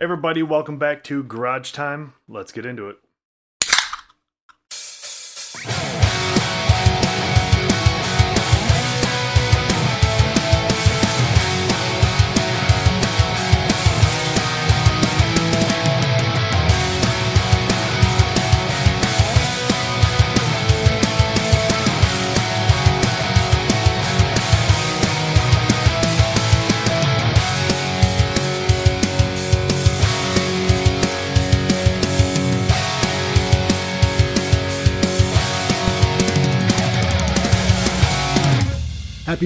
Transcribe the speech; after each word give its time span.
Everybody, 0.00 0.44
welcome 0.44 0.78
back 0.78 1.02
to 1.04 1.24
Garage 1.24 1.72
Time. 1.72 2.12
Let's 2.28 2.52
get 2.52 2.64
into 2.64 2.88
it. 2.88 2.98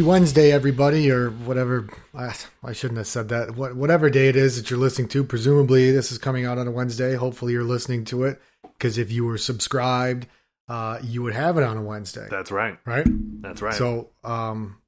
Happy 0.03 0.09
Wednesday, 0.11 0.51
everybody, 0.51 1.13
or 1.13 1.31
whatever. 1.31 1.89
I, 2.13 2.35
I 2.65 2.73
shouldn't 2.73 2.99
have 2.99 3.07
said 3.07 3.29
that. 3.29 3.55
What, 3.55 3.77
whatever 3.77 4.11
day 4.11 4.27
it 4.27 4.35
is 4.35 4.57
that 4.57 4.69
you're 4.69 4.81
listening 4.81 5.07
to, 5.11 5.23
presumably 5.23 5.93
this 5.93 6.11
is 6.11 6.19
coming 6.19 6.45
out 6.45 6.59
on 6.59 6.67
a 6.67 6.73
Wednesday. 6.73 7.15
Hopefully, 7.15 7.53
you're 7.53 7.63
listening 7.63 8.05
to 8.07 8.25
it 8.25 8.43
because 8.65 8.99
if 8.99 9.13
you 9.13 9.25
were 9.25 9.39
subscribed, 9.39 10.27
uh, 10.69 10.99
you 11.05 11.23
would 11.23 11.35
have 11.35 11.57
it 11.57 11.63
on 11.63 11.77
a 11.77 11.83
Wednesday, 11.83 12.27
That's 12.29 12.51
right. 12.51 12.77
right? 12.85 13.07
That's 13.43 13.63
right. 13.63 13.75
So, 13.75 14.11
um, 14.25 14.79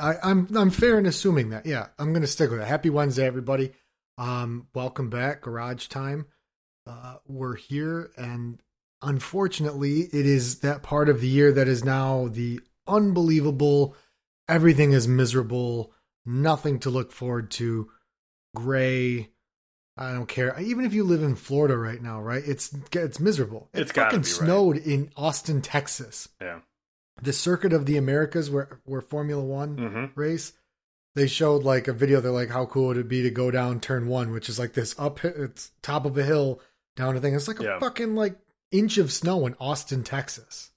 I, 0.00 0.14
I'm 0.22 0.48
I'm 0.56 0.70
fair 0.70 0.98
in 0.98 1.04
assuming 1.04 1.50
that. 1.50 1.66
Yeah, 1.66 1.88
I'm 1.98 2.14
going 2.14 2.22
to 2.22 2.26
stick 2.26 2.50
with 2.50 2.62
it. 2.62 2.66
Happy 2.66 2.88
Wednesday, 2.88 3.26
everybody. 3.26 3.72
Um, 4.16 4.68
welcome 4.74 5.10
back, 5.10 5.42
Garage 5.42 5.88
Time. 5.88 6.28
Uh, 6.86 7.16
we're 7.28 7.56
here, 7.56 8.10
and 8.16 8.62
unfortunately, 9.02 10.00
it 10.00 10.24
is 10.24 10.60
that 10.60 10.82
part 10.82 11.10
of 11.10 11.20
the 11.20 11.28
year 11.28 11.52
that 11.52 11.68
is 11.68 11.84
now 11.84 12.28
the 12.28 12.60
unbelievable. 12.86 13.94
Everything 14.48 14.92
is 14.92 15.08
miserable. 15.08 15.92
Nothing 16.24 16.78
to 16.80 16.90
look 16.90 17.12
forward 17.12 17.50
to. 17.52 17.90
Gray. 18.54 19.30
I 19.98 20.12
don't 20.12 20.26
care. 20.28 20.58
Even 20.60 20.84
if 20.84 20.92
you 20.92 21.04
live 21.04 21.22
in 21.22 21.36
Florida 21.36 21.76
right 21.76 22.00
now, 22.02 22.20
right? 22.20 22.42
It's 22.46 22.74
it's 22.92 23.18
miserable. 23.20 23.70
It 23.72 23.82
It's 23.82 23.92
fucking 23.92 24.20
be, 24.20 24.24
right? 24.24 24.26
snowed 24.26 24.76
in 24.76 25.10
Austin, 25.16 25.62
Texas 25.62 26.28
yeah. 26.40 26.60
the 27.22 27.32
circuit 27.32 27.72
of 27.72 27.86
the 27.86 27.96
Americas 27.96 28.50
where 28.50 28.80
where 28.84 29.00
Formula 29.00 29.42
One 29.42 29.76
hmm 29.78 30.20
race, 30.20 30.52
they 31.14 31.26
showed 31.26 31.64
like 31.64 31.88
a 31.88 31.94
video. 31.94 32.20
They're 32.20 32.30
like, 32.30 32.50
how 32.50 32.66
cool 32.66 32.84
it 32.84 32.88
would 32.88 32.96
it 32.98 33.08
be 33.08 33.22
to 33.22 33.30
go 33.30 33.50
down 33.50 33.80
turn 33.80 34.06
one, 34.06 34.32
which 34.32 34.48
is 34.50 34.58
like 34.58 34.74
this 34.74 34.94
up, 34.98 35.24
it's 35.24 35.70
top 35.82 36.04
of 36.04 36.16
a 36.18 36.22
hill 36.22 36.60
down 36.94 37.16
a 37.16 37.20
thing. 37.20 37.34
It's 37.34 37.48
like 37.48 37.60
a 37.60 37.64
Yeah. 37.64 37.78
fucking 37.78 38.14
like 38.14 38.36
inch 38.70 38.98
of 38.98 39.10
snow 39.12 39.46
in 39.46 39.54
Austin, 39.58 40.04
Texas. 40.04 40.72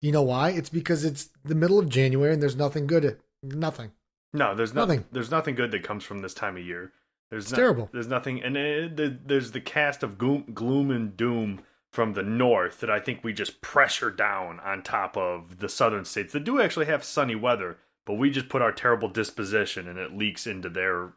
You 0.00 0.12
know 0.12 0.22
why? 0.22 0.50
It's 0.50 0.68
because 0.68 1.04
it's 1.04 1.30
the 1.44 1.54
middle 1.54 1.78
of 1.78 1.88
January 1.88 2.32
and 2.32 2.42
there's 2.42 2.56
nothing 2.56 2.86
good. 2.86 3.04
At, 3.04 3.18
nothing. 3.42 3.92
No, 4.32 4.54
there's 4.54 4.74
nothing. 4.74 4.98
Nothing. 4.98 5.08
There's 5.12 5.30
nothing 5.30 5.54
good 5.54 5.70
that 5.70 5.82
comes 5.82 6.04
from 6.04 6.20
this 6.20 6.34
time 6.34 6.56
of 6.56 6.64
year. 6.64 6.92
There's 7.30 7.44
It's 7.44 7.52
no- 7.52 7.56
terrible. 7.58 7.90
There's 7.92 8.06
nothing, 8.06 8.42
and 8.42 8.56
it, 8.56 8.96
the, 8.96 9.18
there's 9.24 9.52
the 9.52 9.60
cast 9.60 10.02
of 10.02 10.18
gloom, 10.18 10.44
gloom 10.54 10.90
and 10.90 11.16
doom 11.16 11.60
from 11.90 12.12
the 12.12 12.22
north 12.22 12.80
that 12.80 12.90
I 12.90 13.00
think 13.00 13.24
we 13.24 13.32
just 13.32 13.62
pressure 13.62 14.10
down 14.10 14.60
on 14.60 14.82
top 14.82 15.16
of 15.16 15.58
the 15.58 15.68
southern 15.68 16.04
states 16.04 16.32
that 16.34 16.44
do 16.44 16.60
actually 16.60 16.86
have 16.86 17.02
sunny 17.02 17.34
weather, 17.34 17.78
but 18.04 18.14
we 18.14 18.30
just 18.30 18.48
put 18.50 18.60
our 18.62 18.72
terrible 18.72 19.08
disposition 19.08 19.88
and 19.88 19.98
it 19.98 20.12
leaks 20.16 20.46
into 20.46 20.68
their. 20.68 21.14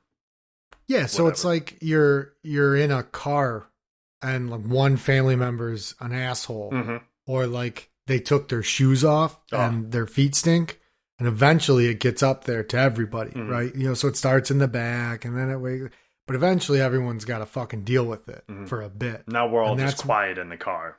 Yeah, 0.88 1.06
so 1.06 1.28
it's 1.28 1.44
like 1.46 1.78
you're 1.82 2.34
you're 2.42 2.76
in 2.76 2.90
a 2.92 3.04
car 3.04 3.68
and 4.22 4.50
like 4.50 4.62
one 4.66 4.98
family 4.98 5.36
member's 5.36 5.94
an 6.00 6.14
asshole. 6.14 6.72
Mhm. 6.72 7.02
or 7.28 7.46
like 7.46 7.92
they 8.10 8.20
took 8.20 8.50
their 8.50 8.62
shoes 8.64 9.04
off 9.06 9.40
Oh. 9.54 9.60
and 9.62 9.92
their 9.94 10.06
feet 10.08 10.36
stink 10.36 10.82
and 11.18 11.28
eventually 11.28 11.88
it 11.88 12.00
gets 12.00 12.22
up 12.22 12.44
there 12.44 12.64
to 12.64 12.78
everybody 12.78 13.32
Mhm. 13.32 13.50
right 13.50 13.74
you 13.76 13.88
know 13.88 13.94
so 13.94 14.08
it 14.10 14.18
starts 14.18 14.52
in 14.52 14.58
the 14.58 14.68
back 14.68 15.24
and 15.26 15.38
then 15.38 15.50
it 15.50 15.58
wa- 15.58 15.88
but 16.28 16.36
eventually 16.36 16.80
everyone's 16.82 17.26
got 17.26 17.40
to 17.40 17.46
fucking 17.46 17.84
deal 17.84 18.06
with 18.06 18.28
it 18.28 18.44
Mhm. 18.50 18.68
for 18.68 18.82
a 18.82 18.90
bit 18.90 19.24
Now 19.28 19.48
we're 19.48 19.64
all 19.64 19.72
And 19.72 19.80
just 19.80 20.04
quiet 20.04 20.38
in 20.38 20.50
the 20.50 20.58
car. 20.58 20.98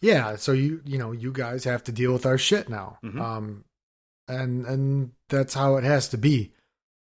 yeah 0.00 0.36
so 0.36 0.52
you 0.52 0.82
you 0.84 0.98
know 0.98 1.12
you 1.12 1.32
guys 1.32 1.64
have 1.64 1.82
to 1.84 1.92
deal 1.92 2.12
with 2.12 2.26
our 2.26 2.38
shit 2.38 2.68
now 2.68 2.98
Mhm. 3.04 3.20
um 3.20 3.64
and 4.28 4.66
and 4.66 5.12
that's 5.28 5.54
how 5.54 5.76
it 5.76 5.84
has 5.84 6.08
to 6.08 6.18
be 6.18 6.52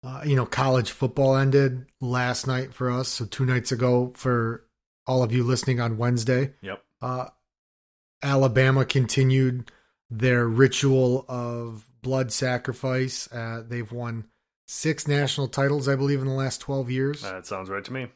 uh, 0.04 0.22
you 0.26 0.36
know 0.36 0.46
college 0.48 0.90
football 0.92 1.36
ended 1.36 1.86
last 2.00 2.48
night 2.48 2.74
for 2.74 2.90
us 2.90 3.08
so 3.08 3.26
two 3.26 3.46
nights 3.46 3.72
ago 3.72 4.12
for 4.16 4.66
all 5.06 5.22
of 5.24 5.32
you 5.32 5.44
listening 5.44 5.80
on 5.80 5.98
wednesday 5.98 6.54
Yep. 6.62 6.84
uh, 7.02 7.26
Alabama 8.24 8.86
continued 8.86 9.72
their 10.10 10.48
ritual 10.48 11.26
of 11.28 11.88
blood 12.02 12.32
sacrifice. 12.32 13.32
Uh, 13.32 13.64
they've 13.68 13.92
won 13.92 14.26
six 14.68 15.08
national 15.08 15.48
titles, 15.48 15.88
I 15.88 15.96
believe, 15.96 16.20
in 16.22 16.28
the 16.28 16.34
last 16.34 16.60
12 16.62 16.90
years. 16.92 17.22
That 17.22 17.46
sounds 17.46 17.70
right 17.70 17.84
to 17.84 17.94
me. 17.94 18.08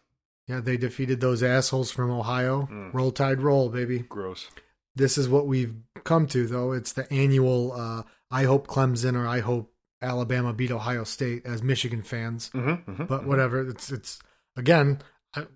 yeah, 0.47 0.59
they 0.61 0.77
defeated 0.77 1.21
those 1.21 1.41
assholes 1.43 1.91
from 1.91 2.11
Ohio. 2.11 2.67
Mm. 2.71 2.93
Roll 2.93 3.11
Tide 3.11 3.41
Roll, 3.41 3.69
baby. 3.69 3.99
Gross. 3.99 4.47
This 4.95 5.17
is 5.17 5.27
what 5.27 5.47
we've 5.47 5.75
come 6.03 6.27
to, 6.27 6.47
though. 6.47 6.71
It's 6.71 6.93
the 6.93 7.11
annual 7.11 7.73
uh, 7.73 8.03
I 8.31 8.43
hope 8.43 8.67
Clemson 8.67 9.15
or 9.15 9.27
I 9.27 9.39
hope 9.41 9.71
Alabama 10.01 10.53
beat 10.53 10.71
Ohio 10.71 11.03
State 11.03 11.45
as 11.45 11.63
Michigan 11.63 12.01
fans. 12.01 12.49
Mm-hmm, 12.53 12.91
mm-hmm, 12.91 13.05
But 13.05 13.25
whatever. 13.25 13.67
It's, 13.67 13.91
it's 13.91 14.19
again, 14.55 14.99
I, 15.35 15.47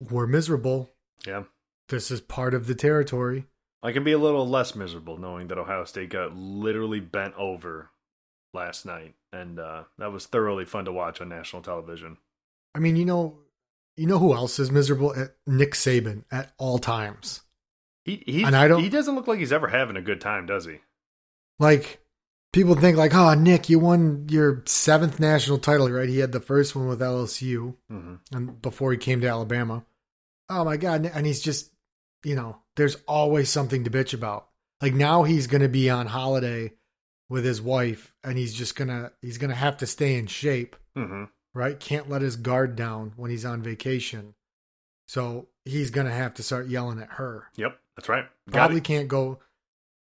we're 0.00 0.26
miserable. 0.26 0.90
Yeah. 1.26 1.44
This 1.88 2.10
is 2.10 2.20
part 2.20 2.54
of 2.54 2.66
the 2.66 2.74
territory. 2.74 3.46
I 3.86 3.92
can 3.92 4.04
be 4.04 4.12
a 4.12 4.18
little 4.18 4.48
less 4.48 4.74
miserable 4.74 5.16
knowing 5.18 5.48
that 5.48 5.58
Ohio 5.58 5.84
State 5.84 6.10
got 6.10 6.34
literally 6.36 7.00
bent 7.00 7.34
over 7.36 7.90
last 8.52 8.84
night, 8.86 9.14
and 9.32 9.58
uh, 9.60 9.84
that 9.98 10.10
was 10.12 10.26
thoroughly 10.26 10.64
fun 10.64 10.84
to 10.86 10.92
watch 10.92 11.20
on 11.20 11.28
national 11.28 11.62
television. 11.62 12.16
I 12.74 12.78
mean, 12.80 12.96
you 12.96 13.04
know, 13.04 13.38
you 13.96 14.06
know 14.06 14.18
who 14.18 14.34
else 14.34 14.58
is 14.58 14.70
miserable? 14.70 15.14
Uh, 15.16 15.26
Nick 15.46 15.72
Saban 15.72 16.24
at 16.30 16.52
all 16.58 16.78
times. 16.78 17.42
He 18.04 18.22
he 18.26 18.42
And 18.44 18.54
I 18.56 18.68
don't- 18.68 18.82
he 18.82 18.88
doesn't 18.88 19.14
look 19.14 19.26
like 19.26 19.38
he's 19.38 19.52
ever 19.52 19.68
having 19.68 19.96
a 19.96 20.02
good 20.02 20.20
time, 20.20 20.46
does 20.46 20.64
he? 20.64 20.78
Like 21.58 22.00
people 22.52 22.74
think 22.74 22.96
like, 22.96 23.14
"Oh, 23.14 23.34
Nick, 23.34 23.68
you 23.68 23.78
won 23.78 24.26
your 24.30 24.62
seventh 24.66 25.18
national 25.20 25.58
title, 25.58 25.90
right? 25.90 26.08
He 26.08 26.18
had 26.18 26.32
the 26.32 26.40
first 26.40 26.74
one 26.76 26.88
with 26.88 27.00
LSU 27.00 27.74
Mm-hmm. 27.90 28.14
and 28.36 28.60
before 28.62 28.92
he 28.92 28.98
came 28.98 29.20
to 29.22 29.28
Alabama. 29.28 29.84
Oh 30.48 30.64
my 30.64 30.76
god, 30.76 31.06
and 31.06 31.26
he's 31.26 31.40
just, 31.40 31.72
you 32.26 32.34
know, 32.34 32.58
there's 32.74 32.96
always 33.06 33.48
something 33.48 33.84
to 33.84 33.90
bitch 33.90 34.12
about. 34.12 34.48
Like 34.82 34.94
now 34.94 35.22
he's 35.22 35.46
going 35.46 35.62
to 35.62 35.68
be 35.68 35.88
on 35.88 36.06
holiday 36.06 36.72
with 37.28 37.44
his 37.44 37.62
wife 37.62 38.14
and 38.24 38.36
he's 38.36 38.52
just 38.54 38.74
going 38.76 38.88
to 38.88 39.12
he's 39.22 39.38
going 39.38 39.50
to 39.50 39.56
have 39.56 39.76
to 39.78 39.86
stay 39.86 40.16
in 40.18 40.26
shape. 40.26 40.76
Mm-hmm. 40.96 41.24
right? 41.54 41.78
Can't 41.78 42.08
let 42.10 42.22
his 42.22 42.36
guard 42.36 42.74
down 42.76 43.12
when 43.16 43.30
he's 43.30 43.44
on 43.44 43.62
vacation. 43.62 44.34
So 45.08 45.48
he's 45.64 45.90
gonna 45.90 46.10
have 46.12 46.34
to 46.34 46.42
start 46.42 46.66
yelling 46.68 47.00
at 47.00 47.10
her. 47.12 47.44
Yep, 47.56 47.78
that's 47.96 48.08
right. 48.08 48.24
Got 48.50 48.58
Probably 48.58 48.78
it. 48.78 48.84
can't 48.84 49.08
go 49.08 49.38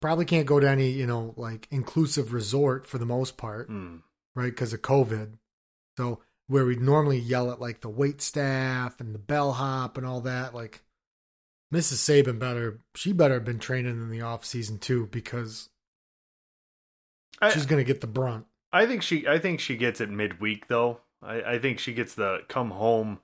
probably 0.00 0.24
can't 0.24 0.46
go 0.46 0.58
to 0.58 0.68
any, 0.68 0.90
you 0.90 1.06
know, 1.06 1.34
like 1.36 1.68
inclusive 1.70 2.32
resort 2.32 2.86
for 2.86 2.98
the 2.98 3.06
most 3.06 3.36
part, 3.36 3.70
Mm. 3.70 4.00
right? 4.34 4.50
Because 4.50 4.72
of 4.72 4.80
COVID. 4.82 5.34
So 5.96 6.20
where 6.46 6.64
we'd 6.64 6.80
normally 6.80 7.18
yell 7.18 7.50
at 7.52 7.60
like 7.60 7.82
the 7.82 7.88
wait 7.90 8.20
staff 8.22 8.98
and 9.00 9.14
the 9.14 9.18
bellhop 9.18 9.96
and 9.98 10.06
all 10.06 10.22
that, 10.22 10.54
like 10.54 10.82
Mrs. 11.72 12.24
Saban 12.24 12.38
better 12.38 12.80
she 12.94 13.12
better 13.12 13.34
have 13.34 13.44
been 13.44 13.58
training 13.58 13.92
in 13.92 14.10
the 14.10 14.22
off 14.22 14.44
season 14.44 14.78
too, 14.78 15.06
because 15.10 15.68
I, 17.40 17.50
she's 17.50 17.66
gonna 17.66 17.84
get 17.84 18.00
the 18.00 18.06
brunt. 18.06 18.46
I 18.72 18.86
think 18.86 19.02
she 19.02 19.26
I 19.26 19.38
think 19.38 19.60
she 19.60 19.76
gets 19.76 20.00
it 20.00 20.10
midweek 20.10 20.68
though. 20.68 21.00
I, 21.22 21.42
I 21.42 21.58
think 21.58 21.78
she 21.78 21.92
gets 21.92 22.14
the 22.14 22.40
come 22.48 22.70
home. 22.70 23.20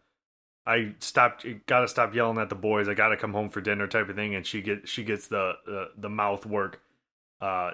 I 0.67 0.95
stopped. 0.99 1.47
Got 1.67 1.81
to 1.81 1.89
stop 1.89 2.15
yelling 2.15 2.38
at 2.38 2.49
the 2.49 2.56
boys. 2.56 2.88
I 2.88 2.94
got 2.94 3.09
to 3.09 3.17
come 3.17 3.32
home 3.32 3.50
for 3.50 3.61
dinner 3.61 3.87
type 3.87 4.09
of 4.09 4.17
thing, 4.17 4.35
and 4.35 4.44
she 4.44 4.61
get 4.62 4.88
she 4.88 5.05
gets 5.05 5.29
the 5.29 5.53
the, 5.65 5.91
the 5.97 6.09
mouth 6.09 6.44
work, 6.44 6.82
uh, 7.41 7.70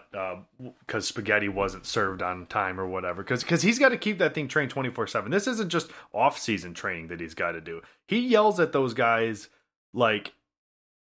because 0.81 1.08
spaghetti 1.08 1.49
wasn't 1.49 1.87
served 1.87 2.20
on 2.20 2.46
time 2.46 2.79
or 2.79 2.87
whatever. 2.87 3.23
Because 3.23 3.43
because 3.43 3.62
he's 3.62 3.79
got 3.79 3.88
to 3.88 3.96
keep 3.96 4.19
that 4.19 4.35
thing 4.35 4.46
trained 4.46 4.70
twenty 4.70 4.91
four 4.91 5.06
seven. 5.06 5.31
This 5.31 5.46
isn't 5.46 5.70
just 5.70 5.91
off 6.12 6.38
season 6.38 6.75
training 6.75 7.08
that 7.08 7.20
he's 7.20 7.35
got 7.35 7.52
to 7.52 7.61
do. 7.62 7.81
He 8.06 8.20
yells 8.20 8.61
at 8.61 8.73
those 8.73 8.93
guys 8.93 9.49
like 9.94 10.35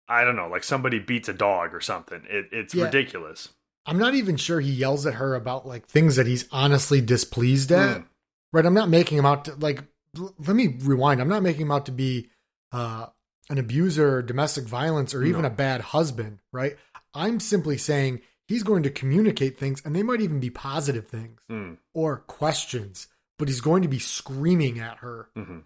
I 0.09 0.25
don't 0.25 0.37
know, 0.37 0.49
like 0.49 0.65
somebody 0.65 0.99
beats 0.99 1.29
a 1.29 1.33
dog 1.33 1.75
or 1.75 1.81
something. 1.81 2.23
It, 2.29 2.49
it's 2.53 2.75
Yeah. 2.75 2.85
ridiculous. 2.85 3.49
I'm 3.87 3.99
not 3.99 4.15
even 4.15 4.37
sure 4.37 4.61
he 4.61 4.73
yells 4.73 5.07
at 5.07 5.15
her 5.15 5.35
about 5.35 5.67
like 5.67 5.87
things 5.87 6.17
that 6.17 6.27
he's 6.27 6.47
honestly 6.51 7.01
displeased 7.01 7.71
at. 7.73 7.99
Mm. 7.99 8.07
Right? 8.53 8.65
I'm 8.67 8.75
not 8.75 8.89
making 8.89 9.19
him 9.19 9.27
out 9.27 9.45
to 9.47 9.55
like 9.57 9.83
l- 10.17 10.35
let 10.39 10.57
me 10.57 10.77
rewind. 10.81 11.21
I'm 11.21 11.29
not 11.29 11.43
making 11.43 11.63
him 11.63 11.71
out 11.73 11.87
to 11.87 11.93
be 11.93 12.31
uh 12.73 13.07
an 13.51 13.59
abuser 13.59 14.23
domestic 14.23 14.65
violence 14.65 15.15
or 15.15 15.23
even 15.23 15.43
No. 15.43 15.49
a 15.49 15.51
bad 15.51 15.81
husband, 15.83 16.39
right? 16.53 16.77
I'm 17.13 17.41
simply 17.41 17.77
saying 17.77 18.23
he's 18.49 18.63
going 18.63 18.83
to 18.85 18.91
communicate 18.91 19.59
things 19.59 19.83
and 19.85 19.95
they 19.95 20.03
might 20.03 20.21
even 20.23 20.41
be 20.41 20.51
positive 20.51 21.07
things 21.09 21.41
Mm. 21.51 21.77
or 21.93 22.19
questions, 22.19 23.07
but 23.39 23.49
he's 23.49 23.61
going 23.61 23.83
to 23.83 23.89
be 23.89 23.99
screaming 23.99 24.79
at 24.81 24.99
her 24.99 25.29
hmm 25.35 25.59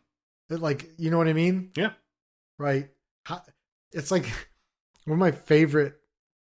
like, 0.50 0.88
you 0.96 1.10
know 1.10 1.18
what 1.18 1.28
I 1.28 1.34
mean? 1.34 1.70
Yeah. 1.76 1.92
Right. 2.58 2.88
How, 3.26 3.42
it's 3.92 4.10
like 4.10 4.26
one 5.04 5.14
of 5.14 5.18
my 5.18 5.32
favorite 5.32 5.94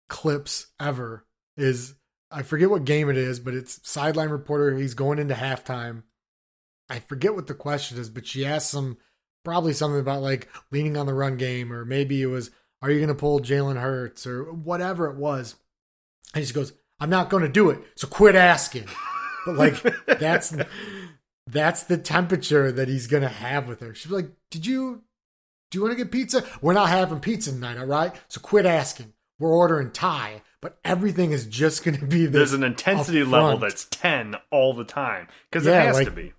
clips 0.08 0.66
ever 0.80 1.26
is 1.56 1.94
I 2.30 2.42
forget 2.42 2.70
what 2.70 2.84
game 2.84 3.08
it 3.08 3.16
is, 3.16 3.38
but 3.38 3.54
it's 3.54 3.80
sideline 3.88 4.30
reporter. 4.30 4.76
He's 4.76 4.94
going 4.94 5.18
into 5.18 5.34
halftime. 5.34 6.02
I 6.88 6.98
forget 6.98 7.34
what 7.34 7.46
the 7.46 7.54
question 7.54 7.98
is, 7.98 8.10
but 8.10 8.26
she 8.26 8.44
asks 8.44 8.74
him 8.74 8.98
probably 9.44 9.72
something 9.72 10.00
about 10.00 10.22
like 10.22 10.48
leaning 10.70 10.96
on 10.96 11.06
the 11.06 11.14
run 11.14 11.36
game, 11.36 11.72
or 11.72 11.84
maybe 11.84 12.20
it 12.20 12.26
was, 12.26 12.50
"Are 12.82 12.90
you 12.90 12.98
going 12.98 13.08
to 13.08 13.14
pull 13.14 13.40
Jalen 13.40 13.80
Hurts?" 13.80 14.26
or 14.26 14.52
whatever 14.52 15.06
it 15.10 15.16
was. 15.16 15.54
And 16.34 16.40
he 16.40 16.44
just 16.44 16.54
goes, 16.54 16.72
"I'm 17.00 17.10
not 17.10 17.30
going 17.30 17.42
to 17.42 17.48
do 17.48 17.70
it, 17.70 17.80
so 17.96 18.06
quit 18.06 18.34
asking." 18.34 18.86
But 19.46 19.56
like 19.56 19.82
that's 20.06 20.54
that's 21.46 21.84
the 21.84 21.98
temperature 21.98 22.72
that 22.72 22.88
he's 22.88 23.06
going 23.06 23.22
to 23.22 23.28
have 23.28 23.68
with 23.68 23.80
her. 23.80 23.94
She's 23.94 24.12
like, 24.12 24.30
"Did 24.50 24.66
you 24.66 25.02
do 25.70 25.78
you 25.78 25.82
want 25.84 25.96
to 25.96 26.04
get 26.04 26.12
pizza? 26.12 26.44
We're 26.60 26.72
not 26.74 26.88
having 26.88 27.20
pizza 27.20 27.50
tonight, 27.52 27.78
all 27.78 27.86
right? 27.86 28.14
So 28.28 28.40
quit 28.40 28.66
asking. 28.66 29.12
We're 29.38 29.52
ordering 29.54 29.90
Thai." 29.90 30.42
But 30.62 30.78
everything 30.84 31.32
is 31.32 31.46
just 31.46 31.84
going 31.84 31.98
to 32.00 32.06
be 32.06 32.24
this. 32.26 32.32
There's 32.32 32.52
an 32.54 32.64
intensity 32.64 33.22
level 33.22 33.58
that's 33.58 33.84
10 33.90 34.34
all 34.50 34.72
the 34.72 34.84
time 34.84 35.28
because 35.50 35.64
Yeah, 35.66 35.82
it 35.82 35.86
has 35.86 35.96
like- 35.96 36.06
to 36.06 36.10
be. 36.10 36.32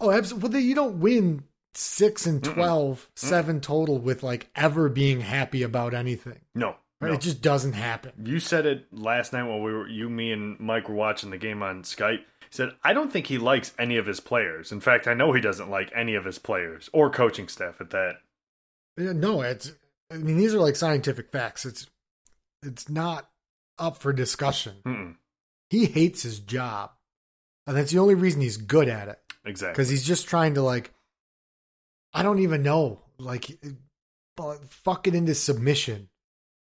Oh, 0.00 0.10
absolutely. 0.10 0.48
Well, 0.50 0.60
you 0.60 0.74
don't 0.74 0.98
win 1.00 1.44
six 1.74 2.26
and 2.26 2.42
12, 2.42 3.08
seven 3.14 3.60
total 3.60 3.98
with 3.98 4.22
like 4.24 4.48
ever 4.56 4.88
being 4.88 5.20
happy 5.20 5.62
about 5.62 5.94
anything. 5.94 6.40
No. 6.54 6.76
Right? 7.00 7.08
no. 7.08 7.14
It 7.14 7.20
just 7.20 7.40
doesn't 7.40 7.74
happen. 7.74 8.12
You 8.24 8.40
said 8.40 8.66
it 8.66 8.86
last 8.92 9.32
night 9.32 9.44
while 9.44 9.60
we 9.60 9.72
were 9.72 9.86
you, 9.86 10.08
me, 10.08 10.32
and 10.32 10.58
Mike 10.58 10.88
were 10.88 10.94
watching 10.96 11.30
the 11.30 11.38
game 11.38 11.62
on 11.62 11.82
Skype. 11.82 12.18
He 12.18 12.48
said, 12.50 12.70
I 12.82 12.92
don't 12.92 13.12
think 13.12 13.26
he 13.28 13.38
likes 13.38 13.72
any 13.78 13.96
of 13.96 14.06
his 14.06 14.18
players. 14.20 14.72
In 14.72 14.80
fact, 14.80 15.06
I 15.06 15.14
know 15.14 15.32
he 15.32 15.40
doesn't 15.40 15.70
like 15.70 15.92
any 15.94 16.14
of 16.14 16.24
his 16.24 16.38
players 16.38 16.90
or 16.92 17.08
coaching 17.10 17.46
staff 17.48 17.80
at 17.80 17.90
that. 17.90 18.16
Yeah, 18.96 19.12
No, 19.12 19.42
it's. 19.42 19.72
I 20.10 20.16
mean, 20.18 20.36
these 20.36 20.54
are 20.54 20.60
like 20.60 20.76
scientific 20.76 21.30
facts. 21.30 21.64
It's. 21.64 21.86
It's 22.64 22.88
not 22.88 23.28
up 23.78 23.96
for 23.96 24.12
discussion. 24.12 24.76
Mm-mm. 24.86 25.16
He 25.70 25.86
hates 25.86 26.22
his 26.22 26.38
job, 26.38 26.90
and 27.66 27.76
that's 27.76 27.90
the 27.92 27.98
only 27.98 28.14
reason 28.14 28.40
he's 28.40 28.56
good 28.58 28.88
at 28.88 29.08
it 29.08 29.18
Exactly. 29.44 29.72
because 29.72 29.88
he's 29.88 30.04
just 30.06 30.28
trying 30.28 30.54
to 30.54 30.62
like. 30.62 30.92
I 32.14 32.22
don't 32.22 32.40
even 32.40 32.62
know, 32.62 33.00
like, 33.18 33.58
but 34.36 34.64
fuck 34.70 35.08
it 35.08 35.14
into 35.14 35.34
submission 35.34 36.10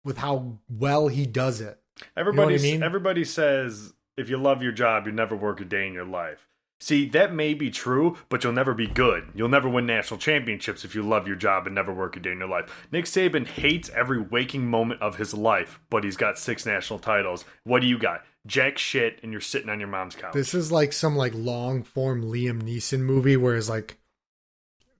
with 0.04 0.16
how 0.16 0.58
well 0.68 1.08
he 1.08 1.26
does 1.26 1.60
it. 1.60 1.78
Everybody, 2.16 2.54
I 2.54 2.58
mean? 2.58 2.82
everybody 2.82 3.24
says 3.24 3.92
if 4.16 4.30
you 4.30 4.38
love 4.38 4.62
your 4.62 4.72
job, 4.72 5.06
you 5.06 5.12
never 5.12 5.36
work 5.36 5.60
a 5.60 5.64
day 5.64 5.86
in 5.86 5.92
your 5.92 6.06
life. 6.06 6.48
See, 6.78 7.08
that 7.08 7.32
may 7.32 7.54
be 7.54 7.70
true, 7.70 8.18
but 8.28 8.44
you'll 8.44 8.52
never 8.52 8.74
be 8.74 8.86
good. 8.86 9.30
You'll 9.34 9.48
never 9.48 9.68
win 9.68 9.86
national 9.86 10.20
championships 10.20 10.84
if 10.84 10.94
you 10.94 11.02
love 11.02 11.26
your 11.26 11.36
job 11.36 11.66
and 11.66 11.74
never 11.74 11.92
work 11.92 12.16
a 12.16 12.20
day 12.20 12.32
in 12.32 12.38
your 12.38 12.48
life. 12.48 12.86
Nick 12.92 13.06
Saban 13.06 13.46
hates 13.46 13.88
every 13.94 14.20
waking 14.20 14.66
moment 14.66 15.00
of 15.00 15.16
his 15.16 15.32
life, 15.32 15.80
but 15.88 16.04
he's 16.04 16.18
got 16.18 16.38
six 16.38 16.66
national 16.66 16.98
titles. 16.98 17.46
What 17.64 17.80
do 17.80 17.86
you 17.86 17.98
got? 17.98 18.24
Jack 18.46 18.76
shit, 18.76 19.18
and 19.22 19.32
you're 19.32 19.40
sitting 19.40 19.70
on 19.70 19.80
your 19.80 19.88
mom's 19.88 20.14
couch. 20.16 20.34
This 20.34 20.52
is 20.52 20.70
like 20.70 20.92
some 20.92 21.16
like 21.16 21.32
long 21.34 21.82
form 21.82 22.22
Liam 22.22 22.62
Neeson 22.62 23.00
movie 23.00 23.38
where 23.38 23.56
his 23.56 23.70
like 23.70 23.96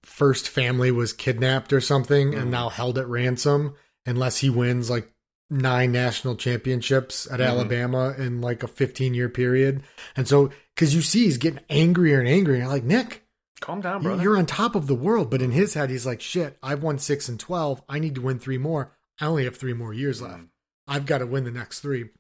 first 0.02 0.49
family 0.49 0.90
was 0.90 1.12
kidnapped 1.12 1.73
or 1.73 1.81
something 1.81 2.32
Mhm. 2.32 2.38
and 2.43 2.50
now 2.50 2.69
held 2.69 2.96
at 2.99 3.08
ransom 3.08 3.75
unless 4.06 4.38
he 4.38 4.49
wins 4.49 4.88
like 4.88 5.11
nine 5.50 5.93
national 5.93 6.37
championships 6.37 7.26
at 7.31 7.40
Mhm. 7.40 7.46
Alabama 7.46 8.14
in 8.17 8.40
like 8.40 8.62
a 8.62 8.69
15 8.69 9.14
year 9.14 9.28
period. 9.28 9.82
And 10.17 10.26
so 10.26 10.50
cuz 10.76 10.94
you 10.94 11.02
see 11.02 11.25
he's 11.25 11.38
getting 11.38 11.64
angrier 11.69 12.19
and 12.19 12.28
angrier 12.28 12.56
and 12.56 12.64
you're 12.64 12.73
like, 12.73 12.84
"Nick, 12.84 13.26
Calm 13.61 13.81
down, 13.81 14.02
brother. 14.02 14.23
you're 14.23 14.37
on 14.37 14.46
top 14.46 14.75
of 14.75 14.87
the 14.87 14.94
world." 14.94 15.31
But 15.31 15.43
in 15.43 15.50
his 15.50 15.75
head 15.75 15.90
he's 15.90 16.06
like, 16.06 16.20
"Shit, 16.20 16.58
I've 16.62 16.82
won 16.82 16.99
6 16.99 17.28
and 17.28 17.40
12. 17.40 17.82
I 17.88 17.99
need 17.99 18.14
to 18.17 18.20
win 18.20 18.38
3 18.38 18.58
more. 18.58 18.93
I 19.20 19.26
only 19.26 19.44
have 19.44 19.56
3 19.56 19.73
more 19.73 19.94
years 19.94 20.20
left. 20.20 20.43
Mm. 20.43 20.49
I've 20.87 21.06
got 21.06 21.19
to 21.19 21.26
win 21.26 21.44
the 21.44 21.50
next 21.50 21.81
3." 21.81 22.11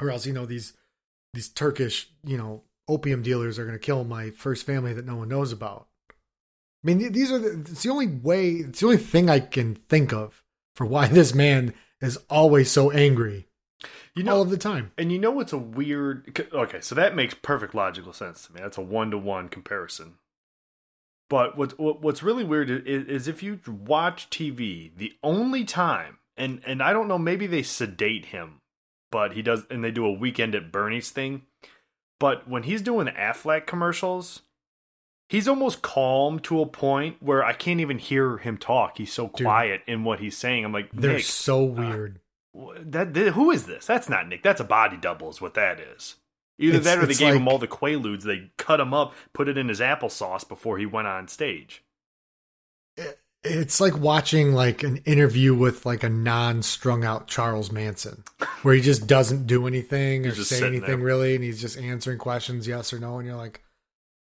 Or 0.00 0.10
else, 0.10 0.26
you 0.26 0.32
know, 0.32 0.46
these 0.46 0.74
these 1.34 1.48
Turkish, 1.48 2.10
you 2.24 2.36
know, 2.36 2.62
opium 2.88 3.22
dealers 3.22 3.58
are 3.58 3.64
going 3.64 3.78
to 3.78 3.84
kill 3.84 4.04
my 4.04 4.30
first 4.30 4.64
family 4.64 4.92
that 4.92 5.06
no 5.06 5.16
one 5.16 5.28
knows 5.28 5.52
about. 5.52 5.88
I 6.10 6.14
mean, 6.82 7.12
these 7.12 7.30
are 7.30 7.38
the, 7.38 7.60
it's 7.60 7.82
the 7.82 7.90
only 7.90 8.06
way, 8.06 8.50
it's 8.52 8.80
the 8.80 8.86
only 8.86 8.98
thing 8.98 9.28
I 9.28 9.40
can 9.40 9.74
think 9.74 10.12
of 10.12 10.42
for 10.74 10.86
why 10.86 11.08
this 11.08 11.34
man 11.34 11.74
is 12.00 12.18
always 12.30 12.70
so 12.70 12.90
angry 12.90 13.48
You 14.14 14.22
know, 14.22 14.36
all 14.36 14.42
of 14.42 14.50
the 14.50 14.56
time. 14.56 14.92
and 14.96 15.12
you 15.12 15.18
know 15.18 15.30
what's 15.30 15.52
a 15.52 15.58
weird? 15.58 16.46
Okay, 16.52 16.80
so 16.80 16.94
that 16.94 17.14
makes 17.14 17.34
perfect 17.34 17.74
logical 17.74 18.12
sense 18.12 18.46
to 18.46 18.52
me. 18.54 18.60
That's 18.62 18.78
a 18.78 18.82
one 18.82 19.10
to 19.10 19.18
one 19.18 19.48
comparison. 19.48 20.14
But 21.28 21.56
what's 21.58 21.76
what- 21.76 22.00
what's 22.00 22.22
really 22.22 22.44
weird 22.44 22.70
is, 22.70 23.06
is 23.06 23.28
if 23.28 23.42
you 23.42 23.60
watch 23.66 24.30
TV, 24.30 24.92
the 24.96 25.12
only 25.22 25.64
time, 25.64 26.18
and 26.36 26.62
and 26.64 26.82
I 26.82 26.92
don't 26.92 27.08
know, 27.08 27.18
maybe 27.18 27.46
they 27.46 27.62
sedate 27.62 28.26
him, 28.26 28.60
but 29.10 29.32
he 29.32 29.42
does, 29.42 29.66
and 29.70 29.82
they 29.84 29.90
do 29.90 30.06
a 30.06 30.12
weekend 30.12 30.54
at 30.54 30.70
Bernie's 30.72 31.10
thing. 31.10 31.42
But 32.18 32.48
when 32.48 32.62
he's 32.62 32.80
doing 32.80 33.08
Aflac 33.08 33.66
commercials, 33.66 34.42
he's 35.28 35.48
almost 35.48 35.82
calm 35.82 36.38
to 36.40 36.60
a 36.62 36.66
point 36.66 37.20
where 37.22 37.44
I 37.44 37.52
can't 37.52 37.80
even 37.80 37.98
hear 37.98 38.38
him 38.38 38.56
talk. 38.56 38.96
He's 38.98 39.12
so 39.12 39.26
Dude. 39.26 39.44
quiet 39.44 39.82
in 39.86 40.02
what 40.04 40.20
he's 40.20 40.36
saying. 40.38 40.64
I'm 40.64 40.72
like, 40.72 40.90
They're 40.92 41.18
so 41.20 41.64
uh, 41.64 41.72
weird. 41.72 42.14
Wh- 42.16 42.20
That, 42.80 43.12
th- 43.14 43.32
who 43.34 43.50
is 43.50 43.64
this? 43.66 43.86
That's 43.86 44.08
not 44.08 44.28
Nick. 44.28 44.42
That's 44.42 44.60
a 44.60 44.64
body 44.64 44.96
double. 44.96 45.28
Is 45.30 45.40
what 45.40 45.54
that 45.54 45.78
is. 45.80 46.16
Either 46.58 46.78
It's- 46.78 46.84
that, 46.96 47.02
or 47.02 47.06
they 47.06 47.14
gave 47.14 47.34
him 47.34 47.48
all 47.48 47.58
the 47.58 47.68
quaaludes. 47.68 48.22
They 48.22 48.50
cut 48.56 48.80
him 48.80 48.94
up, 48.94 49.14
put 49.34 49.48
it 49.48 49.58
in 49.58 49.68
his 49.68 49.80
applesauce 49.80 50.48
before 50.48 50.78
he 50.78 50.86
went 50.86 51.06
on 51.08 51.28
stage. 51.28 51.82
It- 52.96 53.20
it's 53.42 53.80
like 53.80 53.96
watching 53.96 54.52
like 54.54 54.82
an 54.82 54.96
interview 55.04 55.54
with 55.54 55.86
like 55.86 56.02
a 56.02 56.08
non-strung 56.08 57.04
out 57.04 57.28
Charles 57.28 57.70
Manson, 57.70 58.24
where 58.62 58.74
he 58.74 58.80
just 58.80 59.06
doesn't 59.06 59.46
do 59.46 59.66
anything 59.66 60.26
or 60.26 60.34
say 60.34 60.66
anything 60.66 60.80
there. 60.86 60.96
really, 60.96 61.34
and 61.36 61.44
he's 61.44 61.60
just 61.60 61.76
answering 61.78 62.18
questions 62.18 62.66
yes 62.66 62.92
or 62.92 62.98
no, 62.98 63.18
and 63.18 63.26
you're 63.28 63.36
like, 63.36 63.62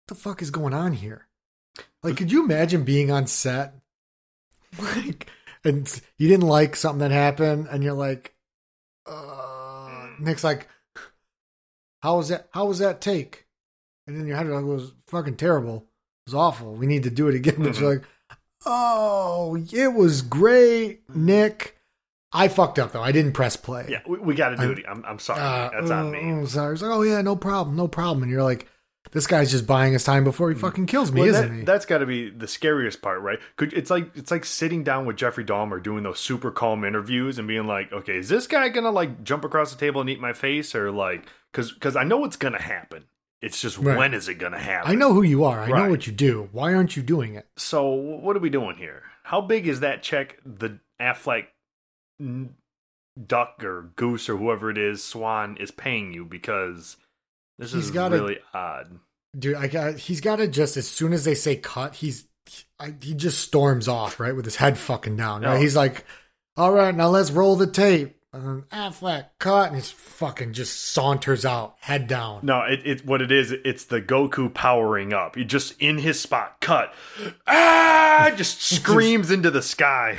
"What 0.06 0.14
the 0.16 0.22
fuck 0.22 0.42
is 0.42 0.50
going 0.50 0.74
on 0.74 0.92
here?" 0.92 1.26
Like, 2.04 2.18
could 2.18 2.30
you 2.30 2.44
imagine 2.44 2.84
being 2.84 3.10
on 3.10 3.26
set, 3.26 3.74
like, 4.78 5.26
and 5.64 6.00
you 6.18 6.28
didn't 6.28 6.46
like 6.48 6.76
something 6.76 7.00
that 7.00 7.10
happened, 7.10 7.68
and 7.70 7.82
you're 7.84 7.92
like, 7.94 8.34
uh, 9.06 10.08
Nick's 10.18 10.44
like, 10.44 10.68
"How 12.02 12.16
was 12.16 12.28
that? 12.28 12.48
How 12.52 12.66
was 12.66 12.78
that 12.78 13.00
take?" 13.00 13.46
And 14.06 14.16
then 14.18 14.26
your 14.26 14.36
head, 14.36 14.46
like, 14.48 14.64
was 14.64 14.92
fucking 15.08 15.36
terrible. 15.36 15.86
It 16.26 16.30
was 16.30 16.34
awful. 16.34 16.74
We 16.74 16.86
need 16.86 17.04
to 17.04 17.10
do 17.10 17.28
it 17.28 17.34
again." 17.34 17.56
But 17.62 17.78
you're 17.78 17.94
like, 17.94 18.04
"Oh, 18.66 19.56
it 19.72 19.92
was 19.94 20.22
great, 20.22 21.02
Nick." 21.14 21.76
I 22.32 22.46
fucked 22.46 22.78
up 22.78 22.92
though. 22.92 23.02
I 23.02 23.10
didn't 23.10 23.32
press 23.32 23.56
play. 23.56 23.86
Yeah, 23.88 24.02
we, 24.06 24.18
we 24.18 24.34
got 24.36 24.50
to 24.50 24.56
do 24.56 24.62
I'm- 24.62 24.78
it. 24.78 24.84
I'm, 24.88 25.04
I'm 25.04 25.18
sorry. 25.18 25.40
Uh, 25.40 25.70
That's 25.80 25.90
on 25.90 26.12
me. 26.12 26.20
oh, 26.32 26.46
sorry. 26.46 26.74
It's 26.74 26.82
like, 26.82 26.92
oh 26.92 27.02
yeah, 27.02 27.20
no 27.22 27.34
problem, 27.34 27.74
no 27.76 27.88
problem. 27.88 28.22
And 28.22 28.30
you're 28.30 28.44
like, 28.44 28.68
this 29.12 29.26
guy's 29.26 29.50
just 29.50 29.66
buying 29.66 29.92
his 29.92 30.04
time 30.04 30.24
before 30.24 30.50
he 30.50 30.56
mm. 30.56 30.60
fucking 30.60 30.86
kills 30.86 31.10
me, 31.12 31.20
Well, 31.20 31.30
isn't 31.30 31.48
that, 31.48 31.56
he? 31.56 31.62
That's 31.64 31.86
got 31.86 31.98
to 31.98 32.06
be 32.06 32.30
the 32.30 32.48
scariest 32.48 33.02
part, 33.02 33.20
right? 33.20 33.38
Could 33.56 33.72
it's 33.72 33.90
like 33.90 34.16
it's 34.16 34.30
like 34.30 34.44
sitting 34.44 34.84
down 34.84 35.06
with 35.06 35.16
Jeffrey 35.16 35.44
Dahmer 35.44 35.82
doing 35.82 36.02
those 36.04 36.20
super 36.20 36.50
calm 36.50 36.84
interviews 36.84 37.38
and 37.38 37.48
being 37.48 37.66
like, 37.66 37.92
okay, 37.92 38.18
is 38.18 38.28
this 38.28 38.46
guy 38.46 38.68
gonna 38.68 38.90
like 38.90 39.22
jump 39.22 39.44
across 39.44 39.72
the 39.72 39.78
table 39.78 40.00
and 40.00 40.10
eat 40.10 40.20
my 40.20 40.32
face 40.32 40.74
or 40.74 40.90
like 40.90 41.26
because 41.52 41.72
because 41.72 41.96
I 41.96 42.04
know 42.04 42.18
what's 42.18 42.36
gonna 42.36 42.62
happen. 42.62 43.04
It's 43.42 43.60
just 43.60 43.78
Right. 43.78 43.96
when 43.96 44.12
is 44.12 44.28
it 44.28 44.34
gonna 44.34 44.58
happen? 44.58 44.90
I 44.90 44.94
know 44.94 45.14
who 45.14 45.22
you 45.22 45.44
are. 45.44 45.60
I 45.60 45.68
know 45.68 45.90
what 45.90 46.06
you 46.06 46.12
do. 46.12 46.48
Why 46.52 46.74
aren't 46.74 46.96
you 46.96 47.02
doing 47.02 47.34
it? 47.34 47.46
So 47.56 47.88
what 47.88 48.36
are 48.36 48.40
we 48.40 48.50
doing 48.50 48.76
here? 48.76 49.04
How 49.24 49.40
big 49.40 49.66
is 49.66 49.80
that 49.80 50.02
check? 50.02 50.38
The 50.44 50.78
Aflac 51.00 51.46
duck 53.26 53.64
or 53.64 53.92
goose 53.96 54.28
or 54.28 54.36
whoever 54.36 54.70
it 54.70 54.78
is, 54.78 55.02
Swan 55.02 55.56
is 55.56 55.70
paying 55.70 56.12
you 56.12 56.24
because 56.24 56.96
this 57.60 57.72
He's 57.72 57.84
is 57.86 57.90
gotta- 57.92 58.16
really 58.16 58.38
odd. 58.52 58.98
Dude, 59.38 59.54
I 59.54 59.68
got. 59.68 59.96
He's 59.96 60.20
got 60.20 60.36
to 60.36 60.48
just 60.48 60.76
as 60.76 60.88
soon 60.88 61.12
as 61.12 61.24
they 61.24 61.34
say 61.36 61.54
cut, 61.56 61.94
he's 61.94 62.26
I, 62.80 62.94
he 63.00 63.14
just 63.14 63.38
storms 63.40 63.86
off 63.86 64.18
right 64.18 64.34
with 64.34 64.44
his 64.44 64.56
head 64.56 64.76
fucking 64.76 65.16
down. 65.16 65.42
Right? 65.42 65.54
No. 65.54 65.60
He's 65.60 65.76
like, 65.76 66.04
all 66.56 66.72
right, 66.72 66.92
now 66.94 67.08
let's 67.10 67.30
roll 67.30 67.54
the 67.54 67.68
tape. 67.68 68.16
And 68.32 68.62
Aflac 68.70 69.26
cut, 69.40 69.68
and 69.68 69.76
he's 69.76 69.90
fucking 69.90 70.52
just 70.52 70.80
saunters 70.92 71.44
out, 71.44 71.74
head 71.80 72.06
down. 72.06 72.40
No, 72.44 72.62
it, 72.62 72.80
it 72.84 73.04
what 73.06 73.20
it 73.22 73.30
is. 73.32 73.50
It's 73.52 73.84
the 73.84 74.00
Goku 74.00 74.52
powering 74.54 75.12
up. 75.12 75.34
He 75.36 75.44
just 75.44 75.74
in 75.80 75.98
his 75.98 76.20
spot, 76.20 76.60
cut, 76.60 76.92
ah, 77.46 78.32
just 78.36 78.60
screams 78.62 79.30
into 79.30 79.50
the 79.50 79.62
sky. 79.62 80.16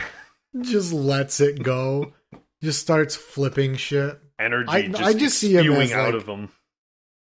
Just 0.62 0.92
lets 0.94 1.40
it 1.40 1.64
go. 1.64 2.14
just 2.62 2.82
starts 2.82 3.16
flipping 3.16 3.76
shit. 3.76 4.20
Energy 4.40 4.70
I- 4.70 4.88
just, 4.88 5.02
I 5.04 5.14
just 5.14 5.38
see 5.40 5.54
him 5.56 5.64
spewing 5.64 5.82
as, 5.84 5.92
out 5.94 6.14
like- 6.14 6.22
of 6.22 6.28
him. 6.28 6.50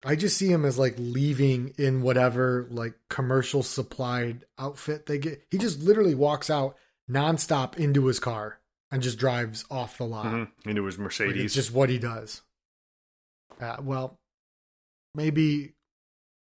I 0.04 0.14
just 0.16 0.36
see 0.36 0.50
him 0.52 0.64
as 0.64 0.78
like 0.78 0.94
leaving 0.98 1.74
in 1.78 2.02
whatever 2.02 2.66
like 2.70 2.94
commercial 3.10 3.62
supplied 3.62 4.44
outfit 4.58 5.06
they 5.06 5.18
get. 5.18 5.42
He 5.50 5.58
just 5.58 5.80
literally 5.82 6.14
walks 6.14 6.50
out 6.50 6.76
nonstop 7.10 7.76
into 7.76 8.06
his 8.06 8.20
car 8.20 8.60
and 8.90 9.02
just 9.02 9.18
drives 9.18 9.64
off 9.70 9.98
the 9.98 10.04
lot. 10.04 10.26
Mhm. 10.26 10.48
Into 10.64 10.84
his 10.84 10.96
Like, 10.98 11.04
Mercedes. 11.04 11.44
it's 11.46 11.54
just 11.54 11.72
what 11.72 11.90
he 11.90 11.98
does. 11.98 12.42
Uh, 13.60 13.76
well, 13.82 14.18
maybe, 15.14 15.74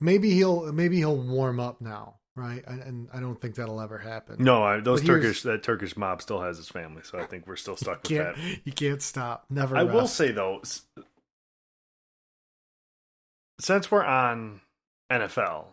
maybe 0.01 0.31
he'll 0.31 0.72
maybe 0.74 0.98
he'll 0.98 1.15
warm 1.17 1.60
up 1.60 1.79
now. 1.81 2.15
right? 2.36 2.63
And, 2.65 2.81
and 2.81 3.07
I 3.13 3.19
don't 3.19 3.39
think 3.39 3.53
that'll 3.53 3.79
ever 3.79 4.00
happen. 4.00 4.38
No, 4.43 4.63
I, 4.63 4.79
those 4.79 5.01
But 5.01 5.07
Turkish 5.07 5.43
that 5.43 5.62
Turkish 5.62 5.95
mob 5.95 6.19
still 6.24 6.41
has 6.41 6.57
his 6.57 6.67
family, 6.67 7.03
so 7.03 7.19
I 7.19 7.25
think 7.27 7.45
we're 7.45 7.55
still 7.55 7.77
stuck 7.77 8.01
with 8.01 8.10
that. 8.17 8.36
you 8.65 8.72
can't 8.72 9.03
stop. 9.03 9.45
Never. 9.51 9.77
I 9.77 9.83
will 9.83 10.07
say 10.07 10.31
though, 10.31 10.63
since 13.60 13.91
we're 13.91 14.03
on 14.03 14.62
NFL, 15.12 15.65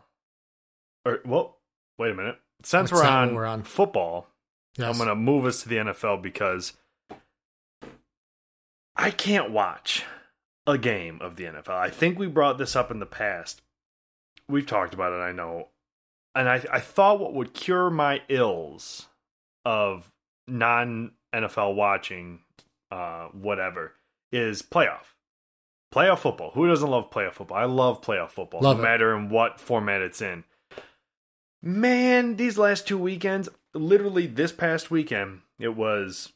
or 1.05 1.21
well, 1.25 1.57
wait 1.99 2.11
a 2.11 2.15
minute. 2.15 2.39
Since 2.63 2.93
What's 2.93 3.03
we're 3.03 3.09
on, 3.09 3.35
we're 3.35 3.47
on? 3.47 3.63
football, 3.63 4.29
I'm 4.79 4.97
going 4.97 5.09
to 5.09 5.15
move 5.15 5.47
us 5.47 5.63
to 5.63 5.69
the 5.69 5.77
NFL 5.77 6.23
because 6.23 6.75
I 8.97 9.11
can't 9.11 9.51
watch 9.51 10.05
a 10.67 10.77
game 10.77 11.19
of 11.21 11.37
the 11.37 11.45
NFL. 11.45 11.71
I 11.71 11.91
think 11.91 12.19
we 12.19 12.27
brought 12.27 12.59
this 12.59 12.77
up 12.77 12.91
in 12.91 13.01
the 13.01 13.07
past. 13.07 13.63
We've 14.49 14.67
talked 14.67 14.95
about 14.95 15.13
it, 15.13 15.23
I 15.23 15.33
know. 15.33 15.69
And 16.35 16.49
I, 16.49 16.65
I 16.71 16.81
thought 16.81 17.19
what 17.19 17.35
would 17.35 17.55
cure 17.55 17.91
my 17.91 18.21
ills 18.29 19.07
of 19.65 20.11
non 20.47 21.13
NFL 21.35 21.75
watching, 21.75 22.41
uh, 22.91 23.29
whatever, 23.29 23.95
is 24.33 24.63
playoff. 24.63 25.15
Playoff 25.93 26.21
football. 26.21 26.53
Who 26.55 26.69
doesn't 26.69 26.89
love 26.89 27.11
playoff 27.11 27.33
football? 27.35 27.57
I 27.59 27.65
love 27.65 28.01
playoff 28.01 28.31
football, 28.31 28.61
Love 28.61 28.77
no 28.77 28.83
it. 28.83 28.87
matter 28.87 29.17
in 29.17 29.29
what 29.29 29.59
format 29.61 30.03
it's 30.03 30.23
in. 30.23 30.45
Man, 31.63 32.37
these 32.37 32.57
last 32.57 32.87
two 32.89 32.97
weekends, 32.99 33.49
literally 33.75 34.27
this 34.27 34.53
past 34.53 34.91
weekend, 34.91 35.41
it 35.59 35.77
was 35.77 36.33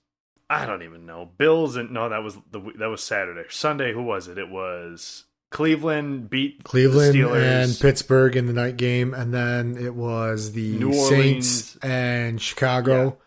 I 0.50 0.66
don't 0.66 0.82
even 0.82 1.06
know. 1.06 1.30
Bills 1.38 1.76
and 1.76 1.90
no, 1.92 2.08
that 2.08 2.22
was 2.22 2.36
the 2.50 2.60
that 2.78 2.88
was 2.88 3.02
Saturday. 3.02 3.44
Sunday, 3.48 3.92
who 3.92 4.02
was 4.02 4.28
it? 4.28 4.36
It 4.38 4.50
was 4.50 5.24
Cleveland 5.50 6.28
beat 6.28 6.64
Cleveland 6.64 7.14
the 7.14 7.20
Steelers. 7.20 7.64
and 7.64 7.80
Pittsburgh 7.80 8.36
in 8.36 8.46
the 8.46 8.52
night 8.52 8.76
game, 8.76 9.14
and 9.14 9.32
then 9.32 9.78
it 9.78 9.94
was 9.94 10.52
the 10.52 10.76
New 10.76 10.92
Saints 10.92 11.76
Orleans. 11.76 11.78
and 11.82 12.42
Chicago. 12.42 13.18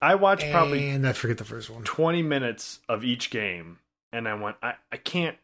I 0.00 0.14
watched 0.16 0.48
probably 0.50 0.90
and 0.90 1.08
I 1.08 1.14
forget 1.14 1.38
the 1.38 1.44
first 1.44 1.70
one. 1.70 1.82
20 1.82 2.22
minutes 2.22 2.80
of 2.88 3.02
each 3.02 3.30
game 3.30 3.78
and 4.12 4.28
I 4.28 4.34
went 4.34 4.56
I, 4.62 4.74
I 4.92 4.98
can't 4.98 5.38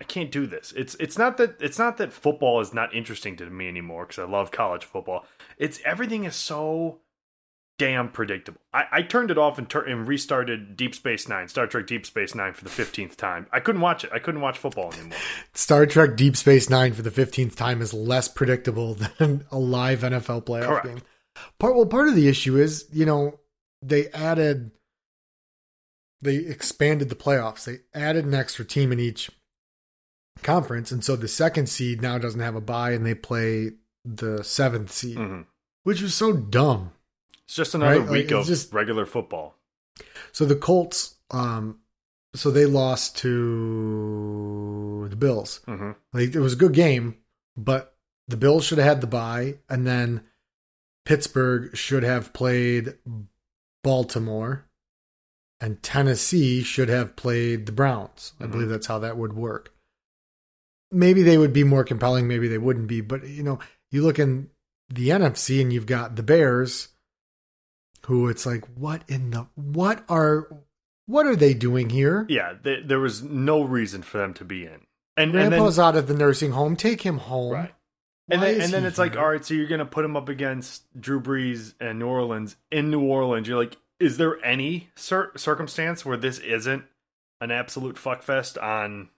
I 0.00 0.04
can't 0.04 0.30
do 0.30 0.46
this. 0.46 0.72
It's 0.76 0.94
it's 0.96 1.18
not 1.18 1.36
that 1.38 1.60
it's 1.60 1.78
not 1.78 1.96
that 1.96 2.12
football 2.12 2.60
is 2.60 2.72
not 2.72 2.94
interesting 2.94 3.36
to 3.36 3.46
me 3.50 3.68
anymore 3.68 4.06
cuz 4.06 4.18
I 4.18 4.24
love 4.24 4.50
college 4.50 4.84
football. 4.84 5.26
It's 5.56 5.80
everything 5.84 6.24
is 6.24 6.36
so 6.36 7.00
damn 7.78 8.08
predictable. 8.10 8.60
I, 8.74 8.84
I 8.90 9.02
turned 9.02 9.30
it 9.30 9.38
off 9.38 9.56
and, 9.56 9.68
tur- 9.70 9.84
and 9.84 10.06
restarted 10.06 10.76
Deep 10.76 10.96
Space 10.96 11.28
9, 11.28 11.46
Star 11.46 11.66
Trek 11.68 11.86
Deep 11.86 12.04
Space 12.06 12.34
9 12.34 12.52
for 12.52 12.64
the 12.64 12.70
15th 12.70 13.14
time. 13.14 13.46
I 13.52 13.60
couldn't 13.60 13.80
watch 13.80 14.02
it. 14.02 14.10
I 14.12 14.18
couldn't 14.18 14.40
watch 14.40 14.58
football 14.58 14.92
anymore. 14.92 15.16
Star 15.54 15.86
Trek 15.86 16.16
Deep 16.16 16.36
Space 16.36 16.68
Nine 16.68 16.92
for 16.92 17.02
the 17.02 17.10
fifteenth 17.10 17.56
time 17.56 17.80
is 17.80 17.94
less 17.94 18.28
predictable 18.28 18.94
than 19.18 19.44
a 19.50 19.58
live 19.58 20.00
NFL 20.00 20.44
playoff 20.44 20.66
Correct. 20.66 20.86
game. 20.86 21.02
Part 21.58 21.76
well, 21.76 21.86
part 21.86 22.08
of 22.08 22.16
the 22.16 22.28
issue 22.28 22.56
is 22.56 22.86
you 22.92 23.06
know 23.06 23.38
they 23.80 24.08
added, 24.08 24.72
they 26.20 26.36
expanded 26.36 27.08
the 27.08 27.14
playoffs. 27.14 27.64
They 27.64 27.78
added 27.94 28.24
an 28.24 28.34
extra 28.34 28.64
team 28.64 28.90
in 28.90 28.98
each 28.98 29.30
conference, 30.42 30.90
and 30.92 31.04
so 31.04 31.16
the 31.16 31.28
second 31.28 31.68
seed 31.68 32.00
now 32.02 32.18
doesn't 32.18 32.40
have 32.40 32.54
a 32.56 32.60
bye, 32.60 32.92
and 32.92 33.04
they 33.04 33.14
play 33.14 33.72
the 34.04 34.42
seventh 34.42 34.90
seed, 34.92 35.16
Mhm. 35.18 35.46
which 35.82 36.00
was 36.02 36.14
so 36.14 36.32
dumb. 36.32 36.92
It's 37.44 37.54
just 37.54 37.74
another 37.74 38.00
Right, 38.00 38.10
week 38.10 38.24
it's 38.24 38.32
of 38.32 38.46
just- 38.46 38.72
regular 38.72 39.06
football. 39.06 39.56
So 40.32 40.44
the 40.44 40.56
Colts, 40.56 41.16
um, 41.30 41.80
so 42.34 42.50
they 42.50 42.66
lost 42.66 43.16
to 43.18 45.06
the 45.10 45.16
Bills. 45.16 45.60
Mhm. 45.66 45.96
Like 46.12 46.34
it 46.34 46.40
was 46.40 46.52
a 46.52 46.56
good 46.56 46.72
game, 46.74 47.16
but 47.56 47.96
the 48.28 48.36
Bills 48.36 48.64
should 48.64 48.78
have 48.78 48.86
had 48.86 49.00
the 49.00 49.06
bye, 49.06 49.58
and 49.68 49.86
then 49.86 50.24
Pittsburgh 51.04 51.74
should 51.76 52.02
have 52.02 52.32
played 52.34 52.98
Baltimore, 53.82 54.66
and 55.60 55.82
Tennessee 55.82 56.62
should 56.62 56.88
have 56.90 57.16
played 57.16 57.66
the 57.66 57.72
Browns. 57.72 58.34
I 58.38 58.44
Mhm. 58.44 58.50
believe 58.52 58.68
that's 58.68 58.86
how 58.86 58.98
that 58.98 59.16
would 59.16 59.32
work. 59.32 59.72
Maybe 60.90 61.22
they 61.22 61.38
would 61.38 61.52
be 61.52 61.64
more 61.64 61.84
compelling, 61.84 62.28
maybe 62.28 62.48
they 62.48 62.58
wouldn't 62.58 62.86
be, 62.86 63.00
but 63.00 63.28
you 63.28 63.42
know, 63.42 63.58
you 63.90 64.02
look 64.02 64.18
in 64.18 64.48
the 64.88 65.10
NFC 65.10 65.60
and 65.60 65.72
you've 65.72 65.86
got 65.86 66.16
the 66.16 66.22
Bears, 66.22 66.88
who 68.06 68.28
it's 68.28 68.46
like, 68.46 68.64
what 68.74 69.02
in 69.08 69.30
the 69.30 69.46
what 69.54 70.04
are 70.08 70.48
what 71.06 71.26
are 71.26 71.36
they 71.36 71.54
doing 71.54 71.90
here? 71.90 72.26
Yeah, 72.28 72.54
th- 72.62 72.86
there 72.86 73.00
was 73.00 73.22
no 73.22 73.62
reason 73.62 74.02
for 74.02 74.18
them 74.18 74.34
to 74.34 74.44
be 74.44 74.64
in. 74.64 74.86
And, 75.16 75.30
and 75.30 75.34
then 75.34 75.48
Grandpa's 75.50 75.78
out 75.78 75.96
of 75.96 76.06
the 76.06 76.14
nursing 76.14 76.52
home. 76.52 76.76
Take 76.76 77.02
him 77.02 77.18
home. 77.18 77.52
Right. 77.52 77.74
And 78.30 78.42
then, 78.42 78.60
and 78.60 78.72
then 78.72 78.82
he 78.82 78.88
it's 78.88 78.98
like, 78.98 79.16
all 79.16 79.28
right, 79.28 79.42
so 79.42 79.54
you're 79.54 79.66
going 79.66 79.78
to 79.78 79.86
put 79.86 80.04
him 80.04 80.16
up 80.16 80.28
against 80.28 80.84
Drew 81.00 81.20
Brees 81.20 81.72
and 81.80 81.98
New 81.98 82.06
Orleans 82.06 82.56
in 82.70 82.90
New 82.90 83.00
Orleans. 83.00 83.48
You're 83.48 83.58
like, 83.58 83.78
is 83.98 84.18
there 84.18 84.44
any 84.44 84.90
cir- 84.96 85.32
circumstance 85.34 86.04
where 86.04 86.18
this 86.18 86.38
isn't 86.38 86.84
an 87.40 87.50
absolute 87.50 87.96
fuckfest 87.96 88.62
on 88.62 89.08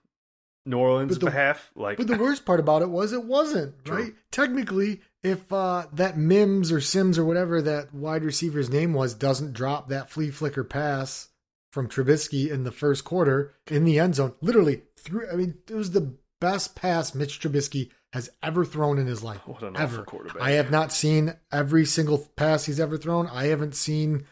New 0.65 0.77
Orleans' 0.77 1.17
the- 1.17 1.25
behalf? 1.25 1.71
Like, 1.75 1.97
But 1.97 2.07
the 2.07 2.17
worst 2.17 2.45
part 2.45 2.59
about 2.59 2.81
it 2.81 2.89
was 2.89 3.13
it 3.13 3.23
wasn't, 3.23 3.83
True. 3.85 3.97
right? 4.03 4.13
Technically, 4.31 5.01
if 5.23 5.51
uh, 5.51 5.87
that 5.93 6.17
Mims 6.17 6.71
or 6.71 6.81
Sims 6.81 7.17
or 7.17 7.25
whatever 7.25 7.61
that 7.61 7.93
wide 7.93 8.23
receiver's 8.23 8.69
name 8.69 8.93
was 8.93 9.13
doesn't 9.13 9.53
drop 9.53 9.87
that 9.89 10.09
flea 10.09 10.29
flicker 10.31 10.63
pass 10.63 11.29
from 11.71 11.87
Trubisky 11.87 12.49
in 12.51 12.63
the 12.63 12.71
first 12.71 13.05
quarter 13.05 13.53
in 13.67 13.85
the 13.85 13.97
end 13.99 14.15
zone, 14.15 14.33
literally 14.41 14.83
through, 14.97 15.29
I 15.31 15.35
mean, 15.35 15.55
it 15.69 15.73
was 15.75 15.91
the 15.91 16.15
best 16.41 16.75
pass 16.75 17.15
Mitch 17.15 17.39
Trubisky 17.39 17.91
has 18.13 18.29
ever 18.43 18.65
thrown 18.65 18.97
in 18.97 19.07
his 19.07 19.23
life. 19.23 19.39
what 19.45 19.63
an 19.63 19.77
ever. 19.77 19.93
awful 20.01 20.03
quarterback. 20.03 20.41
I 20.41 20.51
have 20.51 20.69
not 20.69 20.91
seen 20.91 21.33
every 21.51 21.85
single 21.85 22.17
pass 22.35 22.65
he's 22.65 22.79
ever 22.79 22.97
thrown. 22.97 23.27
I 23.27 23.45
haven't 23.45 23.73
seen 23.75 24.25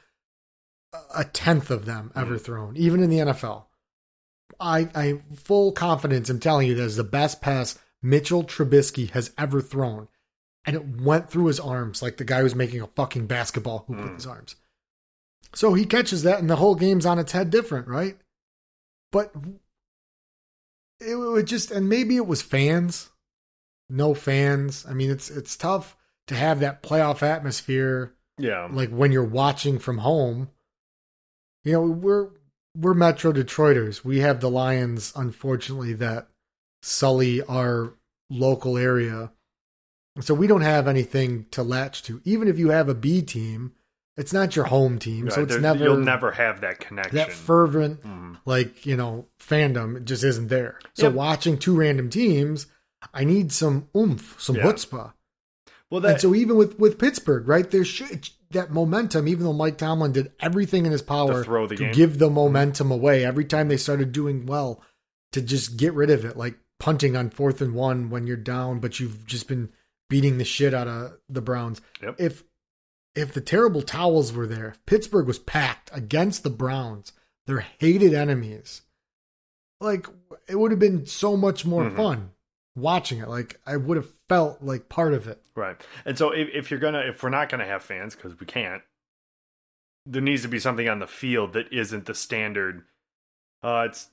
a 1.16 1.24
tenth 1.24 1.70
of 1.72 1.86
them 1.86 2.12
ever 2.16 2.36
Mhm. 2.38 2.42
thrown, 2.42 2.76
even 2.78 3.02
in 3.02 3.10
the 3.10 3.20
NFL. 3.20 3.69
I 4.60 4.90
I 4.96 5.22
full 5.36 5.72
confidence. 5.72 6.30
I'm 6.30 6.40
telling 6.40 6.68
you, 6.68 6.76
that 6.76 6.84
is 6.84 6.96
the 6.98 7.04
best 7.04 7.42
pass 7.42 7.78
Mitchell 8.02 8.44
Trubisky 8.44 9.10
has 9.12 9.32
ever 9.38 9.62
thrown, 9.62 10.08
and 10.66 10.76
it 10.76 11.02
went 11.02 11.30
through 11.30 11.46
his 11.48 11.60
arms 11.60 12.02
like 12.02 12.18
the 12.18 12.24
guy 12.26 12.44
was 12.44 12.56
making 12.56 12.82
a 12.82 12.88
fucking 12.88 13.28
basketball 13.28 13.86
hoop 13.88 13.98
with 13.98 14.10
Mm. 14.12 14.16
his 14.16 14.28
arms. 14.28 14.56
So 15.54 15.74
he 15.74 15.86
catches 15.86 16.24
that, 16.24 16.40
and 16.40 16.50
the 16.50 16.58
whole 16.58 16.76
game's 16.76 17.06
on 17.06 17.20
its 17.20 17.32
head 17.32 17.50
different, 17.50 17.88
right? 17.88 18.18
But 19.12 19.34
it 21.00 21.16
would 21.16 21.48
just, 21.48 21.72
and 21.72 21.90
maybe 21.90 22.16
it 22.18 22.28
was 22.28 22.42
fans, 22.42 23.10
no 23.90 24.14
fans. 24.14 24.86
I 24.88 24.94
mean, 24.94 25.10
it's 25.10 25.30
it's 25.30 25.56
tough 25.58 25.96
to 26.28 26.36
have 26.36 26.60
that 26.60 26.84
playoff 26.84 27.24
atmosphere 27.24 28.14
yeah. 28.38 28.68
like 28.72 28.90
when 28.90 29.12
you're 29.12 29.24
watching 29.24 29.80
from 29.80 30.00
home. 30.00 30.50
You 31.64 31.74
know, 31.74 31.82
we're 31.82 32.30
we're 32.76 32.94
Metro 32.94 33.32
Detroiters. 33.32 34.04
We 34.04 34.20
have 34.20 34.40
the 34.40 34.50
Lions, 34.50 35.12
unfortunately, 35.16 35.94
that 35.94 36.28
sully 36.82 37.42
our 37.44 37.94
local 38.30 38.78
area. 38.78 39.32
And 40.16 40.24
so 40.26 40.34
we 40.34 40.48
don't 40.48 40.62
have 40.62 40.88
anything 40.88 41.46
to 41.52 41.64
latch 41.64 42.04
to. 42.04 42.22
Even 42.26 42.48
if 42.48 42.58
you 42.60 42.70
have 42.70 42.90
a 42.90 42.94
B 42.96 43.22
team, 43.22 43.74
it's 44.18 44.34
not 44.34 44.56
your 44.56 44.66
home 44.66 45.00
team. 45.00 45.30
so 45.30 45.44
it's 45.44 45.54
there- 45.54 45.62
never 45.62 45.84
You'll 45.84 45.98
never 45.98 46.32
have 46.32 46.62
that 46.62 46.80
connection. 46.80 47.16
that 47.16 47.32
fervent 47.32 48.02
Mhm. 48.04 48.38
like, 48.46 48.86
you 48.86 48.98
know, 48.98 49.28
fandom 49.40 49.96
it 49.98 50.06
just 50.06 50.24
isn't 50.24 50.48
there. 50.50 50.80
So 50.94 51.06
Yep. 51.08 51.14
watching 51.14 51.58
two 51.58 51.76
random 51.76 52.10
teams, 52.10 52.68
I 53.14 53.24
need 53.24 53.52
some 53.54 53.88
oomph, 53.96 54.36
some 54.42 54.58
Yeah. 54.58 54.64
chutzpah. 54.64 55.14
Well, 55.90 56.06
and 56.06 56.16
that, 56.16 56.22
so 56.22 56.36
even 56.36 56.58
with 56.58 56.78
with 56.78 56.98
Pittsburgh, 57.00 57.48
right? 57.48 57.70
There 57.70 57.86
sh- 57.86 58.32
that 58.52 58.72
momentum. 58.72 59.28
Even 59.28 59.44
though 59.44 59.54
Mike 59.54 59.78
Tomlin 59.78 60.12
did 60.12 60.32
everything 60.40 60.86
in 60.86 60.92
his 60.92 61.02
power 61.02 61.40
To 61.40 61.44
throw 61.44 61.68
the 61.68 61.76
to 61.76 61.84
game. 61.86 61.94
give 61.94 62.18
the 62.20 62.30
momentum 62.30 62.92
away 62.92 63.24
every 63.26 63.46
time 63.46 63.68
they 63.68 63.78
started 63.78 64.12
doing 64.12 64.46
well, 64.46 64.82
to 65.32 65.42
just 65.42 65.78
get 65.78 65.94
rid 65.94 66.10
of 66.10 66.26
it, 66.26 66.36
like 66.38 66.58
punting 66.80 67.16
on 67.16 67.30
fourth 67.30 67.62
and 67.62 67.74
one 67.76 68.10
when 68.10 68.26
you're 68.26 68.38
down, 68.38 68.80
but 68.80 69.00
you've 69.00 69.26
just 69.26 69.48
been 69.48 69.72
beating 70.10 70.38
the 70.40 70.46
shit 70.46 70.74
out 70.74 70.88
of 70.88 71.18
the 71.30 71.42
Browns. 71.42 71.82
Yep. 72.02 72.16
If 72.20 72.44
if 73.16 73.34
the 73.34 73.42
terrible 73.42 73.82
towels 73.82 74.32
were 74.34 74.48
there, 74.48 74.70
if 74.70 74.86
Pittsburgh 74.86 75.28
was 75.28 75.40
packed 75.40 75.90
against 75.94 76.44
the 76.44 76.50
Browns, 76.50 77.12
their 77.48 77.60
hated 77.80 78.14
enemies. 78.14 78.82
Like 79.82 80.08
it 80.48 80.56
would 80.56 80.72
have 80.72 80.80
been 80.80 81.06
so 81.06 81.36
much 81.38 81.66
more 81.66 81.86
Mhm. 81.86 81.96
fun 81.96 82.32
watching 82.76 83.20
it. 83.20 83.28
Like 83.28 83.60
I 83.66 83.78
would 83.78 83.98
have 83.98 84.10
felt 84.30 84.62
like 84.62 84.88
part 84.88 85.14
of 85.14 85.28
it. 85.28 85.42
Right. 85.56 85.76
And 86.06 86.18
so 86.18 86.30
if, 86.32 86.48
if 86.54 86.72
you're 86.72 86.80
gonna 86.80 87.00
if 87.00 87.22
we're 87.22 87.30
not 87.30 87.50
gonna 87.50 87.66
have 87.66 87.84
fans 87.84 88.16
because 88.16 88.40
we 88.40 88.46
can't, 88.46 88.84
there 90.06 90.22
needs 90.22 90.44
to 90.44 90.48
be 90.48 90.60
something 90.60 90.88
on 90.88 91.00
the 91.00 91.08
field 91.08 91.54
that 91.54 91.74
isn't 91.74 92.06
the 92.06 92.16
standard. 92.16 92.84
Uh, 93.62 93.88
it's 93.90 94.10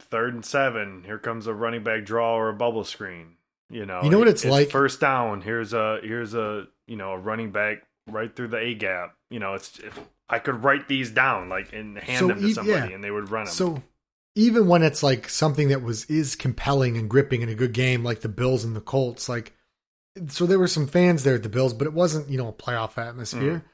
third 0.00 0.34
and 0.34 0.44
seven. 0.44 1.04
Here 1.06 1.18
comes 1.18 1.46
a 1.46 1.54
running 1.54 1.82
back 1.82 2.04
draw 2.04 2.34
or 2.34 2.48
a 2.48 2.54
bubble 2.54 2.84
screen. 2.84 3.36
You 3.70 3.86
know. 3.86 4.00
You 4.02 4.10
know 4.10 4.18
what 4.18 4.28
it's 4.28 4.44
like? 4.44 4.70
First 4.70 5.00
down. 5.00 5.42
Here's 5.42 5.72
a 5.72 6.00
here's 6.02 6.34
a 6.34 6.66
you 6.86 6.96
know 6.96 7.12
a 7.12 7.18
running 7.18 7.52
back 7.52 7.84
right 8.08 8.34
through 8.34 8.48
the 8.48 8.58
A 8.58 8.74
gap. 8.74 9.14
You 9.30 9.38
know, 9.38 9.54
it's 9.54 9.78
if 9.78 9.98
I 10.28 10.40
could 10.40 10.64
write 10.64 10.88
these 10.88 11.10
down 11.10 11.48
like 11.48 11.72
and 11.72 11.96
hand 11.96 12.18
So 12.18 12.28
them 12.28 12.40
to 12.40 12.52
somebody 12.52 12.88
yeah. 12.90 12.94
and 12.94 13.02
they 13.02 13.10
would 13.10 13.30
run 13.30 13.44
them. 13.44 13.54
So 13.54 13.82
even 14.34 14.66
when 14.68 14.82
it's 14.82 15.02
like 15.02 15.28
something 15.28 15.68
that 15.68 15.82
was 15.82 16.04
is 16.06 16.36
compelling 16.36 16.96
and 16.96 17.08
gripping 17.08 17.42
in 17.42 17.48
a 17.48 17.54
good 17.54 17.72
game, 17.72 18.04
like 18.04 18.20
the 18.20 18.28
Bills 18.28 18.64
and 18.64 18.74
the 18.74 18.80
Colts, 18.80 19.28
like 19.28 19.54
so 20.28 20.46
there 20.46 20.58
were 20.58 20.68
some 20.68 20.86
fans 20.86 21.22
there 21.24 21.34
at 21.36 21.42
the 21.42 21.48
Bills, 21.48 21.74
but 21.74 21.86
it 21.86 21.92
wasn't 21.92 22.28
you 22.28 22.38
know 22.38 22.48
a 22.48 22.52
playoff 22.52 22.98
atmosphere. 22.98 23.64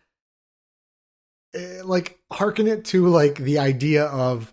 Eh, 1.54 1.80
like 1.84 2.18
hearken 2.32 2.66
it 2.66 2.84
to 2.86 3.06
like 3.08 3.36
the 3.36 3.58
idea 3.58 4.04
of 4.06 4.52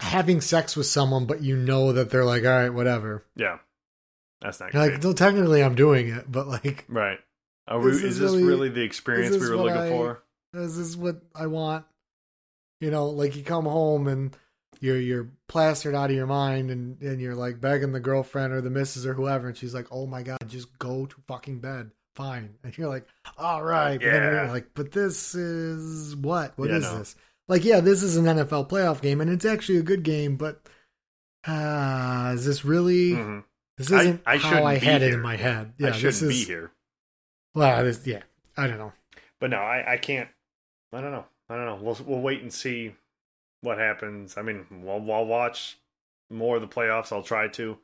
having 0.00 0.40
sex 0.40 0.76
with 0.76 0.86
someone, 0.86 1.26
but 1.26 1.42
you 1.42 1.56
know 1.56 1.92
that 1.92 2.10
they're 2.10 2.24
like, 2.24 2.44
all 2.44 2.50
right, 2.50 2.70
whatever. 2.70 3.24
Yeah, 3.36 3.58
that's 4.40 4.60
not 4.60 4.74
like, 4.74 5.02
no, 5.02 5.12
technically 5.12 5.62
I'm 5.62 5.74
doing 5.74 6.08
it, 6.08 6.30
but 6.30 6.46
like, 6.48 6.84
right. 6.88 7.18
Are 7.68 7.78
we, 7.78 7.92
is, 7.92 8.02
is 8.02 8.18
this 8.18 8.32
really- 8.32 8.44
really 8.44 8.68
the 8.70 8.82
experience 8.82 9.36
we 9.36 9.48
were 9.48 9.56
looking 9.56 9.76
I- 9.76 9.88
for? 9.88 10.22
this 10.52 10.76
is 10.76 10.96
what 10.96 11.22
I 11.34 11.46
want. 11.46 11.86
You 12.80 12.90
know, 12.90 13.06
like 13.10 13.36
you 13.36 13.44
come 13.44 13.64
home 13.64 14.08
and 14.08 14.36
you're 14.82 14.98
you're 15.00 15.28
plastered 15.48 15.94
out 15.94 16.10
of 16.10 16.16
your 16.16 16.26
mind, 16.26 16.70
and 16.70 17.00
and 17.00 17.20
you're 17.20 17.34
like 17.34 17.60
begging 17.60 17.92
the 17.92 18.00
girlfriend 18.00 18.52
or 18.52 18.60
the 18.60 18.68
missus 18.70 19.06
or 19.06 19.14
whoever, 19.14 19.48
and 19.48 19.56
she's 19.56 19.72
like, 19.74 19.86
oh 19.90 20.06
my 20.06 20.22
god, 20.22 20.38
just 20.46 20.78
go 20.78 21.06
to 21.06 21.16
fucking 21.26 21.60
bed. 21.60 21.90
Fine, 22.16 22.56
and 22.64 22.76
you're 22.76 22.88
like, 22.88 23.06
all 23.38 23.62
right, 23.64 23.98
but 23.98 24.10
then 24.10 24.22
you're 24.34 24.48
like, 24.48 24.66
but 24.74 24.92
this 24.92 25.34
is 25.34 26.14
what? 26.16 26.52
What 26.58 26.68
Yeah, 26.68 26.76
is 26.76 26.82
no. 26.82 26.98
this? 26.98 27.16
Like, 27.48 27.64
yeah, 27.64 27.80
this 27.80 28.02
is 28.02 28.16
an 28.16 28.26
NFL 28.26 28.68
playoff 28.68 29.00
game, 29.00 29.20
and 29.22 29.30
it's 29.30 29.44
actually 29.44 29.78
a 29.78 29.82
good 29.82 30.02
game, 30.02 30.36
but 30.36 30.60
uh, 31.46 32.32
is 32.34 32.44
this 32.44 32.64
really? 32.64 33.12
Mhm. 33.12 33.44
This 33.78 33.90
isn't 33.90 34.22
I 34.26 34.36
how 34.36 34.64
I 34.64 34.76
had 34.76 35.02
it 35.02 35.14
in 35.14 35.20
my 35.20 35.36
head. 35.36 35.72
Yeah, 35.78 35.88
I 35.88 35.90
this 35.92 36.00
shouldn't 36.18 36.32
is 36.32 36.40
be 36.40 36.44
here. 36.52 36.70
well, 37.54 37.84
this, 37.84 38.06
yeah, 38.06 38.22
I 38.56 38.66
don't 38.66 38.78
know. 38.78 38.92
But 39.40 39.50
no, 39.50 39.56
I, 39.58 39.94
I 39.94 39.96
can't. 39.96 40.28
I 40.92 41.00
don't 41.00 41.10
know. 41.12 41.24
I 41.48 41.56
don't 41.56 41.64
know. 41.66 41.78
We'll 41.80 41.98
we'll 42.06 42.20
wait 42.20 42.42
and 42.42 42.52
see 42.52 42.94
what 43.62 43.78
happens. 43.78 44.36
I 44.36 44.42
mean, 44.42 44.66
we'll, 44.70 45.10
I'll 45.10 45.24
watch 45.24 45.78
more 46.30 46.56
of 46.56 46.62
the 46.62 46.68
playoffs. 46.68 47.10
I'll 47.12 47.22
try 47.22 47.48
to. 47.48 47.78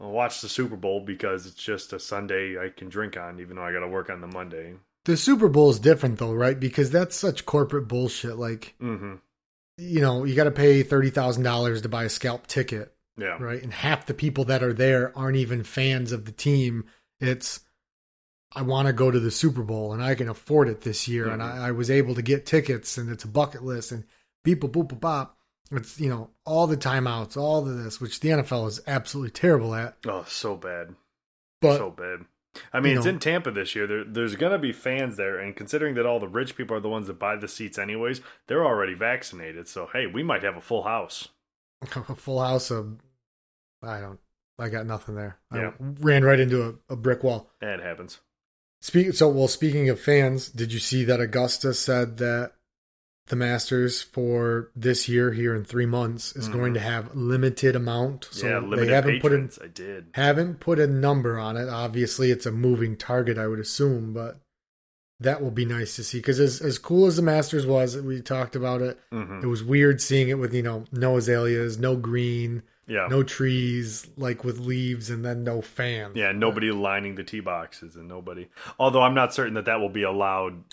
I'll 0.00 0.10
watch 0.12 0.40
the 0.40 0.48
Super 0.48 0.76
Bowl 0.76 1.00
because 1.00 1.46
it's 1.46 1.62
just 1.62 1.92
a 1.92 2.00
Sunday 2.00 2.56
I 2.58 2.70
can 2.70 2.88
drink 2.88 3.16
on, 3.16 3.38
even 3.40 3.56
though 3.56 3.62
I 3.64 3.72
got 3.72 3.80
to 3.80 3.88
work 3.88 4.08
on 4.10 4.20
the 4.20 4.26
Monday. 4.26 4.74
The 5.04 5.16
Super 5.16 5.48
Bowl 5.48 5.70
is 5.70 5.78
different 5.78 6.18
though, 6.18 6.32
right? 6.32 6.58
Because 6.58 6.90
that's 6.90 7.16
such 7.16 7.46
corporate 7.46 7.86
bullshit. 7.88 8.36
Like, 8.36 8.74
hmm 8.80 9.14
you 9.78 10.00
know, 10.02 10.24
you 10.24 10.34
got 10.34 10.44
to 10.44 10.50
pay 10.50 10.82
thirty 10.82 11.08
thousand 11.10 11.42
dollars 11.42 11.80
to 11.82 11.88
buy 11.88 12.04
a 12.04 12.10
scalp 12.10 12.46
ticket, 12.46 12.92
Yeah. 13.16 13.38
right? 13.42 13.62
And 13.62 13.72
half 13.72 14.04
the 14.04 14.12
people 14.12 14.44
that 14.44 14.62
are 14.62 14.74
there 14.74 15.16
aren't 15.16 15.38
even 15.38 15.64
fans 15.64 16.12
of 16.12 16.26
the 16.26 16.32
team. 16.32 16.84
It's 17.18 17.60
I 18.54 18.60
want 18.62 18.88
to 18.88 18.92
go 18.92 19.10
to 19.10 19.20
the 19.20 19.30
Super 19.30 19.62
Bowl 19.62 19.92
and 19.94 20.02
I 20.02 20.14
can 20.14 20.28
afford 20.28 20.68
it 20.68 20.82
this 20.82 21.08
year, 21.08 21.28
and 21.30 21.40
Mhm. 21.40 21.46
I, 21.60 21.68
I 21.68 21.70
was 21.72 21.90
able 21.90 22.14
to 22.14 22.22
get 22.22 22.44
tickets, 22.46 22.98
and 22.98 23.10
it's 23.10 23.24
a 23.24 23.28
bucket 23.28 23.62
list, 23.62 23.90
and 23.92 24.04
beep 24.44 24.60
boop 24.60 24.72
boop 24.72 25.00
bop. 25.00 25.36
It's 25.72 26.00
you 26.00 26.08
know 26.08 26.30
all 26.44 26.66
the 26.66 26.76
timeouts, 26.76 27.36
all 27.36 27.66
of 27.66 27.82
this, 27.82 28.00
which 28.00 28.20
the 28.20 28.30
NFL 28.30 28.68
is 28.68 28.80
absolutely 28.86 29.30
terrible 29.30 29.74
at. 29.74 29.96
Oh, 30.06 30.24
so 30.26 30.56
bad. 30.56 30.94
But 31.60 31.76
so 31.76 31.90
bad. 31.90 32.24
I 32.72 32.80
mean, 32.80 32.92
you 32.92 32.98
it's 32.98 33.04
know- 33.04 33.12
in 33.12 33.18
Tampa 33.20 33.52
this 33.52 33.76
year. 33.76 33.86
There, 33.86 34.04
there's 34.04 34.34
going 34.34 34.52
to 34.52 34.58
be 34.58 34.72
fans 34.72 35.16
there, 35.16 35.38
and 35.38 35.54
considering 35.54 35.94
that 35.94 36.06
all 36.06 36.18
the 36.18 36.26
rich 36.26 36.56
people 36.56 36.76
are 36.76 36.80
the 36.80 36.88
ones 36.88 37.06
that 37.06 37.18
buy 37.20 37.36
the 37.36 37.46
seats 37.46 37.78
anyways, 37.78 38.20
they're 38.48 38.64
already 38.64 38.94
vaccinated. 38.94 39.68
So 39.68 39.88
hey, 39.92 40.06
we 40.06 40.22
might 40.24 40.42
have 40.42 40.56
a 40.56 40.60
full 40.60 40.82
house. 40.82 41.28
a 41.82 42.14
full 42.16 42.42
house 42.42 42.70
of 42.70 42.98
I 43.82 44.00
don't 44.00 44.18
I 44.58 44.68
got 44.68 44.86
nothing 44.86 45.14
there. 45.14 45.38
Yeah. 45.54 45.70
I 45.80 45.84
ran 46.00 46.24
right 46.24 46.40
into 46.40 46.80
a, 46.88 46.94
a 46.94 46.96
brick 46.96 47.22
wall. 47.22 47.48
That 47.60 47.80
happens. 47.80 48.18
Speak 48.82 49.14
so 49.14 49.28
well 49.28 49.48
speaking 49.48 49.88
of 49.88 50.00
fans, 50.00 50.48
did 50.48 50.72
you 50.72 50.78
see 50.80 51.04
that 51.04 51.20
Augusta 51.20 51.72
said 51.74 52.16
that 52.18 52.52
the 53.30 53.36
Masters 53.36 54.02
for 54.02 54.70
this 54.76 55.08
year 55.08 55.32
here 55.32 55.54
in 55.54 55.64
3 55.64 55.86
months 55.86 56.36
is 56.36 56.48
Mhm. 56.48 56.52
going 56.52 56.74
to 56.74 56.80
have 56.80 57.14
limited 57.16 57.74
amount. 57.74 58.28
So 58.30 58.46
yeah, 58.46 58.58
limited 58.58 58.88
they 58.88 58.92
haven't 58.94 59.20
put 59.22 59.32
in. 59.32 59.50
I 59.62 59.66
did. 59.68 60.06
haven't 60.12 60.60
put 60.60 60.78
a 60.78 60.86
number 60.86 61.38
on 61.38 61.56
it. 61.56 61.68
Obviously, 61.68 62.30
it's 62.30 62.44
a 62.46 62.52
moving 62.52 62.96
target, 62.96 63.38
I 63.38 63.46
would 63.46 63.58
assume, 63.60 64.12
but 64.12 64.40
that 65.20 65.42
will 65.42 65.50
be 65.50 65.64
nice 65.64 65.96
to 65.96 66.04
see 66.04 66.18
because 66.18 66.40
as 66.40 66.60
as 66.60 66.78
cool 66.78 67.06
as 67.06 67.16
the 67.16 67.22
Masters 67.22 67.66
was, 67.66 67.96
we 67.96 68.20
talked 68.20 68.54
about 68.56 68.82
it. 68.82 68.98
hmm 69.10 69.40
It 69.42 69.46
was 69.46 69.62
weird 69.64 70.00
seeing 70.00 70.28
it 70.28 70.38
with 70.38 70.52
you 70.54 70.62
know 70.62 70.84
no 70.92 71.16
azaleas, 71.16 71.78
no 71.78 71.96
green, 71.96 72.62
Yeah. 72.86 73.06
no 73.08 73.22
trees, 73.22 74.08
like 74.16 74.42
with 74.44 74.58
leaves, 74.58 75.08
and 75.10 75.24
then 75.24 75.44
no 75.44 75.60
fans. 75.62 76.16
Yeah, 76.16 76.32
nobody 76.32 76.72
lining 76.72 77.14
the 77.14 77.22
tee 77.24 77.40
boxes 77.40 77.94
and 77.96 78.08
nobody. 78.08 78.48
Although 78.78 79.02
I'm 79.02 79.14
not 79.14 79.32
certain 79.34 79.54
that 79.54 79.66
that 79.66 79.78
will 79.80 79.88
be 79.90 80.02
allowed. 80.02 80.64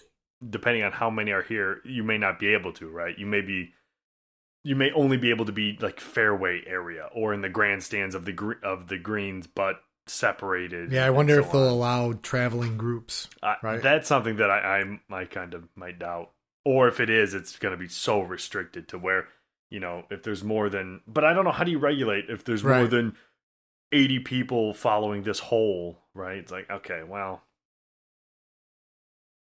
Depending 0.48 0.84
on 0.84 0.92
how 0.92 1.10
many 1.10 1.32
are 1.32 1.42
here, 1.42 1.82
you 1.84 2.04
may 2.04 2.18
not 2.18 2.40
be 2.40 2.54
able 2.54 2.74
to. 2.74 2.90
Right? 2.90 3.18
You 3.18 3.26
may 3.26 3.42
be, 3.42 3.74
you 4.64 4.76
may 4.76 4.92
only 4.92 5.18
be 5.18 5.30
able 5.32 5.46
to 5.46 5.52
be 5.52 5.78
like 5.82 6.00
fairway 6.00 6.62
area 6.68 7.10
or 7.14 7.34
in 7.34 7.42
the 7.42 7.50
grandstands 7.50 8.16
of 8.16 8.26
the 8.26 8.34
gre- 8.34 8.64
of 8.64 8.88
the 8.88 8.98
greens, 8.98 9.48
but 9.48 9.82
separated. 10.06 10.92
Yeah, 10.92 11.06
I 11.06 11.10
wonder 11.10 11.36
so 11.36 11.42
if 11.42 11.52
they'll 11.52 11.62
on. 11.62 11.68
allow 11.70 12.14
traveling 12.22 12.78
groups. 12.78 13.28
I, 13.42 13.56
right? 13.62 13.82
That's 13.82 14.08
something 14.08 14.38
that 14.38 14.50
I, 14.50 14.82
I 15.12 15.22
I 15.22 15.26
kind 15.26 15.54
of 15.54 15.68
might 15.76 16.00
doubt. 16.00 16.32
Or 16.66 16.88
if 16.88 17.00
it 17.00 17.10
is, 17.10 17.34
it's 17.34 17.58
going 17.58 17.72
to 17.72 17.78
be 17.78 17.88
so 17.88 18.22
restricted 18.22 18.90
to 18.90 18.98
where 18.98 19.28
you 19.70 19.80
know 19.80 20.04
if 20.10 20.24
there's 20.24 20.44
more 20.44 20.70
than. 20.70 21.02
But 21.08 21.24
I 21.24 21.34
don't 21.34 21.46
know 21.46 21.52
how 21.52 21.64
do 21.64 21.72
you 21.72 21.80
regulate 21.80 22.26
if 22.30 22.44
there's 22.44 22.64
more 22.64 22.88
than 22.88 23.16
eighty 23.92 24.20
people 24.20 24.74
following 24.74 25.24
this 25.24 25.40
hole, 25.40 26.00
right? 26.14 26.38
It's 26.38 26.52
like 26.52 26.70
okay, 26.70 27.04
well, 27.08 27.44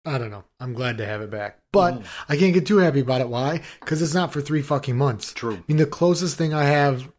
I 0.04 0.18
don't 0.18 0.30
know. 0.30 0.44
I'm 0.58 0.72
glad 0.74 0.98
to 0.98 1.06
have 1.06 1.20
it 1.20 1.30
back, 1.30 1.58
but 1.72 1.94
Mm. 2.00 2.04
I 2.28 2.36
can't 2.36 2.54
get 2.54 2.66
too 2.66 2.78
happy 2.78 3.00
about 3.00 3.20
it. 3.20 3.28
Why? 3.28 3.62
Because 3.80 4.02
it's 4.02 4.14
not 4.14 4.32
for 4.32 4.40
three 4.40 4.62
fucking 4.62 4.96
months. 4.96 5.32
true. 5.32 5.54
I 5.56 5.62
mean, 5.68 5.76
the 5.76 5.86
closest 5.86 6.36
thing 6.36 6.52
I 6.52 6.64
have 6.64 7.10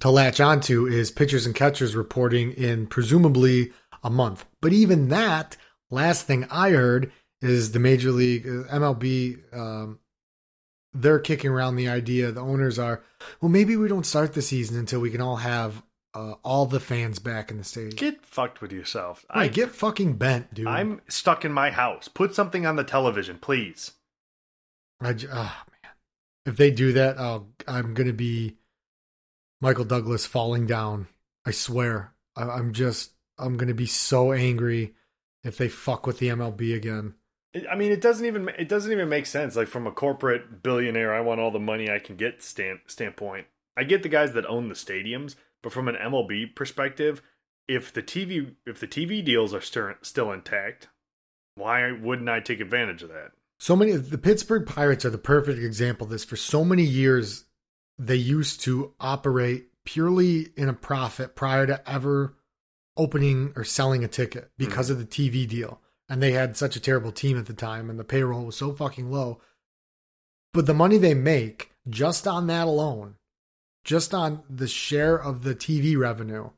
to 0.00 0.10
latch 0.10 0.40
onto 0.40 0.86
is 0.86 1.10
pitchers 1.10 1.46
and 1.46 1.54
catchers 1.54 1.94
reporting 1.94 2.52
in 2.52 2.86
presumably 2.88 3.72
a 4.02 4.10
month. 4.10 4.44
But 4.60 4.72
even 4.72 5.08
that, 5.10 5.56
last 5.90 6.26
thing 6.26 6.44
I 6.50 6.70
heard 6.70 7.12
is 7.40 7.72
the 7.72 7.78
Major 7.78 8.10
League 8.10 8.46
uh, 8.46 8.64
MLB. 8.76 9.38
Um, 9.54 9.98
they're 10.94 11.20
kicking 11.20 11.50
around 11.50 11.76
the 11.76 11.88
idea. 11.88 12.32
The 12.32 12.40
owners 12.40 12.78
are, 12.78 13.02
well, 13.40 13.50
maybe 13.50 13.76
we 13.76 13.88
don't 13.88 14.04
start 14.06 14.32
the 14.34 14.42
season 14.42 14.76
until 14.78 15.00
we 15.00 15.10
can 15.10 15.20
all 15.20 15.36
have 15.36 15.82
uh, 16.14 16.34
all 16.42 16.66
the 16.66 16.80
fans 16.80 17.18
back 17.18 17.50
in 17.50 17.58
the 17.58 17.64
stadium. 17.64 17.96
Get 17.96 18.24
fucked 18.24 18.60
with 18.60 18.72
yourself. 18.72 19.24
Right, 19.34 19.44
I 19.44 19.48
get 19.48 19.70
fucking 19.70 20.14
bent, 20.14 20.52
dude. 20.52 20.66
I'm 20.66 21.00
stuck 21.08 21.44
in 21.44 21.52
my 21.52 21.70
house. 21.70 22.08
Put 22.08 22.34
something 22.34 22.66
on 22.66 22.76
the 22.76 22.84
television, 22.84 23.38
please. 23.38 23.92
I 25.00 25.14
j- 25.14 25.28
ah, 25.32 25.64
man. 25.82 25.92
If 26.46 26.56
they 26.56 26.70
do 26.70 26.92
that, 26.92 27.18
oh, 27.18 27.46
I'm 27.66 27.94
gonna 27.94 28.12
be 28.12 28.56
Michael 29.60 29.84
Douglas 29.84 30.26
falling 30.26 30.66
down. 30.66 31.08
I 31.46 31.50
swear. 31.50 32.12
I, 32.36 32.44
I'm 32.44 32.72
just. 32.72 33.12
I'm 33.38 33.56
gonna 33.56 33.74
be 33.74 33.86
so 33.86 34.32
angry 34.32 34.94
if 35.42 35.56
they 35.56 35.68
fuck 35.68 36.06
with 36.06 36.18
the 36.18 36.28
MLB 36.28 36.74
again. 36.74 37.14
I 37.70 37.74
mean, 37.74 37.92
it 37.92 38.00
doesn't 38.00 38.24
even 38.24 38.48
it 38.58 38.68
doesn't 38.68 38.92
even 38.92 39.08
make 39.08 39.26
sense. 39.26 39.56
Like 39.56 39.68
from 39.68 39.86
a 39.86 39.92
corporate 39.92 40.62
billionaire, 40.62 41.14
I 41.14 41.20
want 41.20 41.40
all 41.40 41.50
the 41.50 41.58
money 41.58 41.90
I 41.90 41.98
can 41.98 42.16
get 42.16 42.42
stand, 42.42 42.80
standpoint. 42.86 43.46
I 43.76 43.84
get 43.84 44.02
the 44.02 44.08
guys 44.08 44.32
that 44.32 44.46
own 44.46 44.68
the 44.68 44.74
stadiums, 44.74 45.34
but 45.62 45.72
from 45.72 45.88
an 45.88 45.96
MLB 45.96 46.54
perspective, 46.54 47.22
if 47.68 47.92
the 47.92 48.02
TV 48.02 48.54
if 48.66 48.80
the 48.80 48.88
TV 48.88 49.24
deals 49.24 49.54
are 49.54 49.60
still 50.02 50.32
intact, 50.32 50.88
why 51.54 51.92
wouldn't 51.92 52.28
I 52.28 52.40
take 52.40 52.60
advantage 52.60 53.02
of 53.02 53.08
that? 53.10 53.32
So 53.58 53.76
many. 53.76 53.92
The 53.92 54.18
Pittsburgh 54.18 54.66
Pirates 54.66 55.04
are 55.04 55.10
the 55.10 55.18
perfect 55.18 55.58
example 55.58 56.04
of 56.04 56.10
this. 56.10 56.24
For 56.24 56.36
so 56.36 56.64
many 56.64 56.82
years, 56.82 57.44
they 57.98 58.16
used 58.16 58.60
to 58.62 58.92
operate 58.98 59.66
purely 59.84 60.48
in 60.56 60.68
a 60.68 60.74
profit 60.74 61.36
prior 61.36 61.66
to 61.66 61.90
ever 61.90 62.36
opening 62.96 63.52
or 63.56 63.64
selling 63.64 64.04
a 64.04 64.08
ticket 64.08 64.50
because 64.58 64.90
mm-hmm. 64.90 65.00
of 65.00 65.10
the 65.10 65.30
TV 65.30 65.48
deal. 65.48 65.80
And 66.08 66.22
they 66.22 66.32
had 66.32 66.56
such 66.56 66.76
a 66.76 66.80
terrible 66.80 67.12
team 67.12 67.38
at 67.38 67.46
the 67.46 67.54
time, 67.54 67.88
and 67.88 67.98
the 67.98 68.04
payroll 68.04 68.44
was 68.44 68.56
so 68.56 68.72
fucking 68.72 69.10
low. 69.10 69.40
But 70.52 70.66
the 70.66 70.74
money 70.74 70.98
they 70.98 71.14
make 71.14 71.70
just 71.88 72.26
on 72.26 72.48
that 72.48 72.66
alone, 72.66 73.14
just 73.84 74.14
on 74.14 74.42
the 74.48 74.68
share 74.68 75.16
of 75.16 75.42
the 75.42 75.54
TV 75.54 75.96
revenue, 75.96 76.50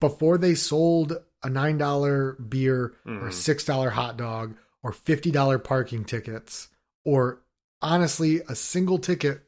before 0.00 0.38
they 0.38 0.54
sold 0.54 1.12
a 1.42 1.48
$9 1.48 2.36
beer 2.48 2.94
or 3.06 3.28
a 3.28 3.30
Mhm. 3.30 3.32
$6 3.32 3.90
hot 3.92 4.16
dog 4.16 4.56
or 4.82 4.92
$50 4.92 5.58
parking 5.58 6.04
tickets 6.04 6.68
or 7.04 7.42
honestly 7.82 8.40
a 8.48 8.54
single 8.54 8.98
ticket 8.98 9.46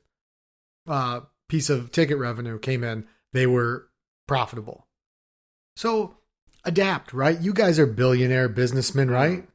uh, 0.89 1.21
piece 1.49 1.71
of 1.71 1.93
ticket 1.93 2.19
revenue 2.19 2.59
came 2.59 2.83
in, 2.83 3.07
they 3.33 3.47
were 3.47 3.89
profitable. 4.27 4.89
So 5.77 6.17
adapt, 6.65 7.13
right? 7.13 7.41
You 7.41 7.53
guys 7.53 7.79
are 7.79 7.87
billionaire 7.87 8.49
businessmen, 8.49 9.09
right? 9.11 9.49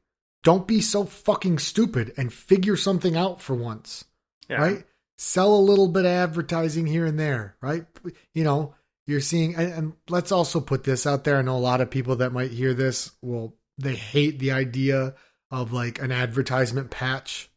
Don't 0.43 0.65
be 0.67 0.79
so 0.79 1.03
fucking 1.03 1.59
stupid 1.59 2.13
and 2.15 2.31
figure 2.31 2.77
something 2.77 3.17
out 3.17 3.41
for 3.41 3.55
once, 3.55 4.05
Yeah. 4.47 4.61
right? 4.61 4.87
Sell 5.17 5.55
a 5.55 5.57
little 5.57 5.87
bit 5.87 6.05
of 6.05 6.11
advertising 6.11 6.85
here 6.85 7.05
and 7.05 7.19
there, 7.19 7.55
right? 7.61 7.85
You 8.33 8.43
know, 8.43 8.75
you're 9.07 9.21
seeing, 9.21 9.55
and, 9.55 9.73
and 9.73 9.93
let's 10.09 10.31
also 10.31 10.59
put 10.59 10.83
this 10.83 11.07
out 11.07 11.23
there. 11.23 11.37
I 11.37 11.41
know 11.41 11.57
a 11.57 11.59
lot 11.59 11.81
of 11.81 11.89
people 11.89 12.17
that 12.17 12.33
might 12.33 12.51
hear 12.51 12.73
this 12.73 13.11
will, 13.21 13.55
they 13.77 13.95
hate 13.95 14.39
the 14.39 14.51
idea 14.51 15.15
of 15.49 15.73
like 15.73 15.99
an 15.99 16.11
advertisement 16.11 16.91
patch 16.91 17.49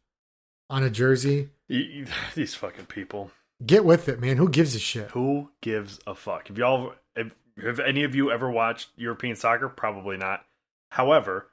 on 0.69 0.83
a 0.83 0.89
jersey. 0.89 1.49
These 2.35 2.55
fucking 2.55 2.85
people. 2.85 3.31
Get 3.63 3.85
with 3.85 4.09
it, 4.09 4.19
man. 4.19 4.37
Who 4.37 4.49
gives 4.49 4.73
a 4.75 4.79
shit? 4.79 5.11
Who 5.11 5.49
gives 5.61 5.99
a 6.07 6.15
fuck? 6.15 6.49
If 6.49 6.57
y'all 6.57 6.93
Have, 7.15 7.35
have 7.63 7.79
any 7.79 8.03
of 8.03 8.15
you 8.15 8.31
ever 8.31 8.49
watched 8.49 8.89
European 8.95 9.35
soccer? 9.35 9.69
Probably 9.69 10.17
not. 10.17 10.43
However, 10.89 11.51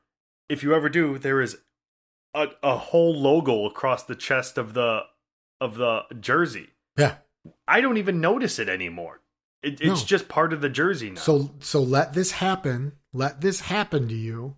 if 0.49 0.62
you 0.62 0.75
ever 0.75 0.88
do, 0.88 1.18
there 1.18 1.42
is 1.42 1.59
a, 2.35 2.49
a 2.62 2.77
whole 2.77 3.14
logo 3.14 3.66
across 3.66 4.05
the 4.05 4.14
chest 4.14 4.57
of 4.57 4.75
the 4.75 5.03
of 5.61 5.77
the 5.77 6.03
jersey. 6.21 6.68
Yeah. 6.97 7.16
I 7.66 7.81
don't 7.81 7.97
even 7.99 8.21
notice 8.21 8.59
it 8.59 8.68
anymore. 8.68 9.21
It, 9.62 9.81
it's 9.81 10.01
No. 10.03 10.07
just 10.07 10.29
part 10.29 10.53
of 10.53 10.61
the 10.61 10.68
jersey 10.68 11.11
now. 11.11 11.21
So 11.21 11.51
so 11.61 11.83
let 11.83 12.12
this 12.12 12.33
happen. 12.33 12.92
Let 13.12 13.40
this 13.40 13.61
happen 13.61 14.07
to 14.09 14.14
you, 14.14 14.57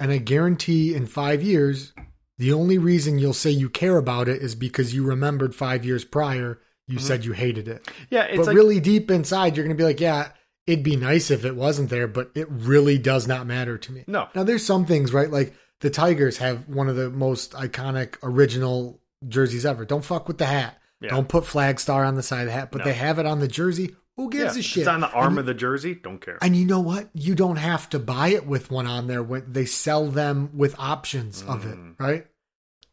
and 0.00 0.10
I 0.10 0.18
guarantee 0.18 0.94
in 0.94 1.06
five 1.06 1.42
years, 1.42 1.92
the 2.38 2.52
only 2.52 2.78
reason 2.78 3.18
you'll 3.18 3.34
say 3.34 3.50
you 3.50 3.68
care 3.68 3.96
about 3.98 4.26
it 4.28 4.40
is 4.42 4.54
because 4.54 4.94
you 4.94 5.04
remembered 5.04 5.54
five 5.54 5.84
years 5.84 6.04
prior 6.04 6.58
you 6.88 6.96
Mhm. 6.98 7.02
said 7.02 7.24
you 7.24 7.32
hated 7.32 7.68
it. 7.68 7.86
yeah, 8.08 8.24
it's 8.24 8.38
but 8.38 8.46
like 8.48 8.56
really 8.56 8.80
deep 8.80 9.10
inside, 9.12 9.56
you're 9.56 9.64
gonna 9.64 9.76
be 9.76 9.84
like, 9.84 10.00
yeah, 10.00 10.32
it'd 10.66 10.82
be 10.84 10.96
nice 10.96 11.30
if 11.30 11.44
it 11.44 11.54
wasn't 11.54 11.88
there, 11.88 12.08
but 12.08 12.30
it 12.34 12.48
really 12.50 12.98
does 12.98 13.28
not 13.28 13.46
matter 13.46 13.78
to 13.78 13.92
me. 13.92 14.02
no, 14.08 14.26
Now 14.34 14.42
there's 14.42 14.64
some 14.64 14.86
things, 14.86 15.12
right? 15.12 15.30
Like 15.30 15.54
the 15.80 15.90
Tigers 15.90 16.38
have 16.38 16.68
one 16.68 16.88
of 16.88 16.96
the 16.96 17.08
most 17.10 17.52
iconic 17.52 18.16
original 18.24 18.99
jerseys 19.26 19.66
ever. 19.66 19.84
Don't 19.84 20.04
fuck 20.04 20.28
with 20.28 20.38
the 20.38 20.46
hat. 20.46 20.78
Yeah. 21.00 21.10
Don't 21.10 21.28
put 21.28 21.44
Flagstar 21.44 22.06
on 22.06 22.14
the 22.14 22.22
side 22.22 22.40
of 22.40 22.46
the 22.46 22.52
hat, 22.52 22.70
but 22.70 22.78
No. 22.78 22.84
they 22.84 22.92
have 22.94 23.18
it 23.18 23.26
on 23.26 23.40
the 23.40 23.48
jersey. 23.48 23.96
Who 24.16 24.28
gives 24.28 24.54
yeah, 24.56 24.60
a 24.60 24.62
shit? 24.62 24.78
It's 24.82 24.88
on 24.88 25.00
the 25.00 25.10
arm 25.10 25.28
And- 25.32 25.38
of 25.40 25.46
the 25.46 25.54
jersey. 25.54 25.94
Don't 25.94 26.20
care. 26.20 26.36
and 26.42 26.54
you 26.54 26.66
know 26.66 26.80
what? 26.80 27.08
You 27.14 27.34
don't 27.34 27.56
have 27.56 27.88
to 27.90 27.98
buy 27.98 28.28
it 28.28 28.46
with 28.46 28.70
one 28.70 28.86
on 28.86 29.06
there 29.06 29.22
when 29.22 29.50
they 29.50 29.64
sell 29.64 30.06
them 30.08 30.50
with 30.54 30.74
options 30.78 31.42
of 31.42 31.64
it, 31.64 31.76
Mm. 31.78 31.94
right? 31.98 32.26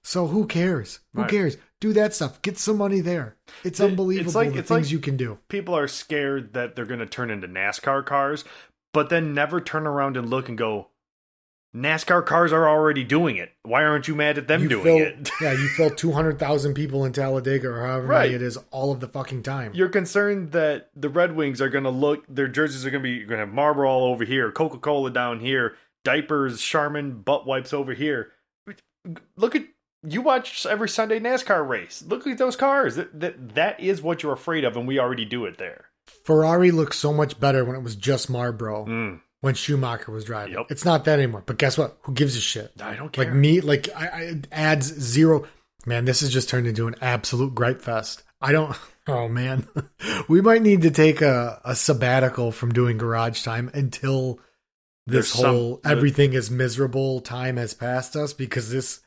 So 0.03 0.27
who 0.27 0.45
cares? 0.47 1.01
Who 1.13 1.21
Right. 1.23 1.29
cares? 1.29 1.57
Do 1.81 1.91
that 1.93 2.13
stuff. 2.15 2.41
Get 2.41 2.57
some 2.57 2.77
money 2.77 3.01
there. 3.01 3.35
It's 3.65 3.81
It- 3.81 3.83
unbelievable 3.89 4.29
it's 4.29 4.35
like- 4.35 4.53
the 4.53 4.59
it's 4.59 4.69
things 4.69 4.87
like- 4.87 4.91
you 4.93 4.99
can 4.99 5.17
do. 5.17 5.39
People 5.49 5.75
are 5.75 5.87
scared 5.89 6.53
that 6.53 6.75
they're 6.77 6.85
going 6.85 7.01
to 7.01 7.05
turn 7.05 7.29
into 7.29 7.47
NASCAR 7.47 8.05
cars, 8.05 8.45
but 8.93 9.09
then 9.09 9.33
never 9.33 9.59
turn 9.59 9.85
around 9.85 10.15
and 10.15 10.29
look 10.29 10.47
and 10.47 10.57
go, 10.57 10.91
NASCAR 11.75 12.25
cars 12.25 12.51
are 12.53 12.67
already 12.67 13.03
doing 13.03 13.37
it. 13.37 13.51
Why 13.63 13.83
aren't 13.83 14.07
you 14.07 14.15
mad 14.15 14.37
at 14.37 14.47
them 14.47 14.63
you 14.63 14.69
doing 14.69 14.83
fill, 14.83 14.97
it? 14.97 15.29
yeah, 15.41 15.51
you 15.51 15.67
fill 15.69 15.89
200,000 15.91 16.73
people 16.73 17.05
in 17.05 17.11
Talladega 17.13 17.67
or 17.67 17.85
however 17.85 18.07
Right. 18.07 18.21
many 18.31 18.35
it 18.35 18.41
is 18.41 18.57
all 18.71 18.91
of 18.91 18.99
the 18.99 19.07
fucking 19.07 19.43
time. 19.43 19.71
You're 19.75 19.89
concerned 19.89 20.53
that 20.53 20.89
the 20.95 21.09
Red 21.09 21.35
Wings 21.35 21.61
are 21.61 21.69
going 21.69 21.83
to 21.83 21.89
look, 21.91 22.25
their 22.27 22.47
jerseys 22.47 22.85
are 22.85 22.89
going 22.89 23.03
to 23.03 23.07
be, 23.09 23.15
you're 23.15 23.27
going 23.27 23.39
to 23.39 23.45
have 23.45 23.53
Marlboro 23.53 23.89
all 23.89 24.05
over 24.11 24.23
here, 24.23 24.51
Coca 24.51 24.77
Cola 24.79 25.11
down 25.11 25.39
here, 25.39 25.75
diapers, 26.03 26.61
Charmin, 26.61 27.21
butt 27.21 27.45
wipes 27.45 27.73
over 27.73 27.93
here. 27.93 28.31
Look 29.35 29.55
at, 29.55 29.63
you 30.07 30.21
watch 30.21 30.65
every 30.65 30.89
Sunday 30.89 31.19
NASCAR 31.19 31.67
race. 31.67 32.03
Look 32.07 32.25
at 32.25 32.37
those 32.37 32.55
cars. 32.55 32.95
That, 32.95 33.19
that, 33.19 33.55
that 33.55 33.79
is 33.79 34.01
what 34.01 34.23
you're 34.23 34.33
afraid 34.33 34.63
of, 34.63 34.77
and 34.77 34.87
we 34.87 34.99
already 34.99 35.25
do 35.25 35.45
it 35.45 35.57
there. 35.57 35.85
Ferrari 36.23 36.71
looked 36.71 36.95
so 36.95 37.13
much 37.13 37.39
better 37.39 37.63
when 37.65 37.75
it 37.75 37.83
was 37.83 37.95
just 37.95 38.29
Marlboro 38.29 38.85
Mm, 38.85 39.21
when 39.47 39.55
Schumacher 39.55 40.11
was 40.11 40.25
driving. 40.25 40.53
Yep. 40.55 40.65
It's 40.71 40.83
not 40.83 41.05
that 41.05 41.19
anymore. 41.19 41.41
But 41.45 41.57
guess 41.57 41.77
what? 41.77 41.97
Who 42.01 42.11
gives 42.13 42.35
a 42.35 42.41
shit? 42.41 42.73
I 42.81 42.95
don't 42.95 43.13
care. 43.13 43.23
Like 43.23 43.33
me, 43.33 43.61
like 43.61 43.87
I, 43.95 44.05
I 44.07 44.41
adds 44.51 44.85
zero. 44.85 45.47
Man, 45.85 46.03
this 46.03 46.19
has 46.19 46.33
just 46.33 46.49
turned 46.49 46.67
into 46.67 46.85
an 46.87 46.95
absolute 47.01 47.55
gripe 47.55 47.81
fest. 47.81 48.23
I 48.41 48.51
don't. 48.51 48.75
Oh 49.09 49.29
man, 49.29 49.65
we 50.27 50.41
might 50.41 50.61
need 50.61 50.81
to 50.81 50.91
take 50.91 51.21
a, 51.21 51.61
a 51.63 51.77
sabbatical 51.77 52.51
from 52.51 52.73
doing 52.73 52.97
garage 52.97 53.41
time 53.41 53.71
until 53.73 54.41
this 55.05 55.13
There's 55.13 55.27
some- 55.29 55.45
whole 55.45 55.81
everything 55.85 56.33
is 56.33 56.51
miserable 56.51 57.21
time 57.21 57.55
has 57.55 57.73
passed 57.73 58.17
us 58.17 58.33
because 58.33 58.69
this. 58.69 58.99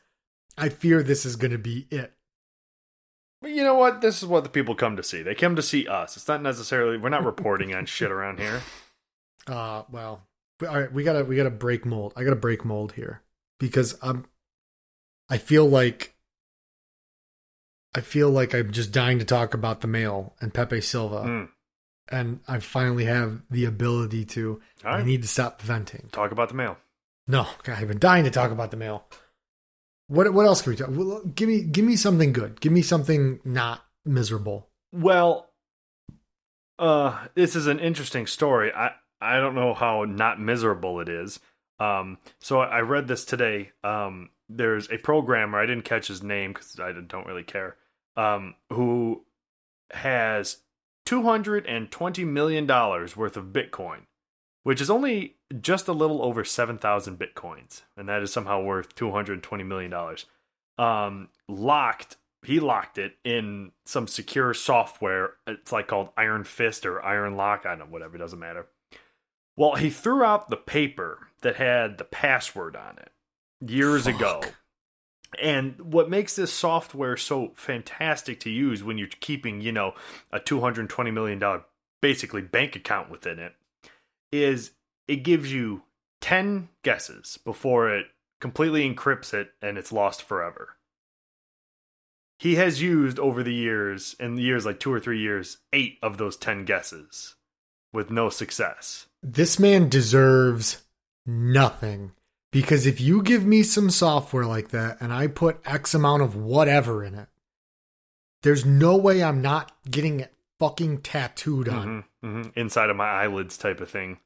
I 0.57 0.69
fear 0.69 1.03
this 1.03 1.23
is 1.23 1.35
going 1.35 1.51
to 1.51 1.59
be 1.59 1.85
it. 1.91 2.13
But 3.43 3.51
you 3.51 3.63
know 3.63 3.75
what? 3.75 4.01
This 4.01 4.23
is 4.23 4.27
what 4.27 4.43
the 4.43 4.49
people 4.49 4.73
come 4.73 4.95
to 4.97 5.03
see. 5.03 5.21
They 5.21 5.35
come 5.35 5.55
to 5.55 5.61
see 5.61 5.85
us. 5.87 6.17
It's 6.17 6.27
not 6.27 6.41
necessarily 6.41 6.97
we're 6.97 7.09
not 7.09 7.23
reporting 7.23 7.75
on 7.75 7.85
shit 7.85 8.09
around 8.11 8.39
here. 8.39 8.61
Uh, 9.47 9.83
well, 9.91 10.21
all 10.67 10.79
right, 10.79 10.91
we 10.91 11.03
gotta 11.03 11.23
we 11.23 11.35
gotta 11.35 11.49
break 11.49 11.85
mold. 11.85 12.13
I 12.15 12.23
gotta 12.23 12.35
break 12.35 12.63
mold 12.65 12.93
here 12.93 13.21
because 13.59 13.97
I'm. 14.01 14.25
I 15.29 15.37
feel 15.37 15.65
like. 15.67 16.15
I 17.93 18.01
feel 18.01 18.29
like 18.29 18.53
I'm 18.55 18.71
just 18.71 18.91
dying 18.91 19.19
to 19.19 19.25
talk 19.25 19.53
about 19.53 19.81
the 19.81 19.87
mail 19.87 20.33
and 20.39 20.53
Pepe 20.53 20.79
Silvia, 20.81 21.19
Mm. 21.19 21.49
and 22.09 22.39
I 22.47 22.59
finally 22.59 23.03
have 23.05 23.41
the 23.49 23.65
ability 23.65 24.23
to. 24.25 24.61
All 24.85 24.93
I 24.95 25.03
need 25.03 25.21
to 25.23 25.27
stop 25.27 25.61
venting. 25.61 26.07
talk 26.11 26.31
about 26.31 26.49
the 26.49 26.55
mail. 26.55 26.77
No, 27.27 27.47
God, 27.63 27.77
I've 27.79 27.87
been 27.89 27.99
dying 27.99 28.23
to 28.23 28.31
talk 28.31 28.51
about 28.51 28.71
the 28.71 28.77
mail. 28.77 29.05
What 30.07 30.33
what 30.33 30.45
else 30.45 30.61
can 30.61 30.71
we 30.71 30.77
talk? 30.77 30.89
Well, 30.91 31.21
give 31.35 31.49
me 31.49 31.63
give 31.63 31.83
me 31.85 31.95
something 31.97 32.31
good. 32.33 32.59
Give 32.61 32.71
me 32.71 32.81
something 32.81 33.39
not 33.43 33.85
miserable. 34.05 34.69
Well, 34.93 35.49
uh, 36.79 37.27
this 37.35 37.55
is 37.55 37.67
an 37.67 37.79
interesting 37.79 38.25
story. 38.25 38.71
I 38.73 38.91
I 39.21 39.37
don't 39.37 39.55
know 39.55 39.73
how 39.73 40.03
not 40.05 40.39
miserable 40.39 40.99
it 40.99 41.09
is. 41.09 41.39
Um, 41.79 42.17
so 42.39 42.59
I 42.59 42.81
read 42.81 43.07
this 43.07 43.25
today. 43.25 43.71
Um, 43.83 44.29
there's 44.49 44.89
a 44.91 44.97
programmer. 44.97 45.59
I 45.59 45.65
didn't 45.65 45.85
catch 45.85 46.07
his 46.07 46.21
name 46.21 46.53
because 46.53 46.79
I 46.79 46.91
don't 46.91 47.25
really 47.25 47.43
care. 47.43 47.77
Um, 48.17 48.55
who 48.71 49.23
has 49.91 50.57
two 51.05 51.23
hundred 51.23 51.65
and 51.65 51.89
twenty 51.91 52.23
million 52.23 52.65
dollars 52.65 53.15
worth 53.15 53.37
of 53.37 53.45
Bitcoin, 53.45 54.01
which 54.63 54.81
is 54.81 54.89
only 54.89 55.35
just 55.59 55.87
a 55.87 55.93
little 55.93 56.21
over 56.21 56.43
seven 56.43 56.77
thousand 56.77 57.19
bitcoins, 57.19 57.81
and 57.97 58.07
that 58.09 58.21
is 58.21 58.31
somehow 58.31 58.61
worth 58.61 58.95
two 58.95 59.11
hundred 59.11 59.41
twenty 59.43 59.63
million 59.63 59.91
dollars. 59.91 60.25
Um, 60.77 61.29
locked. 61.47 62.17
He 62.43 62.59
locked 62.59 62.97
it 62.97 63.17
in 63.23 63.71
some 63.85 64.07
secure 64.07 64.53
software. 64.53 65.33
It's 65.45 65.71
like 65.71 65.87
called 65.87 66.09
Iron 66.17 66.43
Fist 66.43 66.85
or 66.85 67.03
Iron 67.03 67.37
Lock. 67.37 67.65
I 67.65 67.69
don't 67.69 67.79
know, 67.79 67.85
whatever. 67.85 68.15
It 68.15 68.19
doesn't 68.19 68.39
matter. 68.39 68.67
Well, 69.55 69.75
he 69.75 69.89
threw 69.89 70.23
out 70.23 70.49
the 70.49 70.57
paper 70.57 71.27
that 71.41 71.57
had 71.57 71.97
the 71.97 72.03
password 72.03 72.75
on 72.75 72.97
it 72.97 73.11
years 73.59 74.05
Fuck. 74.05 74.15
ago. 74.15 74.41
And 75.41 75.79
what 75.79 76.09
makes 76.09 76.35
this 76.35 76.51
software 76.51 77.15
so 77.15 77.53
fantastic 77.55 78.39
to 78.41 78.49
use 78.49 78.83
when 78.83 78.97
you're 78.97 79.07
keeping, 79.19 79.61
you 79.61 79.71
know, 79.71 79.93
a 80.31 80.39
$220 80.39 81.13
million 81.13 81.41
basically 82.01 82.41
bank 82.41 82.75
account 82.75 83.09
within 83.09 83.39
it 83.39 83.53
is 84.31 84.71
it 85.07 85.17
gives 85.17 85.53
you 85.53 85.83
10 86.21 86.69
guesses 86.83 87.39
before 87.43 87.93
it 87.93 88.07
completely 88.39 88.89
encrypts 88.89 89.33
it 89.33 89.51
and 89.61 89.77
it's 89.77 89.91
lost 89.91 90.21
forever. 90.21 90.77
He 92.39 92.55
has 92.55 92.81
used 92.81 93.19
over 93.19 93.43
the 93.43 93.53
years, 93.53 94.15
in 94.19 94.37
years 94.37 94.65
like 94.65 94.79
two 94.79 94.91
or 94.91 94.99
three 94.99 95.19
years, 95.19 95.59
eight 95.71 95.99
of 96.01 96.17
those 96.17 96.35
10 96.37 96.65
guesses 96.65 97.35
with 97.93 98.09
no 98.09 98.29
success. 98.29 99.05
This 99.23 99.59
man 99.59 99.87
deserves 99.89 100.83
nothing 101.25 102.11
because 102.51 102.85
if 102.85 102.99
you 102.99 103.21
give 103.21 103.45
me 103.45 103.63
some 103.63 103.89
software 103.89 104.45
like 104.45 104.69
that 104.69 104.97
and 104.99 105.13
I 105.13 105.27
put 105.27 105.59
X 105.65 105.93
amount 105.93 106.23
of 106.23 106.35
whatever 106.35 107.03
in 107.03 107.13
it, 107.15 107.27
there's 108.43 108.65
no 108.65 108.97
way 108.97 109.23
I'm 109.23 109.41
not 109.41 109.71
getting 109.89 110.19
it 110.21 110.33
fucking 110.59 111.01
tattooed 111.01 111.69
on. 111.69 112.05
Mhm, 112.23 112.45
mhm. 112.45 112.51
Inside 112.57 112.89
of 112.89 112.95
my 112.97 113.07
eyelids, 113.09 113.57
type 113.57 113.79
of 113.81 113.89
thing. 113.89 114.19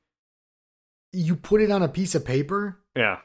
You 1.12 1.36
put 1.36 1.62
it 1.62 1.72
on 1.72 1.82
a 1.84 1.88
piece 1.90 2.16
of 2.16 2.26
paper 2.26 2.80
Yeah. 2.96 3.20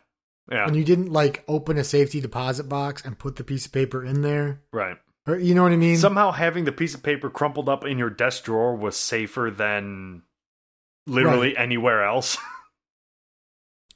Yeah. 0.50 0.66
and 0.66 0.74
you 0.76 0.84
didn't 0.84 1.12
like 1.12 1.44
open 1.46 1.78
a 1.78 1.84
safety 1.84 2.20
deposit 2.20 2.64
box 2.68 3.04
and 3.04 3.18
put 3.18 3.36
the 3.36 3.44
piece 3.44 3.66
of 3.66 3.72
paper 3.72 4.04
in 4.04 4.22
there. 4.22 4.62
right. 4.72 4.96
Or 5.26 5.36
you 5.36 5.54
know 5.54 5.62
what 5.62 5.72
I 5.72 5.76
mean? 5.76 5.96
Somehow 5.98 6.32
having 6.32 6.64
the 6.64 6.72
piece 6.72 6.94
of 6.94 7.02
paper 7.02 7.28
crumpled 7.30 7.68
up 7.68 7.84
in 7.84 7.98
your 7.98 8.10
desk 8.10 8.44
drawer 8.44 8.74
was 8.74 8.96
safer 8.96 9.50
than 9.54 10.22
literally 11.06 11.56
anywhere 11.56 12.04
else. 12.04 12.36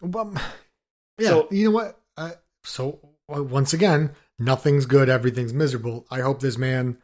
Well, 0.01 0.35
yeah, 1.19 1.29
So- 1.31 1.49
you 1.51 1.67
know 1.67 1.71
what? 1.71 1.99
Uh, 2.17 2.33
so 2.63 2.99
uh, 3.35 3.43
once 3.43 3.73
again, 3.73 4.11
nothing's 4.39 4.87
good, 4.87 5.09
everything's 5.09 5.53
miserable. 5.55 6.07
I 6.11 6.21
hope 6.21 6.41
this 6.41 6.59
man 6.59 6.99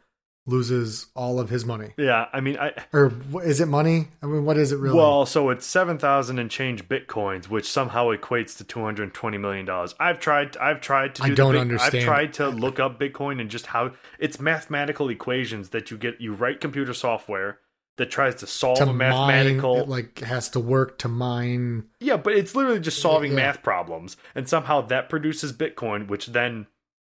loses 0.47 1.07
all 1.15 1.39
of 1.39 1.49
his 1.49 1.65
money. 1.65 1.93
yeah. 1.97 2.25
I 2.33 2.41
mean, 2.41 2.57
I. 2.57 2.73
Or 2.93 3.11
is 3.43 3.59
it 3.61 3.67
money? 3.67 4.07
I 4.21 4.25
mean, 4.25 4.43
what 4.45 4.57
is 4.57 4.71
it 4.71 4.77
really? 4.77 4.97
Well, 4.97 5.25
so 5.25 5.49
it's 5.49 5.65
seven 5.65 5.97
thousand 5.97 6.39
and 6.39 6.49
change 6.49 6.87
bitcoins, 6.87 7.45
which 7.47 7.69
somehow 7.69 8.07
equates 8.15 8.57
to 8.57 8.63
two 8.63 8.81
hundred 8.83 9.13
twenty 9.13 9.37
million 9.37 9.65
dollars. 9.65 9.93
I've 9.99 10.19
tried. 10.19 10.57
I've 10.57 10.81
tried 10.81 11.15
to. 11.15 11.23
I 11.23 11.27
Do 11.27 11.31
the 11.33 11.35
don't 11.37 11.51
big- 11.53 11.61
understand. 11.61 11.95
I've 11.97 12.03
tried 12.05 12.33
to 12.35 12.49
look 12.49 12.79
up 12.79 12.99
Bitcoin 12.99 13.39
and 13.39 13.49
just 13.49 13.67
how 13.67 13.91
it's 14.19 14.39
mathematical 14.39 15.09
equations 15.09 15.69
that 15.69 15.91
you 15.91 15.97
get. 15.97 16.19
You 16.19 16.33
write 16.33 16.59
computer 16.59 16.93
software 16.93 17.59
that 17.97 18.09
tries 18.09 18.35
to 18.35 18.47
solve 18.47 18.77
to 18.79 18.87
a 18.89 18.93
mathematical. 18.93 19.73
mine, 19.75 19.83
it 19.83 19.89
like 19.89 20.19
has 20.19 20.49
to 20.49 20.59
work 20.59 20.97
to 20.99 21.07
mine. 21.07 21.85
yeah, 21.99 22.17
but 22.17 22.33
it's 22.33 22.55
literally 22.55 22.79
just 22.79 23.01
solving 23.01 23.31
Yeah. 23.31 23.35
math 23.37 23.63
problems, 23.63 24.17
and 24.35 24.47
somehow 24.49 24.81
that 24.81 25.09
produces 25.09 25.53
Bitcoin, 25.53 26.07
which 26.07 26.27
then 26.27 26.67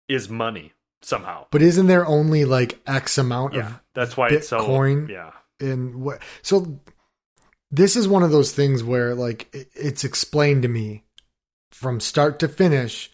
is 0.07 0.29
money 0.29 0.73
somehow. 1.01 1.45
But 1.51 1.61
isn't 1.61 1.87
there 1.87 2.05
only 2.05 2.45
like 2.45 2.79
X 2.87 3.17
amount 3.17 3.53
Yeah, 3.55 3.67
of 3.67 3.79
that's 3.93 4.15
why 4.15 4.29
it's 4.29 4.47
so. 4.49 4.59
Bitcoin? 4.59 5.09
Yeah, 5.09 5.31
in 5.59 5.99
what? 6.01 6.21
So 6.41 6.79
this 7.69 7.95
is 7.95 8.07
one 8.07 8.23
of 8.23 8.31
those 8.31 8.53
things 8.53 8.83
where 8.83 9.13
like 9.13 9.49
it- 9.53 9.69
it's 9.75 10.03
explained 10.03 10.61
to 10.61 10.69
me 10.69 11.03
from 11.71 11.99
start 11.99 12.39
to 12.39 12.47
finish, 12.47 13.11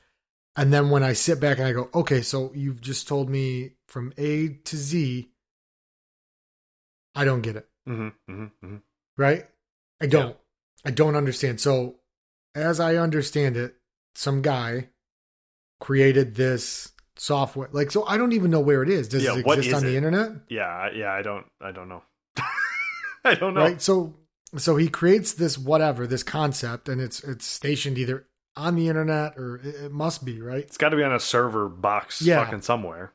and 0.56 0.72
then 0.72 0.90
when 0.92 1.02
I 1.02 1.14
sit 1.14 1.40
back 1.40 1.58
and 1.58 1.68
I 1.68 1.72
go, 1.74 1.90
okay, 1.96 2.22
so 2.22 2.52
you've 2.54 2.82
just 2.82 3.08
told 3.08 3.30
me 3.30 3.72
from 3.88 4.14
A 4.18 4.50
to 4.50 4.78
Z. 4.78 5.30
I 7.16 7.26
don't 7.26 7.42
get 7.42 7.56
it, 7.56 7.68
hmm 7.86 8.10
hmm 8.28 8.46
hmm 8.62 8.76
right? 9.18 9.46
I 10.02 10.08
don't. 10.08 10.36
I 10.86 10.92
don't 10.92 11.16
understand. 11.16 11.62
So, 11.62 11.96
as 12.56 12.80
I 12.80 12.96
understand 12.96 13.56
it, 13.58 13.76
some 14.16 14.42
guy 14.42 14.90
created 15.80 16.36
this 16.36 16.92
software. 17.16 17.70
Like, 17.72 17.92
so 17.92 18.06
I 18.06 18.18
don't 18.18 18.34
even 18.34 18.52
know 18.52 18.60
where 18.60 18.84
it 18.84 18.90
is. 18.90 19.08
Does 19.08 19.24
Yeah, 19.24 19.36
it 19.38 19.46
exist 19.46 19.68
is 19.70 19.74
on 19.76 19.84
the 19.84 19.96
internet? 19.96 20.32
Yeah, 20.50 20.66
I- 20.68 20.92
yeah. 20.96 21.14
I 21.14 21.22
don't. 21.22 21.46
I 21.62 21.72
don't 21.72 21.88
know. 21.90 22.04
I 23.26 23.36
don't 23.36 23.54
know. 23.54 23.62
Right. 23.62 23.82
So, 23.82 24.16
so 24.58 24.76
he 24.76 24.88
creates 24.90 25.34
this 25.34 25.58
whatever, 25.58 26.06
this 26.08 26.24
concept, 26.24 26.90
and 26.90 27.00
it's 27.02 27.24
it's 27.24 27.46
stationed 27.46 27.98
either 27.98 28.26
on 28.56 28.76
the 28.76 28.88
internet 28.90 29.38
or 29.38 29.58
it, 29.64 29.76
it 29.86 29.92
must 29.92 30.26
be 30.26 30.42
right. 30.42 30.64
It's 30.64 30.78
got 30.78 30.90
to 30.90 30.98
be 30.98 31.04
on 31.04 31.14
a 31.14 31.20
server 31.20 31.70
box, 31.70 32.22
Yeah. 32.22 32.44
fucking 32.44 32.62
somewhere. 32.62 33.14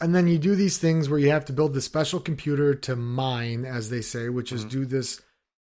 And 0.00 0.14
then 0.14 0.28
you 0.28 0.38
do 0.38 0.54
these 0.54 0.78
things 0.78 1.08
where 1.08 1.18
you 1.18 1.30
have 1.30 1.44
to 1.46 1.52
build 1.52 1.74
the 1.74 1.80
special 1.80 2.20
computer 2.20 2.74
to 2.74 2.94
mine, 2.96 3.64
as 3.64 3.90
they 3.90 4.00
say, 4.00 4.28
which 4.28 4.52
is 4.52 4.64
Mhm. 4.64 4.70
do 4.70 4.84
this 4.86 5.20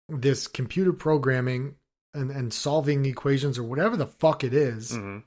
this 0.10 0.48
computer 0.48 0.92
programming 0.94 1.76
and, 2.14 2.30
and 2.30 2.54
solving 2.54 3.06
equations 3.06 3.58
or 3.58 3.64
whatever 3.64 3.96
the 3.98 4.06
fuck 4.06 4.44
it 4.44 4.54
is. 4.54 4.92
hmm 4.92 5.20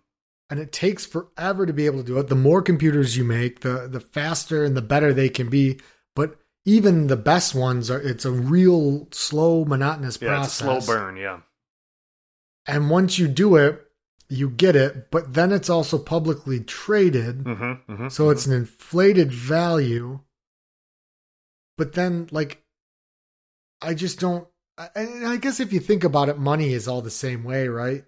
And 0.51 0.61
it 0.61 0.71
takes 0.71 1.05
forever 1.05 1.67
to 1.67 1.73
be 1.73 1.87
able 1.87 1.99
to 1.99 2.05
do 2.07 2.19
it. 2.19 2.29
The 2.29 2.35
more 2.37 2.63
computers 2.63 3.17
you 3.17 3.25
make, 3.25 3.61
the 3.61 3.89
the 3.89 4.01
faster 4.01 4.65
and 4.65 4.77
the 4.77 4.83
better 4.83 5.13
they 5.13 5.29
can 5.29 5.49
be. 5.49 5.81
But 6.15 6.39
even 6.65 7.07
the 7.09 7.17
best 7.17 7.55
ones 7.55 7.91
are 7.91 8.01
it's 8.01 8.25
a 8.25 8.31
real 8.31 9.09
slow, 9.13 9.65
monotonous 9.65 10.19
Yeah, 10.21 10.29
process. 10.29 10.55
slow 10.57 10.81
burn. 10.95 11.17
Yeah. 11.17 11.41
And 12.67 12.91
once 12.91 13.19
you 13.19 13.29
do 13.29 13.57
it, 13.57 13.86
you 14.29 14.51
get 14.51 14.75
it, 14.77 15.11
but 15.11 15.35
then 15.35 15.53
it's 15.53 15.71
also 15.71 15.99
publicly 15.99 16.61
traded. 16.61 17.45
Mm-hmm, 17.45 17.93
mm-hmm, 17.93 18.09
So 18.09 18.31
it's 18.31 18.47
an 18.47 18.53
inflated 18.53 19.33
value. 19.33 20.21
But 21.79 21.93
then, 21.93 22.29
like, 22.31 22.63
I 23.83 23.95
just 23.95 24.19
don't. 24.19 24.49
I- 24.79 24.91
And 24.95 25.27
I 25.27 25.37
guess 25.37 25.61
if 25.61 25.73
you 25.73 25.81
think 25.81 26.05
about 26.05 26.29
it, 26.29 26.39
money 26.39 26.73
is 26.73 26.89
all 26.89 27.03
the 27.03 27.11
same 27.11 27.45
way, 27.45 27.69
right? 27.69 28.05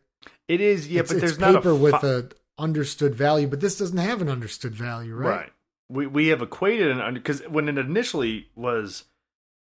It 0.49 0.61
is. 0.61 0.89
Yeah, 0.89 1.01
it's, 1.01 1.13
but 1.13 1.21
there's 1.21 1.39
not 1.39 1.57
paper 1.57 1.75
with 1.75 1.95
a 1.95 2.31
understood 2.59 3.15
value, 3.15 3.47
but 3.47 3.61
this 3.61 3.79
doesn't 3.79 3.99
have 3.99 4.21
an 4.23 4.29
understood 4.29 4.75
value, 4.75 5.15
right? 5.15 5.31
right. 5.31 5.53
We 5.91 6.07
we 6.07 6.29
have 6.29 6.43
equated 6.43 6.89
an 6.89 7.01
under 7.01 7.21
because 7.21 7.41
when 7.49 7.69
it 7.69 7.79
initially 7.79 8.49
was 8.55 9.05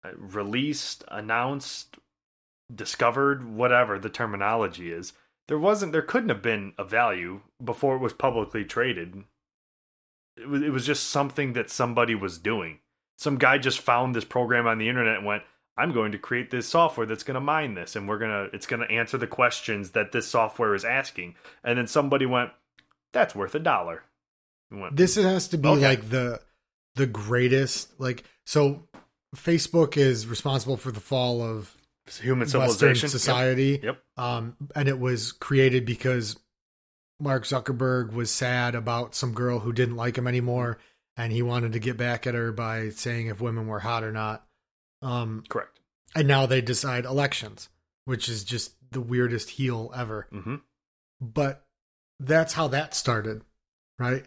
uh, 0.06 0.12
released, 0.18 1.04
announced, 1.10 1.98
discovered, 2.74 3.44
whatever 3.48 4.00
the 4.00 4.10
terminology 4.10 4.92
is, 4.92 5.14
there 5.48 5.60
wasn't. 5.60 5.92
There 5.92 6.02
couldn't 6.02 6.30
have 6.30 6.42
been 6.42 6.74
a 6.78 6.84
value 6.84 7.42
before 7.64 7.96
it 7.96 8.02
was 8.02 8.14
publicly 8.14 8.66
traded. 8.66 9.24
It 10.36 10.48
was. 10.48 10.62
It 10.62 10.72
was 10.72 10.86
just 10.86 11.10
something 11.10 11.54
that 11.54 11.70
somebody 11.70 12.16
was 12.16 12.38
doing. 12.38 12.80
Some 13.18 13.38
guy 13.38 13.58
just 13.58 13.80
found 13.80 14.16
this 14.16 14.26
program 14.26 14.68
on 14.68 14.78
the 14.78 14.90
internet 14.90 15.18
and 15.18 15.26
went. 15.26 15.44
I'm 15.80 15.94
going 15.94 16.12
to 16.14 16.18
create 16.18 16.50
this 16.50 16.68
software 16.68 17.06
that's 17.06 17.24
going 17.24 17.36
to 17.36 17.40
mine 17.42 17.76
this, 17.76 17.96
and 17.96 18.08
we're 18.10 18.18
gonna. 18.18 18.48
It's 18.54 18.66
going 18.66 18.82
to 18.82 18.92
answer 18.92 19.18
the 19.18 19.28
questions 19.28 19.92
that 19.92 20.12
this 20.12 20.28
software 20.28 20.74
is 20.74 20.84
asking. 20.84 21.36
And 21.64 21.78
then 21.78 21.88
somebody 21.88 22.26
went, 22.26 22.52
"That's 23.14 23.36
worth 23.36 23.54
a 23.56 23.60
dollar." 23.60 24.04
Went, 24.72 24.96
This 24.98 25.16
has 25.16 25.48
to 25.50 25.58
be 25.58 25.70
Okay. 25.70 25.82
like 25.88 26.10
the 26.10 26.42
the 26.96 27.06
greatest. 27.06 28.00
Like, 28.00 28.24
so 28.46 28.88
Facebook 29.36 29.98
is 29.98 30.26
responsible 30.28 30.78
for 30.78 30.92
the 30.92 31.00
fall 31.00 31.42
of 31.44 31.76
human 32.10 32.48
civilization 32.48 33.08
Yep. 33.08 33.12
society. 33.12 33.80
Yep. 33.84 34.02
Um, 34.18 34.56
and 34.76 34.88
it 34.88 35.00
was 35.00 35.32
created 35.32 35.86
because 35.86 36.38
Mark 37.20 37.44
Zuckerberg 37.46 38.14
was 38.14 38.30
sad 38.32 38.76
about 38.76 39.16
some 39.16 39.34
girl 39.34 39.60
who 39.60 39.74
didn't 39.74 39.96
like 39.96 40.18
him 40.18 40.28
anymore, 40.28 40.78
and 41.16 41.32
he 41.34 41.42
wanted 41.42 41.74
to 41.74 41.80
get 41.80 41.98
back 41.98 42.28
at 42.28 42.34
her 42.36 42.52
by 42.52 42.90
saying 42.90 43.28
if 43.28 43.42
women 43.42 43.68
were 43.68 43.80
hot 43.80 44.04
or 44.04 44.12
not. 44.12 44.46
Um, 45.02 45.44
Correct. 45.50 45.80
and 46.16 46.28
now 46.28 46.46
they 46.46 46.62
decide 46.62 47.06
elections, 47.06 47.70
which 48.06 48.30
is 48.30 48.44
just 48.44 48.74
the 48.92 49.02
weirdest 49.02 49.52
heel 49.52 49.92
ever. 49.96 50.28
hmm 50.32 50.56
But 51.20 51.66
that's 52.20 52.54
how 52.54 52.68
that 52.70 52.94
started, 52.96 53.42
right? 54.00 54.26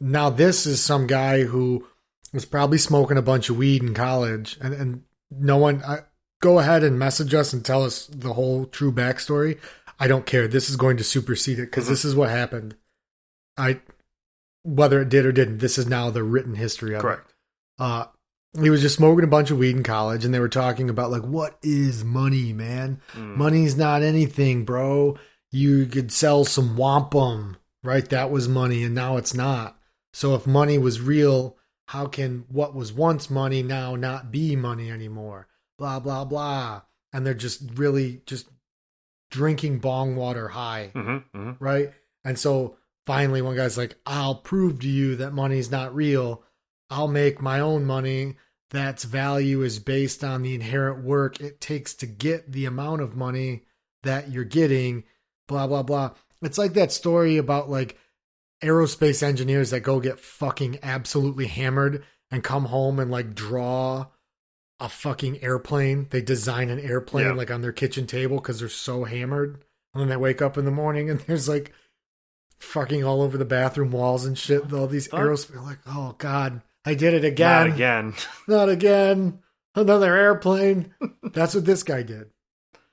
Now 0.00 0.30
this 0.30 0.66
is 0.66 0.82
some 0.82 1.06
guy 1.06 1.42
who 1.44 1.86
was 2.32 2.44
probably 2.44 2.78
smoking 2.78 3.16
a 3.16 3.22
bunch 3.22 3.48
of 3.50 3.56
weed 3.56 3.82
in 3.82 3.94
college, 3.94 4.58
and 4.60 4.74
and 4.74 5.02
no 5.30 5.56
one. 5.56 5.82
I, 5.84 6.00
go 6.42 6.58
ahead 6.58 6.82
and 6.84 6.98
message 6.98 7.32
us 7.32 7.54
and 7.54 7.64
tell 7.64 7.82
us 7.82 8.06
the 8.08 8.34
whole 8.34 8.66
true 8.66 8.92
backstory. 8.92 9.58
I 9.98 10.06
don't 10.08 10.26
care. 10.26 10.46
This 10.48 10.68
is 10.68 10.76
going 10.76 10.98
to 10.98 11.04
supersede 11.04 11.58
it 11.58 11.70
because 11.70 11.86
Mhm. 11.86 11.88
this 11.90 12.04
is 12.04 12.14
what 12.14 12.28
happened. 12.28 12.74
I 13.56 13.80
whether 14.64 15.00
it 15.00 15.08
did 15.08 15.24
or 15.26 15.32
didn't. 15.32 15.58
This 15.58 15.76
is 15.78 15.86
now 15.88 16.10
the 16.10 16.22
written 16.22 16.54
history 16.54 16.94
of 16.94 17.00
it 17.00 17.02
Correct. 17.02 17.32
uh 17.78 18.04
he 18.60 18.68
was 18.70 18.82
just 18.82 18.96
smoking 18.96 19.24
a 19.24 19.28
bunch 19.28 19.50
of 19.50 19.56
weed 19.58 19.74
in 19.76 19.82
college 19.82 20.24
and 20.26 20.34
they 20.34 20.38
were 20.40 20.48
talking 20.48 20.90
about 20.90 21.10
like 21.10 21.22
what 21.22 21.56
is 21.62 22.04
money 22.04 22.52
man 22.52 23.00
Mm. 23.14 23.36
money's 23.36 23.76
not 23.76 24.02
anything 24.02 24.64
bro 24.66 25.16
you 25.50 25.86
could 25.86 26.12
sell 26.12 26.44
some 26.44 26.76
wampum 26.76 27.56
right 27.82 28.08
that 28.10 28.30
was 28.30 28.48
money 28.48 28.84
and 28.84 28.94
now 28.94 29.16
it's 29.16 29.32
not 29.34 29.78
so 30.12 30.34
if 30.34 30.46
money 30.46 30.76
was 30.78 31.00
real 31.00 31.56
how 31.88 32.06
can 32.06 32.44
what 32.48 32.74
was 32.74 32.92
once 32.92 33.30
money 33.30 33.62
now 33.62 33.96
not 33.96 34.30
be 34.30 34.54
money 34.54 34.90
anymore 34.90 35.48
blah 35.82 36.00
blah 36.00 36.24
blah 36.24 36.82
and 37.12 37.26
they're 37.26 37.34
just 37.34 37.62
really 37.74 38.22
just 38.26 38.48
drinking 39.30 39.78
bong 39.78 40.14
water 40.14 40.48
high 40.48 40.90
hmm 40.94 41.18
hmm 41.34 41.52
right? 41.58 41.92
And 42.24 42.38
so 42.38 42.76
finally, 43.04 43.42
one 43.42 43.56
guy's 43.56 43.76
like, 43.78 43.96
I'll 44.06 44.36
prove 44.36 44.80
to 44.80 44.88
you 44.88 45.16
that 45.16 45.32
money's 45.32 45.70
not 45.70 45.94
real. 45.94 46.42
I'll 46.90 47.08
make 47.08 47.40
my 47.40 47.60
own 47.60 47.84
money. 47.84 48.36
That's 48.70 49.04
value 49.04 49.62
is 49.62 49.78
based 49.78 50.22
on 50.24 50.42
the 50.42 50.54
inherent 50.54 51.04
work 51.04 51.40
it 51.40 51.60
takes 51.60 51.94
to 51.94 52.06
get 52.06 52.52
the 52.52 52.64
amount 52.64 53.02
of 53.02 53.16
money 53.16 53.64
that 54.02 54.30
you're 54.30 54.44
getting, 54.44 55.04
blah, 55.48 55.66
blah, 55.66 55.82
blah. 55.82 56.12
It's 56.42 56.58
like 56.58 56.74
that 56.74 56.92
story 56.92 57.36
about 57.36 57.68
like 57.68 57.98
aerospace 58.62 59.22
engineers 59.22 59.70
that 59.70 59.80
go 59.80 60.00
get 60.00 60.20
fucking 60.20 60.78
absolutely 60.82 61.46
hammered 61.46 62.04
and 62.30 62.44
come 62.44 62.66
home 62.66 62.98
and 62.98 63.10
like 63.10 63.34
draw 63.34 64.06
a 64.82 64.88
fucking 64.88 65.42
airplane. 65.42 66.08
They 66.10 66.20
design 66.22 66.68
an 66.70 66.80
airplane 66.80 67.26
Yeah. 67.26 67.32
like 67.32 67.50
on 67.50 67.60
their 67.62 67.72
kitchen 67.72 68.06
table 68.06 68.36
because 68.36 68.60
they're 68.60 68.68
so 68.68 69.04
hammered. 69.04 69.64
And 69.94 70.00
then 70.00 70.08
they 70.08 70.16
wake 70.16 70.42
up 70.42 70.58
in 70.58 70.64
the 70.64 70.70
morning 70.70 71.08
and 71.10 71.20
there's 71.26 71.48
like 71.48 71.72
fucking 72.60 73.04
all 73.04 73.22
over 73.22 73.36
the 73.38 73.44
bathroom 73.44 73.90
walls 73.92 74.24
and 74.24 74.36
shit. 74.36 74.72
All 74.72 74.86
these 74.86 75.06
Fuck. 75.06 75.20
aerospace, 75.20 75.62
like, 75.62 75.78
oh 75.86 76.14
god, 76.18 76.62
I 76.84 76.94
did 76.94 77.14
it 77.14 77.24
again. 77.24 77.68
Not 77.68 77.74
again. 77.76 78.14
Not 78.48 78.68
again. 78.68 79.38
Another 79.74 80.14
airplane. 80.14 80.94
That's 81.32 81.54
what 81.54 81.64
this 81.64 81.82
guy 81.82 82.02
did. 82.02 82.30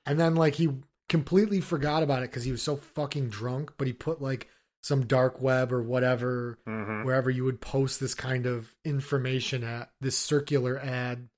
And 0.06 0.18
then 0.18 0.34
like 0.34 0.54
he 0.54 0.68
completely 1.08 1.60
forgot 1.60 2.02
about 2.02 2.22
it 2.22 2.30
because 2.30 2.44
he 2.44 2.52
was 2.52 2.62
so 2.62 2.76
fucking 2.76 3.28
drunk. 3.28 3.72
But 3.76 3.86
he 3.86 3.92
put 3.92 4.22
like 4.22 4.48
some 4.82 5.06
dark 5.06 5.42
web 5.42 5.72
or 5.72 5.82
whatever 5.82 6.58
hmm 6.66 7.04
wherever 7.04 7.28
you 7.30 7.44
would 7.44 7.60
post 7.60 8.00
this 8.00 8.14
kind 8.14 8.46
of 8.46 8.74
information 8.84 9.62
at 9.64 9.90
this 10.00 10.16
circular 10.16 10.78
ad. 10.78 11.28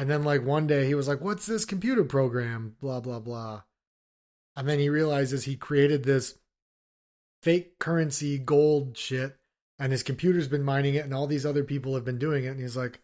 And 0.00 0.08
then 0.08 0.24
like 0.24 0.42
one 0.42 0.66
day 0.66 0.86
he 0.86 0.94
was 0.94 1.06
like, 1.06 1.20
"What's 1.20 1.44
this 1.44 1.66
computer 1.66 2.04
program?" 2.04 2.74
Blah 2.80 3.00
blah 3.00 3.20
blah. 3.20 3.64
And 4.56 4.66
then 4.66 4.78
he 4.78 4.88
realizes 4.88 5.44
he 5.44 5.56
created 5.56 6.04
this 6.04 6.38
fake 7.42 7.78
currency 7.78 8.38
gold 8.38 8.96
shit, 8.96 9.36
and 9.78 9.92
his 9.92 10.02
computer's 10.02 10.48
been 10.48 10.62
mining 10.62 10.94
it, 10.94 11.04
and 11.04 11.12
all 11.12 11.26
these 11.26 11.44
other 11.44 11.64
people 11.64 11.96
have 11.96 12.04
been 12.06 12.18
doing 12.18 12.44
it. 12.44 12.48
And 12.48 12.60
he's 12.60 12.78
like, 12.78 13.02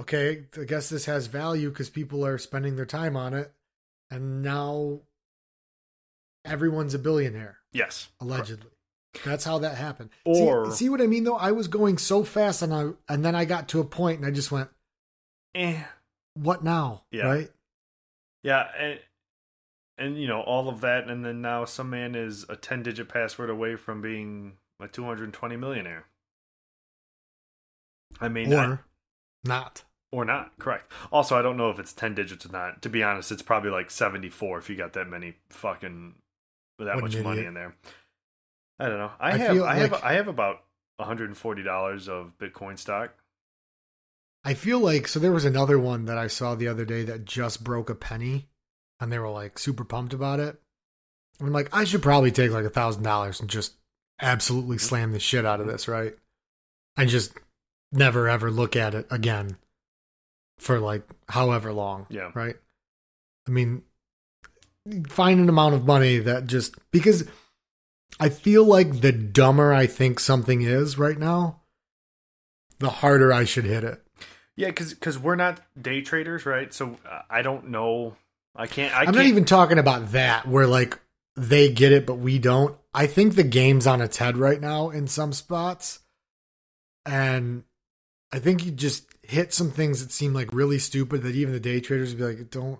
"Okay, 0.00 0.46
I 0.60 0.64
guess 0.64 0.88
this 0.88 1.04
has 1.04 1.28
value 1.28 1.68
because 1.68 1.88
people 1.88 2.26
are 2.26 2.36
spending 2.36 2.74
their 2.74 2.84
time 2.84 3.16
on 3.16 3.32
it, 3.32 3.52
and 4.10 4.42
now 4.42 5.02
everyone's 6.44 6.94
a 6.94 6.98
billionaire." 6.98 7.58
Yes. 7.72 8.08
allegedly. 8.20 8.72
That's 9.24 9.44
how 9.44 9.60
that 9.60 9.76
happened. 9.76 10.10
Or- 10.24 10.68
see, 10.72 10.78
see 10.78 10.88
what 10.88 11.00
I 11.00 11.06
mean 11.06 11.22
though? 11.22 11.36
I 11.36 11.52
was 11.52 11.68
going 11.68 11.96
so 11.98 12.24
fast 12.24 12.60
and 12.60 12.74
I 12.74 12.90
and 13.08 13.24
then 13.24 13.36
I 13.36 13.44
got 13.44 13.68
to 13.68 13.78
a 13.78 13.84
point 13.84 14.18
and 14.18 14.26
I 14.26 14.32
just 14.32 14.50
went, 14.50 14.68
Eh. 15.54 15.82
"What 16.34 16.62
now?" 16.64 17.02
Yeah. 17.10 17.24
Right? 17.26 17.50
Yeah, 18.42 18.68
and 18.78 19.00
and 19.98 20.20
you 20.20 20.26
know 20.26 20.40
all 20.40 20.68
of 20.68 20.80
that, 20.80 21.08
and 21.08 21.24
then 21.24 21.40
now 21.42 21.64
some 21.64 21.90
man 21.90 22.14
is 22.14 22.44
a 22.48 22.56
ten-digit 22.56 23.08
password 23.08 23.50
away 23.50 23.76
from 23.76 24.00
being 24.02 24.56
a 24.80 24.88
two 24.88 25.04
hundred 25.04 25.24
and 25.24 25.34
twenty 25.34 25.56
millionaire. 25.56 26.06
I 28.20 28.28
mean, 28.28 28.52
Or 28.52 28.58
I- 28.58 28.78
not. 29.44 29.84
or 30.10 30.24
not. 30.24 30.58
Correct. 30.58 30.90
Also, 31.10 31.36
I 31.38 31.42
don't 31.42 31.56
know 31.56 31.70
if 31.70 31.78
it's 31.78 31.92
ten 31.92 32.14
digits 32.14 32.46
or 32.46 32.50
not. 32.52 32.82
To 32.82 32.88
be 32.88 33.02
honest, 33.02 33.32
it's 33.32 33.42
probably 33.42 33.70
like 33.70 33.90
seventy-four 33.90 34.58
if 34.58 34.68
you 34.70 34.76
got 34.76 34.92
that 34.94 35.08
many 35.08 35.34
fucking 35.50 36.14
that 36.78 36.96
What 36.96 37.04
much 37.04 37.16
money 37.18 37.44
in 37.44 37.54
there. 37.54 37.76
I 38.78 38.88
don't 38.88 38.98
know. 38.98 39.12
I, 39.20 39.32
I 39.32 39.36
have 39.36 39.62
I 39.62 39.74
have 39.76 39.94
I 39.94 40.12
have 40.14 40.28
about 40.28 40.64
one 40.96 41.06
hundred 41.06 41.28
and 41.30 41.36
forty 41.38 41.62
dollars 41.62 42.08
of 42.08 42.32
Bitcoin 42.38 42.78
stock. 42.78 43.14
I 44.44 44.54
feel 44.54 44.80
like 44.80 45.06
so 45.06 45.20
there 45.20 45.32
was 45.32 45.44
another 45.44 45.78
one 45.78 46.06
that 46.06 46.18
I 46.18 46.26
saw 46.26 46.54
the 46.54 46.68
other 46.68 46.84
day 46.84 47.04
that 47.04 47.24
just 47.24 47.62
broke 47.62 47.88
a 47.90 47.94
penny 47.94 48.48
and 49.00 49.12
they 49.12 49.18
were 49.18 49.28
like 49.30 49.58
super 49.58 49.84
pumped 49.84 50.12
about 50.12 50.40
it. 50.40 50.60
And 51.38 51.48
I'm 51.48 51.52
like, 51.52 51.68
I 51.72 51.84
should 51.84 52.02
probably 52.02 52.30
take 52.32 52.50
like 52.50 52.64
a 52.64 52.70
thousand 52.70 53.02
dollars 53.04 53.40
and 53.40 53.48
just 53.48 53.74
absolutely 54.20 54.78
slam 54.78 55.12
the 55.12 55.20
shit 55.20 55.44
out 55.46 55.60
of 55.60 55.66
this, 55.66 55.86
right? 55.88 56.14
And 56.96 57.08
just 57.08 57.32
never 57.92 58.28
ever 58.28 58.50
look 58.50 58.74
at 58.76 58.94
it 58.94 59.06
again. 59.10 59.56
for 60.58 60.78
like 60.80 61.02
however 61.28 61.72
long. 61.72 62.06
Yeah. 62.10 62.30
Right. 62.34 62.56
I 63.46 63.50
mean, 63.50 63.82
find 65.08 65.40
an 65.40 65.48
amount 65.48 65.74
of 65.74 65.86
money 65.86 66.18
that 66.18 66.46
just 66.46 66.74
because 66.90 67.28
I 68.20 68.28
feel 68.28 68.64
like 68.64 69.00
the 69.00 69.12
dumber 69.12 69.72
I 69.72 69.86
think 69.86 70.20
something 70.20 70.62
is 70.62 70.98
right 70.98 71.18
now, 71.18 71.62
the 72.78 72.90
harder 72.90 73.32
I 73.32 73.44
should 73.44 73.64
hit 73.64 73.84
it. 73.84 74.01
Yeah, 74.56 74.68
because 74.68 75.18
we're 75.18 75.36
not 75.36 75.60
day 75.80 76.02
traders, 76.02 76.44
right? 76.44 76.72
So 76.72 76.96
I 77.30 77.42
don't 77.42 77.68
know. 77.68 78.16
I 78.54 78.66
can't. 78.66 78.94
I 78.94 79.00
I'm 79.00 79.04
can't, 79.06 79.16
not 79.16 79.24
even 79.26 79.44
talking 79.44 79.78
about 79.78 80.12
that 80.12 80.46
where 80.46 80.66
like 80.66 80.98
they 81.36 81.72
get 81.72 81.92
it 81.92 82.04
but 82.06 82.16
we 82.16 82.38
don't. 82.38 82.76
I 82.92 83.06
think 83.06 83.34
the 83.34 83.42
game's 83.44 83.86
on 83.86 84.02
its 84.02 84.18
head 84.18 84.36
right 84.36 84.60
now 84.60 84.90
in 84.90 85.06
some 85.06 85.32
spots. 85.32 86.00
And 87.06 87.64
I 88.32 88.38
think 88.38 88.64
you 88.64 88.70
just 88.70 89.06
hit 89.22 89.54
some 89.54 89.70
things 89.70 90.02
that 90.02 90.12
seem 90.12 90.34
like 90.34 90.52
really 90.52 90.78
stupid 90.78 91.22
that 91.22 91.34
even 91.34 91.54
the 91.54 91.60
day 91.60 91.80
traders 91.80 92.10
would 92.10 92.18
be 92.18 92.24
like, 92.24 92.50
don't 92.50 92.78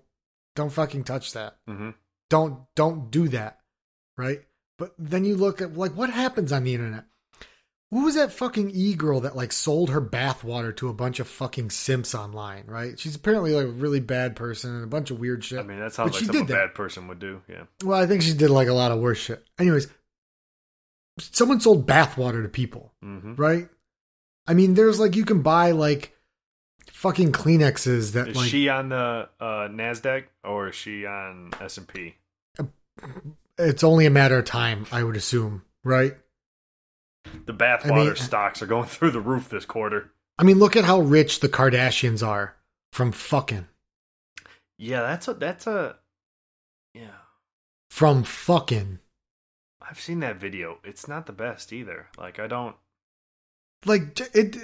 don't 0.55 0.71
fucking 0.71 1.05
touch 1.05 1.33
that. 1.33 1.57
Mhm. 1.69 1.95
Don't 2.29 2.65
don't 2.75 3.11
do 3.11 3.29
that. 3.29 3.61
Right? 4.19 4.43
But 4.79 4.95
then 4.99 5.25
you 5.25 5.37
look 5.37 5.63
at 5.63 5.77
like 5.77 5.93
what 5.97 6.11
happens 6.11 6.53
on 6.53 6.65
the 6.65 6.75
internet. 6.75 7.05
Who 7.93 8.05
was 8.05 8.15
that 8.15 8.33
fucking 8.33 8.71
e 8.75 8.95
girl 8.95 9.21
that 9.21 9.37
like 9.37 9.53
sold 9.53 9.91
her 9.91 10.01
bathwater 10.01 10.75
to 10.77 10.89
a 10.89 10.95
bunch 10.95 11.21
of 11.21 11.29
fucking 11.29 11.69
simps 11.71 12.15
online, 12.15 12.65
right? 12.67 12.99
She's 12.99 13.15
apparently 13.15 13.53
like 13.55 13.67
a 13.67 13.71
really 13.71 14.01
bad 14.01 14.35
person 14.35 14.75
and 14.75 14.83
a 14.83 14.87
bunch 14.87 15.11
of 15.11 15.21
weird 15.21 15.45
shit. 15.45 15.59
I 15.59 15.63
mean, 15.63 15.79
that 15.79 15.93
sounds 15.93 16.07
But 16.09 16.15
like 16.15 16.21
she 16.21 16.25
something 16.25 16.43
a 16.45 16.47
did 16.47 16.55
that. 16.55 16.69
bad 16.69 16.75
person 16.75 17.07
would 17.09 17.19
do. 17.19 17.43
Yeah. 17.49 17.65
Well, 17.85 18.01
I 18.01 18.07
think 18.07 18.23
she 18.23 18.33
did 18.33 18.49
like 18.49 18.69
a 18.69 18.73
lot 18.73 18.93
of 18.93 18.99
worse 18.99 19.19
shit. 19.19 19.45
Anyways, 19.59 19.89
someone 21.21 21.61
sold 21.61 21.87
bathwater 21.87 22.43
to 22.43 22.49
people, 22.49 22.93
hmm 23.03 23.35
right? 23.35 23.69
I 24.47 24.55
mean, 24.55 24.73
there's 24.75 24.99
like 24.99 25.15
you 25.15 25.27
can 25.27 25.43
buy 25.43 25.73
like 25.73 26.17
fucking 26.91 27.33
Kleenexes 27.33 28.13
that 28.13 28.29
Is 28.29 28.37
like 28.37 28.49
she 28.49 28.71
on 28.71 28.89
the 28.89 29.29
uh, 29.39 29.69
Nasdaq 29.69 30.25
or 30.43 30.69
is 30.69 30.75
she 30.75 31.05
on 31.05 31.51
S 31.61 31.77
and 31.77 31.87
P? 31.87 32.15
it's 33.59 33.85
only 33.85 34.07
a 34.07 34.11
matter 34.11 34.39
of 34.39 34.47
time, 34.47 34.87
I 34.91 35.03
would 35.05 35.17
assume, 35.17 35.63
right? 35.85 36.15
The 37.47 37.53
bathwater 37.55 37.93
I 37.93 38.05
mean- 38.05 38.17
stocks 38.17 38.63
are 38.63 38.67
going 38.67 38.87
through 38.89 39.11
the 39.13 39.21
roof 39.21 39.49
this 39.49 39.65
quarter. 39.65 40.11
I 40.39 40.45
mean, 40.45 40.59
look 40.59 40.77
at 40.77 40.85
how 40.85 41.01
rich 41.01 41.41
the 41.41 41.49
Kardashians 41.49 42.27
are 42.27 42.57
from 42.93 43.13
fucking 43.13 43.67
Yeah, 44.79 45.03
that's 45.03 45.29
a 45.29 45.35
that's 45.35 45.67
a 45.67 45.97
yeah. 46.95 47.19
from 47.91 48.23
fucking 48.25 48.99
I've 49.81 50.01
seen 50.01 50.21
that 50.21 50.37
video. 50.37 50.79
It's 50.85 51.07
not 51.07 51.27
the 51.27 51.33
best 51.33 51.73
either. 51.73 52.09
Like 52.17 52.39
I 52.39 52.47
don't. 52.47 52.77
like 53.85 54.19
it 54.35 54.57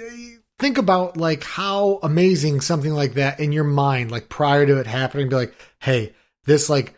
think 0.57 0.77
about 0.77 1.15
like 1.17 1.43
how 1.43 1.99
amazing 2.03 2.61
something 2.61 2.93
like 2.93 3.13
that 3.13 3.39
in 3.39 3.51
your 3.51 3.63
mind 3.63 4.11
like 4.11 4.27
prior 4.27 4.65
to 4.65 4.77
it 4.79 4.87
happening 4.87 5.29
be 5.29 5.35
like 5.35 5.55
hey 5.79 6.13
this 6.45 6.69
like 6.69 6.95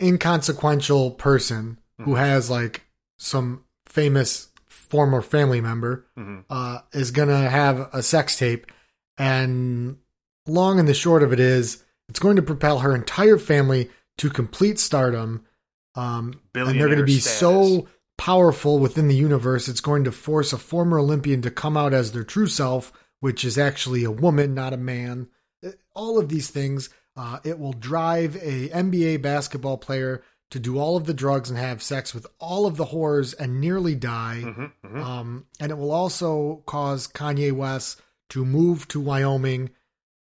inconsequential 0.00 1.10
person 1.12 1.78
who 1.98 2.12
Mhm. 2.12 2.18
has 2.18 2.50
like 2.50 2.82
some 3.18 3.64
famous 3.92 4.48
former 4.66 5.20
family 5.22 5.60
member 5.60 6.06
mhm. 6.18 6.44
uh 6.50 6.78
is 6.92 7.10
gonna 7.10 7.48
have 7.48 7.88
a 7.92 8.02
sex 8.02 8.36
tape 8.38 8.66
and 9.18 9.96
long 10.46 10.78
and 10.78 10.88
the 10.88 10.94
short 10.94 11.22
of 11.22 11.32
it 11.32 11.40
is 11.40 11.84
it's 12.08 12.18
going 12.18 12.36
to 12.36 12.42
propel 12.42 12.80
her 12.80 12.94
entire 12.94 13.38
family 13.38 13.90
to 14.18 14.30
complete 14.30 14.78
stardom 14.78 15.44
um 15.94 16.32
and 16.54 16.68
they're 16.80 16.86
going 16.88 16.98
to 16.98 17.04
be 17.04 17.20
status. 17.20 17.38
so 17.38 17.88
powerful 18.18 18.78
within 18.78 19.08
the 19.08 19.14
universe 19.14 19.68
it's 19.68 19.80
going 19.80 20.04
to 20.04 20.12
force 20.12 20.52
a 20.52 20.58
former 20.58 20.98
olympian 20.98 21.42
to 21.42 21.50
come 21.50 21.76
out 21.76 21.92
as 21.92 22.12
their 22.12 22.24
true 22.24 22.46
self 22.46 22.92
which 23.20 23.44
is 23.44 23.58
actually 23.58 24.04
a 24.04 24.10
woman 24.10 24.54
not 24.54 24.72
a 24.72 24.76
man 24.78 25.28
Uh, 25.64 25.70
all 25.94 26.18
of 26.18 26.28
these 26.28 26.48
things 26.48 26.88
uh, 27.14 27.38
it 27.44 27.58
will 27.58 27.74
drive 27.74 28.36
a 28.36 28.68
nba 28.70 29.20
basketball 29.20 29.76
player 29.76 30.22
to 30.52 30.60
do 30.60 30.78
all 30.78 30.96
of 30.96 31.04
the 31.06 31.14
drugs 31.14 31.50
and 31.50 31.58
have 31.58 31.82
sex 31.82 32.14
with 32.14 32.26
all 32.38 32.64
of 32.66 32.76
the 32.76 32.86
whores 32.86 33.34
and 33.38 33.60
nearly 33.60 33.94
die 33.94 34.42
Mhm, 34.44 34.72
mhm. 34.86 35.02
um, 35.02 35.46
and 35.58 35.70
it 35.72 35.76
will 35.76 35.90
also 35.92 36.62
cause 36.66 37.08
Kanye 37.08 37.52
West 37.52 38.00
to 38.30 38.44
move 38.44 38.86
to 38.88 39.00
Wyoming, 39.00 39.70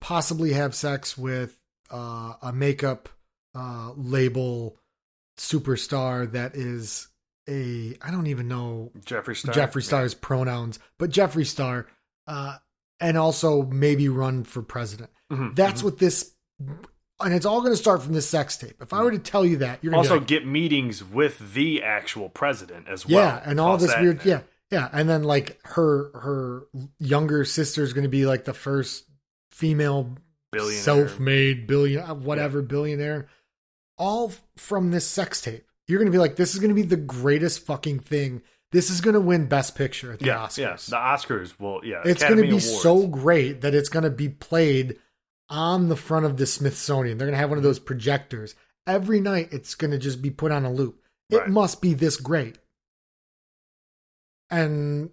possibly 0.00 0.52
have 0.52 0.74
sex 0.74 1.18
with 1.18 1.59
uh, 1.90 2.35
a 2.42 2.52
makeup 2.52 3.09
uh, 3.54 3.92
label 3.96 4.76
superstar 5.37 6.30
that 6.33 6.54
is 6.54 7.09
a 7.48 7.96
I 8.02 8.11
don't 8.11 8.26
even 8.28 8.46
know 8.48 8.92
Jeffree 9.04 9.37
Star. 9.37 9.54
Jeffree 9.54 9.83
Star's 9.83 10.14
pronouns, 10.14 10.78
but 10.98 11.11
Jeffree 11.11 11.46
Star, 11.46 11.87
uh, 12.26 12.59
and 13.00 13.16
also 13.16 13.62
maybe 13.62 14.09
run 14.09 14.44
for 14.44 14.62
president. 14.62 15.11
Mhm, 15.33 15.56
That's 15.56 15.80
mhm. 15.80 15.85
what 15.85 15.98
this, 15.98 16.33
and 17.20 17.35
it's 17.35 17.46
all 17.46 17.61
going 17.61 17.72
to 17.72 17.76
start 17.76 18.02
from 18.02 18.12
this 18.12 18.28
sex 18.28 18.56
tape. 18.56 18.76
If 18.80 18.92
I 18.92 19.02
were 19.02 19.11
to 19.11 19.18
tell 19.18 19.44
you 19.44 19.59
that, 19.59 19.78
you're 19.83 19.94
also 19.94 20.18
like, 20.18 20.26
get 20.26 20.46
meetings 20.46 21.02
with 21.04 21.54
the 21.54 21.83
actual 21.83 22.28
president 22.28 22.88
as 22.88 23.06
well. 23.06 23.18
yeah, 23.24 23.42
and 23.44 23.61
all 23.61 23.76
this 23.76 23.94
weird, 24.00 24.24
yeah, 24.24 24.40
yeah, 24.70 24.88
and 24.92 25.09
then 25.09 25.22
like 25.24 25.59
her 25.64 26.11
her 26.18 26.66
younger 26.98 27.44
sister 27.44 27.83
is 27.83 27.92
going 27.92 28.04
to 28.04 28.09
be 28.11 28.26
like 28.26 28.44
the 28.44 28.54
first 28.54 29.04
female 29.50 30.16
Billionaire. 30.52 30.83
self-made 30.83 31.66
billion 31.66 32.02
uh, 32.02 32.14
whatever 32.14 32.62
billionaire, 32.62 33.28
all 33.98 34.33
from 34.56 34.90
this 34.90 35.06
sex 35.06 35.40
tape. 35.42 35.64
You're 35.87 35.98
going 35.98 36.06
to 36.06 36.12
be 36.12 36.18
like, 36.18 36.37
this 36.37 36.54
is 36.54 36.61
going 36.61 36.68
to 36.70 36.74
be 36.74 36.83
the 36.83 36.96
greatest 36.96 37.66
fucking 37.66 37.98
thing. 38.00 38.42
This 38.72 38.90
is 38.90 39.00
going 39.00 39.14
to 39.14 39.20
win 39.20 39.46
Best 39.46 39.74
Picture 39.74 40.12
at 40.12 40.20
the 40.20 40.26
Yeah, 40.26 40.46
Oscars. 40.46 40.59
yeah. 40.59 40.76
The 40.76 40.96
Oscars 40.96 41.59
will. 41.59 41.85
Yeah, 41.85 42.02
it's 42.04 42.22
going 42.22 42.37
to 42.37 42.42
be 42.42 42.48
Awards. 42.50 42.80
so 42.83 43.09
great 43.09 43.62
that 43.62 43.74
it's 43.74 43.88
going 43.88 44.04
to 44.04 44.11
be 44.11 44.28
played 44.28 44.96
on 45.50 45.88
the 45.88 45.96
front 45.96 46.24
of 46.24 46.36
the 46.36 46.46
Smithsonian. 46.46 47.18
They're 47.18 47.26
going 47.26 47.34
to 47.34 47.38
have 47.40 47.50
one 47.50 47.58
of 47.58 47.64
those 47.64 47.78
projectors 47.80 48.54
every 48.86 49.20
night. 49.20 49.48
It's 49.52 49.74
going 49.74 49.90
to 49.90 49.98
just 49.98 50.22
be 50.22 50.30
put 50.30 50.52
on 50.52 50.64
a 50.64 50.72
loop. 50.72 51.02
It 51.28 51.48
must 51.48 51.80
be 51.82 51.92
this 51.94 52.16
great, 52.16 52.58
and 54.50 55.10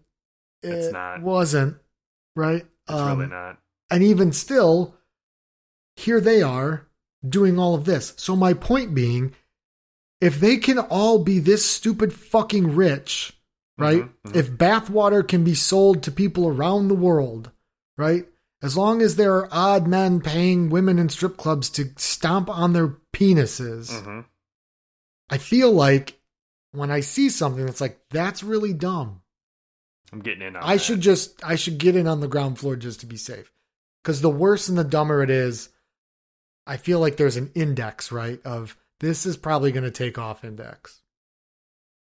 It's 0.63 0.87
it 0.87 0.93
not. 0.93 1.21
wasn't 1.21 1.77
right. 2.35 2.65
It's 2.89 2.91
Um, 2.99 3.19
really 3.19 3.29
not. 3.31 3.59
and 3.91 4.03
even 4.03 4.31
still, 4.31 4.95
here 5.95 6.19
they 6.19 6.41
are 6.41 6.87
doing 7.27 7.59
all 7.59 7.75
of 7.75 7.85
this. 7.85 8.13
So 8.17 8.35
my 8.35 8.53
point 8.53 8.93
being, 8.95 9.33
if 10.21 10.39
they 10.39 10.57
can 10.57 10.79
all 10.79 11.19
be 11.23 11.39
this 11.39 11.65
stupid 11.65 12.13
fucking 12.13 12.75
rich, 12.75 13.39
right? 13.77 14.03
Mhm, 14.03 14.13
mhm. 14.31 14.35
If 14.35 14.51
bathwater 14.51 15.27
can 15.27 15.43
be 15.43 15.53
sold 15.53 16.01
to 16.03 16.11
people 16.11 16.47
around 16.47 16.87
the 16.87 16.95
world, 16.95 17.51
right? 17.97 18.27
As 18.61 18.75
long 18.75 19.01
as 19.01 19.15
there 19.15 19.35
are 19.35 19.49
odd 19.51 19.87
men 19.87 20.19
paying 20.19 20.69
women 20.69 20.97
in 20.97 21.09
strip 21.09 21.37
clubs 21.37 21.69
to 21.71 21.91
stomp 21.97 22.49
on 22.49 22.73
their 22.73 22.97
penises, 23.13 23.91
Mhm. 23.91 24.25
I 25.29 25.37
feel 25.37 25.71
like 25.71 26.19
when 26.71 26.89
I 26.89 27.01
see 27.01 27.29
something 27.29 27.65
that's 27.65 27.81
like, 27.81 27.99
that's 28.09 28.43
really 28.43 28.73
dumb. 28.73 29.21
I'm 30.11 30.21
getting 30.21 30.41
in 30.41 30.55
on. 30.55 30.63
I 30.63 30.77
that. 30.77 30.83
should 30.83 31.01
just 31.01 31.43
I 31.43 31.55
should 31.55 31.77
get 31.77 31.95
in 31.95 32.07
on 32.07 32.21
the 32.21 32.27
ground 32.27 32.57
floor 32.59 32.75
just 32.75 33.01
to 33.01 33.05
be 33.05 33.17
safe. 33.17 33.51
Because 34.01 34.21
the 34.21 34.29
worse 34.29 34.69
and 34.69 34.77
the 34.77 34.83
dumber 34.85 35.21
it 35.21 35.29
is, 35.29 35.69
I 36.65 36.77
feel 36.77 36.99
like 36.99 37.17
there's 37.17 37.35
an 37.37 37.51
index, 37.55 38.11
right? 38.11 38.41
Of 38.45 38.77
this 38.99 39.25
is 39.25 39.35
probably 39.37 39.71
going 39.71 39.83
to 39.83 39.91
take 39.91 40.17
off 40.17 40.43
index. 40.45 41.01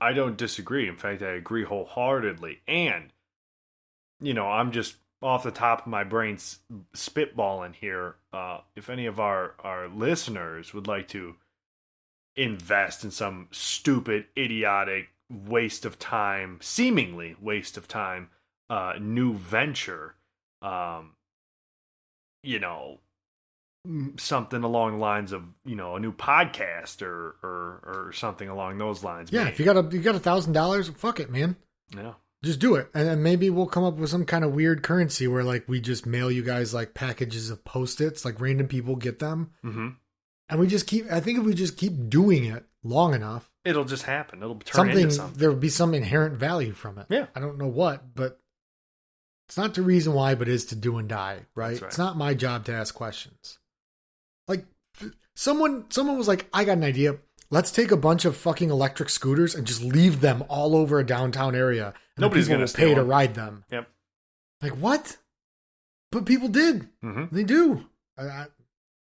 I 0.02 0.14
don't 0.14 0.38
disagree. 0.38 0.88
In 0.88 0.96
fact, 0.96 1.22
I 1.22 1.32
agree 1.32 1.66
wholeheartedly. 1.66 2.62
And, 2.68 3.12
you 4.22 4.34
know, 4.34 4.48
I'm 4.50 4.72
just 4.72 4.96
off 5.22 5.44
the 5.44 5.52
top 5.52 5.82
of 5.82 5.88
my 5.88 6.04
brain 6.04 6.38
spitballing 6.96 7.76
here. 7.76 8.16
Uh, 8.32 8.60
if 8.76 8.90
any 8.90 9.06
of 9.06 9.20
our, 9.20 9.56
our 9.60 9.88
listeners 9.88 10.74
would 10.74 10.88
like 10.88 11.08
to 11.10 11.36
invest 12.36 13.04
in 13.04 13.12
some 13.12 13.48
stupid, 13.52 14.26
idiotic, 14.38 15.10
waste 15.30 15.86
of 15.86 16.00
time, 16.00 16.58
seemingly 16.62 17.36
waste 17.40 17.78
of 17.78 17.88
time, 17.88 18.30
uh, 18.70 18.94
new 19.00 19.34
venture, 19.34 20.16
um, 20.62 21.14
you 22.44 22.60
know, 22.60 23.00
something 24.18 24.64
along 24.64 24.94
the 24.94 24.98
lines 24.98 25.32
of 25.32 25.44
you 25.66 25.76
know 25.76 25.96
a 25.96 26.00
new 26.00 26.12
podcast 26.12 27.02
or 27.02 27.38
or 27.42 28.08
or 28.08 28.12
something 28.14 28.50
along 28.50 28.78
those 28.78 29.04
lines. 29.04 29.32
Yeah, 29.32 29.46
maybe. 29.46 29.54
if 29.54 29.60
you 29.60 29.66
got 29.66 29.78
a 29.78 29.96
you 29.96 30.02
got 30.02 30.16
a 30.16 30.20
thousand 30.20 30.54
dollars, 30.54 30.90
fuck 30.90 31.20
it, 31.20 31.30
man. 31.30 31.56
yeah. 31.96 32.14
Just 32.44 32.60
do 32.60 32.76
it, 32.76 32.90
and 32.94 33.06
then 33.06 33.22
maybe 33.22 33.50
we'll 33.50 33.66
come 33.68 33.84
up 33.84 33.96
with 33.96 34.10
some 34.10 34.26
kind 34.26 34.46
of 34.46 34.54
weird 34.54 34.82
currency 34.82 35.28
where 35.28 35.44
like 35.44 35.68
we 35.68 35.82
just 35.82 36.06
mail 36.06 36.32
you 36.32 36.42
guys 36.42 36.74
like 36.74 36.94
packages 36.94 37.50
of 37.50 37.66
post 37.66 38.00
its, 38.00 38.24
like 38.24 38.40
random 38.40 38.68
people 38.68 38.96
get 38.96 39.20
them, 39.20 39.52
hmm 39.62 39.90
and 40.48 40.60
we 40.60 40.66
just 40.66 40.88
keep. 40.88 41.12
I 41.12 41.20
think 41.20 41.38
if 41.40 41.46
we 41.46 41.54
just 41.54 41.78
keep 41.78 42.10
doing 42.10 42.46
it 42.46 42.66
long 42.84 43.14
enough, 43.14 43.52
It'll 43.66 43.84
just 43.86 44.04
happen. 44.04 44.42
It'll 44.42 44.56
turn 44.56 44.74
something, 44.88 44.98
into 45.04 45.12
something. 45.16 45.38
there 45.38 45.50
will 45.50 45.58
be 45.58 45.70
some 45.70 45.94
inherent 45.94 46.36
value 46.38 46.72
from 46.72 46.98
it. 46.98 47.08
Yeah. 47.10 47.28
I 47.36 47.40
don't 47.42 47.58
know 47.58 47.68
what, 47.68 48.16
but 48.16 48.40
it's 49.48 49.58
not 49.58 49.74
the 49.74 49.82
reason 49.82 50.14
why, 50.14 50.34
but 50.36 50.48
is 50.48 50.66
to 50.68 50.76
do 50.76 50.98
and 50.98 51.10
die, 51.10 51.46
right? 51.56 51.80
Right. 51.82 51.88
It's 51.90 51.98
not 51.98 52.16
my 52.18 52.34
job 52.34 52.66
to 52.66 52.74
ask 52.74 52.96
questions. 52.96 53.60
Like 54.48 54.66
someone, 55.36 55.86
someone 55.92 56.18
was 56.18 56.28
like, 56.28 56.48
"I 56.54 56.64
got 56.64 56.78
an 56.78 56.84
idea. 56.84 57.18
Let's 57.52 57.72
take 57.72 57.92
a 57.92 57.98
bunch 57.98 58.26
of 58.26 58.38
fucking 58.38 58.70
electric 58.70 59.10
scooters 59.10 59.56
and 59.56 59.66
just 59.66 59.82
leave 59.82 60.22
them 60.22 60.44
all 60.50 60.76
over 60.76 61.00
a 61.00 61.06
downtown 61.06 61.56
area. 61.56 61.94
Nobody's 62.18 62.48
gonna 62.48 62.68
pay 62.68 62.94
to 62.94 63.04
ride 63.04 63.36
them." 63.36 63.66
Yep. 63.72 63.90
Like 64.62 64.74
what? 64.74 65.18
but 66.12 66.26
people 66.26 66.48
did. 66.48 66.90
hmm 67.02 67.26
They 67.32 67.44
do. 67.44 67.88
I, 68.18 68.24
I, 68.24 68.46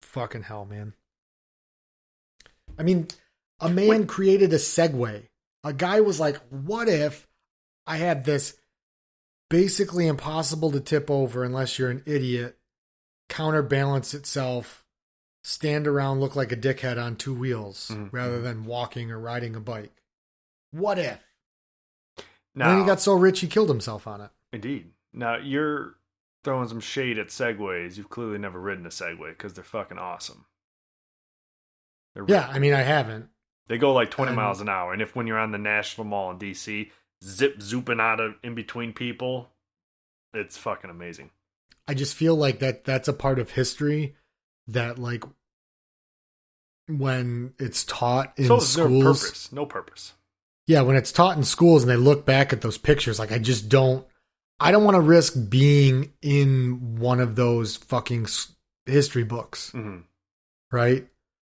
fucking 0.02 0.44
hell, 0.44 0.66
man. 0.66 0.94
I 2.78 2.84
mean, 2.84 3.08
a 3.60 3.70
man 3.70 4.08
created 4.08 4.52
a 4.54 4.58
Segway. 4.58 5.30
A 5.64 5.74
guy 5.74 6.02
was 6.02 6.20
like, 6.20 6.38
"What 6.50 6.88
if 6.88 7.28
I 7.86 7.98
had 7.98 8.26
this 8.26 8.58
basically 9.50 10.08
impossible 10.08 10.72
to 10.72 10.80
tip 10.80 11.10
over 11.10 11.44
unless 11.44 11.80
you're 11.80 11.90
an 11.90 12.04
idiot, 12.06 12.58
counterbalance 13.30 14.14
itself, 14.14 14.86
stand 15.50 15.88
around, 15.88 16.20
look 16.20 16.36
like 16.36 16.52
a 16.52 16.58
dickhead 16.58 17.02
on 17.02 17.16
two 17.16 17.34
wheels 17.34 17.90
Mhm. 17.94 18.10
rather 18.12 18.42
than 18.42 18.66
walking 18.66 19.12
or 19.12 19.20
riding 19.20 19.56
a 19.56 19.60
bike? 19.62 19.94
What 20.72 21.00
if?" 21.00 21.22
Now, 22.54 22.70
then 22.72 22.80
he 22.82 22.86
got 22.86 23.00
so 23.00 23.14
rich 23.14 23.40
he 23.40 23.48
killed 23.48 23.70
himself 23.70 24.08
on 24.08 24.20
it. 24.22 24.32
indeed. 24.52 24.94
Now 25.14 25.38
you're 25.38 25.96
throwing 26.44 26.68
some 26.68 26.80
shade 26.80 27.18
at 27.20 27.28
segways. 27.28 27.98
You've 27.98 28.10
clearly 28.10 28.38
never 28.38 28.60
ridden 28.60 28.86
a 28.86 28.90
segway 28.90 29.30
because 29.30 29.54
they're 29.54 29.64
fucking 29.64 29.98
awesome. 29.98 30.46
They're 32.14 32.26
Yeah, 32.28 32.44
really 32.46 32.56
I 32.56 32.60
mean, 32.60 32.74
I 32.74 32.82
haven't. 32.82 33.30
They 33.68 33.78
go 33.78 33.94
like 33.94 34.10
20 34.12 34.30
And- 34.30 34.36
miles 34.38 34.62
an 34.62 34.70
hour. 34.70 34.94
And 34.94 35.02
if 35.02 35.16
when 35.16 35.28
you're 35.28 35.38
on 35.40 35.52
the 35.52 35.58
National 35.58 36.06
Mall 36.06 36.32
in 36.32 36.38
DC, 36.40 36.92
zip 37.24 37.58
zooping 37.60 38.00
out 38.02 38.20
of 38.20 38.36
in 38.44 38.56
between 38.56 38.94
people, 38.94 39.52
it's 40.34 40.58
fucking 40.58 40.90
amazing. 40.90 41.32
I 41.88 41.94
just 41.94 42.16
feel 42.16 42.36
like 42.36 42.60
that 42.60 42.84
that's 42.86 43.08
a 43.08 43.14
part 43.14 43.40
of 43.40 43.52
history 43.52 44.16
that 44.68 44.98
like 45.00 45.24
when 46.88 47.54
it's 47.60 47.84
taught 47.84 48.34
in 48.38 48.48
so 48.48 48.58
is 48.58 48.78
no 48.78 48.84
schools. 48.86 49.22
purpose. 49.24 49.52
No 49.52 49.66
purpose. 49.66 50.14
Yeah, 50.68 50.82
when 50.82 50.96
it's 50.98 51.12
taught 51.12 51.38
in 51.38 51.44
schools 51.44 51.84
and 51.84 51.90
they 51.90 51.96
look 51.96 52.26
back 52.26 52.52
at 52.52 52.62
those 52.62 52.78
pictures, 52.78 53.20
like 53.20 53.32
I 53.32 53.40
just 53.40 53.70
don't 53.70 54.06
I 54.60 54.72
don't 54.72 54.84
want 54.84 54.96
to 54.96 55.02
risk 55.02 55.34
being 55.50 56.14
in 56.22 56.98
one 57.00 57.20
of 57.20 57.36
those 57.36 57.78
fucking 57.78 58.28
history 58.86 59.24
books, 59.24 59.72
hmm 59.72 60.00
right? 60.72 61.08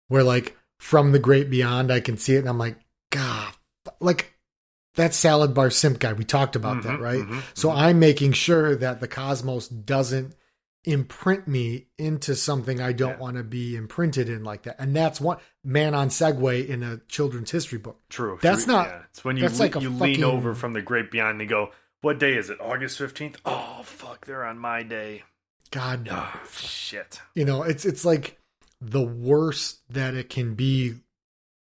Where 0.07 0.23
like 0.23 0.57
from 0.79 1.11
the 1.11 1.19
great 1.19 1.49
beyond 1.49 1.91
I 1.91 1.99
can 1.99 2.17
see 2.17 2.35
it 2.35 2.39
and 2.39 2.49
I'm 2.49 2.57
like, 2.57 2.77
god, 3.11 3.53
like 3.99 4.33
that 4.95 5.13
salad 5.13 5.53
bar 5.53 5.69
simp 5.69 5.99
guy 5.99 6.13
we 6.13 6.23
talked 6.23 6.55
about 6.55 6.83
that, 6.83 6.99
Mhm, 6.99 7.01
right? 7.01 7.21
mhm, 7.21 7.41
So 7.55 7.69
mhm. 7.69 7.75
I'm 7.77 7.99
making 7.99 8.33
sure 8.33 8.75
that 8.75 8.99
the 8.99 9.07
cosmos 9.07 9.67
doesn't 9.67 10.35
imprint 10.85 11.47
me 11.47 11.87
into 11.97 12.35
something 12.35 12.81
I 12.81 12.91
don't 12.91 13.11
Yeah. 13.11 13.17
want 13.19 13.37
to 13.37 13.43
be 13.43 13.75
imprinted 13.75 14.27
in 14.29 14.43
like 14.43 14.63
that. 14.63 14.75
And 14.79 14.95
that's 14.95 15.21
one 15.21 15.37
man 15.63 15.95
on 15.95 16.09
Segway 16.09 16.67
in 16.67 16.83
a 16.83 16.97
children's 17.07 17.51
history 17.51 17.77
book. 17.79 18.01
True. 18.09 18.37
That's 18.41 18.65
true, 18.65 18.73
not- 18.73 18.87
Yeah. 18.87 19.01
It's 19.09 19.23
when 19.23 19.37
you 19.37 19.47
le- 19.47 19.55
like 19.55 19.75
you 19.81 19.89
lean 19.89 20.23
over 20.23 20.53
from 20.53 20.73
the 20.73 20.81
great 20.81 21.09
beyond 21.11 21.39
and 21.39 21.49
go, 21.49 21.71
"What 22.01 22.19
day 22.19 22.35
is 22.35 22.49
it? 22.49 22.59
August 22.59 22.97
15th? 22.99 23.37
Oh 23.45 23.81
fuck, 23.85 24.25
they're 24.25 24.43
on 24.45 24.57
my 24.59 24.83
day." 24.83 25.23
God, 25.71 26.07
Oh 26.11 26.41
shit. 26.51 27.21
you 27.33 27.45
know, 27.45 27.63
it's 27.63 27.85
it's 27.85 28.03
like 28.05 28.37
the 28.81 29.01
worst 29.01 29.79
that 29.89 30.13
it 30.13 30.29
can 30.29 30.53
be 30.55 30.95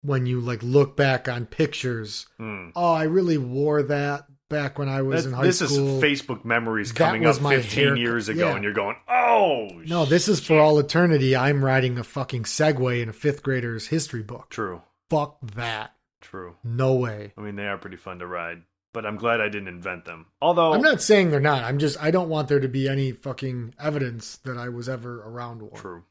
when 0.01 0.25
you 0.25 0.39
like 0.39 0.63
look 0.63 0.95
back 0.95 1.27
on 1.27 1.45
pictures. 1.45 2.25
Hmm. 2.37 2.69
Oh, 2.75 2.93
I 2.93 3.03
really 3.03 3.37
wore 3.37 3.83
that 3.83 4.25
back 4.51 4.77
when 4.77 4.87
I 4.87 5.01
was 5.01 5.23
That's- 5.23 5.25
in 5.25 5.33
high 5.33 5.45
this 5.47 5.57
school. 5.57 5.99
This 5.99 6.13
is 6.13 6.19
Facebook 6.21 6.45
memories 6.45 6.91
coming 6.91 7.25
up 7.25 7.37
15 7.37 7.61
haircut. 7.83 7.97
years 7.99 8.29
ago, 8.29 8.49
Yeah. 8.49 8.55
and 8.55 8.63
you're 8.63 8.73
going, 8.73 8.97
"Oh, 9.07 9.69
no, 9.85 10.05
this 10.05 10.27
is 10.27 10.39
for 10.45 10.59
all 10.59 10.77
eternity. 10.77 11.35
I'm 11.35 11.65
writing 11.65 11.97
a 11.97 12.03
fucking 12.03 12.43
Segway 12.43 13.01
in 13.01 13.09
a 13.09 13.13
fifth 13.13 13.41
grader's 13.41 13.87
history 13.87 14.21
book. 14.21 14.49
True, 14.51 14.83
Fuck 15.09 15.37
that. 15.41 15.95
true. 16.21 16.57
No 16.63 16.93
way. 16.93 17.33
I 17.35 17.41
mean, 17.41 17.55
they 17.55 17.65
are 17.67 17.77
pretty 17.79 17.97
fun 17.97 18.19
to 18.19 18.27
ride, 18.27 18.61
but 18.93 19.05
I'm 19.05 19.15
glad 19.15 19.41
I 19.41 19.49
didn't 19.49 19.69
invent 19.69 20.05
them. 20.05 20.27
Although, 20.41 20.73
I'm 20.73 20.81
not 20.81 21.01
saying 21.01 21.31
they're 21.31 21.39
not. 21.39 21.63
I'm 21.63 21.79
just 21.79 22.01
I 22.03 22.11
don't 22.11 22.29
want 22.29 22.47
there 22.49 22.59
to 22.59 22.67
be 22.67 22.87
any 22.87 23.11
fucking 23.11 23.73
evidence 23.79 24.37
that 24.43 24.57
I 24.57 24.69
was 24.69 24.87
ever 24.87 25.21
around 25.23 25.61
one. 25.63 25.79
true. 25.81 26.03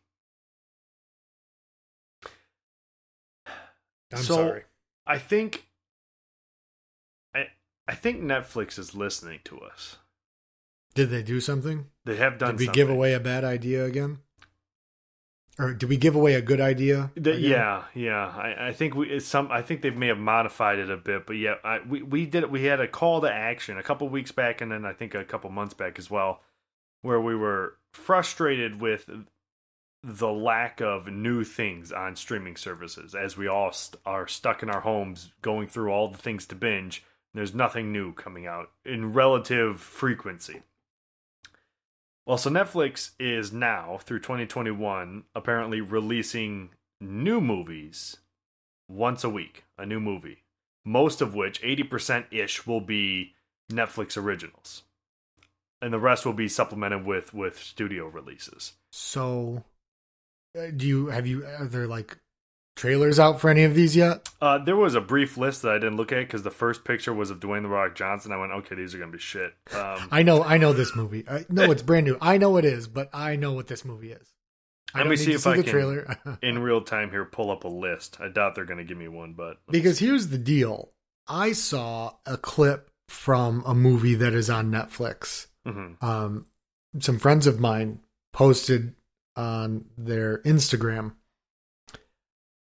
I'm 4.12 4.22
So, 4.22 4.34
sorry. 4.34 4.62
I 5.06 5.18
think, 5.18 5.68
I 7.90 7.94
think 7.94 8.22
Netflix 8.22 8.78
is 8.78 8.94
listening 8.94 9.40
to 9.46 9.58
us. 9.58 9.96
Did 10.94 11.10
they 11.10 11.24
do 11.24 11.40
something? 11.40 11.86
They 12.04 12.14
have 12.16 12.38
done. 12.38 12.50
Did 12.50 12.60
we 12.60 12.66
something. 12.66 12.80
give 12.80 12.88
away 12.88 13.14
a 13.14 13.20
bad 13.20 13.42
idea 13.42 13.84
again? 13.84 14.18
Or 15.58 15.74
did 15.74 15.88
we 15.88 15.96
give 15.96 16.14
away 16.14 16.34
a 16.34 16.40
good 16.40 16.60
idea? 16.60 17.10
The- 17.16 17.36
yeah, 17.36 17.84
yeah. 17.92 18.28
I, 18.28 18.68
I 18.68 18.72
think 18.72 18.94
we 18.94 19.18
some. 19.18 19.50
I 19.50 19.62
think 19.62 19.82
they 19.82 19.90
may 19.90 20.06
have 20.06 20.18
modified 20.18 20.78
it 20.78 20.88
a 20.88 20.96
bit, 20.96 21.26
but 21.26 21.34
yeah, 21.34 21.54
I, 21.64 21.80
we 21.80 22.02
we 22.02 22.26
did. 22.26 22.48
We 22.48 22.62
had 22.62 22.80
a 22.80 22.86
call 22.86 23.22
to 23.22 23.32
action 23.32 23.76
a 23.76 23.82
couple 23.82 24.08
weeks 24.08 24.30
back, 24.30 24.60
and 24.60 24.70
then 24.70 24.84
I 24.84 24.92
think 24.92 25.16
a 25.16 25.24
couple 25.24 25.50
months 25.50 25.74
back 25.74 25.98
as 25.98 26.08
well, 26.08 26.42
where 27.02 27.20
we 27.20 27.34
were 27.34 27.76
frustrated 27.92 28.80
with 28.80 29.10
the 30.04 30.32
lack 30.32 30.80
of 30.80 31.08
new 31.08 31.42
things 31.42 31.90
on 31.90 32.14
streaming 32.14 32.56
services, 32.56 33.16
as 33.16 33.36
we 33.36 33.48
all 33.48 33.72
st- 33.72 34.00
are 34.06 34.28
stuck 34.28 34.62
in 34.62 34.70
our 34.70 34.80
homes 34.80 35.32
going 35.42 35.66
through 35.66 35.90
all 35.90 36.06
the 36.06 36.18
things 36.18 36.46
to 36.46 36.54
binge. 36.54 37.04
There's 37.34 37.54
nothing 37.54 37.92
new 37.92 38.12
coming 38.12 38.46
out 38.46 38.70
in 38.84 39.12
relative 39.12 39.80
frequency. 39.80 40.62
Well, 42.26 42.38
so 42.38 42.50
Netflix 42.50 43.10
is 43.18 43.52
now 43.52 43.98
through 44.02 44.20
2021 44.20 45.24
apparently 45.34 45.80
releasing 45.80 46.70
new 47.00 47.40
movies 47.40 48.18
once 48.88 49.24
a 49.24 49.28
week, 49.28 49.64
a 49.78 49.86
new 49.86 50.00
movie. 50.00 50.44
Most 50.84 51.20
of 51.20 51.34
which 51.34 51.62
80% 51.62 52.26
ish 52.30 52.66
will 52.66 52.80
be 52.80 53.34
Netflix 53.70 54.16
originals. 54.16 54.82
And 55.80 55.92
the 55.92 55.98
rest 55.98 56.26
will 56.26 56.34
be 56.34 56.48
supplemented 56.48 57.06
with 57.06 57.32
with 57.32 57.58
studio 57.58 58.06
releases. 58.06 58.74
So, 58.92 59.64
uh, 60.58 60.66
do 60.76 60.86
you 60.86 61.06
have 61.06 61.26
you 61.26 61.46
are 61.46 61.66
there 61.66 61.86
like 61.86 62.18
trailers 62.80 63.18
out 63.18 63.40
for 63.40 63.50
any 63.50 63.62
of 63.64 63.74
these 63.74 63.94
yet? 63.94 64.28
Uh, 64.40 64.58
there 64.58 64.76
was 64.76 64.94
a 64.94 65.00
brief 65.00 65.36
list 65.36 65.62
that 65.62 65.72
I 65.72 65.78
didn't 65.78 65.96
look 65.96 66.12
at 66.12 66.20
because 66.20 66.42
the 66.42 66.50
first 66.50 66.84
picture 66.84 67.12
was 67.12 67.30
of 67.30 67.38
Dwayne 67.40 67.62
the 67.62 67.68
Rock 67.68 67.94
Johnson. 67.94 68.32
I 68.32 68.36
went, 68.38 68.52
okay, 68.52 68.74
these 68.74 68.94
are 68.94 68.98
gonna 68.98 69.12
be 69.12 69.18
shit. 69.18 69.52
Um, 69.74 70.08
I 70.10 70.22
know, 70.22 70.42
I 70.42 70.56
know 70.58 70.72
this 70.72 70.96
movie. 70.96 71.24
I, 71.28 71.44
no, 71.48 71.70
it's 71.70 71.82
brand 71.82 72.06
new. 72.06 72.16
I 72.20 72.38
know 72.38 72.56
it 72.56 72.64
is, 72.64 72.88
but 72.88 73.10
I 73.12 73.36
know 73.36 73.52
what 73.52 73.66
this 73.66 73.84
movie 73.84 74.12
is. 74.12 74.32
I 74.94 74.98
Let 75.00 75.08
me 75.08 75.16
see 75.16 75.26
to 75.26 75.34
if 75.34 75.46
I 75.46 75.56
the 75.56 75.62
can- 75.62 75.72
trailer 75.72 76.16
in 76.42 76.58
real 76.58 76.80
time 76.80 77.10
here, 77.10 77.24
pull 77.24 77.50
up 77.50 77.64
a 77.64 77.68
list. 77.68 78.16
I 78.20 78.28
doubt 78.28 78.54
they're 78.54 78.64
gonna 78.64 78.84
give 78.84 78.98
me 78.98 79.08
one, 79.08 79.34
but 79.34 79.58
because 79.68 79.98
here's 79.98 80.28
the 80.28 80.38
deal. 80.38 80.90
I 81.28 81.52
saw 81.52 82.14
a 82.26 82.36
clip 82.36 82.90
from 83.08 83.62
a 83.66 83.74
movie 83.74 84.14
that 84.16 84.32
is 84.34 84.48
on 84.50 84.70
Netflix. 84.70 85.46
Mhm. 85.66 86.02
um, 86.02 86.46
some 86.98 87.18
friends 87.18 87.46
of 87.46 87.60
mine 87.60 88.00
posted 88.32 88.94
on 89.36 89.84
their 89.98 90.38
Instagram, 90.38 91.12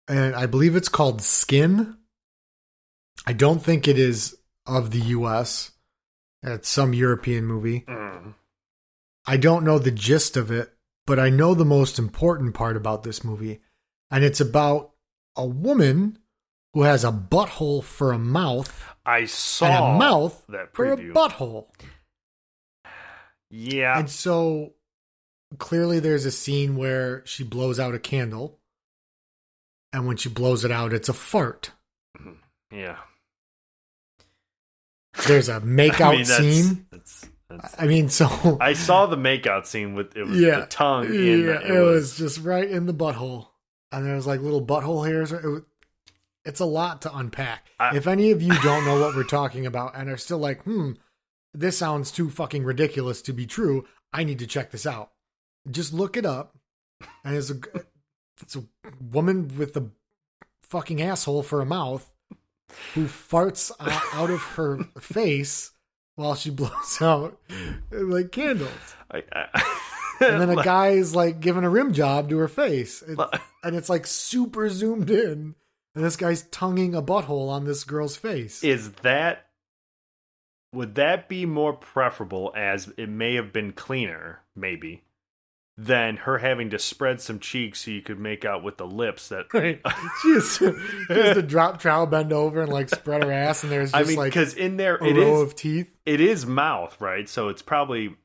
and 0.09 0.35
I 0.35 0.47
believe 0.47 0.77
it's 0.77 0.89
called 0.89 1.23
Skin. 1.23 1.97
I 3.27 3.33
don't 3.33 3.63
think 3.63 3.87
it 3.87 3.99
is 3.99 4.37
of 4.67 4.91
the 4.91 5.01
U.S. 5.01 5.73
It's 6.43 6.69
some 6.69 6.95
European 6.95 7.45
movie. 7.45 7.85
Mm. 7.89 8.35
I 9.27 9.37
don't 9.37 9.65
know 9.65 9.79
the 9.79 9.91
gist 9.91 10.37
of 10.37 10.51
it, 10.51 10.73
but 11.07 11.19
I 11.19 11.29
know 11.29 11.55
the 11.55 11.65
most 11.65 11.99
important 11.99 12.55
part 12.55 12.77
about 12.77 13.03
this 13.03 13.23
movie, 13.23 13.61
and 14.11 14.25
it's 14.25 14.41
about 14.41 14.93
a 15.37 15.45
woman 15.45 16.19
who 16.75 16.83
has 16.83 17.05
a 17.05 17.13
butthole 17.13 17.83
for 17.83 18.13
a 18.13 18.19
mouth 18.19 18.85
I 19.05 19.25
saw 19.25 19.67
and 19.67 19.97
a 19.97 19.99
mouth 19.99 20.45
that 20.49 20.75
for 20.75 20.93
a 20.93 20.97
butthole. 20.97 21.67
yeah, 23.51 23.99
And 23.99 24.11
so 24.11 24.75
clearly 25.59 25.99
there's 25.99 26.27
a 26.27 26.31
scene 26.31 26.77
where 26.77 27.25
she 27.25 27.43
blows 27.43 27.81
out 27.81 27.95
a 27.95 27.99
candle. 27.99 28.58
And 29.93 30.07
when 30.07 30.16
she 30.16 30.28
blows 30.28 30.64
it 30.64 30.70
out, 30.70 30.93
it's 30.93 31.09
a 31.09 31.12
fart. 31.14 31.70
yeah. 32.72 32.97
There's 35.26 35.49
a 35.49 35.61
makeout 35.61 36.01
I 36.01 36.16
mean, 36.16 36.24
that's- 36.24 36.36
scene. 36.39 36.86
That's, 36.91 37.28
that's, 37.51 37.74
I 37.80 37.86
mean, 37.86 38.09
so 38.11 38.59
I 38.61 38.74
saw 38.74 39.07
the 39.07 39.16
makeout 39.16 39.66
scene 39.66 39.95
with 39.95 40.16
it 40.16 40.24
was 40.24 40.39
Yeah. 40.39 40.61
the 40.61 40.66
tongue 40.66 41.07
in. 41.07 41.12
yeah, 41.47 41.47
the, 41.59 41.76
it, 41.76 41.80
was, 41.80 42.16
just 42.18 42.41
right 42.41 42.68
in 42.68 42.84
the 42.86 42.93
butthole, 42.95 43.49
and 43.91 44.05
there 44.05 44.14
was 44.16 44.26
like 44.26 44.41
little 44.41 44.64
butthole 44.64 45.07
hairs. 45.09 45.32
It 45.32 45.43
was, 45.45 45.62
it's 46.45 46.61
a 46.61 46.66
lot 46.66 47.03
to 47.03 47.16
unpack. 47.16 47.66
I- 47.80 47.97
if 47.97 48.07
any 48.07 48.30
of 48.32 48.43
you 48.43 48.53
don't 48.61 48.84
know 48.84 49.01
what 49.01 49.16
we're 49.16 49.24
talking 49.24 49.64
about 49.66 49.97
and 49.97 50.11
are 50.11 50.16
still 50.18 50.39
like, 50.39 50.62
hmm, 50.64 50.93
this 51.55 51.78
sounds 51.78 52.11
too 52.11 52.28
fucking 52.28 52.64
ridiculous 52.64 53.22
to 53.22 53.32
be 53.32 53.47
true, 53.47 53.86
I 54.12 54.24
need 54.24 54.39
to 54.41 54.47
check 54.47 54.70
this 54.70 54.86
out. 54.86 55.11
Just 55.70 55.95
look 55.95 56.16
it 56.18 56.26
up, 56.26 56.55
and 57.24 57.34
it's 57.34 57.51
a 57.51 57.55
it's 58.43 58.57
a 58.57 58.64
woman 59.01 59.51
with 59.57 59.76
a 59.76 59.91
fucking 60.62 61.01
asshole 61.01 61.43
for 61.43 61.61
a 61.61 61.66
mouth 61.66 62.11
who 62.95 63.07
farts 63.07 63.70
out 64.14 64.30
of 64.30 64.41
her 64.43 64.78
face 65.01 65.72
while 66.16 66.34
she 66.34 66.51
blows 66.51 66.99
out 67.01 67.41
like 67.91 68.32
candles. 68.32 68.95
I, 69.11 69.22
I, 69.32 69.76
And 70.20 70.41
then 70.41 70.51
a 70.51 70.55
Like, 70.57 70.64
guy's 70.64 71.14
like 71.14 71.41
giving 71.41 71.64
a 71.64 71.70
rim 71.70 71.93
job 71.93 72.28
to 72.30 72.39
her 72.39 72.49
face. 72.49 73.03
Like- 73.07 73.41
and 73.64 73.74
it's 73.76 73.89
like 73.89 74.07
super 74.07 74.68
zoomed 74.68 75.11
in. 75.11 75.55
And 75.95 76.05
this 76.05 76.16
guy's 76.16 76.43
tonguing 76.43 76.95
a 76.95 77.03
butthole 77.03 77.49
on 77.49 77.64
this 77.64 77.82
girl's 77.84 78.16
face. 78.16 78.62
is 78.62 78.93
that 79.03 79.47
would 80.74 80.97
that 80.97 81.28
be 81.28 81.47
more 81.47 81.72
preferable 81.72 82.53
as 82.55 82.93
it 82.99 83.09
may 83.09 83.34
have 83.36 83.53
been 83.53 83.72
cleaner 83.72 84.41
maybe, 84.55 85.03
than 85.81 86.16
her 86.16 86.39
having 86.39 86.70
to 86.70 86.79
spread 86.79 87.20
some 87.20 87.39
cheeks 87.39 87.85
so 87.85 87.93
you 87.93 88.03
could 88.03 88.18
make 88.18 88.45
out 88.45 88.64
with 88.64 88.76
the 88.79 88.87
lips 88.87 89.29
that. 89.29 89.47
Right. 89.55 89.81
She 90.22 90.33
has, 90.33 90.57
she 90.57 90.64
has 91.14 91.37
to 91.37 91.43
drop 91.43 91.81
trowel, 91.81 92.07
bend 92.07 92.33
over, 92.33 92.62
and 92.62 92.72
like 92.72 92.89
spread 92.89 93.22
her 93.22 93.31
ass, 93.31 93.62
and 93.62 93.70
there's 93.70 93.95
I 93.95 94.03
mean, 94.03 94.16
like 94.16 94.33
because 94.33 94.55
in 94.55 94.76
there 94.76 94.97
a 94.97 95.05
it 95.05 95.16
row 95.16 95.37
is 95.37 95.43
of 95.43 95.55
teeth. 95.55 95.91
it 96.05 96.20
is 96.20 96.45
mouth, 96.45 97.01
right? 97.01 97.29
So 97.29 97.49
it's 97.49 97.62
probably 97.62 98.16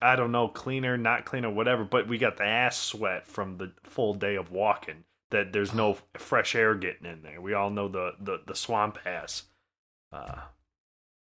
I 0.00 0.16
don't 0.16 0.32
know, 0.32 0.48
cleaner, 0.48 0.96
not 0.96 1.26
cleaner, 1.26 1.50
whatever. 1.50 1.84
But 1.84 2.08
we 2.08 2.16
got 2.16 2.38
the 2.38 2.44
ass 2.44 2.78
sweat 2.78 3.26
from 3.26 3.58
the 3.58 3.72
full 3.84 4.14
day 4.14 4.36
of 4.36 4.50
walking. 4.50 5.04
That 5.30 5.52
there's 5.52 5.74
no 5.74 5.98
fresh 6.14 6.54
air 6.54 6.74
getting 6.74 7.06
in 7.06 7.22
there. 7.22 7.40
We 7.40 7.52
all 7.52 7.70
know 7.70 7.88
the 7.88 8.12
the, 8.18 8.40
the 8.46 8.54
swamp 8.54 8.98
ass. 9.04 9.44
Uh, 10.10 10.40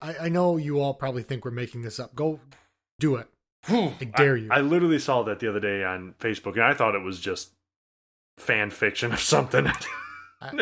I, 0.01 0.15
I 0.21 0.29
know 0.29 0.57
you 0.57 0.79
all 0.79 0.93
probably 0.95 1.23
think 1.23 1.45
we're 1.45 1.51
making 1.51 1.83
this 1.83 1.99
up. 1.99 2.15
Go 2.15 2.39
do 2.99 3.15
it. 3.15 3.27
I 3.67 4.11
dare 4.15 4.37
you. 4.37 4.49
I 4.51 4.61
literally 4.61 4.99
saw 4.99 5.23
that 5.23 5.39
the 5.39 5.49
other 5.49 5.59
day 5.59 5.83
on 5.83 6.15
Facebook, 6.19 6.53
and 6.53 6.63
I 6.63 6.73
thought 6.73 6.95
it 6.95 7.03
was 7.03 7.19
just 7.19 7.51
fan 8.37 8.69
fiction 8.69 9.13
or 9.13 9.17
something. 9.17 9.67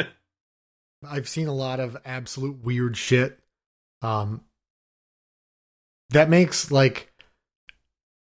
I've 1.07 1.29
seen 1.29 1.47
a 1.47 1.53
lot 1.53 1.79
of 1.79 1.97
absolute 2.05 2.63
weird 2.63 2.97
shit. 2.97 3.39
Um, 4.01 4.41
that 6.09 6.29
makes 6.29 6.71
like 6.71 7.11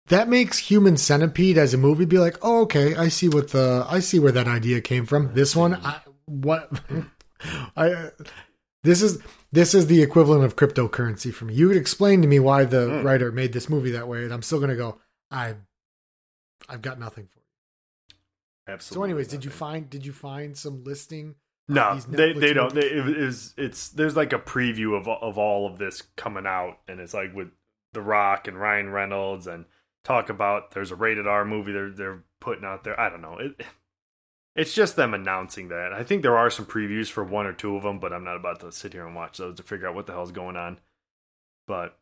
that 0.07 0.27
makes 0.27 0.59
Human 0.59 0.97
Centipede 0.97 1.57
as 1.57 1.73
a 1.73 1.77
movie 1.77 2.05
be 2.05 2.19
like, 2.19 2.37
oh, 2.41 2.61
okay, 2.61 2.95
I 2.95 3.07
see 3.07 3.27
what 3.27 3.49
the 3.51 3.85
I 3.89 3.99
see 3.99 4.19
where 4.19 4.31
that 4.31 4.47
idea 4.47 4.81
came 4.81 5.05
from. 5.05 5.33
This 5.33 5.55
one, 5.55 5.75
I, 5.75 5.99
what 6.25 6.71
I 7.77 8.11
this 8.83 9.01
is 9.01 9.19
this 9.55 9.73
is 9.73 9.87
the 9.87 10.01
equivalent 10.03 10.43
of 10.43 10.55
cryptocurrency 10.55 11.33
for 11.33 11.45
me. 11.45 11.53
You 11.55 11.69
could 11.69 11.77
explain 11.77 12.21
to 12.21 12.27
me 12.27 12.39
why 12.39 12.65
the 12.65 12.87
Mm. 12.87 13.03
writer 13.03 13.31
made 13.31 13.53
this 13.53 13.69
movie 13.69 13.91
that 13.91 14.07
way, 14.07 14.23
and 14.23 14.31
I'm 14.33 14.41
still 14.43 14.59
gonna 14.59 14.75
go. 14.75 14.99
I 15.31 15.55
I've 16.69 16.81
got 16.81 16.99
nothing 16.99 17.27
for 17.27 17.39
you. 17.39 17.45
Absolutely. 18.67 19.01
So, 19.01 19.03
anyways, 19.03 19.27
did 19.27 19.45
you 19.45 19.51
find 19.51 19.89
did 19.89 20.05
you 20.05 20.13
find 20.13 20.57
some 20.57 20.83
listing? 20.83 21.35
No, 21.67 21.95
they 22.07 22.33
they 22.33 22.53
don't. 22.53 22.73
They, 22.73 22.85
it 22.85 23.17
is 23.17 23.53
it's 23.57 23.89
there's 23.89 24.15
like 24.15 24.33
a 24.33 24.39
preview 24.39 24.95
of 24.97 25.07
of 25.07 25.37
all 25.37 25.65
of 25.67 25.77
this 25.79 26.03
coming 26.15 26.45
out, 26.45 26.77
and 26.87 26.99
it's 26.99 27.13
like 27.13 27.33
with 27.33 27.49
The 27.93 28.01
Rock 28.01 28.47
and 28.47 28.59
Ryan 28.59 28.89
Reynolds, 28.91 29.47
and 29.47 29.65
talk 30.03 30.29
about 30.29 30.71
there's 30.71 30.91
a 30.91 30.95
rated 30.95 31.25
R 31.27 31.43
movie 31.45 31.71
they're 31.71 31.89
they're 31.91 32.23
putting 32.39 32.65
out 32.65 32.83
there. 32.83 32.99
I 32.99 33.09
don't 33.09 33.21
know. 33.21 33.37
It 33.39 33.61
it's 34.55 34.73
just 34.73 34.95
them 34.95 35.13
announcing 35.13 35.67
that. 35.69 35.91
I 35.93 36.03
think 36.03 36.21
there 36.21 36.37
are 36.37 36.49
some 36.49 36.65
previews 36.65 37.09
for 37.09 37.23
one 37.23 37.45
or 37.45 37.53
two 37.53 37.75
of 37.75 37.83
them, 37.83 37.99
but 37.99 38.13
I'm 38.13 38.23
not 38.23 38.37
about 38.37 38.59
to 38.61 38.71
sit 38.71 38.93
here 38.93 39.05
and 39.05 39.15
watch 39.15 39.37
those 39.37 39.57
to 39.57 39.63
figure 39.63 39.87
out 39.87 39.95
what 39.95 40.07
the 40.07 40.13
hell's 40.13 40.31
going 40.31 40.55
on. 40.55 40.79
But 41.67 41.97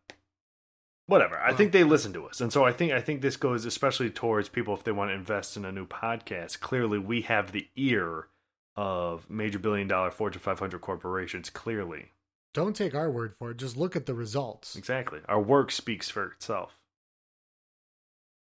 whatever. 1.08 1.40
I 1.40 1.54
think 1.54 1.72
they 1.72 1.84
listen 1.84 2.14
to 2.14 2.26
us, 2.26 2.42
and 2.42 2.52
so 2.54 2.64
I 2.64 2.72
think 2.72 2.92
I 2.92 3.02
think 3.02 3.22
this 3.22 3.38
goes 3.38 3.66
especially 3.66 4.10
towards 4.10 4.50
people 4.50 4.74
if 4.74 4.84
they 4.84 4.92
want 4.92 5.10
to 5.10 5.16
invest 5.16 5.58
in 5.58 5.66
a 5.66 5.72
new 5.72 5.88
podcast. 5.88 6.60
Clearly, 6.60 7.00
we 7.00 7.22
have 7.22 7.52
the 7.52 7.68
ear 7.76 8.28
of 8.76 9.30
major 9.30 9.60
billion 9.60 9.88
dollar 9.88 10.12
Fortune 10.12 10.42
500 10.42 10.82
corporations. 10.82 11.50
Clearly, 11.50 12.12
Don't 12.54 12.76
take 12.76 12.94
our 12.96 13.10
word 13.10 13.36
for 13.36 13.52
it. 13.52 13.58
Just 13.58 13.78
look 13.78 13.96
at 13.96 14.06
the 14.06 14.14
results. 14.14 14.76
exactly. 14.76 15.20
Our 15.28 15.42
work 15.42 15.72
speaks 15.72 16.10
for 16.10 16.32
itself. 16.32 16.80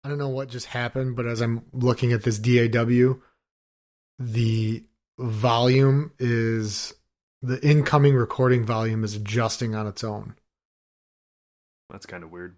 I 0.04 0.08
don't 0.08 0.18
know 0.18 0.28
what 0.28 0.48
just 0.48 0.66
happened, 0.66 1.16
but 1.16 1.26
as 1.26 1.40
I'm 1.40 1.64
looking 1.72 2.12
at 2.12 2.22
this 2.22 2.38
DAW, 2.38 3.16
the 4.18 4.84
volume 5.18 6.12
is 6.18 6.94
the 7.42 7.64
incoming 7.66 8.14
recording 8.14 8.64
volume 8.64 9.04
is 9.04 9.14
adjusting 9.14 9.74
on 9.74 9.86
its 9.86 10.02
own. 10.02 10.34
That's 11.90 12.06
kind 12.06 12.24
of 12.24 12.30
weird. 12.30 12.56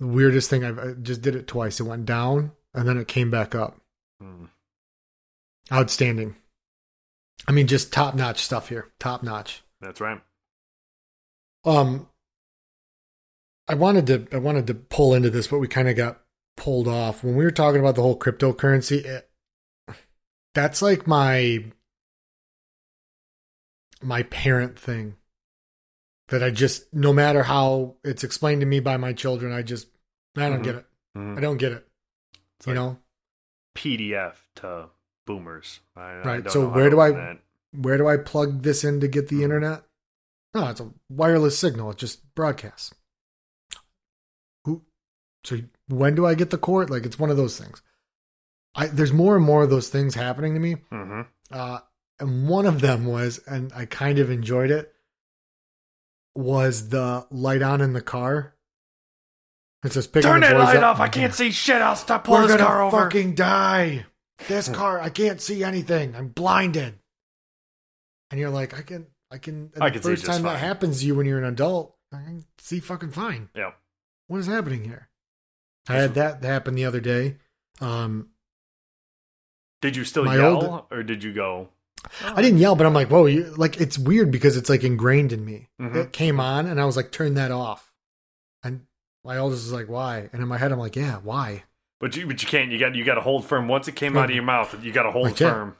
The 0.00 0.06
weirdest 0.06 0.50
thing 0.50 0.64
I've 0.64 0.78
I 0.78 0.92
just 0.92 1.22
did 1.22 1.34
it 1.34 1.46
twice. 1.46 1.80
It 1.80 1.84
went 1.84 2.06
down 2.06 2.52
and 2.74 2.88
then 2.88 2.98
it 2.98 3.08
came 3.08 3.30
back 3.30 3.54
up. 3.54 3.80
Hmm. 4.20 4.46
Outstanding. 5.72 6.36
I 7.46 7.52
mean, 7.52 7.66
just 7.66 7.92
top 7.92 8.14
notch 8.14 8.42
stuff 8.42 8.68
here. 8.68 8.88
Top 8.98 9.22
notch. 9.22 9.62
That's 9.80 10.00
right. 10.00 10.20
Um, 11.64 12.08
I 13.68 13.74
wanted 13.74 14.06
to 14.06 14.26
I 14.32 14.38
wanted 14.38 14.66
to 14.68 14.74
pull 14.74 15.14
into 15.14 15.30
this, 15.30 15.46
but 15.46 15.58
we 15.58 15.68
kind 15.68 15.88
of 15.88 15.96
got 15.96 16.20
pulled 16.56 16.88
off 16.88 17.22
when 17.22 17.36
we 17.36 17.44
were 17.44 17.50
talking 17.50 17.80
about 17.80 17.94
the 17.94 18.02
whole 18.02 18.18
cryptocurrency. 18.18 19.04
It, 19.04 19.27
that's 20.58 20.82
like 20.82 21.06
my 21.06 21.64
my 24.02 24.22
parent 24.24 24.78
thing 24.78 25.14
that 26.28 26.42
I 26.42 26.50
just 26.50 26.92
no 26.92 27.12
matter 27.12 27.44
how 27.44 27.94
it's 28.04 28.24
explained 28.24 28.60
to 28.62 28.66
me 28.66 28.80
by 28.80 28.96
my 28.96 29.12
children, 29.12 29.52
I 29.52 29.62
just 29.62 29.86
I 30.36 30.48
don't 30.48 30.60
Mhm. 30.60 30.64
get 30.64 30.74
it. 30.76 30.86
Mhm. 31.16 31.38
I 31.38 31.40
don't 31.40 31.56
get 31.58 31.72
it. 31.72 31.88
It's 32.58 32.66
you 32.66 32.74
like 32.74 32.80
know 32.82 32.98
PDF 33.76 34.34
to 34.56 34.90
boomers. 35.26 35.80
I, 35.96 36.00
I 36.00 36.22
Right, 36.24 36.42
don't 36.44 36.52
so 36.52 36.68
where 36.68 36.90
do 36.90 37.00
I- 37.00 37.12
that. 37.12 37.42
where 37.72 37.96
do 37.98 38.08
I 38.08 38.16
plug 38.16 38.62
this 38.62 38.82
in 38.82 38.98
to 39.00 39.08
get 39.08 39.28
the 39.28 39.36
Mhm. 39.40 39.42
internet? 39.44 39.84
No, 40.54 40.68
it's 40.70 40.80
a 40.80 40.92
wireless 41.08 41.56
signal. 41.58 41.90
It 41.92 41.98
just 41.98 42.34
broadcasts. 42.34 42.92
Who? 44.64 44.84
So 45.44 45.58
when 45.88 46.14
do 46.16 46.26
I 46.26 46.34
get 46.34 46.50
the 46.50 46.58
cord? 46.58 46.90
Like 46.90 47.04
it's 47.06 47.18
one 47.18 47.30
of 47.30 47.36
those 47.36 47.58
things. 47.58 47.80
I 48.78 48.86
there's 48.86 49.12
more 49.12 49.36
and 49.36 49.44
more 49.44 49.62
of 49.64 49.70
those 49.70 49.88
things 49.88 50.14
happening 50.14 50.54
to 50.54 50.60
me. 50.60 50.76
Mhm. 50.92 51.26
Uh, 51.50 51.80
and 52.20 52.48
one 52.48 52.66
of 52.66 52.80
them 52.80 53.06
was, 53.06 53.38
and 53.46 53.72
I 53.74 53.86
kind 53.86 54.18
of 54.18 54.30
enjoyed 54.30 54.70
it, 54.70 54.94
was 56.34 56.88
the 56.90 57.26
light 57.30 57.62
on 57.62 57.80
in 57.80 57.92
the 57.92 58.00
car. 58.00 58.54
It 59.84 59.92
says 59.92 60.06
picking 60.06 60.30
Turn 60.30 60.40
the 60.40 60.48
that 60.48 60.58
light 60.58 60.76
up. 60.76 60.96
off! 60.96 61.00
I 61.00 61.08
can't 61.08 61.32
see 61.34 61.50
shit. 61.50 61.80
I'll 61.80 61.96
stop 61.96 62.24
pulling 62.24 62.42
We're 62.42 62.48
this 62.48 62.56
car 62.60 62.82
over. 62.82 62.96
fucking 63.04 63.34
die. 63.34 64.06
This 64.48 64.68
car, 64.68 65.00
I 65.00 65.08
can't 65.10 65.40
see 65.40 65.64
anything. 65.64 66.14
I'm 66.14 66.28
blinded. 66.28 66.98
And 68.30 68.38
you're 68.40 68.50
like, 68.50 68.76
I 68.78 68.82
can, 68.82 69.06
I 69.30 69.38
can. 69.38 69.70
I 69.80 69.86
the 69.88 69.94
can 69.94 70.02
first 70.02 70.26
time 70.26 70.42
that 70.42 70.50
fine. 70.52 70.58
happens 70.60 71.00
to 71.00 71.06
you 71.06 71.14
when 71.14 71.26
you're 71.26 71.38
an 71.38 71.44
adult, 71.44 71.96
I 72.12 72.18
can 72.18 72.44
see 72.58 72.78
fucking 72.80 73.10
fine. 73.10 73.48
Yeah. 73.54 73.72
What 74.28 74.38
is 74.38 74.46
happening 74.46 74.84
here? 74.84 75.08
I 75.88 75.94
had 75.94 76.14
that 76.14 76.44
happen 76.44 76.74
the 76.74 76.84
other 76.84 77.00
day. 77.00 77.36
Um, 77.80 78.28
Did 79.80 79.96
you 79.96 80.04
still 80.04 80.26
yell, 80.26 80.64
old- 80.64 80.84
or 80.90 81.02
did 81.02 81.22
you 81.22 81.32
go? 81.32 81.68
I 82.24 82.40
didn't 82.42 82.58
yell, 82.58 82.74
but 82.76 82.86
I'm 82.86 82.94
like, 82.94 83.08
whoa, 83.08 83.26
you, 83.26 83.44
like 83.56 83.80
it's 83.80 83.98
weird 83.98 84.30
because 84.30 84.56
it's 84.56 84.68
like 84.70 84.84
ingrained 84.84 85.32
in 85.32 85.44
me. 85.44 85.68
Mhm. 85.80 85.96
It 85.96 86.12
came 86.12 86.40
on, 86.40 86.66
and 86.66 86.80
I 86.80 86.84
was 86.84 86.96
like, 86.96 87.10
turn 87.12 87.34
that 87.34 87.50
off. 87.50 87.92
And 88.62 88.86
my 89.24 89.36
oldest 89.38 89.64
is 89.66 89.72
like, 89.72 89.88
why? 89.88 90.28
And 90.32 90.40
in 90.42 90.48
my 90.48 90.58
head, 90.58 90.72
I'm 90.72 90.78
like, 90.78 90.96
yeah, 90.96 91.16
why? 91.22 91.64
But 92.00 92.16
you, 92.16 92.26
but 92.26 92.40
you 92.42 92.48
can't. 92.48 92.70
You 92.70 92.78
got, 92.78 92.94
you 92.94 93.04
got 93.04 93.16
to 93.16 93.20
hold 93.20 93.44
firm. 93.44 93.66
Once 93.68 93.88
it 93.88 93.96
came 93.96 94.16
out 94.16 94.30
of 94.30 94.34
your 94.34 94.44
mouth, 94.44 94.76
you 94.84 94.92
got 94.92 95.02
to 95.02 95.10
hold 95.10 95.26
firm. 95.36 95.76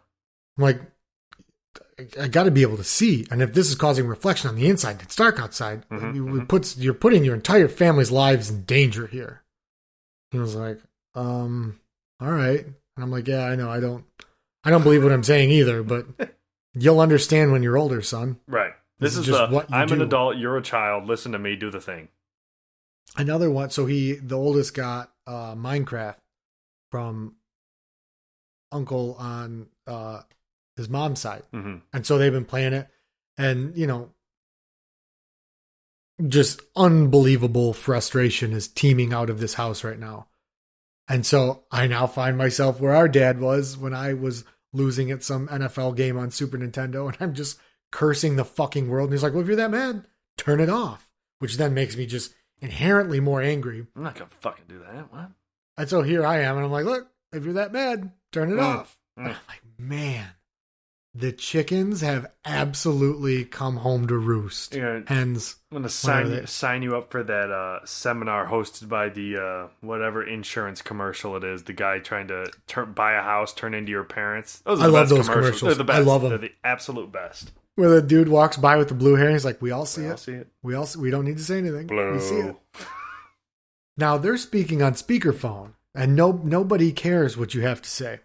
I'm 0.59 0.63
like, 0.65 0.81
I, 1.99 2.25
I 2.25 2.29
got 2.29 2.45
to 2.45 2.51
be 2.51 2.63
able 2.63 2.77
to 2.77 2.85
see, 2.85 3.27
and 3.31 3.41
if 3.41 3.53
this 3.55 3.69
is 3.69 3.75
causing 3.77 4.07
reflection 4.07 4.49
on 4.49 4.57
the 4.57 4.69
inside, 4.69 5.01
it's 5.03 5.15
dark 5.17 5.39
outside. 5.41 5.89
Mhm, 5.89 6.15
you, 6.15 6.25
mhm. 6.27 6.43
It 6.43 6.49
puts 6.49 6.77
you're 6.77 6.95
putting 6.95 7.25
your 7.25 7.35
entire 7.37 7.69
family's 7.69 8.11
lives 8.11 8.51
in 8.51 8.65
danger 8.65 9.07
here. 9.07 9.43
He 10.33 10.39
was 10.39 10.55
like, 10.57 10.81
um, 11.15 11.81
all 12.21 12.31
right, 12.33 12.67
and 12.99 13.05
I'm 13.05 13.13
like, 13.13 13.29
yeah, 13.29 13.45
I 13.45 13.55
know, 13.55 13.71
I 13.71 13.79
don't, 13.79 14.05
I 14.65 14.71
don't 14.71 14.83
believe 14.83 15.05
what 15.05 15.13
I'm 15.13 15.23
saying 15.23 15.53
either, 15.53 15.85
but 15.85 16.05
you'll 16.75 16.99
understand 16.99 17.53
when 17.53 17.63
you're 17.63 17.79
older, 17.79 18.03
son. 18.03 18.41
Right. 18.49 18.73
This 18.99 19.13
This, 19.13 19.21
is 19.21 19.27
just 19.27 19.39
the. 19.51 19.55
what 19.55 19.71
you 19.71 19.77
I'm 19.77 19.93
an 19.93 20.03
adult. 20.03 20.37
You're 20.37 20.57
a 20.57 20.63
child. 20.63 21.07
Listen 21.07 21.31
to 21.31 21.39
me. 21.39 21.55
Do 21.55 21.71
the 21.71 21.81
thing. 21.81 22.09
Another 23.17 23.49
one. 23.53 23.71
So 23.71 23.87
he, 23.87 24.15
the 24.15 24.37
oldest, 24.37 24.75
got 24.75 25.13
uh, 25.29 25.55
Minecraft 25.55 26.17
from 26.91 27.37
uncle 28.73 29.15
on 29.17 29.69
uh, 29.87 30.23
his 30.77 30.89
mom's 30.89 31.21
side. 31.21 31.45
hmm 31.53 31.77
And 31.93 32.05
so 32.05 32.19
they've 32.19 32.33
been 32.33 32.45
playing 32.45 32.73
it 32.73 32.89
and, 33.37 33.77
you 33.77 33.87
know, 33.87 34.11
just 36.27 36.61
unbelievable 36.75 37.73
frustration 37.73 38.53
is 38.53 38.67
teeming 38.67 39.13
out 39.13 39.31
of 39.31 39.39
this 39.39 39.55
house 39.55 39.85
right 39.85 39.99
now. 40.01 40.27
And 41.09 41.25
so 41.25 41.65
I 41.71 41.87
now 41.87 42.07
find 42.07 42.37
myself 42.37 42.81
where 42.81 42.95
our 42.95 43.09
dad 43.09 43.41
was 43.41 43.77
when 43.79 43.95
I 43.95 44.13
was 44.15 44.45
losing 44.73 45.11
at 45.11 45.23
some 45.25 45.49
NFL 45.49 45.97
game 45.97 46.19
on 46.19 46.31
Super 46.31 46.59
Nintendo 46.59 47.07
and 47.09 47.17
I'm 47.21 47.35
just 47.35 47.59
cursing 47.91 48.37
the 48.37 48.45
fucking 48.45 48.89
world. 48.89 49.09
And 49.09 49.15
he's 49.15 49.23
like, 49.23 49.33
Well, 49.33 49.41
if 49.43 49.47
you're 49.49 49.57
that 49.57 49.71
mad, 49.71 50.07
turn 50.37 50.61
it 50.61 50.69
off. 50.71 51.09
Which 51.39 51.57
then 51.57 51.73
makes 51.73 51.97
me 51.97 52.05
just 52.07 52.35
inherently 52.61 53.21
more 53.21 53.41
angry. 53.41 53.87
I'm 53.97 54.03
not 54.03 54.17
gonna 54.17 54.31
fucking 54.41 54.67
do 54.69 54.81
that. 54.81 55.13
What? 55.13 55.31
And 55.79 55.89
so 55.89 56.03
here 56.03 56.27
I 56.27 56.41
am, 56.41 56.57
and 56.57 56.65
I'm 56.67 56.73
like, 56.73 56.85
Look, 56.85 57.09
if 57.33 57.45
you're 57.45 57.55
that 57.55 57.73
mad, 57.73 58.13
turn 58.33 58.51
it 58.53 58.57
Mm. 58.57 58.63
off. 58.63 58.99
Mm. 59.19 59.23
I'm 59.25 59.29
like, 59.31 59.63
man, 59.79 60.27
the 61.15 61.33
chickens 61.33 62.01
have 62.03 62.31
absolutely 62.45 63.45
come 63.45 63.77
home 63.79 64.07
to 64.07 64.17
roost. 64.17 64.75
Yeah, 64.75 65.01
Hens, 65.07 65.57
I'm 65.73 65.79
gonna 65.79 65.89
sign 65.89 66.31
you, 66.31 66.47
sign 66.47 66.83
you 66.83 66.97
up 66.97 67.11
for 67.11 67.23
that 67.25 67.51
uh, 67.51 67.85
seminar 67.87 68.47
hosted 68.47 68.89
by 68.89 69.09
the 69.09 69.37
uh, 69.37 69.69
whatever 69.81 70.23
insurance 70.23 70.83
commercial 70.83 71.35
it 71.37 71.45
is. 71.45 71.65
The 71.65 71.73
guy 71.73 71.99
trying 71.99 72.29
to 72.29 72.51
turn, 72.67 72.93
buy 72.93 73.15
a 73.15 73.23
house, 73.23 73.53
turn 73.55 73.75
into 73.75 73.91
your 73.91 74.05
parents. 74.05 74.61
Those 74.61 74.81
are 74.81 74.85
I 74.85 74.87
love 74.87 75.09
those 75.09 75.29
commercials. 75.29 75.61
commercials. 75.61 75.77
They're 75.77 75.85
the 75.87 75.93
I 75.93 75.97
best. 75.97 76.07
love 76.07 76.23
'em. 76.25 76.29
They're 76.31 76.39
the 76.39 76.53
absolute 76.63 77.11
best. 77.11 77.53
where 77.75 77.89
the 77.91 78.03
dude 78.03 78.29
walks 78.29 78.57
by 78.57 78.77
with 78.77 78.89
the 78.89 78.95
blue 78.95 79.15
hair, 79.15 79.27
and 79.27 79.35
he's 79.35 79.45
like, 79.45 79.63
"We 79.63 79.71
all 79.71 79.87
see 79.87 80.05
I'll 80.07 80.13
it. 80.13 80.19
see 80.19 80.33
it. 80.33 80.49
We 80.63 80.75
all 80.75 80.87
see, 80.87 80.99
we 81.01 81.11
don't 81.11 81.25
need 81.25 81.39
to 81.39 81.45
say 81.45 81.59
anything. 81.59 81.87
Blue. 81.87 82.13
We 82.13 82.21
see 82.21 82.37
it." 82.37 82.57
Now 83.97 84.19
they're 84.19 84.37
speaking 84.37 84.83
on 84.83 84.93
speakerphone, 84.95 85.73
and 85.95 86.15
no 86.15 86.33
nobody 86.45 86.93
cares 86.93 87.37
what 87.37 87.55
you 87.55 87.63
have 87.63 87.83
to 87.83 87.91
say. 87.91 88.21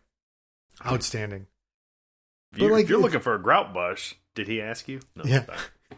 Outstanding. 0.86 1.48
If 2.54 2.60
you're, 2.60 2.72
like, 2.72 2.84
if 2.84 2.90
you're 2.90 3.00
looking 3.02 3.20
for 3.20 3.36
a 3.36 3.42
grout 3.42 3.74
bush, 3.74 4.16
did 4.36 4.48
he 4.48 4.62
ask 4.62 4.88
you? 4.88 5.00
No, 5.16 5.24
Yeah. 5.26 5.46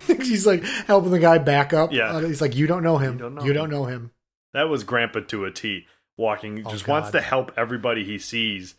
She's 0.07 0.45
like 0.47 0.63
helping 0.63 1.11
the 1.11 1.19
guy 1.19 1.37
back 1.37 1.73
up. 1.73 1.91
Yeah. 1.93 2.11
Uh, 2.11 2.19
he's 2.21 2.41
like, 2.41 2.55
you 2.55 2.67
don't 2.67 2.83
know 2.83 2.97
him. 2.97 3.13
You 3.13 3.19
don't 3.19 3.35
know 3.35 3.43
you 3.43 3.51
him." 3.51 3.55
don't 3.55 3.69
know 3.69 3.85
him. 3.85 4.11
That 4.53 4.69
was 4.69 4.83
Grandpa 4.83 5.21
to 5.21 5.45
a 5.45 5.51
T. 5.51 5.85
Walking, 6.17 6.63
Oh, 6.65 6.71
just 6.71 6.87
wants 6.87 7.11
to 7.11 7.19
help 7.21 7.51
everybody 7.57 8.03
he 8.05 8.17
sees. 8.19 8.75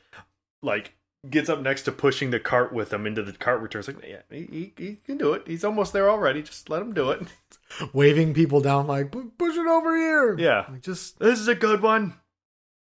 Like, 0.62 0.95
gets 1.29 1.49
up 1.51 1.61
next 1.61 1.83
to 1.83 1.93
pushing 1.93 2.31
the 2.31 2.41
cart 2.41 2.72
with 2.72 2.93
him 2.93 3.07
into 3.07 3.22
the 3.22 3.33
cart 3.33 3.61
returns. 3.61 3.89
Like, 3.89 4.03
yeah, 4.07 4.22
he, 4.31 4.47
he, 4.47 4.72
he 4.77 4.95
can 5.05 5.18
do 5.18 5.35
it. 5.35 5.43
He's 5.47 5.64
almost 5.64 5.93
there 5.93 6.09
already. 6.09 6.43
Just 6.43 6.70
let 6.70 6.81
him 6.81 6.95
do 6.95 7.11
it. 7.11 7.22
Waving 7.93 8.33
people 8.33 8.61
down 8.61 8.87
like, 8.87 9.11
push 9.11 9.57
it 9.57 9.66
over 9.66 9.97
here. 9.97 10.39
Yeah. 10.39 10.64
Like, 10.68 10.81
just, 10.83 11.18
This 11.18 11.39
is 11.41 11.49
a 11.49 11.55
good 11.55 11.83
one. 11.83 12.14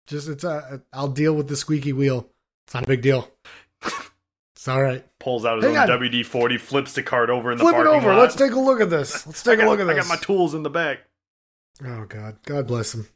just 0.07 0.27
it's 0.27 0.43
a. 0.43 0.81
I'll 0.91 1.07
deal 1.07 1.33
with 1.35 1.47
the 1.47 1.55
squeaky 1.55 1.93
wheel. 1.93 2.27
It's 2.65 2.73
not 2.73 2.83
a 2.83 2.87
big 2.87 3.01
deal. 3.01 3.29
It's 4.61 4.67
all 4.67 4.79
right. 4.83 5.03
Pulls 5.19 5.43
out 5.43 5.55
his 5.63 5.65
Hang 5.65 5.89
own 5.89 5.89
on. 5.91 5.99
WD 6.01 6.23
40, 6.23 6.57
flips 6.59 6.93
the 6.93 7.01
cart 7.01 7.31
over 7.31 7.51
in 7.51 7.57
the 7.57 7.63
Flip 7.63 7.73
it 7.73 7.77
parking 7.77 7.93
over. 7.95 8.13
lot. 8.13 8.19
Let's 8.21 8.35
take 8.35 8.51
a 8.51 8.59
look 8.59 8.79
at 8.79 8.91
this. 8.91 9.25
Let's 9.25 9.41
take 9.41 9.59
a 9.59 9.65
look 9.65 9.79
at 9.79 9.87
this. 9.87 9.93
I 9.95 9.95
this. 9.95 10.07
got 10.07 10.15
my 10.19 10.21
tools 10.23 10.53
in 10.53 10.61
the 10.61 10.69
back. 10.69 10.99
Oh 11.83 12.05
God, 12.07 12.37
God 12.45 12.67
bless 12.67 12.93
him. 12.93 13.07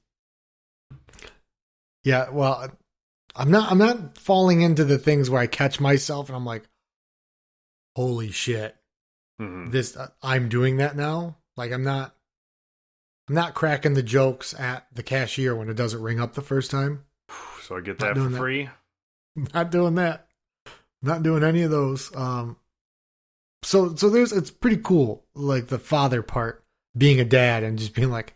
Yeah, 2.03 2.29
well, 2.31 2.71
I'm 3.35 3.51
not. 3.51 3.71
I'm 3.71 3.77
not 3.77 4.17
falling 4.17 4.61
into 4.61 4.83
the 4.85 4.97
things 4.97 5.29
where 5.29 5.39
I 5.39 5.45
catch 5.45 5.79
myself 5.79 6.29
and 6.29 6.35
I'm 6.35 6.45
like, 6.45 6.63
"Holy 7.95 8.31
shit, 8.31 8.75
Mhm. 9.39 9.71
this! 9.71 9.95
Uh, 9.95 10.07
I'm 10.23 10.49
doing 10.49 10.77
that 10.77 10.95
now." 10.95 11.37
Like 11.57 11.71
I'm 11.71 11.83
not. 11.83 12.15
I'm 13.29 13.35
not 13.35 13.53
cracking 13.53 13.93
the 13.93 14.01
jokes 14.01 14.53
at 14.59 14.87
the 14.93 15.03
cashier 15.03 15.55
when 15.55 15.69
it 15.69 15.75
doesn't 15.75 16.01
ring 16.01 16.19
up 16.19 16.33
the 16.33 16.41
first 16.41 16.71
time. 16.71 17.05
So 17.61 17.75
I 17.77 17.81
get 17.81 17.99
Not 17.99 18.07
that 18.07 18.07
for 18.09 18.19
doing 18.19 18.31
that. 18.31 18.37
free. 18.39 18.69
Not 19.53 19.69
doing 19.71 19.95
that. 19.95 20.24
Not 21.05 21.23
doing 21.23 21.43
any 21.43 21.61
of 21.61 21.71
those. 21.71 22.13
Um. 22.15 22.57
So 23.63 23.95
so 23.95 24.09
there's 24.09 24.31
it's 24.31 24.51
pretty 24.51 24.77
cool, 24.77 25.25
like 25.33 25.67
the 25.67 25.79
father 25.79 26.21
part, 26.21 26.63
being 26.97 27.19
a 27.19 27.25
dad 27.25 27.63
and 27.63 27.77
just 27.79 27.93
being 27.95 28.09
like, 28.11 28.35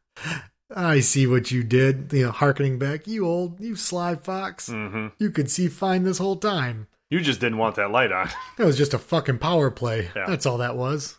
I 0.74 1.00
see 1.00 1.26
what 1.26 1.50
you 1.50 1.62
did. 1.62 2.12
You 2.12 2.26
know, 2.26 2.30
harkening 2.32 2.78
back, 2.78 3.06
you 3.06 3.26
old, 3.26 3.60
you 3.60 3.76
sly 3.76 4.14
fox. 4.14 4.68
hmm 4.68 5.08
You 5.18 5.30
could 5.30 5.50
see 5.50 5.68
fine 5.68 6.04
this 6.04 6.18
whole 6.18 6.36
time. 6.36 6.86
You 7.10 7.20
just 7.20 7.40
didn't 7.40 7.58
want 7.58 7.76
that 7.76 7.90
light 7.90 8.10
on. 8.12 8.28
That 8.56 8.66
was 8.66 8.78
just 8.78 8.94
a 8.94 8.98
fucking 8.98 9.38
power 9.38 9.70
play. 9.70 10.10
Yeah. 10.16 10.26
That's 10.26 10.46
all 10.46 10.58
that 10.58 10.76
was. 10.76 11.18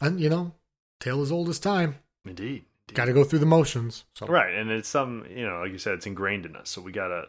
And 0.00 0.18
you 0.20 0.28
know, 0.28 0.52
tale 1.00 1.20
as 1.22 1.30
old 1.32 1.48
as 1.48 1.58
time. 1.58 1.96
Indeed. 2.24 2.64
Got 2.94 3.06
to 3.06 3.12
go 3.12 3.24
through 3.24 3.38
the 3.38 3.46
motions. 3.46 4.04
So 4.16 4.26
Right, 4.26 4.54
and 4.54 4.70
it's 4.70 4.88
some 4.88 5.24
you 5.30 5.46
know, 5.46 5.60
like 5.60 5.72
you 5.72 5.78
said, 5.78 5.94
it's 5.94 6.06
ingrained 6.06 6.44
in 6.46 6.56
us. 6.56 6.68
So 6.70 6.80
we 6.82 6.92
gotta. 6.92 7.26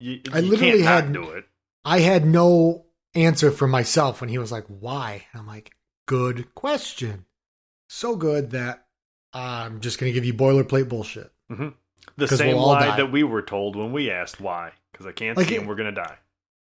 You, 0.00 0.20
I 0.32 0.38
you 0.40 0.50
literally 0.50 0.82
had- 0.82 1.12
do 1.12 1.30
it. 1.30 1.44
I 1.84 2.00
had 2.00 2.26
no 2.26 2.86
answer 3.14 3.50
for 3.50 3.66
myself 3.66 4.20
when 4.20 4.28
he 4.30 4.38
was 4.38 4.52
like, 4.52 4.66
"Why?" 4.68 5.26
And 5.32 5.40
I'm 5.40 5.46
like, 5.46 5.72
"Good 6.06 6.54
question." 6.54 7.24
So 7.88 8.16
good 8.16 8.50
that 8.50 8.86
I'm 9.32 9.80
just 9.80 9.98
gonna 9.98 10.12
give 10.12 10.24
you 10.24 10.34
boilerplate 10.34 10.88
bullshit. 10.88 11.32
hmm 11.50 11.68
The 12.16 12.28
same 12.28 12.56
we'll 12.56 12.66
lie 12.66 12.86
die. 12.88 12.96
that 12.98 13.12
we 13.12 13.22
were 13.22 13.42
told 13.42 13.76
when 13.76 13.92
we 13.92 14.10
asked 14.10 14.40
why, 14.40 14.72
because 14.92 15.06
I 15.06 15.12
can't 15.12 15.36
Like 15.36 15.48
see 15.48 15.54
it- 15.54 15.60
and 15.60 15.68
we're 15.68 15.74
gonna 15.76 15.92
die. 15.92 16.18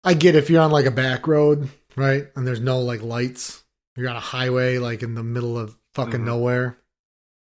I 0.03 0.15
get 0.15 0.35
if 0.35 0.49
you're 0.49 0.63
on 0.63 0.71
like 0.71 0.87
a 0.87 0.91
back 0.91 1.27
road, 1.29 1.69
right, 1.97 2.29
and 2.37 2.47
there's 2.47 2.61
no 2.61 2.81
like 2.81 3.03
lights. 3.03 3.63
You're 3.97 4.09
on 4.09 4.17
a 4.17 4.21
highway, 4.21 4.79
like 4.79 5.03
in 5.03 5.15
the 5.15 5.23
middle 5.23 5.59
of 5.59 5.77
fucking 5.95 6.21
Mhm. 6.21 6.25
nowhere. 6.25 6.79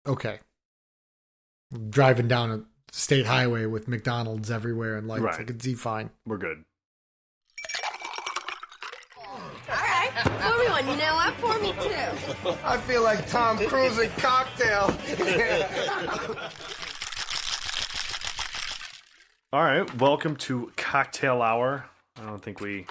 Okay, 0.06 0.40
driving 1.90 2.28
down 2.28 2.52
a 2.52 2.66
state 2.92 3.26
highway 3.26 3.66
with 3.66 3.88
McDonald's 3.88 4.52
everywhere 4.52 4.98
and 4.98 5.08
lights. 5.08 5.24
I 5.24 5.26
Right. 5.38 5.48
could 5.48 5.62
see 5.62 5.74
fine. 5.76 6.10
We're 6.26 6.38
good. 6.38 6.64
All 9.18 9.38
right. 9.70 10.12
Everyone, 10.44 10.88
you 10.88 10.96
know 10.98 11.16
what? 11.16 11.34
For 11.36 11.60
me 11.60 11.72
too. 11.74 12.58
I 12.66 12.78
feel 12.78 13.04
like 13.04 13.28
Tom 13.30 13.58
Cruise 13.68 13.98
in 14.00 14.10
Cocktail. 14.12 14.94
All 19.54 19.62
right, 19.64 19.94
welcome 20.00 20.38
to 20.38 20.72
Cocktail 20.78 21.42
Hour. 21.42 21.86
I 22.18 22.26
don't 22.26 22.42
think 22.42 22.62
we 22.62 22.86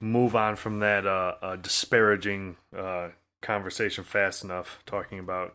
move 0.00 0.34
on 0.34 0.56
from 0.56 0.80
that 0.80 1.06
uh, 1.06 1.34
uh, 1.40 1.56
disparaging 1.56 2.56
uh, 2.76 3.10
conversation 3.42 4.02
fast 4.02 4.42
enough, 4.42 4.82
talking 4.86 5.20
about 5.20 5.54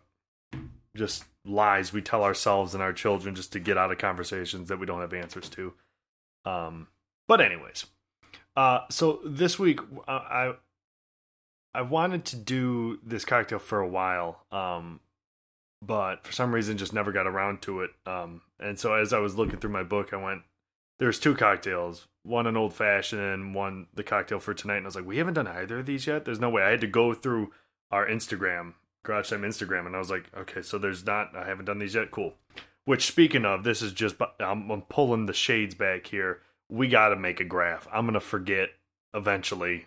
just 0.95 1.25
lies 1.45 1.91
we 1.91 2.01
tell 2.01 2.23
ourselves 2.23 2.73
and 2.73 2.83
our 2.83 2.93
children 2.93 3.35
just 3.35 3.51
to 3.53 3.59
get 3.59 3.77
out 3.77 3.91
of 3.91 3.97
conversations 3.97 4.69
that 4.69 4.79
we 4.79 4.85
don't 4.85 5.01
have 5.01 5.13
answers 5.13 5.49
to. 5.49 5.73
Um, 6.45 6.87
but 7.27 7.41
anyways, 7.41 7.85
uh, 8.55 8.81
so 8.89 9.19
this 9.25 9.57
week 9.57 9.79
I 10.07 10.53
I 11.73 11.81
wanted 11.83 12.25
to 12.25 12.35
do 12.35 12.99
this 13.03 13.25
cocktail 13.25 13.59
for 13.59 13.79
a 13.79 13.87
while. 13.87 14.45
Um, 14.51 14.99
but 15.81 16.23
for 16.25 16.31
some 16.31 16.53
reason 16.53 16.77
just 16.77 16.93
never 16.93 17.11
got 17.11 17.27
around 17.27 17.61
to 17.63 17.81
it. 17.81 17.91
Um, 18.05 18.41
and 18.59 18.77
so 18.77 18.93
as 18.93 19.13
I 19.13 19.19
was 19.19 19.35
looking 19.35 19.59
through 19.59 19.71
my 19.71 19.83
book, 19.83 20.13
I 20.13 20.17
went, 20.17 20.43
"There's 20.99 21.19
two 21.19 21.35
cocktails, 21.35 22.07
one 22.23 22.45
an 22.45 22.57
old 22.57 22.73
fashioned 22.73 23.55
one 23.55 23.87
the 23.93 24.03
cocktail 24.03 24.39
for 24.39 24.53
tonight." 24.53 24.77
And 24.77 24.85
I 24.85 24.89
was 24.89 24.95
like, 24.95 25.05
"We 25.05 25.17
haven't 25.17 25.35
done 25.35 25.47
either 25.47 25.79
of 25.79 25.85
these 25.85 26.05
yet. 26.05 26.25
There's 26.25 26.39
no 26.39 26.49
way." 26.49 26.63
I 26.63 26.69
had 26.71 26.81
to 26.81 26.87
go 26.87 27.13
through 27.13 27.51
our 27.89 28.05
Instagram, 28.07 28.73
Garage 29.03 29.29
Time 29.29 29.41
Instagram, 29.41 29.85
and 29.85 29.95
I 29.95 29.99
was 29.99 30.09
like, 30.11 30.25
"Okay, 30.37 30.61
so 30.61 30.77
there's 30.77 31.05
not. 31.05 31.35
I 31.35 31.45
haven't 31.45 31.65
done 31.65 31.79
these 31.79 31.95
yet. 31.95 32.11
Cool." 32.11 32.33
Which, 32.85 33.05
speaking 33.05 33.45
of, 33.45 33.63
this 33.63 33.81
is 33.81 33.93
just 33.93 34.15
I'm, 34.39 34.69
I'm 34.71 34.81
pulling 34.83 35.25
the 35.27 35.33
shades 35.33 35.75
back 35.75 36.07
here. 36.07 36.39
We 36.69 36.87
got 36.87 37.09
to 37.09 37.15
make 37.15 37.39
a 37.39 37.43
graph. 37.43 37.87
I'm 37.91 38.05
gonna 38.05 38.19
forget 38.19 38.69
eventually 39.13 39.85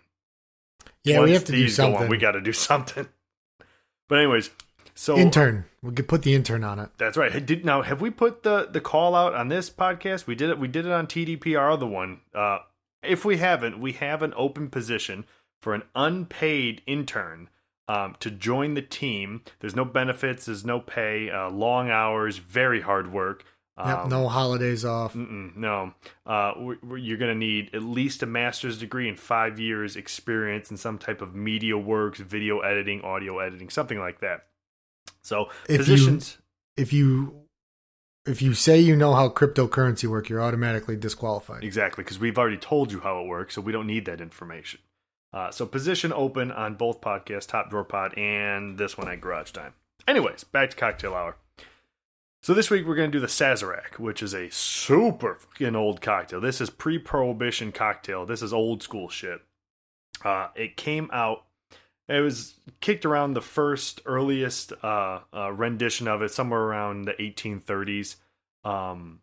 Yeah, 1.02 1.18
Once 1.20 1.28
we 1.28 1.32
have 1.34 1.44
to 1.46 1.52
do 1.52 1.58
go 1.58 1.64
on, 1.64 1.70
something. 1.70 2.08
we 2.08 2.18
got 2.18 2.32
to 2.32 2.40
do 2.40 2.52
something. 2.52 3.08
But 4.08 4.18
anyways, 4.18 4.50
so 4.94 5.16
intern. 5.16 5.64
We 5.82 5.92
could 5.92 6.08
put 6.08 6.22
the 6.22 6.34
intern 6.34 6.62
on 6.64 6.78
it. 6.78 6.90
that's 6.98 7.16
right. 7.16 7.44
Did 7.44 7.64
now 7.64 7.82
have 7.82 8.00
we 8.00 8.10
put 8.10 8.42
the 8.42 8.68
the 8.70 8.80
call 8.80 9.14
out 9.14 9.34
on 9.34 9.48
this 9.48 9.70
podcast? 9.70 10.26
We 10.26 10.34
did 10.34 10.50
it. 10.50 10.58
We 10.58 10.68
did 10.68 10.86
it 10.86 10.92
on 10.92 11.06
TDP, 11.06 11.58
our 11.58 11.70
other 11.70 11.86
one. 11.86 12.20
Uh, 12.34 12.58
if 13.02 13.24
we 13.24 13.38
haven't, 13.38 13.80
we 13.80 13.92
have 13.92 14.22
an 14.22 14.32
open 14.36 14.68
position 14.70 15.24
for 15.60 15.74
an 15.74 15.82
unpaid 15.94 16.82
intern 16.86 17.48
um, 17.88 18.16
to 18.20 18.30
join 18.30 18.74
the 18.74 18.82
team. 18.82 19.42
There's 19.60 19.76
no 19.76 19.84
benefits. 19.84 20.46
There's 20.46 20.64
no 20.64 20.80
pay. 20.80 21.30
Uh, 21.30 21.50
long 21.50 21.90
hours. 21.90 22.38
Very 22.38 22.80
hard 22.80 23.12
work. 23.12 23.44
Yep, 23.76 23.98
Um, 23.98 24.08
no 24.08 24.28
holidays 24.28 24.84
off. 24.84 25.16
No, 25.16 25.94
uh, 26.26 26.52
you're 26.96 27.18
going 27.18 27.32
to 27.32 27.34
need 27.34 27.74
at 27.74 27.82
least 27.82 28.22
a 28.22 28.26
master's 28.26 28.78
degree 28.78 29.08
and 29.08 29.18
five 29.18 29.58
years 29.58 29.96
experience 29.96 30.70
in 30.70 30.76
some 30.76 30.96
type 30.96 31.20
of 31.20 31.34
media 31.34 31.76
works, 31.76 32.20
video 32.20 32.60
editing, 32.60 33.00
audio 33.02 33.40
editing, 33.40 33.68
something 33.70 33.98
like 33.98 34.20
that. 34.20 34.46
So 35.22 35.48
If 35.68 35.78
positions, 35.78 36.38
If 36.76 36.92
you 36.92 37.40
if 38.26 38.40
you 38.40 38.54
say 38.54 38.78
you 38.78 38.94
know 38.96 39.12
how 39.14 39.28
cryptocurrency 39.28 40.06
work, 40.08 40.28
you're 40.28 40.40
automatically 40.40 40.96
disqualified. 40.96 41.64
exactly, 41.64 42.04
because 42.04 42.18
we've 42.20 42.38
already 42.38 42.56
told 42.56 42.92
you 42.92 43.00
how 43.00 43.20
it 43.22 43.26
works, 43.26 43.54
so 43.56 43.60
we 43.60 43.72
don't 43.72 43.86
need 43.88 44.04
that 44.06 44.20
information. 44.20 44.80
Uh, 45.34 45.50
so 45.50 45.66
position 45.66 46.12
open 46.12 46.52
on 46.52 46.76
both 46.76 47.00
podcasts, 47.00 47.48
Top 47.48 47.68
Drawer 47.68 47.82
Pod 47.82 48.16
and 48.16 48.78
this 48.78 48.96
one 48.96 49.08
at 49.08 49.20
Garage 49.20 49.50
Time. 49.50 49.74
Anyways, 50.06 50.44
back 50.44 50.70
to 50.70 50.76
cocktail 50.76 51.14
hour. 51.14 51.36
So 52.40 52.54
this 52.54 52.70
week 52.70 52.86
we're 52.86 52.94
going 52.94 53.10
to 53.10 53.18
do 53.18 53.20
the 53.20 53.26
Sazerac, 53.26 53.98
which 53.98 54.22
is 54.22 54.32
a 54.32 54.48
super 54.50 55.34
fucking 55.34 55.74
old 55.74 56.00
cocktail. 56.00 56.40
This 56.40 56.60
is 56.60 56.70
pre-prohibition 56.70 57.72
cocktail. 57.72 58.24
This 58.24 58.42
is 58.42 58.52
old 58.52 58.82
school 58.84 59.08
shit. 59.08 59.40
Uh, 60.24 60.48
it 60.54 60.76
came 60.76 61.10
out. 61.12 61.46
It 62.06 62.20
was 62.20 62.54
kicked 62.80 63.04
around 63.04 63.32
the 63.32 63.40
first 63.40 64.02
earliest 64.06 64.72
uh, 64.84 65.20
uh, 65.34 65.52
rendition 65.52 66.06
of 66.06 66.22
it, 66.22 66.30
somewhere 66.30 66.60
around 66.60 67.06
the 67.06 67.14
1830s. 67.14 68.16
Um, 68.62 69.20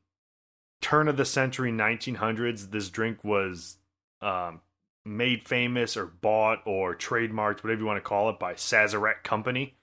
turn 0.81 1.07
of 1.07 1.15
the 1.15 1.25
century, 1.25 1.71
1900s. 1.71 2.71
This 2.71 2.89
drink 2.89 3.23
was 3.23 3.77
um, 4.21 4.61
made 5.05 5.47
famous 5.47 5.97
or 5.97 6.05
bought 6.05 6.59
or 6.65 6.95
trademarked, 6.95 7.63
whatever 7.63 7.79
you 7.79 7.85
want 7.85 7.97
to 7.97 8.07
call 8.07 8.29
it, 8.29 8.39
by 8.39 8.53
Sazerac 8.53 9.23
Company. 9.23 9.75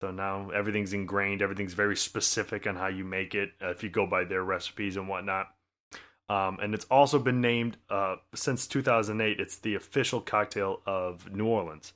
So 0.00 0.10
now 0.10 0.50
everything's 0.50 0.92
ingrained. 0.92 1.40
Everything's 1.40 1.74
very 1.74 1.96
specific 1.96 2.66
on 2.66 2.76
how 2.76 2.88
you 2.88 3.04
make 3.04 3.34
it. 3.34 3.52
Uh, 3.62 3.70
if 3.70 3.82
you 3.82 3.88
go 3.88 4.06
by 4.06 4.24
their 4.24 4.42
recipes 4.42 4.96
and 4.96 5.08
whatnot, 5.08 5.48
um, 6.28 6.58
and 6.60 6.74
it's 6.74 6.86
also 6.90 7.18
been 7.18 7.40
named 7.40 7.76
uh, 7.88 8.16
since 8.34 8.66
2008. 8.66 9.40
It's 9.40 9.58
the 9.58 9.74
official 9.74 10.20
cocktail 10.20 10.80
of 10.84 11.32
New 11.32 11.46
Orleans. 11.46 11.92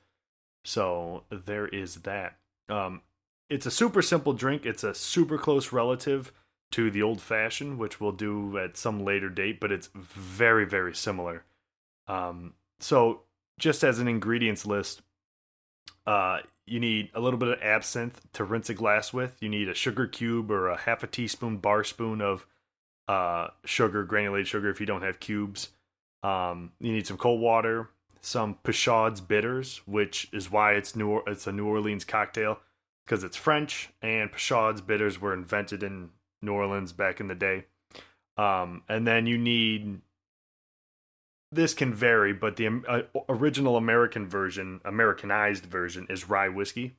So 0.65 1.25
there 1.31 1.67
is 1.67 1.97
that. 1.97 2.37
Um, 2.69 3.03
it's 3.49 3.67
a 3.67 3.71
super 3.71 4.03
simple 4.03 4.33
drink. 4.33 4.65
It's 4.65 4.85
a 4.85 4.95
super 4.95 5.37
close 5.37 5.73
relative 5.73 6.33
to 6.73 6.91
the 6.91 7.03
old 7.03 7.21
fashioned, 7.21 7.79
which 7.79 8.01
we'll 8.01 8.13
do 8.13 8.57
at 8.57 8.77
some 8.77 9.05
later 9.05 9.29
date, 9.29 9.59
but 9.59 9.73
it's 9.73 9.91
very 9.95 10.65
very 10.65 10.95
similar. 10.95 11.45
Um, 12.07 12.55
so 12.81 13.23
just 13.59 13.85
as 13.85 13.99
an 13.99 14.09
ingredients 14.09 14.67
list, 14.67 15.03
uh, 16.07 16.39
you 16.67 16.81
need 16.81 17.11
a 17.15 17.21
little 17.21 17.39
bit 17.39 17.49
of 17.49 17.63
absinthe 17.63 18.21
to 18.33 18.45
rinse 18.45 18.71
a 18.71 18.75
glass 18.75 19.13
with. 19.13 19.37
You 19.41 19.49
need 19.49 19.69
a 19.69 19.75
sugar 19.75 20.07
cube 20.07 20.51
or 20.51 20.69
a 20.69 20.77
half 20.77 21.03
a 21.03 21.07
teaspoon 21.07 21.59
bar 21.59 21.85
spoon 21.85 22.21
of 22.21 22.47
uh, 23.09 23.49
sugar, 23.65 24.05
granulated 24.05 24.49
sugar, 24.49 24.71
if 24.71 24.81
you 24.81 24.87
don't 24.87 25.03
have 25.03 25.21
cubes. 25.21 25.71
Um, 26.23 26.73
you 26.81 26.93
need 26.93 27.07
some 27.07 27.17
cold 27.17 27.41
water, 27.41 27.89
some 28.21 28.57
Peychaud's 28.63 29.21
bitters, 29.21 29.81
which 29.87 30.29
is 30.33 30.51
why 30.51 30.75
it's 30.75 30.95
New 30.95 31.21
it's 31.27 31.47
a 31.47 31.53
New 31.53 31.67
Orleans 31.67 32.05
cocktail 32.05 32.61
because 33.05 33.25
it's 33.25 33.37
French, 33.37 33.91
and 34.01 34.31
Peychaud's 34.31 34.81
bitters 34.81 35.21
were 35.21 35.35
invented 35.35 35.83
in 35.83 36.11
New 36.41 36.53
Orleans 36.53 36.93
back 36.93 37.19
in 37.19 37.27
the 37.27 37.35
day. 37.35 37.65
Um, 38.37 38.83
and 38.89 39.07
then 39.07 39.27
you 39.27 39.37
need 39.37 40.01
this 41.53 41.75
can 41.75 41.93
vary, 41.93 42.33
but 42.33 42.57
the 42.57 42.83
uh, 42.89 43.03
original 43.29 43.77
American 43.77 44.29
version, 44.29 44.81
Americanized 44.85 45.65
version, 45.67 46.07
is 46.09 46.29
rye 46.29 46.49
whiskey. 46.49 46.97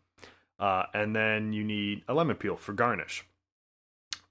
Uh, 0.59 0.83
and 0.93 1.15
then 1.15 1.53
you 1.53 1.63
need 1.63 2.03
a 2.07 2.13
lemon 2.13 2.35
peel 2.35 2.55
for 2.55 2.73
garnish. 2.73 3.25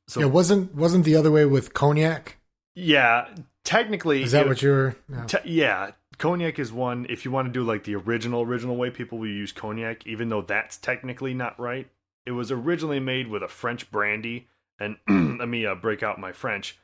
So 0.06 0.20
yeah, 0.20 0.26
wasn't 0.26 0.74
wasn't 0.74 1.04
the 1.04 1.16
other 1.16 1.30
way 1.30 1.44
with 1.44 1.74
cognac? 1.74 2.36
Yeah, 2.74 3.28
technically, 3.64 4.22
is 4.22 4.32
that 4.32 4.46
what 4.46 4.62
you're? 4.62 4.96
No. 5.08 5.24
Te- 5.24 5.38
yeah, 5.44 5.92
cognac 6.18 6.58
is 6.58 6.72
one. 6.72 7.06
If 7.08 7.24
you 7.24 7.30
want 7.30 7.48
to 7.48 7.52
do 7.52 7.64
like 7.64 7.84
the 7.84 7.96
original 7.96 8.42
original 8.42 8.76
way, 8.76 8.90
people 8.90 9.18
will 9.18 9.28
use 9.28 9.52
cognac, 9.52 10.06
even 10.06 10.28
though 10.28 10.42
that's 10.42 10.76
technically 10.76 11.34
not 11.34 11.58
right. 11.58 11.88
It 12.26 12.32
was 12.32 12.52
originally 12.52 13.00
made 13.00 13.28
with 13.28 13.42
a 13.42 13.48
French 13.48 13.90
brandy, 13.90 14.48
and 14.78 14.96
let 15.38 15.48
me 15.48 15.66
uh, 15.66 15.74
break 15.74 16.02
out 16.02 16.20
my 16.20 16.32
French. 16.32 16.78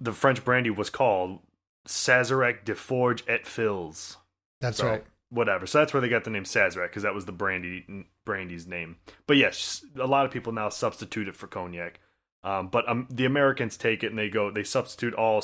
The 0.00 0.12
French 0.12 0.44
brandy 0.44 0.70
was 0.70 0.90
called 0.90 1.40
Sazerac 1.86 2.64
de 2.64 2.74
Forge 2.74 3.24
et 3.28 3.46
Fils. 3.46 4.16
That's 4.60 4.78
so, 4.78 4.86
right. 4.86 5.04
Whatever. 5.30 5.66
So 5.66 5.78
that's 5.78 5.92
where 5.92 6.00
they 6.00 6.08
got 6.08 6.24
the 6.24 6.30
name 6.30 6.44
Sazerac 6.44 6.88
because 6.88 7.02
that 7.02 7.14
was 7.14 7.24
the 7.24 7.32
brandy 7.32 8.06
brandy's 8.24 8.66
name. 8.66 8.96
But 9.26 9.36
yes, 9.36 9.84
a 10.00 10.06
lot 10.06 10.26
of 10.26 10.32
people 10.32 10.52
now 10.52 10.68
substitute 10.68 11.28
it 11.28 11.36
for 11.36 11.46
cognac. 11.46 12.00
Um, 12.44 12.68
but 12.68 12.86
um, 12.88 13.08
the 13.10 13.24
Americans 13.24 13.78
take 13.78 14.04
it 14.04 14.08
and 14.08 14.18
they 14.18 14.28
go, 14.28 14.50
they 14.50 14.64
substitute 14.64 15.14
all 15.14 15.42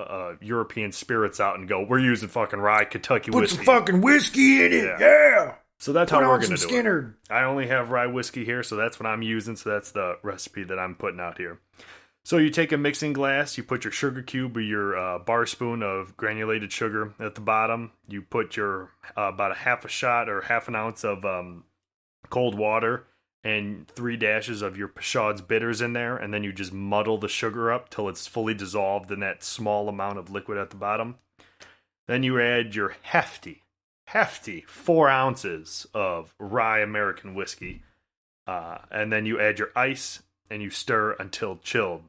uh, 0.00 0.32
European 0.40 0.90
spirits 0.90 1.38
out 1.38 1.56
and 1.56 1.68
go, 1.68 1.80
we're 1.80 2.00
using 2.00 2.28
fucking 2.28 2.58
rye 2.58 2.84
Kentucky 2.84 3.30
Put 3.30 3.42
whiskey. 3.42 3.58
Put 3.58 3.66
some 3.66 3.74
fucking 3.74 4.00
whiskey 4.00 4.64
in 4.64 4.72
it, 4.72 4.84
yeah. 4.84 4.98
yeah. 5.00 5.54
So 5.78 5.92
that's 5.92 6.10
Put 6.10 6.22
how 6.22 6.28
we're 6.28 6.38
going 6.38 6.50
to 6.50 6.56
do 6.56 6.62
Skinner. 6.62 7.16
it. 7.28 7.32
I 7.32 7.44
only 7.44 7.68
have 7.68 7.90
rye 7.90 8.08
whiskey 8.08 8.44
here, 8.44 8.64
so 8.64 8.74
that's 8.74 8.98
what 8.98 9.06
I'm 9.06 9.22
using. 9.22 9.54
So 9.54 9.70
that's 9.70 9.92
the 9.92 10.18
recipe 10.22 10.64
that 10.64 10.78
I'm 10.78 10.96
putting 10.96 11.20
out 11.20 11.38
here. 11.38 11.60
So 12.24 12.36
you 12.36 12.50
take 12.50 12.70
a 12.70 12.76
mixing 12.76 13.12
glass, 13.12 13.56
you 13.56 13.64
put 13.64 13.84
your 13.84 13.92
sugar 13.92 14.22
cube 14.22 14.56
or 14.56 14.60
your 14.60 14.96
uh, 14.96 15.18
bar 15.18 15.46
spoon 15.46 15.82
of 15.82 16.16
granulated 16.16 16.70
sugar 16.70 17.14
at 17.18 17.34
the 17.34 17.40
bottom. 17.40 17.92
You 18.08 18.22
put 18.22 18.56
your 18.56 18.90
uh, 19.16 19.22
about 19.22 19.52
a 19.52 19.56
half 19.56 19.84
a 19.84 19.88
shot 19.88 20.28
or 20.28 20.42
half 20.42 20.68
an 20.68 20.76
ounce 20.76 21.02
of 21.02 21.24
um, 21.24 21.64
cold 22.28 22.54
water 22.54 23.06
and 23.42 23.88
three 23.88 24.16
dashes 24.16 24.60
of 24.60 24.76
your 24.76 24.88
Peychaud's 24.88 25.40
bitters 25.40 25.80
in 25.80 25.94
there, 25.94 26.16
and 26.16 26.32
then 26.32 26.44
you 26.44 26.52
just 26.52 26.72
muddle 26.72 27.16
the 27.16 27.28
sugar 27.28 27.72
up 27.72 27.88
till 27.88 28.08
it's 28.08 28.26
fully 28.26 28.52
dissolved 28.52 29.10
in 29.10 29.20
that 29.20 29.42
small 29.42 29.88
amount 29.88 30.18
of 30.18 30.30
liquid 30.30 30.58
at 30.58 30.70
the 30.70 30.76
bottom. 30.76 31.16
Then 32.06 32.22
you 32.22 32.38
add 32.40 32.74
your 32.74 32.96
hefty, 33.02 33.62
hefty 34.08 34.64
four 34.68 35.08
ounces 35.08 35.86
of 35.94 36.34
rye 36.38 36.80
American 36.80 37.34
whiskey, 37.34 37.82
uh, 38.46 38.78
and 38.90 39.10
then 39.10 39.24
you 39.24 39.40
add 39.40 39.58
your 39.58 39.70
ice 39.74 40.20
and 40.50 40.62
you 40.62 40.70
stir 40.70 41.12
until 41.18 41.56
chilled. 41.56 42.02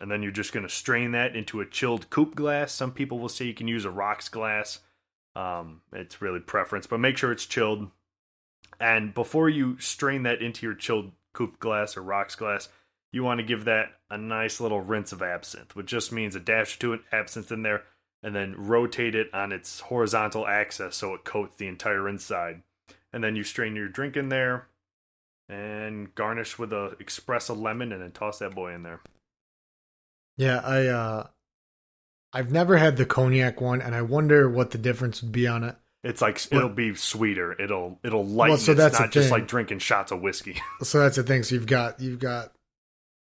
And 0.00 0.10
then 0.10 0.22
you're 0.22 0.32
just 0.32 0.52
going 0.52 0.66
to 0.66 0.72
strain 0.72 1.12
that 1.12 1.36
into 1.36 1.60
a 1.60 1.66
chilled 1.66 2.10
coupe 2.10 2.34
glass. 2.34 2.72
Some 2.72 2.92
people 2.92 3.18
will 3.18 3.28
say 3.28 3.44
you 3.44 3.54
can 3.54 3.68
use 3.68 3.84
a 3.84 3.90
rocks 3.90 4.28
glass. 4.28 4.80
Um, 5.36 5.82
it's 5.92 6.20
really 6.20 6.40
preference, 6.40 6.86
but 6.86 6.98
make 6.98 7.16
sure 7.16 7.30
it's 7.30 7.46
chilled 7.46 7.90
and 8.82 9.14
before 9.14 9.48
you 9.48 9.78
strain 9.78 10.24
that 10.24 10.42
into 10.42 10.66
your 10.66 10.74
chilled 10.74 11.12
coupe 11.32 11.60
glass 11.60 11.96
or 11.96 12.02
rocks 12.02 12.34
glass, 12.34 12.68
you 13.12 13.22
want 13.22 13.38
to 13.38 13.46
give 13.46 13.64
that 13.64 13.92
a 14.10 14.18
nice 14.18 14.60
little 14.60 14.80
rinse 14.80 15.12
of 15.12 15.22
absinthe, 15.22 15.76
which 15.76 15.86
just 15.86 16.10
means 16.10 16.34
a 16.34 16.40
dash 16.40 16.76
or 16.76 16.80
two 16.80 16.92
of 16.94 17.00
absinthe 17.12 17.52
in 17.52 17.62
there, 17.62 17.84
and 18.24 18.34
then 18.34 18.54
rotate 18.56 19.14
it 19.14 19.32
on 19.32 19.52
its 19.52 19.80
horizontal 19.80 20.46
axis 20.48 20.96
so 20.96 21.14
it 21.14 21.24
coats 21.24 21.56
the 21.56 21.68
entire 21.68 22.08
inside. 22.08 22.62
And 23.12 23.22
then 23.22 23.36
you 23.36 23.44
strain 23.44 23.76
your 23.76 23.88
drink 23.88 24.16
in 24.16 24.30
there 24.30 24.66
and 25.48 26.14
garnish 26.14 26.58
with 26.58 26.72
a 26.72 26.96
espresso 27.00 27.60
lemon 27.60 27.92
and 27.92 28.02
then 28.02 28.12
toss 28.12 28.38
that 28.38 28.54
boy 28.54 28.74
in 28.74 28.82
there. 28.82 29.00
Yeah, 30.36 30.60
I 30.64 30.86
uh 30.86 31.26
I've 32.32 32.50
never 32.50 32.78
had 32.78 32.96
the 32.96 33.06
cognac 33.06 33.60
one 33.60 33.82
and 33.82 33.94
I 33.94 34.02
wonder 34.02 34.48
what 34.48 34.70
the 34.70 34.78
difference 34.78 35.22
would 35.22 35.32
be 35.32 35.46
on 35.46 35.64
it. 35.64 35.76
It's 36.04 36.20
like 36.20 36.40
it'll 36.50 36.68
be 36.68 36.94
sweeter. 36.94 37.60
It'll 37.60 37.98
it'll 38.02 38.26
lighten. 38.26 38.52
Well, 38.52 38.58
so 38.58 38.74
that's 38.74 38.94
it's 38.94 39.00
not 39.00 39.12
just 39.12 39.30
like 39.30 39.46
drinking 39.46 39.78
shots 39.78 40.10
of 40.10 40.20
whiskey. 40.20 40.60
so 40.82 41.00
that's 41.00 41.16
the 41.16 41.22
thing. 41.22 41.44
So 41.44 41.54
you've 41.54 41.66
got 41.66 42.00
you've 42.00 42.18
got 42.18 42.52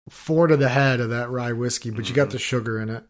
four 0.09 0.47
to 0.47 0.57
the 0.57 0.69
head 0.69 0.99
of 0.99 1.11
that 1.11 1.29
rye 1.29 1.53
whiskey, 1.53 1.89
but 1.89 2.01
mm-hmm. 2.01 2.09
you 2.09 2.15
got 2.15 2.23
mm-hmm. 2.23 2.31
the 2.31 2.39
sugar 2.39 2.81
in 2.81 2.89
it. 2.89 3.03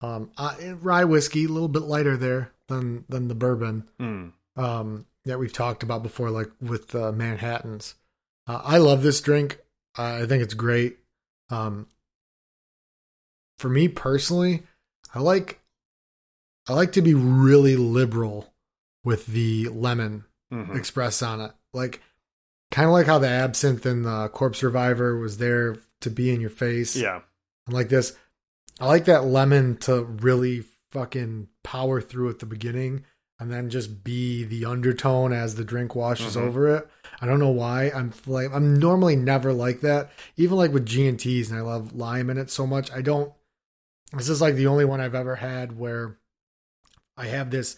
Um, 0.00 0.32
I, 0.36 0.72
rye 0.80 1.04
whiskey 1.04 1.44
a 1.44 1.48
little 1.48 1.68
bit 1.68 1.82
lighter 1.82 2.16
there 2.16 2.50
than 2.66 3.04
than 3.08 3.28
the 3.28 3.36
bourbon. 3.36 3.88
Mm. 4.00 4.32
Um, 4.56 5.06
that 5.24 5.38
we've 5.38 5.52
talked 5.52 5.84
about 5.84 6.02
before, 6.02 6.30
like 6.30 6.50
with 6.60 6.94
uh, 6.94 7.12
Manhattan's. 7.12 7.94
Uh, 8.52 8.60
I 8.62 8.78
love 8.78 9.02
this 9.02 9.20
drink. 9.20 9.58
I 9.96 10.26
think 10.26 10.42
it's 10.42 10.54
great. 10.54 10.98
Um, 11.48 11.86
for 13.58 13.70
me 13.70 13.88
personally, 13.88 14.62
I 15.14 15.20
like 15.20 15.60
I 16.68 16.74
like 16.74 16.92
to 16.92 17.02
be 17.02 17.14
really 17.14 17.76
liberal 17.76 18.52
with 19.04 19.26
the 19.26 19.68
lemon 19.68 20.24
mm-hmm. 20.52 20.76
expressed 20.76 21.22
on 21.22 21.40
it. 21.40 21.52
Like 21.72 22.02
kind 22.70 22.86
of 22.86 22.92
like 22.92 23.06
how 23.06 23.18
the 23.18 23.28
absinthe 23.28 23.86
in 23.86 24.02
the 24.02 24.28
Corpse 24.28 24.62
Reviver 24.62 25.18
was 25.18 25.38
there 25.38 25.78
to 26.02 26.10
be 26.10 26.30
in 26.30 26.40
your 26.40 26.50
face. 26.50 26.94
Yeah. 26.94 27.20
And 27.66 27.74
like 27.74 27.88
this, 27.88 28.16
I 28.80 28.86
like 28.86 29.06
that 29.06 29.24
lemon 29.24 29.78
to 29.78 30.04
really 30.04 30.64
fucking 30.90 31.48
power 31.62 32.02
through 32.02 32.28
at 32.28 32.40
the 32.40 32.46
beginning 32.46 33.04
and 33.38 33.52
then 33.52 33.70
just 33.70 34.04
be 34.04 34.44
the 34.44 34.64
undertone 34.64 35.32
as 35.32 35.54
the 35.54 35.64
drink 35.64 35.94
washes 35.94 36.36
mm-hmm. 36.36 36.46
over 36.46 36.76
it. 36.76 36.88
I 37.20 37.26
don't 37.26 37.40
know 37.40 37.50
why. 37.50 37.90
I'm 37.90 38.12
like 38.26 38.52
I'm 38.52 38.78
normally 38.78 39.16
never 39.16 39.52
like 39.52 39.80
that. 39.80 40.10
Even 40.36 40.56
like 40.56 40.72
with 40.72 40.86
G 40.86 41.06
and 41.06 41.18
T's 41.18 41.50
and 41.50 41.58
I 41.58 41.62
love 41.62 41.94
lime 41.94 42.30
in 42.30 42.38
it 42.38 42.50
so 42.50 42.66
much. 42.66 42.90
I 42.92 43.02
don't 43.02 43.32
this 44.12 44.28
is 44.28 44.40
like 44.40 44.54
the 44.54 44.66
only 44.66 44.84
one 44.84 45.00
I've 45.00 45.14
ever 45.14 45.36
had 45.36 45.78
where 45.78 46.18
I 47.16 47.26
have 47.26 47.50
this 47.50 47.76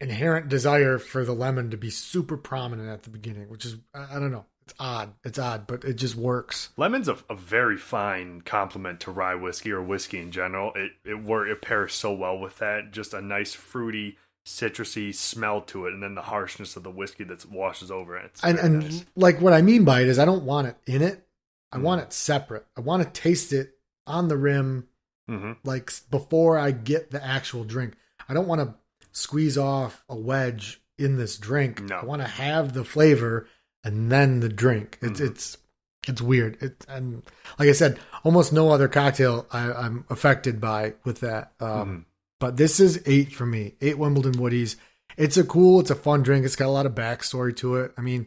inherent 0.00 0.48
desire 0.48 0.98
for 0.98 1.24
the 1.24 1.32
lemon 1.32 1.70
to 1.70 1.76
be 1.76 1.90
super 1.90 2.36
prominent 2.36 2.88
at 2.88 3.02
the 3.02 3.10
beginning, 3.10 3.48
which 3.48 3.64
is 3.64 3.76
I, 3.94 4.16
I 4.16 4.18
don't 4.18 4.32
know. 4.32 4.46
It's 4.66 4.74
odd. 4.80 5.14
It's 5.22 5.38
odd, 5.38 5.68
but 5.68 5.84
it 5.84 5.94
just 5.94 6.16
works. 6.16 6.70
Lemon's 6.76 7.08
a, 7.08 7.16
a 7.30 7.36
very 7.36 7.76
fine 7.76 8.40
complement 8.40 8.98
to 9.00 9.12
rye 9.12 9.36
whiskey 9.36 9.70
or 9.70 9.80
whiskey 9.80 10.18
in 10.18 10.32
general. 10.32 10.72
It 10.74 10.90
it 11.04 11.16
it 11.16 11.62
pairs 11.62 11.94
so 11.94 12.12
well 12.12 12.38
with 12.38 12.58
that. 12.58 12.90
Just 12.90 13.14
a 13.14 13.20
nice 13.20 13.54
fruity, 13.54 14.18
citrusy 14.46 15.14
smell 15.14 15.60
to 15.60 15.86
it, 15.86 15.92
and 15.92 16.02
then 16.02 16.14
the 16.14 16.22
harshness 16.22 16.76
of 16.76 16.84
the 16.84 16.90
whiskey 16.90 17.24
that 17.24 17.44
washes 17.50 17.90
over 17.90 18.16
it. 18.16 18.26
It's 18.26 18.44
and 18.44 18.58
and 18.58 18.82
nice. 18.84 19.04
like 19.16 19.40
what 19.40 19.52
I 19.52 19.60
mean 19.60 19.84
by 19.84 20.02
it 20.02 20.08
is 20.08 20.18
I 20.18 20.24
don't 20.24 20.44
want 20.44 20.68
it 20.68 20.76
in 20.86 21.02
it. 21.02 21.26
I 21.72 21.78
mm. 21.78 21.82
want 21.82 22.00
it 22.00 22.12
separate. 22.12 22.64
I 22.76 22.80
want 22.80 23.02
to 23.02 23.20
taste 23.20 23.52
it 23.52 23.74
on 24.06 24.28
the 24.28 24.36
rim, 24.36 24.86
mm-hmm. 25.28 25.52
like 25.64 25.90
before 26.10 26.58
I 26.58 26.70
get 26.70 27.10
the 27.10 27.22
actual 27.22 27.64
drink. 27.64 27.94
I 28.28 28.34
don't 28.34 28.48
want 28.48 28.60
to 28.60 28.74
squeeze 29.12 29.58
off 29.58 30.04
a 30.08 30.16
wedge 30.16 30.80
in 30.98 31.16
this 31.16 31.36
drink. 31.38 31.82
No. 31.82 31.96
I 31.96 32.04
want 32.04 32.22
to 32.22 32.28
have 32.28 32.72
the 32.72 32.84
flavor 32.84 33.48
and 33.84 34.10
then 34.10 34.40
the 34.40 34.48
drink. 34.48 34.98
It's 35.02 35.20
mm-hmm. 35.20 35.32
it's 35.32 35.58
it's 36.06 36.22
weird. 36.22 36.62
It 36.62 36.86
and 36.88 37.22
like 37.58 37.68
I 37.68 37.72
said, 37.72 37.98
almost 38.22 38.52
no 38.52 38.70
other 38.70 38.86
cocktail 38.86 39.46
I, 39.50 39.86
am 39.86 40.04
affected 40.08 40.60
by 40.60 40.94
with 41.04 41.20
that. 41.20 41.52
Um, 41.58 41.68
mm-hmm. 41.68 41.98
But 42.38 42.56
this 42.56 42.80
is 42.80 43.02
eight 43.06 43.32
for 43.32 43.46
me. 43.46 43.74
Eight 43.80 43.98
Wimbledon 43.98 44.34
Woodies. 44.34 44.76
It's 45.16 45.36
a 45.36 45.44
cool. 45.44 45.80
It's 45.80 45.90
a 45.90 45.94
fun 45.94 46.22
drink. 46.22 46.44
It's 46.44 46.56
got 46.56 46.66
a 46.66 46.70
lot 46.70 46.86
of 46.86 46.94
backstory 46.94 47.56
to 47.56 47.76
it. 47.76 47.92
I 47.96 48.02
mean, 48.02 48.26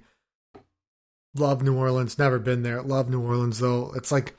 love 1.35 1.61
New 1.61 1.75
Orleans. 1.75 2.17
Never 2.17 2.39
been 2.39 2.63
there. 2.63 2.81
Love 2.81 3.09
New 3.09 3.21
Orleans 3.21 3.59
though. 3.59 3.91
It's 3.95 4.11
like 4.11 4.35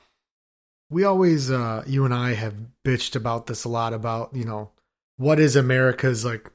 we 0.89 1.05
always, 1.05 1.49
uh, 1.49 1.83
you 1.87 2.03
and 2.03 2.13
I 2.13 2.33
have 2.33 2.55
bitched 2.85 3.15
about 3.15 3.47
this 3.47 3.63
a 3.63 3.69
lot 3.69 3.93
about 3.93 4.35
you 4.35 4.43
know 4.43 4.71
what 5.17 5.39
is 5.39 5.55
America's 5.55 6.25
like 6.25 6.51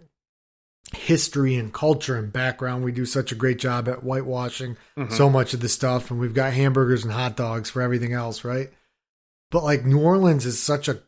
history 0.95 1.57
and 1.57 1.73
culture 1.73 2.17
and 2.17 2.33
background. 2.33 2.85
We 2.85 2.93
do 2.93 3.07
such 3.07 3.33
a 3.33 3.37
great 3.37 3.59
job 3.59 3.89
at 3.89 4.05
whitewashing 4.05 4.77
mm-hmm. 4.97 5.15
so 5.15 5.31
much 5.31 5.55
of 5.55 5.61
the 5.61 5.69
stuff, 5.69 6.11
and 6.11 6.21
we've 6.21 6.35
got 6.35 6.53
hamburgers 6.53 7.05
and 7.05 7.13
hot 7.13 7.37
dogs 7.37 7.71
for 7.71 7.81
everything 7.81 8.13
else, 8.13 8.45
right? 8.45 8.71
But 9.51 9.65
like 9.65 9.85
New 9.85 10.01
Orleans 10.01 10.45
is 10.45 10.63
such 10.63 10.89
a 10.89 11.01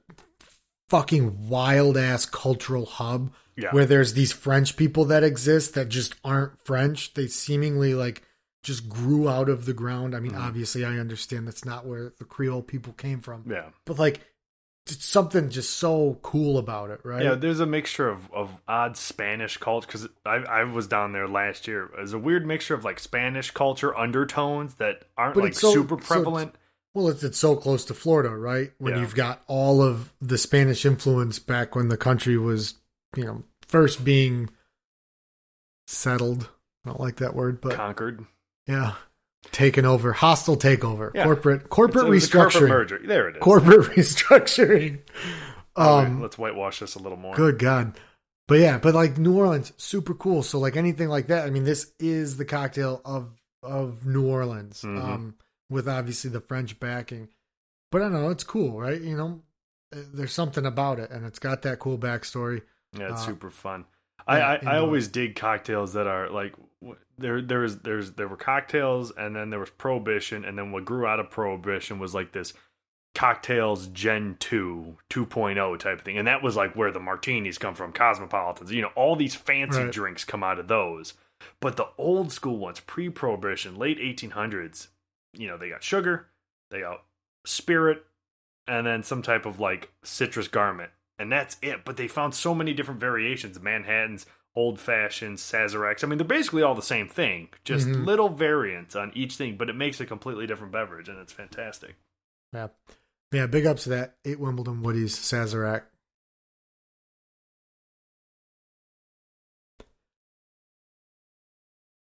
fucking 0.88 1.48
wild 1.48 1.96
ass 1.96 2.26
cultural 2.26 2.86
hub 2.86 3.32
yeah. 3.56 3.70
where 3.72 3.86
there's 3.86 4.14
these 4.14 4.32
French 4.32 4.76
people 4.76 5.04
that 5.06 5.24
exist 5.24 5.74
that 5.74 5.88
just 5.88 6.14
aren't 6.24 6.52
French. 6.64 7.14
They 7.14 7.26
seemingly 7.26 7.94
like 7.94 8.22
just 8.62 8.88
grew 8.88 9.28
out 9.28 9.48
of 9.48 9.64
the 9.64 9.72
ground. 9.72 10.14
I 10.14 10.20
mean, 10.20 10.32
mm-hmm. 10.32 10.42
obviously, 10.42 10.84
I 10.84 10.98
understand 10.98 11.46
that's 11.46 11.64
not 11.64 11.86
where 11.86 12.12
the 12.18 12.24
Creole 12.24 12.62
people 12.62 12.92
came 12.92 13.20
from. 13.20 13.44
Yeah. 13.48 13.70
But 13.84 13.98
like 13.98 14.20
it's 14.90 15.04
something 15.04 15.50
just 15.50 15.76
so 15.76 16.18
cool 16.22 16.58
about 16.58 16.90
it, 16.90 17.00
right? 17.04 17.22
Yeah, 17.22 17.34
there's 17.34 17.60
a 17.60 17.66
mixture 17.66 18.08
of, 18.08 18.32
of 18.32 18.56
odd 18.66 18.96
Spanish 18.96 19.56
culture 19.56 19.86
because 19.86 20.08
I, 20.24 20.36
I 20.36 20.64
was 20.64 20.86
down 20.86 21.12
there 21.12 21.28
last 21.28 21.68
year. 21.68 21.90
There's 21.94 22.12
a 22.12 22.18
weird 22.18 22.46
mixture 22.46 22.74
of 22.74 22.84
like 22.84 22.98
Spanish 22.98 23.50
culture 23.50 23.96
undertones 23.96 24.74
that 24.76 25.04
aren't 25.16 25.34
But 25.34 25.44
like 25.44 25.54
so- 25.54 25.72
super 25.72 26.00
so 26.00 26.06
prevalent. 26.06 26.54
Well, 26.98 27.08
it's, 27.08 27.22
it's 27.22 27.38
so 27.38 27.54
close 27.54 27.84
to 27.84 27.94
Florida, 27.94 28.30
right? 28.30 28.72
When 28.78 28.94
Yeah. 28.94 29.00
you've 29.02 29.14
got 29.14 29.40
all 29.46 29.80
of 29.82 30.12
the 30.20 30.36
Spanish 30.36 30.84
influence 30.84 31.38
back 31.38 31.76
when 31.76 31.88
the 31.90 31.96
country 31.96 32.36
was, 32.36 32.74
you 33.16 33.24
know, 33.24 33.44
first 33.68 34.04
being 34.04 34.50
settled. 35.86 36.48
I 36.84 36.90
don't 36.90 37.00
like 37.00 37.16
that 37.16 37.34
word, 37.36 37.60
but 37.60 37.74
conquered. 37.74 38.24
yeah, 38.66 38.94
taken 39.52 39.84
over, 39.84 40.12
hostile 40.12 40.56
takeover, 40.56 41.12
Yeah. 41.14 41.24
corporate 41.24 41.68
corporate 41.68 42.04
a 42.06 42.08
corporate 42.08 42.22
restructuring, 42.22 42.68
merger. 42.68 43.00
There 43.04 43.28
it 43.28 43.36
is. 43.36 43.42
corporate 43.42 43.80
restructuring. 43.96 44.98
Um, 45.76 46.20
let's 46.20 46.36
whitewash 46.36 46.80
this 46.80 46.94
a 46.96 46.98
little 46.98 47.18
more. 47.18 47.34
Good 47.36 47.58
God. 47.58 47.98
But 48.48 48.58
yeah, 48.60 48.78
but 48.78 48.94
like 48.94 49.18
New 49.18 49.36
Orleans, 49.36 49.72
super 49.76 50.14
cool. 50.14 50.42
So 50.42 50.58
like 50.58 50.76
anything 50.76 51.08
like 51.08 51.28
that, 51.28 51.46
I 51.46 51.50
mean, 51.50 51.64
this 51.64 51.92
is 52.00 52.36
the 52.38 52.44
cocktail 52.44 53.00
of 53.04 53.30
of 53.62 54.06
New 54.06 54.26
Orleans, 54.26 54.82
Mhm. 54.82 55.02
um, 55.04 55.34
with 55.70 55.88
obviously 55.88 56.30
the 56.30 56.40
French 56.40 56.78
backing. 56.80 57.28
But 57.90 58.02
I 58.02 58.04
don't 58.06 58.14
know, 58.14 58.30
it's 58.30 58.44
cool, 58.44 58.78
right? 58.80 59.00
You 59.00 59.16
know, 59.16 59.42
uh, 59.94 60.00
there's 60.12 60.32
something 60.32 60.66
about 60.66 60.98
it, 60.98 61.10
and 61.10 61.24
it's 61.24 61.38
got 61.38 61.62
that 61.62 61.78
cool 61.78 61.98
backstory. 61.98 62.62
Yeah, 62.98 63.10
it's 63.10 63.22
Uh, 63.22 63.26
super 63.26 63.50
fun. 63.50 63.86
I, 64.26 64.40
I, 64.40 64.54
I 64.66 64.78
always 64.78 65.08
dig 65.08 65.36
cocktails 65.36 65.94
that 65.94 66.06
are 66.06 66.28
like 66.28 66.54
there 67.16 67.40
there 67.40 67.60
was 67.60 67.78
there's 67.80 68.12
there 68.12 68.28
were 68.28 68.36
cocktails 68.36 69.10
and 69.16 69.34
then 69.34 69.48
there 69.48 69.58
was 69.58 69.70
prohibition 69.70 70.44
and 70.44 70.58
then 70.58 70.70
what 70.70 70.84
grew 70.84 71.06
out 71.06 71.18
of 71.18 71.30
prohibition 71.30 71.98
was 71.98 72.14
like 72.14 72.32
this 72.32 72.52
cocktails 73.14 73.86
gen 73.88 74.36
2 74.38 74.96
2.0 75.10 75.78
type 75.78 75.98
of 75.98 76.04
thing 76.04 76.18
and 76.18 76.28
that 76.28 76.42
was 76.42 76.54
like 76.56 76.76
where 76.76 76.92
the 76.92 77.00
martinis 77.00 77.58
come 77.58 77.74
from 77.74 77.92
cosmopolitans 77.92 78.70
you 78.70 78.82
know 78.82 78.90
all 78.94 79.16
these 79.16 79.34
fancy 79.34 79.80
Right. 79.84 79.92
drinks 79.92 80.24
come 80.24 80.44
out 80.44 80.58
of 80.58 80.68
those 80.68 81.14
but 81.58 81.76
the 81.76 81.88
old 81.96 82.30
school 82.30 82.58
ones 82.58 82.80
pre-prohibition 82.80 83.76
late 83.76 83.98
1800s 83.98 84.88
you 85.34 85.46
know 85.46 85.56
they 85.56 85.68
got 85.68 85.82
sugar 85.82 86.26
they 86.70 86.80
got 86.80 87.02
spirit 87.46 88.04
and 88.66 88.86
then 88.86 89.02
some 89.02 89.22
type 89.22 89.46
of 89.46 89.58
like 89.60 89.90
citrus 90.02 90.48
garment 90.48 90.90
and 91.18 91.30
that's 91.32 91.56
it 91.62 91.84
but 91.84 91.96
they 91.96 92.08
found 92.08 92.34
so 92.34 92.54
many 92.54 92.72
different 92.72 93.00
variations 93.00 93.60
manhattans 93.60 94.26
old 94.56 94.80
fashioned 94.80 95.36
sazeracs 95.38 96.02
i 96.02 96.06
mean 96.06 96.18
they're 96.18 96.26
basically 96.26 96.62
all 96.62 96.74
the 96.74 96.82
same 96.82 97.08
thing 97.08 97.48
just 97.64 97.86
Mhm. 97.86 98.04
little 98.06 98.28
variants 98.28 98.96
on 98.96 99.12
each 99.14 99.36
thing 99.36 99.56
but 99.56 99.68
it 99.70 99.76
makes 99.76 100.00
a 100.00 100.06
completely 100.06 100.46
different 100.46 100.72
beverage 100.72 101.08
and 101.08 101.18
it's 101.18 101.32
fantastic 101.32 101.96
Yeah. 102.52 102.68
Yeah, 103.30 103.46
big 103.46 103.66
ups 103.66 103.82
to 103.82 103.90
that. 103.90 104.16
Eight 104.24 104.40
Wimbledon 104.40 104.82
Woody's 104.82 105.14
Sazerac. 105.14 105.82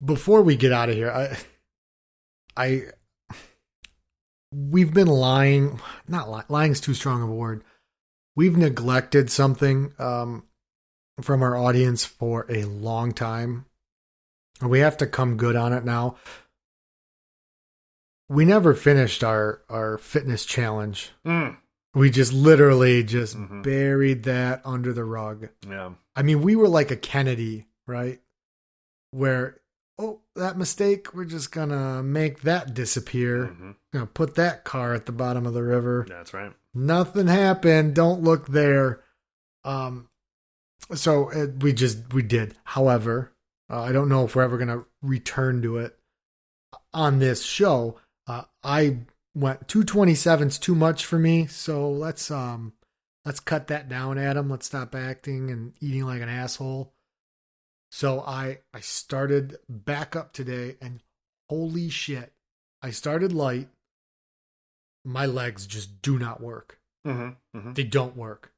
Before 0.03 0.41
we 0.41 0.55
get 0.55 0.71
out 0.71 0.89
of 0.89 0.95
here, 0.95 1.09
I 1.11 1.37
I 2.57 2.81
we've 4.57 4.93
been 4.93 5.07
lying 5.07 5.81
not 6.07 6.29
lying 6.29 6.45
lying's 6.49 6.79
too 6.79 6.93
strong 6.93 7.21
of 7.21 7.29
a 7.29 7.33
word. 7.33 7.63
We've 8.35 8.55
neglected 8.57 9.29
something 9.29 9.93
um 9.99 10.43
from 11.21 11.41
our 11.43 11.55
audience 11.57 12.05
for 12.05 12.45
a 12.49 12.63
long 12.65 13.11
time. 13.11 13.65
And 14.61 14.69
we 14.69 14.79
have 14.79 14.97
to 14.97 15.07
come 15.07 15.35
good 15.37 15.55
on 15.55 15.73
it 15.73 15.83
now 15.83 16.15
we 18.29 18.43
never 18.45 18.73
finished 18.73 19.23
our 19.23 19.61
our 19.69 19.97
fitness 19.97 20.45
challenge. 20.45 21.11
mm. 21.25 21.57
We 21.93 22.09
just 22.09 22.33
literally 22.33 23.03
just 23.03 23.37
Mhm. 23.37 23.63
buried 23.63 24.23
that 24.23 24.61
under 24.65 24.91
the 24.93 25.05
rug. 25.05 25.49
yeah 25.67 25.91
I 26.15 26.23
mean, 26.23 26.41
we 26.41 26.55
were 26.55 26.67
like 26.67 26.91
a 26.91 26.95
Kennedy, 26.97 27.67
right? 27.87 28.21
Where 29.11 29.61
oh, 29.97 30.21
that 30.35 30.57
mistake, 30.57 31.13
we're 31.13 31.25
just 31.25 31.51
gonna 31.51 32.03
make 32.03 32.41
that 32.41 32.73
disappear. 32.73 33.47
hmm 33.47 33.71
Gonna 33.93 34.05
put 34.07 34.35
that 34.35 34.63
car 34.65 34.93
at 34.93 35.05
the 35.05 35.11
bottom 35.11 35.45
of 35.45 35.53
the 35.53 35.63
river. 35.63 36.05
that's 36.07 36.33
right 36.33 36.51
Nothing 36.73 37.27
happened. 37.27 37.95
Don't 37.95 38.21
look 38.21 38.47
there. 38.47 39.01
Um, 39.63 40.09
so 40.93 41.31
uh 41.31 41.47
we 41.61 41.71
just 41.73 42.13
we 42.13 42.21
did. 42.21 42.55
However, 42.65 43.31
uh, 43.69 43.81
I 43.81 43.91
don't 43.93 44.09
know 44.09 44.25
if 44.25 44.35
we're 44.35 44.43
ever 44.43 44.57
gonna 44.57 44.83
return 45.01 45.61
to 45.61 45.77
it 45.77 45.97
on 46.93 47.19
this 47.19 47.43
show. 47.43 47.97
Uh, 48.27 48.43
I 48.63 48.99
went 49.33 49.67
227's 49.67 50.57
too 50.59 50.75
much 50.75 51.05
for 51.05 51.17
me, 51.17 51.45
so 51.45 51.89
let's 51.89 52.29
um 52.29 52.73
let's 53.23 53.39
cut 53.39 53.67
that 53.67 53.87
down, 53.87 54.17
Adam. 54.17 54.49
Let's 54.49 54.65
stop 54.65 54.93
acting 54.95 55.49
and 55.51 55.73
eating 55.79 56.03
like 56.03 56.21
an 56.21 56.29
asshole. 56.29 56.93
So 57.95 58.19
I 58.19 58.57
I 58.73 58.81
started 58.81 59.57
back 59.69 60.17
up 60.17 60.33
today, 60.33 60.75
and 60.81 60.99
holy 61.49 61.87
shit, 61.87 62.33
I 62.81 62.89
started 62.89 63.31
light. 63.31 63.69
My 65.05 65.25
legs 65.25 65.65
just 65.65 66.01
do 66.01 66.19
not 66.19 66.41
work. 66.41 66.81
hmm 67.05 67.29
hmm 67.53 67.71
They 67.71 67.85
don't 67.85 68.17
work. 68.17 68.51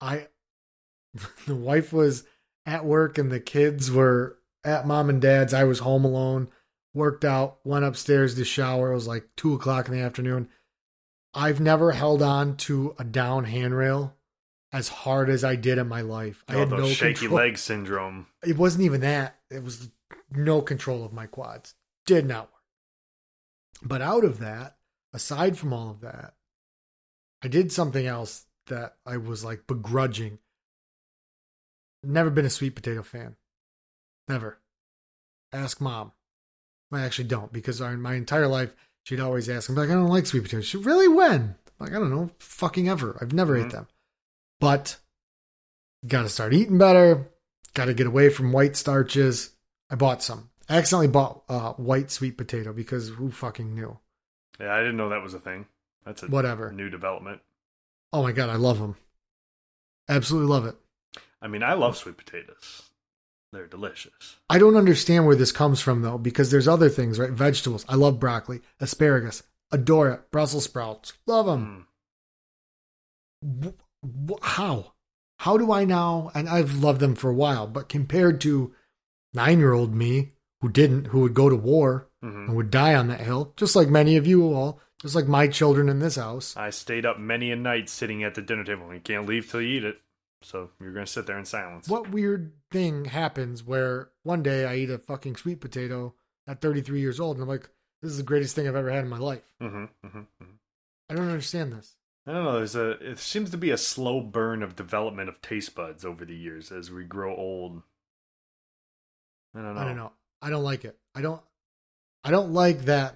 I 0.00 0.28
the 1.48 1.56
wife 1.56 1.92
was 1.92 2.22
at 2.64 2.84
work 2.84 3.18
and 3.18 3.32
the 3.32 3.40
kids 3.40 3.90
were 3.90 4.38
at 4.62 4.86
mom 4.86 5.10
and 5.10 5.20
dad's. 5.20 5.52
I 5.52 5.64
was 5.64 5.80
home 5.80 6.04
alone, 6.04 6.46
worked 6.94 7.24
out, 7.24 7.58
went 7.64 7.84
upstairs 7.84 8.36
to 8.36 8.44
shower. 8.44 8.92
It 8.92 8.94
was 8.94 9.08
like 9.08 9.28
two 9.36 9.54
o'clock 9.54 9.88
in 9.88 9.92
the 9.92 10.02
afternoon. 10.02 10.50
I've 11.34 11.58
never 11.58 11.90
held 11.90 12.22
on 12.22 12.56
to 12.58 12.94
a 12.96 13.02
down 13.02 13.42
handrail 13.46 14.16
as 14.76 14.88
hard 14.88 15.30
as 15.30 15.42
I 15.42 15.56
did 15.56 15.78
in 15.78 15.88
my 15.88 16.02
life. 16.02 16.44
I 16.48 16.56
had 16.56 16.70
no 16.70 16.86
shaky 16.88 17.20
control. 17.20 17.36
leg 17.38 17.56
syndrome 17.58 18.26
It 18.44 18.56
wasn't 18.58 18.84
even 18.84 19.00
that. 19.00 19.36
It 19.50 19.62
was 19.62 19.88
no 20.30 20.60
control 20.60 21.02
of 21.04 21.12
my 21.12 21.26
quads. 21.26 21.74
Did 22.04 22.26
not 22.26 22.50
work. 22.52 22.62
But 23.82 24.02
out 24.02 24.24
of 24.24 24.38
that, 24.40 24.76
aside 25.14 25.56
from 25.56 25.72
all 25.72 25.90
of 25.90 26.00
that, 26.02 26.34
I 27.42 27.48
did 27.48 27.72
something 27.72 28.06
else 28.06 28.44
that 28.66 28.96
I 29.06 29.16
was 29.16 29.44
like 29.44 29.66
begrudging. 29.66 30.38
Never 32.02 32.30
been 32.30 32.44
a 32.46 32.50
sweet 32.50 32.74
potato 32.74 33.02
fan. 33.02 33.36
Never. 34.28 34.58
Ask 35.52 35.80
mom. 35.80 36.12
I 36.92 37.02
actually 37.02 37.28
don't 37.28 37.52
because 37.52 37.80
our, 37.80 37.96
my 37.96 38.14
entire 38.14 38.46
life 38.46 38.74
she'd 39.04 39.20
always 39.20 39.48
ask 39.48 39.68
me 39.70 39.76
like 39.76 39.88
I 39.90 39.94
don't 39.94 40.08
like 40.08 40.26
sweet 40.26 40.42
potatoes. 40.44 40.66
She 40.66 40.76
really 40.76 41.08
when? 41.08 41.56
Like 41.78 41.90
I 41.90 41.94
don't 41.98 42.10
know, 42.10 42.30
fucking 42.38 42.88
ever. 42.88 43.16
I've 43.20 43.32
never 43.32 43.56
ate 43.56 43.66
Mhm. 43.66 43.72
them. 43.72 43.88
But 44.60 44.96
got 46.06 46.22
to 46.22 46.28
start 46.28 46.54
eating 46.54 46.78
better. 46.78 47.30
Got 47.74 47.86
to 47.86 47.94
get 47.94 48.06
away 48.06 48.30
from 48.30 48.52
white 48.52 48.76
starches. 48.76 49.50
I 49.90 49.94
bought 49.96 50.22
some. 50.22 50.50
I 50.68 50.76
accidentally 50.78 51.08
bought 51.08 51.42
uh, 51.48 51.72
white 51.74 52.10
sweet 52.10 52.36
potato 52.38 52.72
because 52.72 53.10
who 53.10 53.30
fucking 53.30 53.74
knew? 53.74 53.98
yeah 54.58 54.72
i 54.74 54.78
didn't 54.78 54.96
know 54.96 55.10
that 55.10 55.22
was 55.22 55.34
a 55.34 55.38
thing 55.38 55.66
that's 56.04 56.22
a 56.22 56.26
Whatever. 56.28 56.72
new 56.72 56.88
development 56.88 57.40
Oh 58.12 58.22
my 58.22 58.32
god, 58.32 58.48
I 58.48 58.56
love 58.56 58.78
them. 58.78 58.96
Absolutely 60.08 60.48
love 60.48 60.64
it. 60.66 60.76
i 61.42 61.46
mean 61.46 61.62
i 61.62 61.74
love 61.74 61.96
sweet 61.96 62.16
potatoes 62.16 62.82
they're 63.52 63.66
delicious 63.66 64.36
I 64.48 64.58
don't 64.58 64.76
understand 64.76 65.26
where 65.26 65.36
this 65.36 65.52
comes 65.52 65.80
from 65.80 66.00
though, 66.02 66.16
because 66.18 66.50
there's 66.50 66.66
other 66.68 66.88
things, 66.88 67.18
right? 67.18 67.30
Vegetables. 67.30 67.84
I 67.88 67.94
love 67.96 68.18
broccoli, 68.18 68.60
asparagus, 68.80 69.42
adore 69.70 70.08
it. 70.10 70.30
Brussels 70.30 70.64
sprouts, 70.64 71.12
love 71.26 71.46
them. 71.46 71.86
Mm. 73.44 73.74
How? 74.42 74.92
How 75.38 75.58
do 75.58 75.70
I 75.72 75.84
now? 75.84 76.30
And 76.34 76.48
I've 76.48 76.74
loved 76.82 77.00
them 77.00 77.14
for 77.14 77.30
a 77.30 77.34
while, 77.34 77.66
but 77.66 77.88
compared 77.88 78.40
to 78.42 78.74
nine-year-old 79.34 79.94
me 79.94 80.32
who 80.60 80.68
didn't, 80.68 81.08
who 81.08 81.20
would 81.20 81.34
go 81.34 81.48
to 81.48 81.56
war 81.56 82.08
hmm 82.22 82.46
and 82.46 82.56
would 82.56 82.70
die 82.70 82.94
on 82.94 83.08
that 83.08 83.20
hill, 83.20 83.52
just 83.56 83.76
like 83.76 83.88
many 83.88 84.16
of 84.16 84.26
you 84.26 84.52
all, 84.52 84.80
just 85.00 85.14
like 85.14 85.26
my 85.26 85.48
children 85.48 85.88
in 85.88 85.98
this 85.98 86.16
house. 86.16 86.56
I 86.56 86.70
stayed 86.70 87.04
up 87.04 87.18
many 87.18 87.50
a 87.50 87.56
night 87.56 87.88
sitting 87.88 88.22
at 88.24 88.34
the 88.34 88.42
dinner 88.42 88.64
table. 88.64 88.92
You 88.94 89.00
can't 89.00 89.26
leave 89.26 89.50
till 89.50 89.60
you 89.60 89.78
eat 89.78 89.84
it. 89.84 89.96
So 90.42 90.70
you're 90.80 90.92
going 90.92 91.06
to 91.06 91.10
sit 91.10 91.26
there 91.26 91.38
in 91.38 91.44
silence. 91.44 91.88
What 91.88 92.10
weird 92.10 92.52
thing 92.70 93.06
happens 93.06 93.64
where 93.64 94.10
one 94.22 94.42
day 94.42 94.64
I 94.64 94.76
eat 94.76 94.90
a 94.90 94.98
fucking 94.98 95.36
sweet 95.36 95.60
potato 95.60 96.14
at 96.46 96.60
33 96.60 97.00
years 97.00 97.18
old 97.18 97.36
and 97.36 97.42
I'm 97.42 97.48
like, 97.48 97.68
this 98.00 98.12
is 98.12 98.18
the 98.18 98.22
greatest 98.22 98.54
thing 98.54 98.68
I've 98.68 98.76
ever 98.76 98.90
had 98.90 99.04
in 99.04 99.10
my 99.10 99.18
life. 99.18 99.42
hmm 99.60 99.86
hmm 100.04 100.20
hmm 100.40 100.50
I 101.10 101.14
don't 101.14 101.28
understand 101.28 101.72
this. 101.72 101.96
I 102.26 102.32
don't 102.32 102.44
know. 102.44 102.54
There's 102.54 102.74
a. 102.74 102.90
It 102.90 103.18
seems 103.18 103.50
to 103.50 103.56
be 103.56 103.70
a 103.70 103.78
slow 103.78 104.20
burn 104.20 104.62
of 104.62 104.74
development 104.74 105.28
of 105.28 105.40
taste 105.40 105.74
buds 105.74 106.04
over 106.04 106.24
the 106.24 106.34
years 106.34 106.72
as 106.72 106.90
we 106.90 107.04
grow 107.04 107.34
old. 107.36 107.82
I 109.54 109.62
don't 109.62 109.74
know. 109.74 109.80
I 109.80 109.84
don't 109.84 109.96
know. 109.96 110.12
I 110.42 110.50
don't 110.50 110.64
like 110.64 110.84
it. 110.84 110.98
I 111.14 111.22
don't 111.22 111.40
I 112.26 112.30
don't 112.30 112.52
like 112.52 112.86
that 112.86 113.14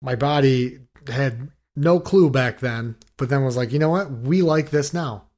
my 0.00 0.16
body 0.16 0.80
had 1.06 1.52
no 1.76 2.00
clue 2.00 2.28
back 2.28 2.58
then, 2.58 2.96
but 3.16 3.28
then 3.28 3.44
was 3.44 3.56
like, 3.56 3.70
you 3.72 3.78
know 3.78 3.90
what? 3.90 4.10
We 4.10 4.42
like 4.42 4.70
this 4.70 4.92
now. 4.92 5.28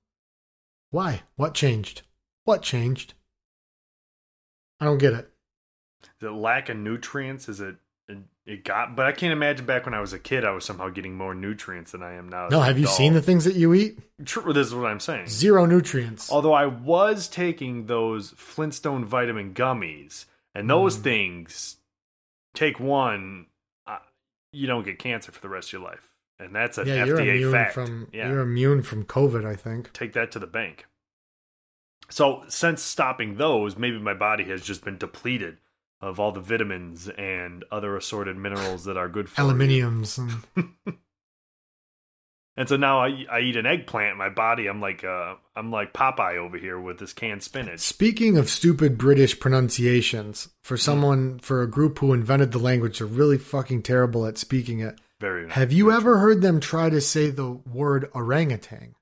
Why? 0.90 1.22
What 1.36 1.52
changed? 1.52 2.02
What 2.44 2.62
changed? 2.62 3.12
I 4.80 4.86
don't 4.86 4.98
get 4.98 5.12
it. 5.12 5.30
Is 6.02 6.28
it 6.28 6.32
lack 6.32 6.70
of 6.70 6.78
nutrients? 6.78 7.50
Is 7.50 7.60
it 7.60 7.76
it, 8.46 8.64
got. 8.64 8.94
But 8.96 9.06
I 9.06 9.12
can't 9.12 9.32
imagine 9.32 9.64
back 9.66 9.84
when 9.86 9.94
I 9.94 10.00
was 10.00 10.12
a 10.12 10.18
kid, 10.18 10.44
I 10.44 10.50
was 10.50 10.64
somehow 10.64 10.88
getting 10.90 11.14
more 11.16 11.34
nutrients 11.34 11.92
than 11.92 12.02
I 12.02 12.14
am 12.14 12.28
now. 12.28 12.48
No, 12.48 12.60
have 12.60 12.78
you 12.78 12.84
adult. 12.84 12.96
seen 12.96 13.14
the 13.14 13.22
things 13.22 13.44
that 13.44 13.54
you 13.54 13.72
eat? 13.74 13.98
True, 14.24 14.52
this 14.52 14.66
is 14.66 14.74
what 14.74 14.86
I'm 14.86 15.00
saying. 15.00 15.26
Zero 15.28 15.64
nutrients. 15.66 16.30
Although 16.30 16.52
I 16.52 16.66
was 16.66 17.28
taking 17.28 17.86
those 17.86 18.30
Flintstone 18.36 19.04
vitamin 19.04 19.54
gummies, 19.54 20.26
and 20.54 20.68
those 20.68 20.98
Mm. 20.98 21.02
things 21.02 21.76
take 22.54 22.78
one, 22.78 23.46
uh, 23.86 23.98
you 24.52 24.66
don't 24.66 24.84
get 24.84 24.98
cancer 24.98 25.32
for 25.32 25.40
the 25.40 25.48
rest 25.48 25.68
of 25.70 25.72
your 25.74 25.82
life, 25.82 26.12
and 26.38 26.54
that's 26.54 26.78
a 26.78 26.84
yeah, 26.86 27.04
you're 27.04 27.18
FDA 27.18 27.36
immune 27.36 27.52
fact. 27.52 27.74
from 27.74 28.08
yeah, 28.12 28.28
you're 28.28 28.40
immune 28.40 28.82
from 28.82 29.04
COVID. 29.04 29.44
I 29.46 29.56
think. 29.56 29.92
take 29.92 30.12
that 30.12 30.30
to 30.32 30.38
the 30.38 30.46
bank. 30.46 30.86
So 32.10 32.44
since 32.48 32.82
stopping 32.82 33.36
those, 33.36 33.76
maybe 33.78 33.98
my 33.98 34.14
body 34.14 34.44
has 34.44 34.62
just 34.62 34.84
been 34.84 34.98
depleted 34.98 35.56
of 36.04 36.20
all 36.20 36.32
the 36.32 36.40
vitamins 36.40 37.08
and 37.08 37.64
other 37.70 37.96
assorted 37.96 38.36
minerals 38.36 38.84
that 38.84 38.96
are 38.96 39.08
good 39.08 39.28
for. 39.28 39.40
Aluminiums. 39.40 40.18
And, 40.56 40.68
And 42.56 42.68
so 42.68 42.76
now 42.76 43.00
I, 43.00 43.24
I 43.28 43.40
eat 43.40 43.56
an 43.56 43.66
eggplant. 43.66 44.16
My 44.16 44.28
body, 44.28 44.68
I'm 44.68 44.80
like 44.80 45.02
uh, 45.02 45.34
I'm 45.56 45.72
like 45.72 45.92
Popeye 45.92 46.36
over 46.36 46.56
here 46.56 46.78
with 46.78 46.98
this 47.00 47.12
canned 47.12 47.42
spinach. 47.42 47.80
Speaking 47.80 48.38
of 48.38 48.48
stupid 48.48 48.96
British 48.96 49.40
pronunciations, 49.40 50.44
Hmm. 50.44 50.50
for 50.62 50.76
someone 50.76 51.38
for 51.40 51.62
a 51.62 51.66
group 51.68 51.98
who 51.98 52.12
invented 52.12 52.52
the 52.52 52.60
language, 52.60 52.98
they're 52.98 53.08
really 53.08 53.38
fucking 53.38 53.82
terrible 53.82 54.24
at 54.24 54.38
speaking 54.38 54.78
it. 54.78 55.00
Very. 55.20 55.50
Have 55.50 55.72
you 55.72 55.90
ever 55.90 56.18
heard 56.18 56.42
them 56.42 56.60
try 56.60 56.90
to 56.90 57.00
say 57.00 57.30
the 57.30 57.50
word 57.50 58.08
orangutan? 58.14 58.94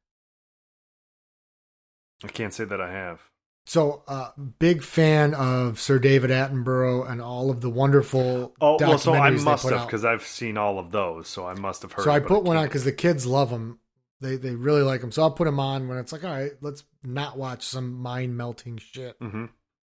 I 2.24 2.28
can't 2.28 2.54
say 2.54 2.64
that 2.64 2.80
I 2.80 2.90
have. 2.90 3.20
So, 3.64 4.02
uh, 4.08 4.30
big 4.58 4.82
fan 4.82 5.34
of 5.34 5.80
Sir 5.80 5.98
David 5.98 6.30
Attenborough 6.30 7.08
and 7.08 7.22
all 7.22 7.48
of 7.50 7.60
the 7.60 7.70
wonderful 7.70 8.54
Oh 8.60 8.76
well, 8.80 8.98
so 8.98 9.14
I 9.14 9.30
must 9.30 9.68
have 9.68 9.86
because 9.86 10.04
I've 10.04 10.24
seen 10.26 10.56
all 10.58 10.78
of 10.78 10.90
those, 10.90 11.28
so 11.28 11.46
I 11.46 11.54
must 11.54 11.82
have 11.82 11.92
heard. 11.92 12.04
So 12.04 12.10
I 12.10 12.18
put 12.20 12.42
one 12.42 12.56
on 12.56 12.66
because 12.66 12.84
the 12.84 12.92
kids 12.92 13.24
love 13.24 13.50
them. 13.50 13.78
They 14.20 14.36
they 14.36 14.54
really 14.54 14.82
like 14.82 15.00
them. 15.00 15.12
So 15.12 15.22
I'll 15.22 15.30
put 15.30 15.44
them 15.44 15.60
on 15.60 15.88
when 15.88 15.98
it's 15.98 16.12
like, 16.12 16.24
all 16.24 16.30
right, 16.30 16.52
let's 16.60 16.84
not 17.04 17.38
watch 17.38 17.62
some 17.62 17.94
mind 17.94 18.36
melting 18.36 18.78
shit. 18.78 19.18
Mhm. 19.20 19.48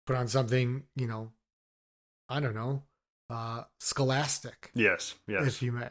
Put 0.07 0.17
on 0.17 0.27
something, 0.27 0.83
you 0.97 1.07
know, 1.07 1.31
I 2.29 2.41
don't 2.41 2.55
know, 2.55 2.83
uh, 3.31 3.63
scholastic, 3.79 4.71
Yes, 4.75 5.15
yes. 5.29 5.47
if 5.47 5.63
you 5.63 5.71
may. 5.71 5.89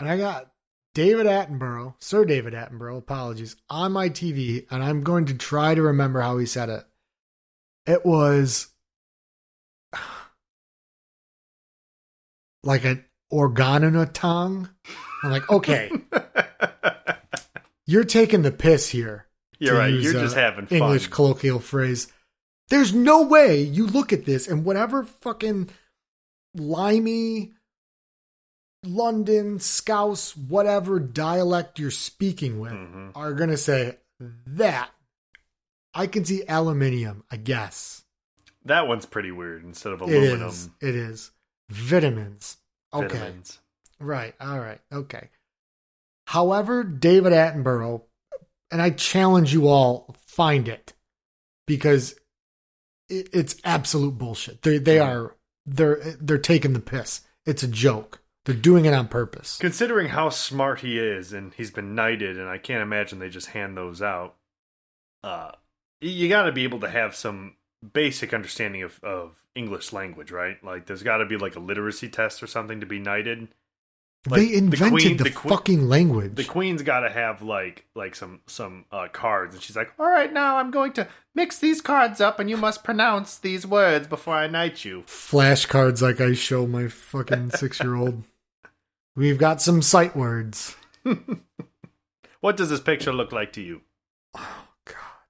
And 0.00 0.08
I 0.08 0.16
got 0.16 0.50
David 0.98 1.26
Attenborough, 1.26 1.94
Sir 2.00 2.24
David 2.24 2.54
Attenborough, 2.54 2.98
apologies, 2.98 3.54
on 3.70 3.92
my 3.92 4.08
TV, 4.08 4.66
and 4.68 4.82
I'm 4.82 5.02
going 5.02 5.26
to 5.26 5.34
try 5.34 5.72
to 5.76 5.80
remember 5.80 6.20
how 6.20 6.38
he 6.38 6.44
said 6.44 6.68
it. 6.70 6.84
It 7.86 8.04
was 8.04 8.74
like 12.64 12.84
an 12.84 13.04
organotongue. 13.32 14.68
I'm 15.22 15.30
like, 15.30 15.48
okay, 15.48 15.88
you're 17.86 18.02
taking 18.02 18.42
the 18.42 18.50
piss 18.50 18.88
here. 18.88 19.28
You're 19.60 19.78
right. 19.78 19.92
use 19.92 20.02
You're 20.02 20.16
a 20.16 20.24
just 20.24 20.34
having 20.34 20.66
fun. 20.66 20.78
English 20.78 21.06
colloquial 21.06 21.60
phrase. 21.60 22.12
There's 22.70 22.92
no 22.92 23.22
way 23.22 23.62
you 23.62 23.86
look 23.86 24.12
at 24.12 24.24
this 24.24 24.48
and 24.48 24.64
whatever 24.64 25.04
fucking 25.04 25.70
limey 26.56 27.52
London, 28.84 29.58
Scouse, 29.58 30.36
whatever 30.36 31.00
dialect 31.00 31.78
you're 31.78 31.90
speaking 31.90 32.60
with 32.60 32.72
Mhm. 32.72 33.12
are 33.14 33.34
going 33.34 33.50
to 33.50 33.56
say 33.56 33.98
that. 34.46 34.90
I 35.94 36.06
can 36.06 36.24
see 36.24 36.44
aluminium, 36.46 37.24
I 37.30 37.36
guess. 37.38 38.04
That 38.64 38.86
one's 38.86 39.06
pretty 39.06 39.32
weird. 39.32 39.64
Instead 39.64 39.92
of 39.92 40.00
aluminum, 40.00 40.48
is. 40.48 40.70
It 40.80 40.94
is. 40.94 41.30
Vitamins. 41.70 42.58
Okay. 42.92 43.08
vitamins. 43.08 43.58
Right. 43.98 44.34
All 44.40 44.58
right. 44.60 44.80
Okay. 44.92 45.30
However, 46.26 46.84
David 46.84 47.32
Attenborough, 47.32 48.02
and 48.70 48.80
I 48.82 48.90
challenge 48.90 49.52
you 49.52 49.66
all, 49.68 50.14
find 50.26 50.68
it 50.68 50.92
because 51.66 52.14
it, 53.08 53.28
it's 53.32 53.56
absolute 53.64 54.18
bullshit. 54.18 54.62
They 54.62 54.78
they 54.78 54.98
are 55.00 55.34
they're 55.66 55.96
they're 56.20 56.38
taking 56.38 56.74
the 56.74 56.80
piss. 56.80 57.22
It's 57.46 57.62
a 57.62 57.68
joke. 57.68 58.20
They're 58.48 58.56
doing 58.56 58.86
it 58.86 58.94
on 58.94 59.08
purpose. 59.08 59.58
Considering 59.58 60.08
how 60.08 60.30
smart 60.30 60.80
he 60.80 60.98
is, 60.98 61.34
and 61.34 61.52
he's 61.52 61.70
been 61.70 61.94
knighted, 61.94 62.38
and 62.38 62.48
I 62.48 62.56
can't 62.56 62.80
imagine 62.80 63.18
they 63.18 63.28
just 63.28 63.48
hand 63.48 63.76
those 63.76 64.00
out. 64.00 64.36
Uh, 65.22 65.50
you 66.00 66.30
got 66.30 66.44
to 66.44 66.52
be 66.52 66.64
able 66.64 66.80
to 66.80 66.88
have 66.88 67.14
some 67.14 67.56
basic 67.92 68.32
understanding 68.32 68.82
of, 68.82 69.04
of 69.04 69.32
English 69.54 69.92
language, 69.92 70.30
right? 70.30 70.56
Like, 70.64 70.86
there's 70.86 71.02
got 71.02 71.18
to 71.18 71.26
be 71.26 71.36
like 71.36 71.56
a 71.56 71.60
literacy 71.60 72.08
test 72.08 72.42
or 72.42 72.46
something 72.46 72.80
to 72.80 72.86
be 72.86 72.98
knighted. 72.98 73.48
Like, 74.26 74.40
they 74.40 74.46
the 74.46 74.56
invented 74.56 74.90
queen- 74.92 75.16
the, 75.18 75.24
the 75.24 75.30
queen- 75.30 75.50
fucking 75.54 75.88
language. 75.90 76.34
The 76.34 76.44
queen's 76.44 76.80
got 76.80 77.00
to 77.00 77.10
have 77.10 77.42
like 77.42 77.84
like 77.94 78.14
some 78.14 78.40
some 78.46 78.86
uh, 78.90 79.08
cards, 79.12 79.54
and 79.54 79.62
she's 79.62 79.76
like, 79.76 79.92
"All 79.98 80.08
right, 80.08 80.32
now 80.32 80.56
I'm 80.56 80.70
going 80.70 80.92
to 80.94 81.06
mix 81.34 81.58
these 81.58 81.82
cards 81.82 82.18
up, 82.18 82.40
and 82.40 82.48
you 82.48 82.56
must 82.56 82.82
pronounce 82.82 83.36
these 83.36 83.66
words 83.66 84.06
before 84.08 84.34
I 84.34 84.46
knight 84.46 84.86
you." 84.86 85.02
Flashcards 85.06 86.00
like 86.00 86.18
I 86.20 86.32
show 86.32 86.66
my 86.66 86.88
fucking 86.88 87.50
six 87.50 87.80
year 87.80 87.94
old. 87.94 88.24
We've 89.18 89.36
got 89.36 89.60
some 89.60 89.82
sight 89.82 90.14
words. 90.14 90.76
What 92.40 92.56
does 92.56 92.70
this 92.70 92.78
picture 92.78 93.12
look 93.12 93.32
like 93.32 93.52
to 93.54 93.60
you? 93.60 93.80
Oh 94.36 94.68
god. 94.84 95.26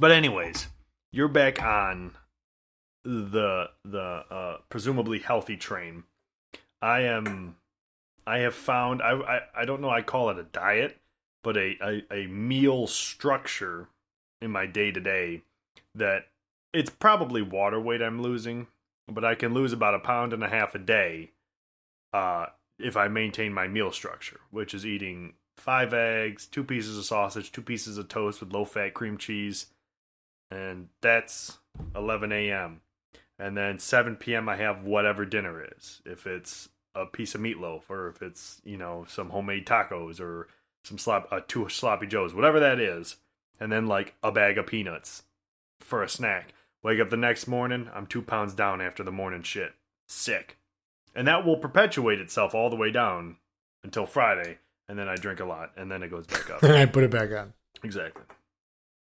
But 0.00 0.10
anyways, 0.10 0.66
you're 1.12 1.28
back 1.28 1.62
on 1.62 2.16
the 3.04 3.66
the 3.84 4.24
uh, 4.28 4.56
presumably 4.68 5.20
healthy 5.20 5.56
train. 5.56 6.02
I 6.82 7.02
am. 7.02 7.54
I 8.26 8.38
have 8.38 8.56
found. 8.56 9.00
I, 9.00 9.12
I 9.12 9.40
I 9.58 9.64
don't 9.64 9.80
know. 9.80 9.90
I 9.90 10.02
call 10.02 10.30
it 10.30 10.38
a 10.40 10.42
diet, 10.42 10.98
but 11.44 11.56
a 11.56 11.76
a, 11.80 12.02
a 12.12 12.26
meal 12.26 12.88
structure 12.88 13.86
in 14.42 14.50
my 14.50 14.66
day 14.66 14.90
to 14.90 15.00
day 15.00 15.42
that 15.94 16.26
it's 16.74 16.90
probably 16.90 17.42
water 17.42 17.78
weight 17.78 18.02
I'm 18.02 18.20
losing, 18.20 18.66
but 19.06 19.24
I 19.24 19.36
can 19.36 19.54
lose 19.54 19.72
about 19.72 19.94
a 19.94 20.00
pound 20.00 20.32
and 20.32 20.42
a 20.42 20.48
half 20.48 20.74
a 20.74 20.80
day 20.80 21.30
uh, 22.12 22.46
if 22.78 22.96
I 22.96 23.08
maintain 23.08 23.52
my 23.52 23.68
meal 23.68 23.92
structure, 23.92 24.40
which 24.50 24.74
is 24.74 24.84
eating 24.84 25.34
five 25.56 25.94
eggs, 25.94 26.46
two 26.46 26.64
pieces 26.64 26.98
of 26.98 27.04
sausage, 27.04 27.52
two 27.52 27.62
pieces 27.62 27.98
of 27.98 28.08
toast 28.08 28.40
with 28.40 28.52
low 28.52 28.64
fat 28.64 28.94
cream 28.94 29.16
cheese, 29.18 29.66
and 30.50 30.88
that's 31.00 31.58
11 31.94 32.32
a.m. 32.32 32.80
And 33.38 33.56
then 33.56 33.78
7 33.78 34.16
p.m. 34.16 34.48
I 34.48 34.56
have 34.56 34.84
whatever 34.84 35.24
dinner 35.24 35.66
is. 35.76 36.00
If 36.06 36.26
it's 36.26 36.68
a 36.94 37.04
piece 37.04 37.34
of 37.34 37.40
meatloaf, 37.40 37.82
or 37.88 38.08
if 38.08 38.22
it's 38.22 38.60
you 38.64 38.76
know 38.76 39.04
some 39.08 39.30
homemade 39.30 39.66
tacos, 39.66 40.20
or 40.20 40.48
some 40.84 40.98
slop, 40.98 41.28
uh, 41.30 41.40
two 41.46 41.68
sloppy 41.68 42.06
joes, 42.06 42.34
whatever 42.34 42.60
that 42.60 42.80
is, 42.80 43.16
and 43.60 43.70
then 43.70 43.86
like 43.86 44.14
a 44.22 44.32
bag 44.32 44.56
of 44.56 44.66
peanuts 44.66 45.24
for 45.80 46.02
a 46.02 46.08
snack. 46.08 46.54
Wake 46.82 47.00
up 47.00 47.10
the 47.10 47.16
next 47.16 47.46
morning, 47.46 47.90
I'm 47.92 48.06
two 48.06 48.22
pounds 48.22 48.54
down 48.54 48.80
after 48.80 49.02
the 49.02 49.10
morning 49.10 49.42
shit. 49.42 49.74
Sick. 50.08 50.56
And 51.16 51.26
that 51.26 51.46
will 51.46 51.56
perpetuate 51.56 52.20
itself 52.20 52.54
all 52.54 52.68
the 52.68 52.76
way 52.76 52.92
down 52.92 53.36
until 53.82 54.04
Friday, 54.04 54.58
and 54.88 54.98
then 54.98 55.08
I 55.08 55.16
drink 55.16 55.40
a 55.40 55.46
lot, 55.46 55.72
and 55.76 55.90
then 55.90 56.02
it 56.02 56.10
goes 56.10 56.26
back 56.26 56.50
up. 56.50 56.60
Then 56.60 56.74
I 56.74 56.84
put 56.84 57.04
it 57.04 57.10
back 57.10 57.32
on. 57.32 57.54
exactly. 57.82 58.22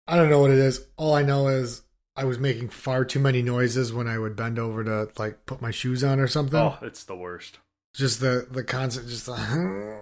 I 0.09 0.17
don't 0.17 0.31
know 0.31 0.41
what 0.41 0.51
it 0.51 0.59
is. 0.59 0.87
All 0.97 1.15
I 1.15 1.23
know 1.23 1.49
is 1.49 1.83
I 2.17 2.25
was 2.25 2.39
making 2.39 2.71
far 2.71 3.05
too 3.05 3.21
many 3.21 3.43
noises 3.43 3.93
when 3.93 4.09
I 4.09 4.19
would 4.19 4.35
bend 4.37 4.59
over 4.59 4.83
to 4.83 5.11
like 5.19 5.45
put 5.45 5.61
my 5.61 5.71
shoes 5.71 6.03
on 6.03 6.19
or 6.19 6.27
something. 6.27 6.59
Oh, 6.59 6.79
it's 6.81 7.05
the 7.05 7.15
worst. 7.15 7.59
Just 7.95 8.21
the 8.21 8.47
the 8.51 8.65
constant, 8.65 9.09
just 9.09 9.27
the. 9.27 10.01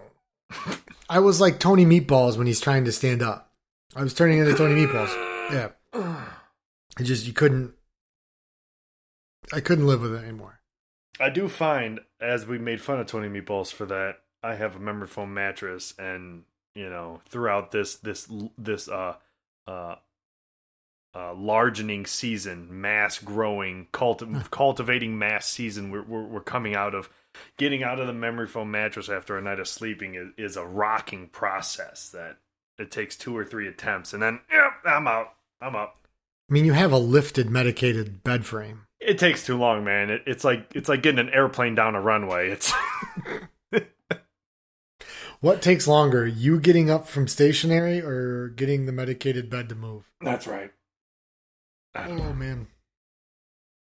I 1.10 1.18
was 1.18 1.40
like 1.40 1.58
Tony 1.58 1.84
Meatballs 1.84 2.38
when 2.38 2.46
he's 2.46 2.60
trying 2.60 2.84
to 2.84 2.92
stand 2.92 3.20
up. 3.20 3.50
I 3.96 4.02
was 4.02 4.14
turning 4.14 4.38
into 4.38 4.54
Tony 4.54 4.80
Meatballs. 4.80 5.12
Yeah, 5.52 5.70
it 7.00 7.04
just 7.04 7.26
you 7.26 7.32
couldn't. 7.32 7.74
I 9.52 9.60
couldn't 9.60 9.86
live 9.88 10.02
with 10.02 10.14
it 10.14 10.22
anymore. 10.22 10.55
I 11.18 11.30
do 11.30 11.48
find, 11.48 12.00
as 12.20 12.46
we 12.46 12.58
made 12.58 12.80
fun 12.80 13.00
of 13.00 13.06
Tony 13.06 13.28
Meatballs 13.28 13.72
for 13.72 13.86
that, 13.86 14.18
I 14.42 14.54
have 14.54 14.76
a 14.76 14.80
memory 14.80 15.06
foam 15.06 15.34
mattress, 15.34 15.94
and 15.98 16.44
you 16.74 16.88
know, 16.90 17.20
throughout 17.28 17.70
this 17.72 17.96
this 17.96 18.28
this 18.58 18.88
uh 18.88 19.14
uh 19.66 19.96
uh 21.14 21.34
largening 21.34 22.06
season, 22.06 22.80
mass 22.80 23.18
growing, 23.18 23.88
culti- 23.92 24.50
cultivating 24.50 25.18
mass 25.18 25.46
season, 25.46 25.90
we're, 25.90 26.02
we're 26.02 26.24
we're 26.24 26.40
coming 26.40 26.74
out 26.74 26.94
of. 26.94 27.08
Getting 27.58 27.82
out 27.82 28.00
of 28.00 28.06
the 28.06 28.14
memory 28.14 28.46
foam 28.46 28.70
mattress 28.70 29.10
after 29.10 29.36
a 29.36 29.42
night 29.42 29.60
of 29.60 29.68
sleeping 29.68 30.14
is, 30.14 30.28
is 30.38 30.56
a 30.56 30.64
rocking 30.64 31.28
process 31.28 32.08
that 32.08 32.38
it 32.78 32.90
takes 32.90 33.14
two 33.14 33.36
or 33.36 33.44
three 33.44 33.68
attempts, 33.68 34.14
and 34.14 34.22
then 34.22 34.40
yep, 34.50 34.72
I'm 34.86 35.06
out. 35.06 35.34
I'm 35.60 35.76
up. 35.76 36.05
I 36.48 36.52
mean, 36.52 36.64
you 36.64 36.72
have 36.74 36.92
a 36.92 36.98
lifted, 36.98 37.50
medicated 37.50 38.22
bed 38.22 38.46
frame. 38.46 38.82
It 39.00 39.18
takes 39.18 39.44
too 39.44 39.56
long, 39.56 39.84
man. 39.84 40.10
It, 40.10 40.22
it's 40.26 40.44
like 40.44 40.70
it's 40.74 40.88
like 40.88 41.02
getting 41.02 41.18
an 41.20 41.30
airplane 41.30 41.74
down 41.74 41.94
a 41.94 42.00
runway. 42.00 42.50
It's 42.50 42.72
What 45.40 45.60
takes 45.60 45.86
longer, 45.86 46.26
you 46.26 46.58
getting 46.58 46.88
up 46.88 47.06
from 47.06 47.28
stationary 47.28 48.00
or 48.00 48.48
getting 48.48 48.86
the 48.86 48.92
medicated 48.92 49.50
bed 49.50 49.68
to 49.68 49.74
move? 49.74 50.10
that's 50.20 50.46
right. 50.46 50.72
Oh 51.94 52.32
man. 52.32 52.68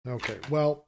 Okay. 0.07 0.37
Well, 0.49 0.85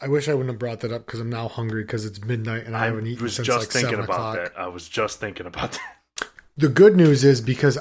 I 0.00 0.08
wish 0.08 0.28
I 0.28 0.34
wouldn't 0.34 0.50
have 0.50 0.58
brought 0.58 0.80
that 0.80 0.92
up 0.92 1.06
because 1.06 1.20
I'm 1.20 1.30
now 1.30 1.48
hungry 1.48 1.82
because 1.84 2.04
it's 2.04 2.22
midnight 2.22 2.64
and 2.66 2.76
I, 2.76 2.82
I 2.82 2.84
haven't 2.86 3.06
eaten 3.06 3.28
since 3.28 3.48
like 3.48 3.70
seven 3.72 3.94
about 4.00 4.04
o'clock. 4.04 4.34
that. 4.36 4.52
I 4.58 4.68
was 4.68 4.88
just 4.88 5.20
thinking 5.20 5.46
about 5.46 5.72
that. 5.72 6.28
The 6.56 6.68
good 6.68 6.96
news 6.96 7.24
is 7.24 7.40
because 7.40 7.78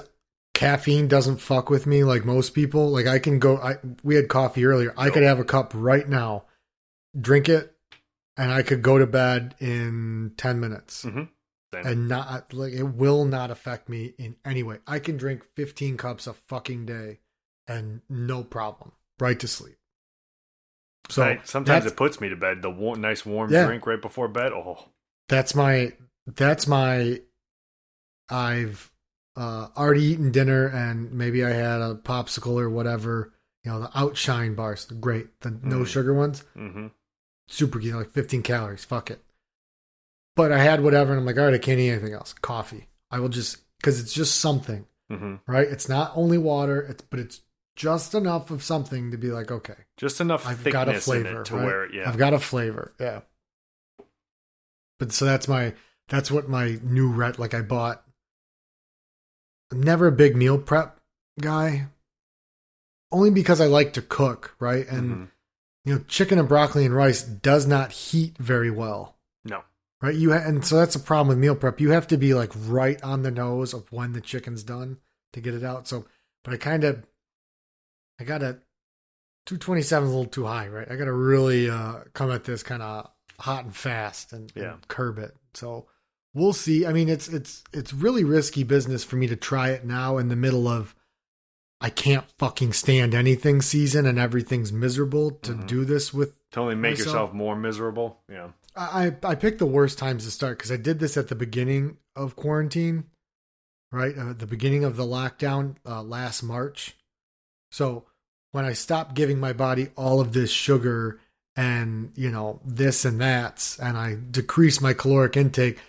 caffeine 0.61 1.07
doesn't 1.07 1.37
fuck 1.37 1.69
with 1.69 1.85
me 1.87 2.03
like 2.03 2.23
most 2.23 2.53
people. 2.53 2.89
Like 2.91 3.07
I 3.07 3.19
can 3.19 3.39
go. 3.39 3.57
I 3.57 3.77
we 4.03 4.15
had 4.15 4.27
coffee 4.29 4.65
earlier. 4.65 4.93
I 4.97 5.09
could 5.09 5.23
have 5.23 5.39
a 5.39 5.43
cup 5.43 5.71
right 5.75 6.07
now, 6.07 6.45
drink 7.19 7.49
it, 7.49 7.75
and 8.37 8.51
I 8.51 8.61
could 8.61 8.81
go 8.81 8.97
to 8.97 9.07
bed 9.07 9.55
in 9.59 10.33
ten 10.37 10.59
minutes. 10.59 11.03
Mhm. 11.05 11.29
And 11.73 12.07
not 12.09 12.53
like 12.53 12.73
it 12.73 12.83
will 12.83 13.23
not 13.25 13.49
affect 13.49 13.87
me 13.89 14.13
in 14.17 14.35
any 14.45 14.61
way. 14.61 14.79
I 14.85 14.99
can 14.99 15.15
drink 15.15 15.43
15 15.55 15.95
cups 15.95 16.27
a 16.27 16.33
fucking 16.33 16.85
day 16.85 17.19
and 17.65 18.01
no 18.09 18.43
problem, 18.43 18.91
right 19.21 19.39
to 19.39 19.47
sleep. 19.47 19.77
So 21.09 21.23
I- 21.23 21.39
sometimes 21.45 21.85
it 21.85 21.95
puts 21.95 22.19
me 22.19 22.27
to 22.29 22.35
bed. 22.35 22.61
The 22.61 22.69
war- 22.69 22.97
nice 22.97 23.25
warm 23.25 23.51
Yeah. 23.51 23.65
drink 23.65 23.87
right 23.87 24.01
before 24.01 24.27
bed. 24.27 24.51
Oh, 24.51 24.89
that's 25.29 25.55
my 25.55 25.93
that's 26.27 26.67
my 26.67 27.21
I've 28.29 28.91
uh, 29.35 29.67
already 29.77 30.03
eaten 30.03 30.31
dinner 30.31 30.67
and 30.67 31.11
maybe 31.13 31.43
I 31.45 31.49
had 31.51 31.81
a 31.81 31.95
popsicle 31.95 32.59
or 32.59 32.69
whatever. 32.69 33.33
You 33.63 33.71
know 33.71 33.79
the 33.81 33.97
Outshine 33.97 34.55
bars, 34.55 34.85
great. 34.85 35.39
The 35.41 35.51
no 35.51 35.79
Mm. 35.79 35.87
sugar 35.87 36.13
ones, 36.13 36.43
mm-hmm. 36.57 36.87
super 37.47 37.79
good, 37.79 37.93
like 37.93 38.09
15 38.11 38.41
calories. 38.41 38.83
Fuck 38.83 39.11
it. 39.11 39.23
But 40.35 40.51
I 40.51 40.59
had 40.59 40.81
whatever, 40.81 41.11
and 41.11 41.19
I'm 41.19 41.25
like, 41.25 41.37
all 41.37 41.45
right, 41.45 41.53
I 41.53 41.57
can't 41.59 41.79
eat 41.79 41.89
anything 41.91 42.13
else. 42.13 42.33
Coffee. 42.33 42.87
I 43.11 43.19
will 43.19 43.29
just 43.29 43.57
because 43.77 43.99
it's 43.99 44.13
just 44.13 44.37
something. 44.39 44.85
hmm 45.09 45.35
right? 45.47 45.67
It's 45.67 45.87
not 45.89 46.11
only 46.15 46.37
water, 46.37 46.81
it's 46.81 47.03
but 47.03 47.19
it's 47.19 47.41
just 47.75 48.13
enough 48.15 48.49
of 48.51 48.63
something 48.63 49.11
to 49.11 49.17
be 49.17 49.29
like, 49.29 49.51
okay, 49.51 49.75
just 49.97 50.19
enough 50.21 50.45
I've 50.47 50.57
thickness 50.59 50.73
got 50.73 50.87
a 50.89 50.93
in 50.93 50.99
flavor 50.99 51.41
it 51.41 51.45
to 51.45 51.55
right? 51.55 51.65
where, 51.65 51.93
yeah, 51.93 52.09
I've 52.09 52.17
got 52.17 52.33
a 52.33 52.39
flavor, 52.39 52.93
yeah. 52.99 53.21
But 54.99 55.11
so 55.11 55.25
that's 55.25 55.47
my 55.47 55.73
that's 56.07 56.31
what 56.31 56.49
my 56.49 56.79
new 56.83 57.09
ret 57.11 57.39
like 57.39 57.53
I 57.53 57.61
bought. 57.61 58.03
I'm 59.71 59.81
never 59.81 60.07
a 60.07 60.11
big 60.11 60.35
meal 60.35 60.57
prep 60.57 60.99
guy, 61.39 61.87
only 63.11 63.29
because 63.31 63.61
I 63.61 63.67
like 63.67 63.93
to 63.93 64.01
cook, 64.01 64.55
right? 64.59 64.87
And 64.87 65.11
Mhm. 65.11 65.31
you 65.85 65.93
know, 65.95 66.03
chicken 66.07 66.37
and 66.37 66.47
broccoli 66.47 66.85
and 66.85 66.95
rice 66.95 67.23
does 67.23 67.65
not 67.65 67.91
heat 67.91 68.37
very 68.37 68.69
well. 68.69 69.17
no, 69.43 69.63
Right, 70.01 70.13
you 70.15 70.31
ha- 70.33 70.43
and 70.45 70.63
so 70.65 70.75
that's 70.75 70.95
a 70.95 70.99
problem 70.99 71.29
with 71.29 71.37
meal 71.39 71.55
prep. 71.55 71.79
You 71.81 71.89
have 71.91 72.07
to 72.07 72.17
be 72.17 72.33
like 72.35 72.51
right 72.55 73.01
on 73.03 73.23
the 73.23 73.31
nose 73.31 73.73
of 73.73 73.91
when 73.91 74.13
the 74.13 74.21
chicken's 74.21 74.63
done 74.63 74.97
to 75.33 75.41
get 75.41 75.53
it 75.55 75.63
out. 75.63 75.87
So, 75.87 76.05
but 76.43 76.53
I 76.53 76.57
kind 76.57 76.83
of, 76.83 77.03
I 78.19 78.23
got 78.23 78.43
a 78.43 78.59
two 79.47 79.57
twenty 79.57 79.81
seven 79.81 80.07
is 80.09 80.13
a 80.13 80.17
little 80.17 80.31
too 80.31 80.45
high, 80.45 80.67
right? 80.67 80.89
I 80.89 80.95
got 80.95 81.05
to 81.05 81.13
really 81.13 81.69
uh, 81.69 82.03
come 82.13 82.29
at 82.31 82.43
this 82.43 82.61
kind 82.63 82.81
of 82.83 83.09
hot 83.39 83.63
and 83.65 83.75
fast 83.75 84.33
and, 84.33 84.51
and 84.55 84.63
Yeah. 84.63 84.77
curb 84.87 85.17
it. 85.17 85.35
So 85.55 85.87
we'll 86.33 86.53
see. 86.53 86.85
I 86.85 86.93
mean, 86.93 87.09
it's 87.09 87.27
it's 87.27 87.63
it's 87.73 87.93
really 87.93 88.23
risky 88.23 88.63
business 88.63 89.03
for 89.03 89.15
me 89.15 89.27
to 89.27 89.35
try 89.35 89.69
it 89.69 89.85
now 89.85 90.17
in 90.17 90.29
the 90.29 90.35
middle 90.35 90.67
of 90.67 90.95
I 91.83 91.89
can't 91.89 92.25
fucking 92.37 92.73
stand 92.73 93.15
anything 93.15 93.61
season 93.61 94.05
and 94.05 94.19
everything's 94.19 94.71
miserable 94.71 95.31
to 95.31 95.53
Mhm. 95.53 95.67
do 95.67 95.85
this 95.85 96.13
with 96.13 96.33
to 96.51 96.59
only 96.59 96.75
make 96.75 96.91
Myself- 96.93 97.05
yourself 97.07 97.33
more 97.33 97.55
miserable. 97.55 98.21
Yeah, 98.29 98.49
I 98.75 99.15
I 99.23 99.35
picked 99.35 99.59
the 99.59 99.65
worst 99.65 99.97
times 99.97 100.25
to 100.25 100.31
start 100.31 100.57
because 100.59 100.71
I 100.71 100.77
did 100.77 100.99
this 100.99 101.17
at 101.17 101.27
the 101.29 101.35
beginning 101.35 101.97
of 102.15 102.35
quarantine, 102.35 103.05
right? 103.91 104.15
Uh, 104.17 104.33
the 104.33 104.45
beginning 104.47 104.83
of 104.83 104.95
the 104.97 105.05
lockdown 105.05 105.75
uh, 105.85 106.03
last 106.03 106.43
March. 106.43 106.95
So 107.71 108.05
when 108.51 108.65
I 108.65 108.73
stopped 108.73 109.15
giving 109.15 109.39
my 109.39 109.53
body 109.53 109.89
all 109.95 110.19
of 110.19 110.33
this 110.33 110.51
sugar 110.51 111.19
and 111.55 112.11
you 112.15 112.29
know 112.29 112.59
this 112.65 113.05
and 113.05 113.19
that, 113.21 113.75
and 113.81 113.97
I 113.97 114.17
decreased 114.29 114.81
my 114.81 114.93
caloric 114.93 115.35
intake, 115.35 115.79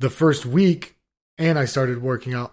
the 0.00 0.10
first 0.10 0.44
week, 0.46 0.96
and 1.38 1.58
I 1.58 1.64
started 1.64 2.02
working 2.02 2.34
out. 2.34 2.52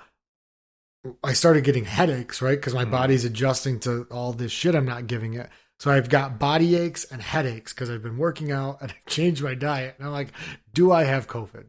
I 1.23 1.33
started 1.33 1.63
getting 1.63 1.85
headaches, 1.85 2.41
right? 2.41 2.57
Because 2.57 2.73
my 2.75 2.85
Mhm. 2.85 2.91
body's 2.91 3.25
adjusting 3.25 3.79
to 3.81 4.03
all 4.11 4.33
this 4.33 4.51
shit 4.51 4.75
I'm 4.75 4.85
not 4.85 5.07
giving 5.07 5.33
it. 5.33 5.49
So 5.79 5.89
I've 5.89 6.09
got 6.09 6.37
body 6.37 6.75
aches 6.75 7.05
and 7.05 7.21
headaches 7.23 7.73
because 7.73 7.89
I've 7.89 8.03
been 8.03 8.17
working 8.19 8.51
out 8.51 8.77
and 8.81 8.91
I've 8.95 9.05
changed 9.07 9.41
my 9.43 9.55
diet. 9.55 9.95
And 9.97 10.05
I'm 10.07 10.13
like, 10.13 10.31
do 10.73 10.91
I 10.91 11.05
have 11.05 11.27
COVID? 11.27 11.65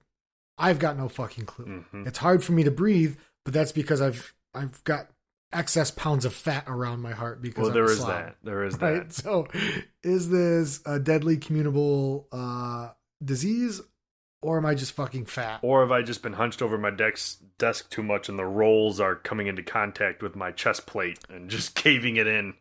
I've 0.59 0.79
got 0.79 0.99
no 0.99 1.09
fucking 1.09 1.47
clue. 1.47 1.85
Mhm. 1.95 2.07
It's 2.07 2.19
hard 2.19 2.45
for 2.45 2.53
me 2.53 2.63
to 2.65 2.71
breathe, 2.71 3.17
but 3.47 3.55
that's 3.55 3.73
because 3.73 4.03
I've 4.03 4.35
I've 4.55 4.85
got 4.85 5.09
excess 5.51 5.91
pounds 5.91 6.27
of 6.27 6.35
fat 6.35 6.65
around 6.67 7.01
my 7.01 7.13
heart 7.13 7.41
because 7.41 7.63
well, 7.63 7.69
I'm 7.69 7.75
there 7.75 7.85
is 7.85 8.05
that. 8.05 8.37
There 8.43 8.65
is 8.65 8.75
Right. 8.81 9.09
that. 9.09 9.15
So, 9.15 9.49
is 10.03 10.29
this 10.29 10.81
a 10.85 10.99
deadly 10.99 11.39
communicable 11.39 12.29
uh, 12.33 12.91
disease, 13.25 13.81
or 14.43 14.59
am 14.59 14.67
I 14.67 14.75
just 14.75 14.93
fucking 14.93 15.27
fat? 15.27 15.61
Or 15.63 15.81
have 15.81 15.91
I 15.93 16.03
just 16.03 16.23
been 16.23 16.35
hunched 16.35 16.61
over 16.61 16.77
my 16.77 16.91
desk 16.91 17.41
desk 17.59 17.89
too 17.91 18.03
much, 18.03 18.29
and 18.29 18.39
the 18.39 18.45
rolls 18.45 19.01
are 19.01 19.15
coming 19.17 19.47
into 19.47 19.63
contact 19.63 20.23
with 20.23 20.37
my 20.37 20.51
chest 20.51 20.85
plate 20.87 21.19
and 21.31 21.49
just 21.49 21.75
caving 21.77 22.17
it 22.17 22.27
in? 22.27 22.55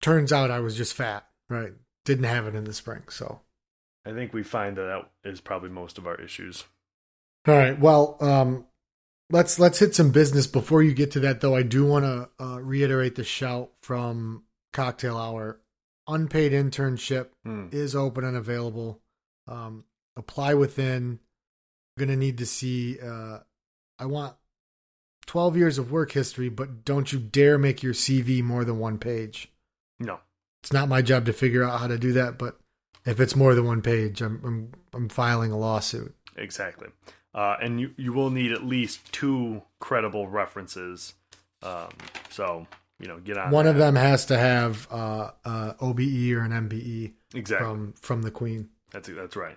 Turns 0.00 0.32
out 0.32 0.50
I 0.50 0.60
was 0.60 0.76
just 0.76 0.94
fat. 0.94 1.26
Right. 1.48 1.72
Didn't 2.04 2.24
have 2.24 2.46
it 2.46 2.54
in 2.54 2.64
the 2.64 2.72
spring. 2.72 3.02
So. 3.08 3.40
I 4.04 4.12
think 4.12 4.32
we 4.32 4.42
find 4.42 4.76
that 4.76 5.04
that 5.22 5.30
is 5.30 5.40
probably 5.40 5.68
most 5.70 5.96
of 5.98 6.06
our 6.08 6.16
issues. 6.20 6.64
All 7.46 7.54
right. 7.56 7.78
Well, 7.78 8.16
um, 8.20 8.66
let's 9.30 9.58
let's 9.60 9.78
hit 9.78 9.94
some 9.94 10.10
business 10.10 10.46
before 10.48 10.82
you 10.82 10.92
get 10.92 11.12
to 11.12 11.20
that. 11.20 11.40
Though 11.40 11.54
I 11.54 11.62
do 11.62 11.84
want 11.86 12.04
to 12.04 12.28
uh, 12.44 12.60
reiterate 12.60 13.14
the 13.14 13.22
shout 13.24 13.70
from 13.82 14.42
Cocktail 14.72 15.16
Hour. 15.16 15.60
Unpaid 16.08 16.50
internship 16.50 17.28
Hmm. 17.44 17.68
is 17.70 17.94
open 17.94 18.24
and 18.24 18.36
available. 18.36 19.00
Um, 19.46 19.84
apply 20.16 20.54
within. 20.54 21.18
Going 21.98 22.08
to 22.08 22.16
need 22.16 22.38
to 22.38 22.46
see. 22.46 22.98
Uh, 23.00 23.40
I 23.98 24.06
want 24.06 24.34
twelve 25.26 25.56
years 25.56 25.78
of 25.78 25.92
work 25.92 26.12
history, 26.12 26.48
but 26.48 26.84
don't 26.84 27.12
you 27.12 27.18
dare 27.18 27.58
make 27.58 27.82
your 27.82 27.92
CV 27.92 28.42
more 28.42 28.64
than 28.64 28.78
one 28.78 28.98
page. 28.98 29.50
No. 30.00 30.20
It's 30.62 30.72
not 30.72 30.88
my 30.88 31.02
job 31.02 31.26
to 31.26 31.32
figure 31.32 31.64
out 31.64 31.80
how 31.80 31.88
to 31.88 31.98
do 31.98 32.12
that, 32.12 32.38
but 32.38 32.58
if 33.04 33.20
it's 33.20 33.36
more 33.36 33.54
than 33.54 33.66
one 33.66 33.82
page, 33.82 34.22
I'm 34.22 34.40
I'm, 34.44 34.72
I'm 34.94 35.08
filing 35.08 35.52
a 35.52 35.58
lawsuit. 35.58 36.14
Exactly. 36.36 36.88
Uh, 37.34 37.56
and 37.60 37.80
you, 37.80 37.90
you 37.96 38.12
will 38.12 38.30
need 38.30 38.52
at 38.52 38.64
least 38.64 39.10
two 39.12 39.62
credible 39.80 40.28
references. 40.28 41.14
Um, 41.62 41.88
so, 42.30 42.66
you 43.00 43.08
know, 43.08 43.18
get 43.20 43.38
on 43.38 43.50
One 43.50 43.66
of 43.66 43.76
them 43.76 43.96
has 43.96 44.26
to 44.26 44.38
have 44.38 44.86
uh, 44.90 45.30
uh, 45.44 45.72
OBE 45.80 46.32
or 46.32 46.40
an 46.40 46.52
MBE 46.52 47.12
Exactly. 47.34 47.66
from 47.66 47.92
from 47.94 48.22
the 48.22 48.30
Queen. 48.30 48.68
That's 48.92 49.08
that's 49.08 49.36
right. 49.36 49.56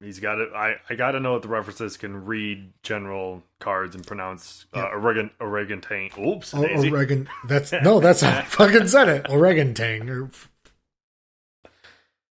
He's 0.00 0.18
got 0.18 0.38
it. 0.40 0.48
I, 0.54 0.76
I 0.90 0.96
got 0.96 1.12
to 1.12 1.20
know 1.20 1.34
what 1.34 1.42
the 1.42 1.48
references 1.48 1.96
can 1.96 2.24
read 2.24 2.72
general 2.82 3.44
cards 3.60 3.94
and 3.94 4.04
pronounce 4.04 4.66
uh, 4.74 4.80
Yeah. 4.80 4.84
oregon 4.96 5.30
oregon 5.38 5.80
Oops, 6.18 6.54
O-. 6.54 6.64
Oregon. 6.90 7.28
That's 7.46 7.72
no. 7.84 8.00
That's 8.00 8.20
how 8.22 8.38
I 8.38 8.42
fucking 8.42 8.88
said 8.88 9.08
it. 9.08 9.26
Oregon 9.30 9.74
Tang. 9.74 10.10
Or, 10.10 10.28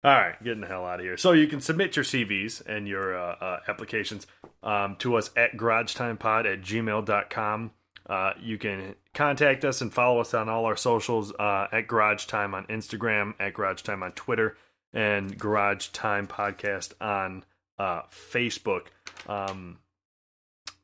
All 0.05 0.11
right, 0.11 0.43
getting 0.43 0.59
the 0.59 0.67
hell 0.67 0.85
out 0.85 0.99
of 0.99 1.05
here. 1.05 1.15
So 1.15 1.31
you 1.31 1.47
can 1.47 1.61
submit 1.61 1.95
your 1.95 2.03
CVs 2.03 2.65
and 2.67 2.85
your 2.87 3.17
uh, 3.17 3.35
uh, 3.39 3.59
applications 3.69 4.27
um, 4.61 4.97
to 4.97 5.15
us 5.15 5.31
at 5.37 5.53
garagetimepod 5.55 6.45
at 6.51 6.61
gmail.com. 6.61 7.71
Uh, 8.05 8.33
you 8.41 8.57
can 8.57 8.95
contact 9.13 9.63
us 9.63 9.79
and 9.79 9.93
follow 9.93 10.19
us 10.19 10.33
on 10.33 10.49
all 10.49 10.65
our 10.65 10.75
socials 10.75 11.31
uh, 11.39 11.67
at 11.71 11.87
Garage 11.87 12.25
Time 12.25 12.53
on 12.53 12.65
Instagram, 12.65 13.33
at 13.39 13.53
Garage 13.53 13.81
Time 13.83 14.03
on 14.03 14.11
Twitter, 14.11 14.57
and 14.93 15.37
Garage 15.37 15.87
Time 15.87 16.27
Podcast 16.27 16.93
on 17.01 17.43
uh, 17.79 18.03
Facebook. 18.11 18.87
Um, 19.27 19.79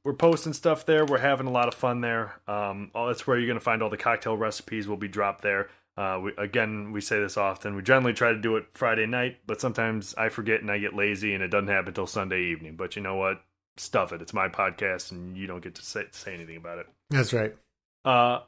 we're 0.04 0.14
posting 0.14 0.54
stuff 0.54 0.86
there. 0.86 1.06
We're 1.06 1.20
having 1.20 1.48
a 1.48 1.52
lot 1.52 1.68
of 1.68 1.74
fun 1.74 2.02
there. 2.02 2.40
Um, 2.48 2.92
all, 2.96 3.08
that's 3.08 3.28
where 3.28 3.38
you're 3.38 3.48
going 3.48 3.60
to 3.60 3.64
find 3.64 3.84
all 3.84 3.90
the 3.90 3.98
cocktail 3.98 4.38
recipes 4.38 4.88
will 4.88 4.98
be 4.98 5.08
dropped 5.08 5.42
there. 5.42 5.70
Uh, 5.98 6.20
we, 6.24 6.32
again, 6.38 6.94
we 6.94 7.02
say 7.02 7.20
this 7.20 7.36
often. 7.36 7.76
We 7.76 7.82
generally 7.82 8.14
try 8.14 8.32
to 8.32 8.40
do 8.40 8.56
it 8.56 8.68
Friday 8.74 9.06
night, 9.06 9.40
but 9.46 9.60
sometimes 9.60 10.16
I 10.16 10.30
forget 10.30 10.62
and 10.62 10.72
I 10.72 10.78
get 10.78 10.96
lazy, 10.96 11.34
and 11.34 11.44
it 11.44 11.50
doesn't 11.50 11.68
happen 11.68 11.90
until 11.90 12.08
Sunday 12.08 12.44
evening. 12.52 12.78
But 12.78 12.96
you 12.96 13.02
know 13.02 13.16
what? 13.16 13.42
Stuff 13.76 14.14
it. 14.14 14.22
It's 14.22 14.34
my 14.34 14.48
podcast, 14.48 15.12
and 15.12 15.36
you 15.38 15.46
don't 15.46 15.62
get 15.62 15.76
to 15.76 15.82
say, 15.84 16.06
say 16.12 16.34
anything 16.34 16.58
about 16.58 16.80
it. 16.80 16.88
that's 17.10 17.34
right. 17.34 17.54
Uh, 18.06 18.40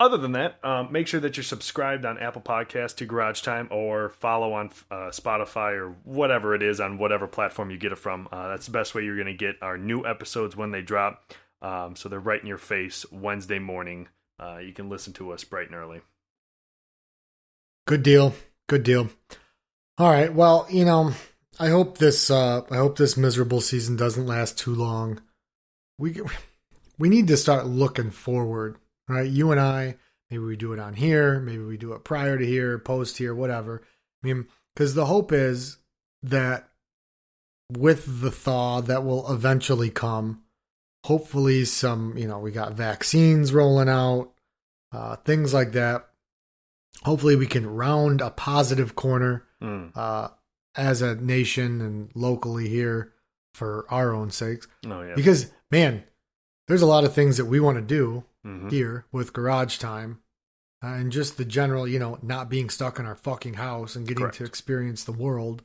other 0.00 0.16
than 0.16 0.32
that, 0.32 0.58
um, 0.64 0.90
make 0.90 1.06
sure 1.06 1.20
that 1.20 1.36
you're 1.36 1.44
subscribed 1.44 2.06
on 2.06 2.18
Apple 2.18 2.40
Podcasts 2.40 2.96
to 2.96 3.06
Garage 3.06 3.42
Time 3.42 3.68
or 3.70 4.08
follow 4.08 4.54
on 4.54 4.70
uh, 4.90 5.10
Spotify 5.10 5.74
or 5.74 5.90
whatever 6.04 6.54
it 6.54 6.62
is 6.62 6.80
on 6.80 6.98
whatever 6.98 7.26
platform 7.26 7.70
you 7.70 7.76
get 7.76 7.92
it 7.92 7.98
from. 7.98 8.26
Uh, 8.32 8.48
that's 8.48 8.66
the 8.66 8.72
best 8.72 8.94
way 8.94 9.04
you're 9.04 9.16
going 9.16 9.26
to 9.26 9.34
get 9.34 9.56
our 9.62 9.76
new 9.76 10.06
episodes 10.06 10.56
when 10.56 10.70
they 10.70 10.80
drop. 10.80 11.34
Um, 11.62 11.94
so 11.94 12.08
they're 12.08 12.18
right 12.18 12.40
in 12.40 12.46
your 12.46 12.58
face 12.58 13.04
Wednesday 13.12 13.58
morning. 13.58 14.08
Uh, 14.38 14.58
you 14.58 14.72
can 14.72 14.88
listen 14.88 15.12
to 15.12 15.32
us 15.32 15.44
bright 15.44 15.66
and 15.66 15.76
early. 15.76 16.00
Good 17.86 18.02
deal. 18.02 18.34
Good 18.68 18.82
deal. 18.82 19.10
All 19.98 20.10
right. 20.10 20.32
Well, 20.32 20.66
you 20.70 20.86
know, 20.86 21.12
I 21.58 21.68
hope 21.68 21.98
this. 21.98 22.30
Uh, 22.30 22.62
I 22.70 22.76
hope 22.76 22.96
this 22.96 23.18
miserable 23.18 23.60
season 23.60 23.96
doesn't 23.96 24.26
last 24.26 24.58
too 24.58 24.74
long. 24.74 25.20
We 25.98 26.22
we 26.98 27.10
need 27.10 27.28
to 27.28 27.36
start 27.36 27.66
looking 27.66 28.10
forward, 28.10 28.78
right? 29.10 29.28
You 29.28 29.50
and 29.52 29.60
I. 29.60 29.96
Maybe 30.30 30.42
we 30.44 30.56
do 30.56 30.72
it 30.72 30.78
on 30.78 30.94
here. 30.94 31.40
Maybe 31.40 31.62
we 31.64 31.76
do 31.76 31.92
it 31.92 32.04
prior 32.04 32.38
to 32.38 32.46
here, 32.46 32.78
post 32.78 33.18
here, 33.18 33.34
whatever. 33.34 33.82
I 34.22 34.26
mean, 34.26 34.46
Because 34.74 34.94
the 34.94 35.06
hope 35.06 35.32
is 35.32 35.78
that 36.22 36.68
with 37.70 38.20
the 38.20 38.30
thaw 38.30 38.80
that 38.82 39.04
will 39.04 39.30
eventually 39.32 39.90
come, 39.90 40.42
hopefully 41.04 41.64
some, 41.64 42.16
you 42.16 42.28
know, 42.28 42.38
we 42.38 42.50
got 42.52 42.74
vaccines 42.74 43.52
rolling 43.52 43.88
out, 43.88 44.30
uh, 44.92 45.16
things 45.16 45.52
like 45.54 45.72
that. 45.72 46.08
Hopefully 47.04 47.36
we 47.36 47.46
can 47.46 47.66
round 47.66 48.20
a 48.20 48.30
positive 48.30 48.94
corner 48.94 49.44
Mm. 49.62 49.94
uh, 49.94 50.28
as 50.74 51.02
a 51.02 51.14
nation 51.16 51.80
and 51.82 52.10
locally 52.14 52.68
here 52.68 53.12
for 53.54 53.84
our 53.90 54.14
own 54.14 54.30
sakes. 54.30 54.66
Oh 54.86 55.02
yeah. 55.02 55.14
Because, 55.14 55.50
man, 55.70 56.04
there's 56.66 56.80
a 56.82 56.86
lot 56.86 57.04
of 57.04 57.12
things 57.12 57.36
that 57.36 57.44
we 57.44 57.60
want 57.60 57.76
to 57.76 57.82
do 57.82 58.24
Mhm. 58.46 58.70
here 58.70 59.04
with 59.12 59.32
garage 59.32 59.78
time 59.78 60.20
uh, 60.82 60.88
and 60.94 61.12
just 61.12 61.36
the 61.36 61.44
general, 61.44 61.86
you 61.86 61.98
know, 61.98 62.18
not 62.22 62.48
being 62.48 62.70
stuck 62.70 62.98
in 62.98 63.04
our 63.06 63.14
fucking 63.16 63.54
house 63.54 63.94
and 63.96 64.06
getting 64.08 64.22
Correct. 64.22 64.36
to 64.38 64.44
experience 64.44 65.04
the 65.04 65.12
world 65.12 65.62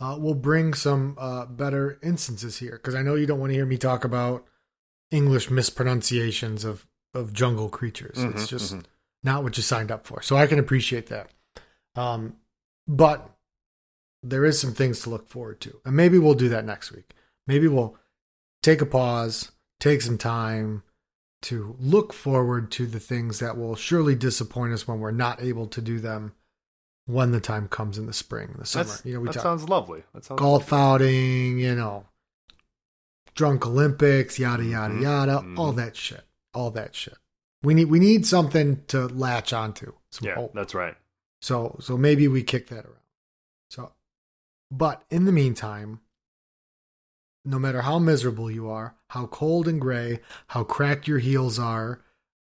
uh, 0.00 0.16
will 0.20 0.34
bring 0.34 0.72
some 0.74 1.16
uh, 1.18 1.46
better 1.46 1.98
instances 2.02 2.58
here. 2.58 2.72
Because 2.72 2.94
I 2.94 3.02
know 3.02 3.14
you 3.16 3.26
don't 3.26 3.40
want 3.40 3.50
to 3.50 3.54
hear 3.54 3.66
me 3.66 3.76
talk 3.78 4.04
about 4.04 4.46
English 5.10 5.50
mispronunciations 5.50 6.64
of, 6.64 6.86
of 7.14 7.32
jungle 7.32 7.68
creatures. 7.68 8.18
it's 8.18 8.44
Mhm, 8.44 8.48
just 8.48 8.74
mhm. 8.74 8.84
not 9.22 9.42
what 9.42 9.56
you 9.56 9.62
signed 9.62 9.90
up 9.90 10.06
for. 10.06 10.22
So 10.22 10.36
I 10.36 10.46
can 10.46 10.58
appreciate 10.58 11.06
that. 11.08 11.30
Um, 11.94 12.36
but 12.86 13.36
there 14.22 14.44
is 14.44 14.60
some 14.60 14.72
things 14.74 15.00
to 15.02 15.10
look 15.10 15.28
forward 15.28 15.60
to. 15.62 15.80
And 15.84 15.96
maybe 15.96 16.18
we'll 16.18 16.34
do 16.34 16.48
that 16.50 16.64
next 16.64 16.92
week. 16.92 17.14
Maybe 17.46 17.66
we'll 17.68 17.96
take 18.62 18.80
a 18.80 18.86
pause, 18.86 19.50
take 19.80 20.02
some 20.02 20.18
time 20.18 20.84
to 21.42 21.76
look 21.80 22.12
forward 22.12 22.70
to 22.72 22.86
the 22.86 23.00
things 23.00 23.38
that 23.40 23.56
will 23.56 23.74
surely 23.76 24.14
disappoint 24.14 24.72
us 24.72 24.86
when 24.86 25.00
we're 25.00 25.10
not 25.10 25.42
able 25.42 25.66
to 25.68 25.80
do 25.80 25.98
them 25.98 26.32
when 27.06 27.32
the 27.32 27.40
time 27.40 27.66
comes 27.68 27.98
in 27.98 28.06
the 28.06 28.12
spring, 28.12 28.54
the 28.58 28.64
summer. 28.64 28.84
That's, 28.84 29.04
you 29.04 29.14
know, 29.14 29.20
we 29.20 29.26
that 29.26 29.34
talk 29.34 29.42
sounds 29.42 29.68
lovely. 29.68 30.04
That 30.14 30.24
sounds 30.24 30.38
golf 30.38 30.72
outing, 30.72 31.58
you 31.58 31.74
know, 31.74 32.06
drunk 33.34 33.66
Olympics, 33.66 34.38
yada 34.38 34.64
yada 34.64 34.94
Mhm, 34.94 35.02
yada, 35.02 35.32
mhm. 35.38 35.58
all 35.58 35.72
that 35.72 35.96
shit, 35.96 36.24
all 36.54 36.70
that 36.72 36.94
shit. 36.94 37.16
We 37.62 37.74
need 37.74 37.86
we 37.86 37.98
need 37.98 38.26
something 38.26 38.84
to 38.88 39.06
latch 39.08 39.52
onto. 39.52 39.92
Yeah, 40.20 40.34
hope. 40.34 40.52
that's 40.54 40.74
right. 40.74 40.96
So 41.40 41.76
so 41.80 41.96
maybe 41.96 42.28
we 42.28 42.42
kick 42.42 42.68
that 42.68 42.84
around. 42.84 42.96
So 43.70 43.92
but 44.70 45.04
in 45.10 45.24
the 45.24 45.32
meantime, 45.32 46.00
no 47.44 47.58
matter 47.58 47.82
how 47.82 47.98
miserable 47.98 48.50
you 48.50 48.70
are, 48.70 48.94
how 49.08 49.26
cold 49.26 49.66
and 49.68 49.80
gray, 49.80 50.20
how 50.48 50.64
cracked 50.64 51.08
your 51.08 51.18
heels 51.18 51.58
are, 51.58 52.00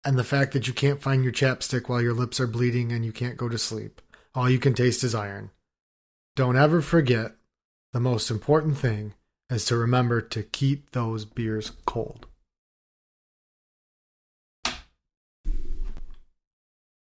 and 0.04 0.18
the 0.18 0.24
fact 0.24 0.52
that 0.52 0.66
you 0.66 0.72
can't 0.72 1.02
find 1.02 1.22
your 1.22 1.32
chapstick 1.32 1.88
while 1.88 2.02
your 2.02 2.14
lips 2.14 2.40
are 2.40 2.46
bleeding 2.46 2.90
and 2.90 3.04
you 3.04 3.12
can't 3.12 3.36
go 3.36 3.48
to 3.48 3.58
sleep, 3.58 4.00
all 4.34 4.50
you 4.50 4.58
can 4.58 4.74
taste 4.74 5.04
is 5.04 5.14
iron. 5.14 5.50
Don't 6.34 6.56
ever 6.56 6.80
forget 6.80 7.36
the 7.92 8.00
most 8.00 8.30
important 8.30 8.76
thing 8.78 9.14
is 9.50 9.64
to 9.66 9.76
remember 9.76 10.20
to 10.20 10.42
keep 10.42 10.90
those 10.90 11.24
beers 11.24 11.72
cold. 11.86 12.26